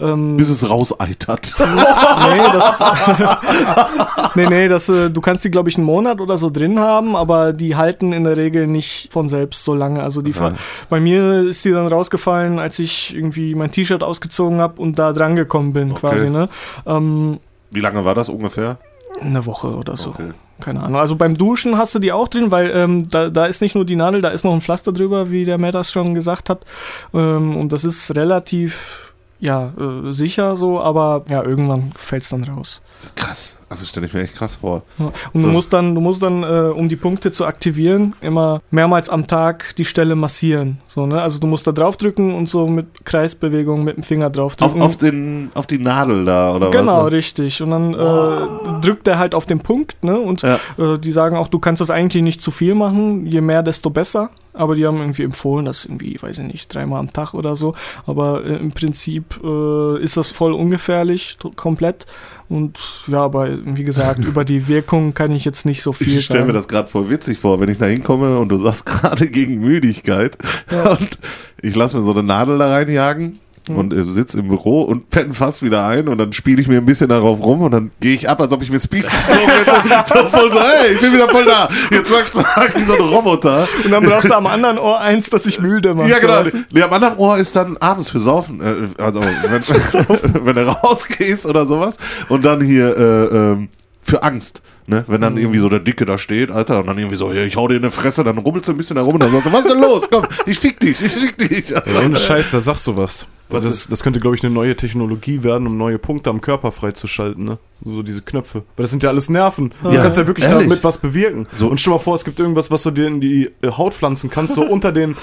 ähm, 0.00 0.36
Bis 0.36 0.48
es 0.50 0.68
rauseitert. 0.68 1.54
nee, 1.58 2.42
das, 2.52 2.80
nee, 4.34 4.46
nee, 4.48 4.68
das, 4.68 4.88
äh, 4.88 5.10
du 5.10 5.20
kannst 5.20 5.44
die, 5.44 5.50
glaube 5.50 5.68
ich, 5.68 5.76
einen 5.76 5.86
Monat 5.86 6.20
oder 6.20 6.38
so 6.38 6.50
drin 6.50 6.78
haben, 6.78 7.16
aber 7.16 7.52
die 7.52 7.76
halten 7.76 8.12
in 8.12 8.24
der 8.24 8.36
Regel 8.36 8.66
nicht 8.66 9.12
von 9.12 9.28
selbst 9.28 9.64
so 9.64 9.74
lange. 9.74 10.02
Also 10.02 10.22
die, 10.22 10.32
ver- 10.32 10.54
bei 10.88 11.00
mir 11.00 11.25
ist 11.32 11.64
die 11.64 11.72
dann 11.72 11.86
rausgefallen, 11.86 12.58
als 12.58 12.78
ich 12.78 13.14
irgendwie 13.14 13.54
mein 13.54 13.70
T-Shirt 13.70 14.02
ausgezogen 14.02 14.60
habe 14.60 14.80
und 14.80 14.98
da 14.98 15.12
dran 15.12 15.36
gekommen 15.36 15.72
bin, 15.72 15.94
quasi, 15.94 16.30
ne? 16.30 16.48
Ähm, 16.86 17.38
Wie 17.70 17.80
lange 17.80 18.04
war 18.04 18.14
das 18.14 18.28
ungefähr? 18.28 18.78
eine 19.20 19.46
Woche 19.46 19.74
oder 19.74 19.96
so. 19.96 20.10
Okay. 20.10 20.32
Keine 20.60 20.82
Ahnung. 20.82 21.00
Also 21.00 21.16
beim 21.16 21.36
Duschen 21.36 21.76
hast 21.76 21.94
du 21.94 21.98
die 21.98 22.12
auch 22.12 22.28
drin, 22.28 22.50
weil 22.50 22.70
ähm, 22.74 23.06
da, 23.08 23.28
da 23.28 23.46
ist 23.46 23.60
nicht 23.60 23.74
nur 23.74 23.84
die 23.84 23.96
Nadel, 23.96 24.22
da 24.22 24.30
ist 24.30 24.44
noch 24.44 24.54
ein 24.54 24.62
Pflaster 24.62 24.92
drüber, 24.92 25.30
wie 25.30 25.44
der 25.44 25.58
Matt 25.58 25.74
das 25.74 25.92
schon 25.92 26.14
gesagt 26.14 26.48
hat. 26.48 26.64
Ähm, 27.12 27.56
und 27.56 27.72
das 27.72 27.84
ist 27.84 28.14
relativ 28.14 29.05
ja, 29.38 29.72
äh, 29.78 30.12
sicher 30.12 30.56
so, 30.56 30.80
aber 30.80 31.24
ja, 31.28 31.42
irgendwann 31.42 31.92
fällt 31.96 32.22
es 32.22 32.30
dann 32.30 32.44
raus. 32.44 32.80
Krass. 33.14 33.60
Also 33.68 33.84
stelle 33.84 34.06
ich 34.06 34.14
mir 34.14 34.22
echt 34.22 34.34
krass 34.34 34.56
vor. 34.56 34.82
Ja. 34.98 35.12
Und 35.32 35.40
So. 35.40 35.46
du 35.48 35.52
musst 35.52 35.72
dann, 35.72 35.94
du 35.94 36.00
musst 36.00 36.22
dann, 36.22 36.42
äh, 36.42 36.70
um 36.74 36.88
die 36.88 36.96
Punkte 36.96 37.30
zu 37.30 37.44
aktivieren, 37.46 38.14
immer 38.20 38.62
mehrmals 38.70 39.08
am 39.10 39.26
Tag 39.26 39.74
die 39.76 39.84
Stelle 39.84 40.14
massieren. 40.16 40.78
So, 40.88 41.06
ne? 41.06 41.20
Also 41.20 41.38
du 41.38 41.46
musst 41.46 41.66
da 41.66 41.72
draufdrücken 41.72 42.34
und 42.34 42.48
so 42.48 42.66
mit 42.66 43.04
Kreisbewegung 43.04 43.84
mit 43.84 43.96
dem 43.96 44.02
Finger 44.02 44.26
Auf, 44.26 44.32
draufdrücken. 44.32 44.82
auf, 44.82 44.96
den, 44.96 45.50
auf 45.54 45.66
die 45.66 45.78
Nadel 45.78 46.24
da, 46.24 46.54
oder 46.54 46.70
Genau, 46.70 47.04
was? 47.04 47.12
richtig. 47.12 47.60
Und 47.62 47.70
dann 47.70 47.94
äh, 47.94 48.80
drückt 48.82 49.06
er 49.06 49.18
halt 49.18 49.34
auf 49.34 49.46
den 49.46 49.60
Punkt, 49.60 50.02
ne? 50.02 50.18
Und 50.18 50.42
Ja. 50.42 50.58
äh, 50.78 50.98
die 50.98 51.12
sagen 51.12 51.36
auch, 51.36 51.48
du 51.48 51.58
kannst 51.58 51.80
das 51.80 51.90
eigentlich 51.90 52.22
nicht 52.22 52.42
zu 52.42 52.50
viel 52.50 52.74
machen, 52.74 53.26
je 53.26 53.40
mehr, 53.40 53.62
desto 53.62 53.90
besser. 53.90 54.30
Aber 54.56 54.74
die 54.74 54.86
haben 54.86 54.98
irgendwie 54.98 55.22
empfohlen, 55.22 55.66
das 55.66 55.84
irgendwie, 55.84 56.16
weiß 56.20 56.38
ich 56.38 56.46
nicht, 56.46 56.74
dreimal 56.74 57.00
am 57.00 57.12
Tag 57.12 57.34
oder 57.34 57.56
so. 57.56 57.74
Aber 58.06 58.44
äh, 58.44 58.56
im 58.56 58.70
Prinzip 58.70 59.38
äh, 59.44 60.02
ist 60.02 60.16
das 60.16 60.30
voll 60.30 60.52
ungefährlich, 60.52 61.36
komplett. 61.56 62.06
Und 62.48 62.78
ja, 63.06 63.22
aber 63.22 63.48
wie 63.64 63.84
gesagt, 63.84 64.18
über 64.24 64.44
die 64.44 64.68
Wirkung 64.68 65.14
kann 65.14 65.32
ich 65.32 65.44
jetzt 65.44 65.66
nicht 65.66 65.82
so 65.82 65.92
viel 65.92 66.18
Ich 66.18 66.24
stelle 66.24 66.44
mir 66.44 66.52
das 66.52 66.68
gerade 66.68 66.88
voll 66.88 67.08
witzig 67.10 67.38
vor, 67.38 67.60
wenn 67.60 67.68
ich 67.68 67.78
da 67.78 67.86
hinkomme 67.86 68.38
und 68.38 68.48
du 68.48 68.58
sagst 68.58 68.86
gerade 68.86 69.28
gegen 69.28 69.60
Müdigkeit 69.60 70.36
und 70.70 71.18
ich 71.60 71.74
lasse 71.74 71.96
mir 71.96 72.02
so 72.02 72.12
eine 72.12 72.22
Nadel 72.22 72.58
da 72.58 72.66
reinjagen 72.66 73.40
Mhm. 73.68 73.76
und 73.76 73.92
äh, 73.92 74.04
sitze 74.04 74.38
im 74.38 74.48
Büro 74.48 74.82
und 74.82 75.10
penne 75.10 75.32
fast 75.32 75.62
wieder 75.62 75.86
ein 75.86 76.08
und 76.08 76.18
dann 76.18 76.32
spiele 76.32 76.60
ich 76.60 76.68
mir 76.68 76.78
ein 76.78 76.86
bisschen 76.86 77.08
darauf 77.08 77.42
rum 77.42 77.62
und 77.62 77.70
dann 77.72 77.90
gehe 78.00 78.14
ich 78.14 78.28
ab, 78.28 78.40
als 78.40 78.52
ob 78.52 78.62
ich 78.62 78.70
mit 78.72 78.82
Speed 78.82 79.04
gezogen 79.04 79.48
hätte. 79.48 80.02
so 80.04 80.28
voll 80.28 80.50
so, 80.50 80.60
hey, 80.60 80.94
ich 80.94 81.00
bin 81.00 81.12
wieder 81.12 81.28
voll 81.28 81.44
da. 81.44 81.68
Jetzt 81.90 82.10
sagt 82.10 82.34
zack, 82.34 82.76
wie 82.76 82.82
so 82.82 82.94
ein 82.94 83.00
Roboter. 83.00 83.66
Und 83.84 83.90
dann 83.90 84.04
brauchst 84.04 84.30
du 84.30 84.34
am 84.34 84.46
anderen 84.46 84.78
Ohr 84.78 85.00
eins, 85.00 85.30
das 85.30 85.44
sich 85.44 85.60
müde 85.60 85.94
macht. 85.94 86.08
Ja, 86.08 86.16
so, 86.20 86.26
genau. 86.26 86.42
du? 86.42 86.64
Nee, 86.70 86.82
am 86.82 86.92
anderen 86.92 87.16
Ohr 87.18 87.38
ist 87.38 87.56
dann 87.56 87.76
abends 87.78 88.10
für 88.10 88.20
Saufen. 88.20 88.60
Äh, 88.60 89.02
also, 89.02 89.20
wenn, 89.20 89.62
wenn 90.46 90.54
du 90.54 90.66
rausgehst 90.66 91.46
oder 91.46 91.66
sowas. 91.66 91.98
Und 92.28 92.44
dann 92.44 92.60
hier 92.60 92.96
äh, 92.96 93.36
ähm, 93.36 93.68
für 94.00 94.22
Angst. 94.22 94.62
Ne? 94.88 95.04
Wenn 95.06 95.16
Mhm. 95.18 95.22
dann 95.22 95.36
irgendwie 95.36 95.58
so 95.58 95.68
der 95.68 95.80
Dicke 95.80 96.04
da 96.04 96.16
steht, 96.16 96.50
Alter, 96.50 96.78
und 96.80 96.86
dann 96.86 96.96
irgendwie 96.98 97.16
so, 97.16 97.32
ja, 97.32 97.42
ich 97.42 97.56
hau 97.56 97.66
dir 97.66 97.76
in 97.76 97.82
die 97.82 97.90
Fresse, 97.90 98.22
dann 98.22 98.38
rubbelst 98.38 98.68
du 98.68 98.72
ein 98.72 98.76
bisschen 98.78 98.96
da 98.96 99.02
rum 99.02 99.14
und 99.14 99.20
dann 99.22 99.32
sagst 99.32 99.46
du, 99.46 99.52
was 99.52 99.60
ist 99.64 99.70
denn 99.70 99.80
los? 99.80 100.08
Komm, 100.10 100.24
ich 100.46 100.58
fick 100.58 100.78
dich, 100.78 101.02
ich 101.02 101.12
fick 101.12 101.36
dich. 101.38 101.74
Alter. 101.74 102.04
ohne 102.04 102.16
Scheiß, 102.16 102.52
da 102.52 102.60
sagst 102.60 102.86
du 102.86 102.96
was. 102.96 103.26
Was 103.48 103.62
Das, 103.62 103.72
ist- 103.74 103.92
das 103.92 104.02
könnte, 104.02 104.18
glaube 104.18 104.34
ich, 104.34 104.42
eine 104.44 104.52
neue 104.52 104.74
Technologie 104.74 105.44
werden, 105.44 105.68
um 105.68 105.76
neue 105.78 105.98
Punkte 106.00 106.30
am 106.30 106.40
Körper 106.40 106.72
freizuschalten, 106.72 107.44
ne? 107.44 107.58
So 107.84 108.02
diese 108.02 108.22
Knöpfe. 108.22 108.62
Weil 108.76 108.84
das 108.84 108.90
sind 108.90 109.02
ja 109.04 109.10
alles 109.10 109.28
Nerven. 109.28 109.72
Du 109.84 109.90
Ja, 109.90 110.02
kannst 110.02 110.18
ja 110.18 110.26
wirklich 110.26 110.46
ehrlich. 110.46 110.66
damit 110.66 110.82
was 110.82 110.98
bewirken. 110.98 111.46
So. 111.54 111.68
Und 111.68 111.78
stell 111.80 111.92
mal 111.92 111.98
vor, 112.00 112.16
es 112.16 112.24
gibt 112.24 112.40
irgendwas, 112.40 112.70
was 112.72 112.82
du 112.82 112.90
dir 112.90 113.06
in 113.06 113.20
die 113.20 113.50
äh, 113.62 113.70
Haut 113.70 113.94
pflanzen 113.94 114.30
kannst, 114.30 114.54
so 114.54 114.62
unter 114.66 114.90
den, 114.92 115.14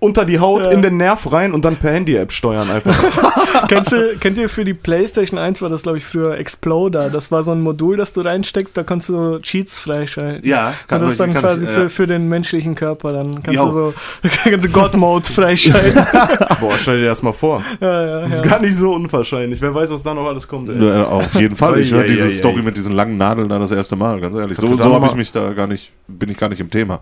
unter 0.00 0.24
die 0.24 0.40
Haut, 0.40 0.64
Ja. 0.64 0.70
in 0.72 0.82
den 0.82 0.96
Nerv 0.96 1.30
rein 1.30 1.52
und 1.52 1.64
dann 1.64 1.76
per 1.76 1.92
Handy-App 1.92 2.32
steuern 2.32 2.68
einfach. 2.70 2.96
Kennst 3.68 3.92
du, 3.92 4.16
kennt 4.18 4.38
ihr 4.38 4.48
für 4.48 4.64
die 4.64 4.74
PlayStation 4.74 5.38
1 5.38 5.60
war 5.62 5.68
das, 5.68 5.82
glaube 5.82 5.98
ich, 5.98 6.04
früher 6.04 6.36
Exploder. 6.38 7.10
Das 7.10 7.30
war 7.30 7.42
so 7.44 7.52
ein 7.52 7.60
Modul, 7.60 7.96
das 7.96 8.12
du 8.12 8.22
reinsteckst, 8.22 8.76
da 8.76 8.82
kannst 8.82 9.07
du 9.08 9.38
Cheats 9.40 9.78
freischalten. 9.78 10.48
Ja, 10.48 10.74
Und 10.90 11.00
das 11.02 11.16
dann 11.16 11.32
kann 11.32 11.42
quasi 11.42 11.64
ich, 11.64 11.70
für, 11.70 11.84
äh, 11.84 11.88
für 11.88 12.06
den 12.06 12.28
menschlichen 12.28 12.74
Körper. 12.74 13.12
Dann 13.12 13.42
kannst 13.42 13.58
Jo. 13.60 13.66
du 13.66 13.70
so 13.72 13.94
kannst 14.44 14.66
du 14.66 14.70
God-Mode 14.70 15.26
freischalten. 15.32 16.04
Boah, 16.60 16.76
stell 16.78 17.00
dir 17.00 17.06
das 17.06 17.22
mal 17.22 17.32
vor. 17.32 17.62
ja, 17.80 18.06
ja, 18.06 18.20
Das 18.22 18.32
ist 18.34 18.44
ja. 18.44 18.50
gar 18.50 18.60
nicht 18.60 18.74
so 18.76 18.92
unwahrscheinlich. 18.94 19.60
Wer 19.60 19.74
weiß, 19.74 19.90
was 19.90 20.02
da 20.02 20.14
noch 20.14 20.26
alles 20.26 20.46
kommt, 20.46 20.68
ey. 20.70 21.02
auf 21.02 21.34
jeden 21.34 21.56
Fall. 21.56 21.80
Ich 21.80 21.92
höre 21.92 22.04
diese 22.04 22.30
Story 22.30 22.62
mit 22.62 22.76
diesen 22.76 22.94
langen 22.94 23.16
Nadeln 23.16 23.48
da 23.48 23.58
das 23.58 23.70
erste 23.70 23.96
Mal, 23.96 24.20
ganz 24.20 24.34
ehrlich. 24.34 24.56
Kannst 24.58 24.72
So, 24.72 24.78
so 24.82 24.94
habe 24.94 25.06
ich 25.06 25.14
mich 25.14 25.32
da 25.32 25.52
gar 25.52 25.66
nicht, 25.66 25.92
bin 26.06 26.28
ich 26.30 26.36
gar 26.36 26.48
nicht 26.48 26.60
im 26.60 26.70
Thema. 26.70 27.00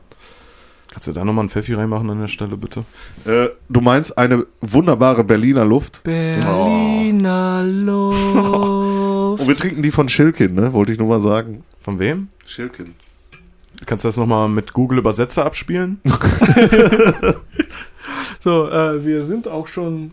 Kannst 0.96 1.08
du 1.08 1.12
da 1.12 1.24
nochmal 1.26 1.42
einen 1.42 1.50
Pfeffi 1.50 1.74
reinmachen 1.74 2.08
an 2.08 2.20
der 2.20 2.28
Stelle, 2.28 2.56
bitte? 2.56 2.84
Äh, 3.26 3.48
du 3.68 3.80
meinst 3.82 4.16
eine 4.16 4.46
wunderbare 4.62 5.24
Berliner 5.24 5.62
Luft. 5.64 6.02
Berliner 6.04 7.64
Luft. 7.66 9.40
Und 9.40 9.46
wir 9.48 9.56
trinken 9.56 9.82
die 9.82 9.90
von 9.90 10.08
Schilkin, 10.08 10.54
ne? 10.54 10.72
Wollte 10.72 10.92
ich 10.92 10.98
nur 10.98 11.08
mal 11.08 11.20
sagen. 11.20 11.64
Von 11.86 12.00
wem? 12.00 12.28
Schilkin. 12.44 12.96
Kannst 13.86 14.02
du 14.02 14.08
das 14.08 14.16
nochmal 14.16 14.48
mit 14.48 14.72
Google 14.72 14.98
Übersetzer 14.98 15.46
abspielen? 15.46 16.00
So, 18.40 18.68
äh, 18.68 19.04
wir 19.04 19.24
sind 19.24 19.46
auch 19.48 19.68
schon. 19.68 20.12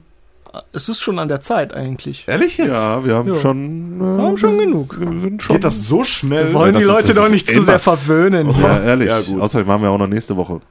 Es 0.71 0.87
ist 0.87 1.01
schon 1.01 1.17
an 1.17 1.27
der 1.29 1.41
Zeit 1.41 1.73
eigentlich. 1.73 2.25
Ehrlich 2.27 2.57
jetzt? 2.57 2.75
Ja, 2.75 3.03
wir 3.03 3.15
haben 3.15 3.33
Ja. 3.33 3.39
schon. 3.39 3.99
Äh, 3.99 4.17
Wir 4.17 4.23
haben 4.23 4.37
schon 4.37 4.57
genug. 4.59 4.99
Wir 4.99 5.19
sind 5.19 5.41
schon. 5.41 5.55
Geht 5.55 5.63
das 5.63 5.87
so 5.87 6.03
schnell? 6.03 6.47
Wir 6.49 6.53
wollen 6.53 6.73
das 6.73 6.83
die 6.83 6.89
Leute 6.89 7.13
doch 7.15 7.29
nicht 7.31 7.47
zu 7.47 7.63
sehr 7.63 7.79
verwöhnen. 7.79 8.49
Ja, 8.61 8.83
ehrlich. 8.83 9.07
Ja, 9.07 9.19
gut. 9.21 9.41
Außerdem 9.41 9.67
haben 9.67 9.81
wir 9.83 9.89
auch 9.89 9.97
noch 9.97 10.07
nächste 10.07 10.35
Woche. 10.37 10.61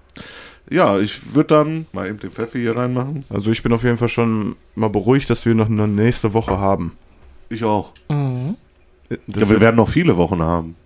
Ja, 0.70 0.98
ich 0.98 1.34
würde 1.34 1.48
dann 1.54 1.86
mal 1.92 2.08
eben 2.08 2.20
den 2.20 2.30
Pfeffi 2.30 2.60
hier 2.60 2.76
reinmachen. 2.76 3.24
Also 3.28 3.50
ich 3.50 3.60
bin 3.62 3.72
auf 3.72 3.82
jeden 3.82 3.96
Fall 3.96 4.08
schon 4.08 4.54
mal 4.76 4.88
beruhigt, 4.90 5.28
dass 5.30 5.44
wir 5.46 5.54
noch 5.56 5.68
eine 5.68 5.88
nächste 5.88 6.32
Woche 6.32 6.58
haben. 6.58 6.92
Ich 7.48 7.64
auch. 7.64 7.92
Mhm. 8.08 8.56
Das 9.26 9.44
ja, 9.44 9.50
wir 9.50 9.60
werden 9.60 9.76
noch 9.76 9.88
viele 9.88 10.16
Wochen 10.16 10.40
haben. 10.42 10.76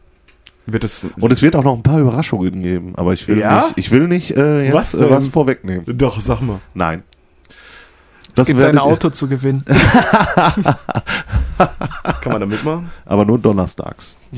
Wird 0.67 0.85
es, 0.85 1.07
Und 1.21 1.31
es 1.31 1.43
wird 1.43 1.57
auch 1.57 1.65
noch 1.65 1.75
ein 1.75 1.83
paar 1.83 2.01
Überraschungen 2.01 2.63
geben. 2.63 2.95
Aber 2.97 3.13
ich 3.13 3.27
will 3.29 3.39
Ja? 3.39 3.63
nicht, 3.67 3.73
ich 3.79 3.91
will 3.91 4.09
nicht 4.09 4.31
äh, 4.37 4.65
jetzt 4.65 4.75
Was 4.75 4.95
was, 4.95 5.01
äh, 5.07 5.11
was 5.11 5.29
vorwegnehmen. 5.29 5.85
Doch, 5.99 6.21
sag 6.21 6.41
mal. 6.41 6.61
Nein. 6.75 7.03
Das 8.35 8.49
Gibt 8.49 8.63
ein 8.63 8.77
Auto 8.79 9.09
zu 9.09 9.29
gewinnen. 9.29 9.65
Kann 11.57 12.33
man 12.33 12.41
da 12.41 12.47
mitmachen? 12.47 12.91
Aber 13.07 13.25
nur 13.25 13.39
donnerstags. 13.39 14.19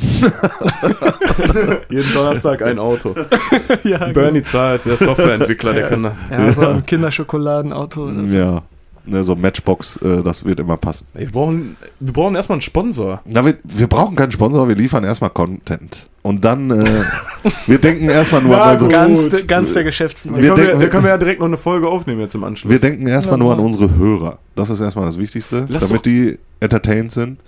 Jeden 1.91 2.13
Donnerstag 2.15 2.63
ein 2.63 2.79
Auto. 2.79 3.15
ja, 3.83 3.99
genau. 3.99 4.13
Bernie 4.13 4.43
zahlt, 4.43 4.85
der 4.87 4.97
Softwareentwickler, 4.97 5.73
der 5.73 5.89
kann 5.89 6.03
da. 6.05 6.13
ja, 6.31 6.53
so 6.53 6.67
ein 6.69 6.87
Kinderschokoladenauto. 6.87 8.05
Oder 8.05 8.27
so. 8.27 8.39
Ja. 8.39 8.63
Ne, 9.11 9.25
so 9.25 9.35
Matchbox, 9.35 9.97
äh, 10.03 10.23
das 10.23 10.45
wird 10.45 10.61
immer 10.61 10.77
passen. 10.77 11.07
Ey, 11.15 11.25
wir, 11.27 11.33
brauchen, 11.33 11.77
wir 11.99 12.13
brauchen 12.13 12.35
erstmal 12.37 12.57
einen 12.57 12.61
Sponsor. 12.63 13.23
Na, 13.25 13.43
wir, 13.45 13.57
wir 13.65 13.87
brauchen 13.87 14.17
keinen 14.17 14.33
Sponsor, 14.33 14.69
wir 14.69 14.75
liefern 14.75 15.03
erstmal 15.03 15.31
Content. 15.31 16.11
Und 16.23 16.45
dann, 16.45 16.71
äh, 16.71 16.85
wir 17.67 17.79
denken 17.79 18.11
erstmal 18.11 18.43
nur 18.43 18.61
an 18.63 18.73
unsere, 18.75 18.91
Ganz, 18.93 19.23
Gut. 19.23 19.33
de- 19.33 19.47
ganz 19.47 19.73
der 19.73 19.85
Geschäftsmann. 19.85 20.43
Wir 20.43 20.51
Da 20.51 20.55
können, 20.57 20.67
denken- 20.67 20.81
wir, 20.83 20.89
können 20.91 21.05
wir 21.05 21.11
ja 21.11 21.17
direkt 21.19 21.41
noch 21.41 21.47
eine 21.47 21.57
Folge 21.57 21.89
aufnehmen 21.89 22.21
jetzt 22.21 22.35
im 22.35 22.45
Anschluss. 22.45 22.71
wir 22.71 22.79
denken 22.79 23.07
erstmal 23.07 23.39
Ja, 23.39 23.45
nur 23.45 23.53
an 23.55 23.61
unsere 23.61 23.97
Hörer. 23.97 24.39
Das 24.57 24.69
ist 24.69 24.81
erstmal 24.81 25.07
das 25.07 25.19
Wichtigste, 25.19 25.65
Lass 25.71 25.85
damit 25.89 26.01
doch- 26.01 26.03
die 26.03 26.39
entertained 26.61 27.11
sind. 27.13 27.39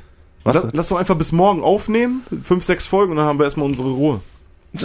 Was? 0.45 0.55
lass, 0.55 0.69
lass 0.73 0.89
doch 0.89 0.97
einfach 0.97 1.17
bis 1.17 1.33
morgen 1.33 1.63
aufnehmen, 1.63 2.23
fünf, 2.43 2.65
sechs 2.65 2.87
Folgen 2.87 3.11
und 3.13 3.19
dann 3.19 3.27
haben 3.27 3.39
wir 3.39 3.45
erstmal 3.45 3.67
unsere 3.67 3.91
Ruhe. 3.91 4.21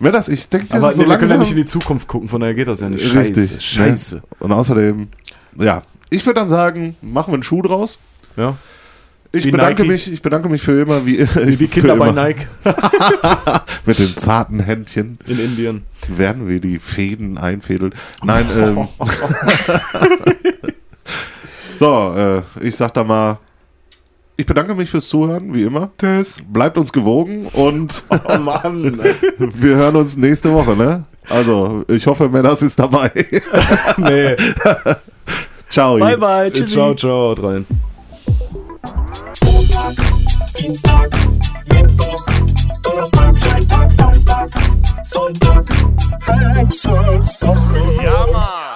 Wer 0.00 0.12
das? 0.12 0.28
Ich 0.28 0.48
denke, 0.48 0.74
Aber 0.74 0.92
so 0.94 1.02
nee, 1.02 1.08
wir 1.08 1.18
können 1.18 1.30
ja 1.30 1.36
nicht 1.36 1.50
in 1.50 1.58
die 1.58 1.66
Zukunft 1.66 2.08
gucken, 2.08 2.28
von 2.28 2.40
daher 2.40 2.54
geht 2.54 2.68
das 2.68 2.80
ja 2.80 2.88
nicht. 2.88 3.14
Richtig. 3.14 3.62
Scheiße. 3.62 4.22
Und 4.38 4.52
außerdem, 4.52 5.08
ja, 5.58 5.82
ich 6.08 6.24
würde 6.26 6.40
dann 6.40 6.48
sagen, 6.48 6.96
machen 7.02 7.32
wir 7.32 7.34
einen 7.34 7.42
Schuh 7.42 7.60
draus. 7.62 7.98
Ja. 8.36 8.56
Ich 9.32 9.44
Wie 9.44 9.52
bedanke 9.52 9.82
Nike. 9.82 9.92
mich, 9.92 10.12
ich 10.12 10.22
bedanke 10.22 10.48
mich 10.48 10.60
für 10.62 10.80
immer, 10.80 11.06
wie, 11.06 11.18
Wie, 11.20 11.60
wie 11.60 11.66
Kinder 11.68 11.94
bei. 11.94 12.10
Nike 12.10 12.48
Mit 13.86 13.98
den 14.00 14.16
zarten 14.16 14.58
Händchen 14.58 15.18
in 15.28 15.38
Indien. 15.38 15.82
werden 16.08 16.48
wir 16.48 16.58
die 16.60 16.78
Fäden 16.80 17.38
einfädeln. 17.38 17.94
Nein, 18.24 18.44
ähm, 18.58 18.88
so, 21.76 22.12
äh, 22.16 22.42
ich 22.66 22.74
sag 22.74 22.92
da 22.94 23.04
mal, 23.04 23.38
ich 24.40 24.46
bedanke 24.46 24.74
mich 24.74 24.90
fürs 24.90 25.08
Zuhören, 25.08 25.54
wie 25.54 25.64
immer. 25.64 25.90
Das. 25.98 26.38
Bleibt 26.48 26.78
uns 26.78 26.92
gewogen 26.92 27.46
und 27.52 28.02
Oh 28.10 28.38
Mann. 28.38 28.98
wir 29.38 29.76
hören 29.76 29.96
uns 29.96 30.16
nächste 30.16 30.50
Woche, 30.52 30.74
ne? 30.76 31.04
Also, 31.28 31.84
ich 31.88 32.06
hoffe, 32.06 32.28
Menas 32.28 32.62
ist 32.62 32.78
dabei. 32.78 33.10
nee. 33.98 34.34
Ciao. 35.68 35.98
Bye, 35.98 36.16
bye. 36.16 36.50
Tschüssi. 36.50 36.72
Ciao, 36.72 36.94
ciao, 36.94 37.28
haut 37.30 37.42
rein. 37.42 37.66
Montag, 39.44 39.94
Dienstag, 40.58 41.10
Mittwoch, 41.72 42.26
Donnerstag, 42.82 43.36
Freitag, 43.36 43.90
Samstag, 43.90 44.48
Sonntag, 45.04 45.64
Hexenswoche. 46.56 48.02
Ja, 48.02 48.26
Mann. 48.32 48.69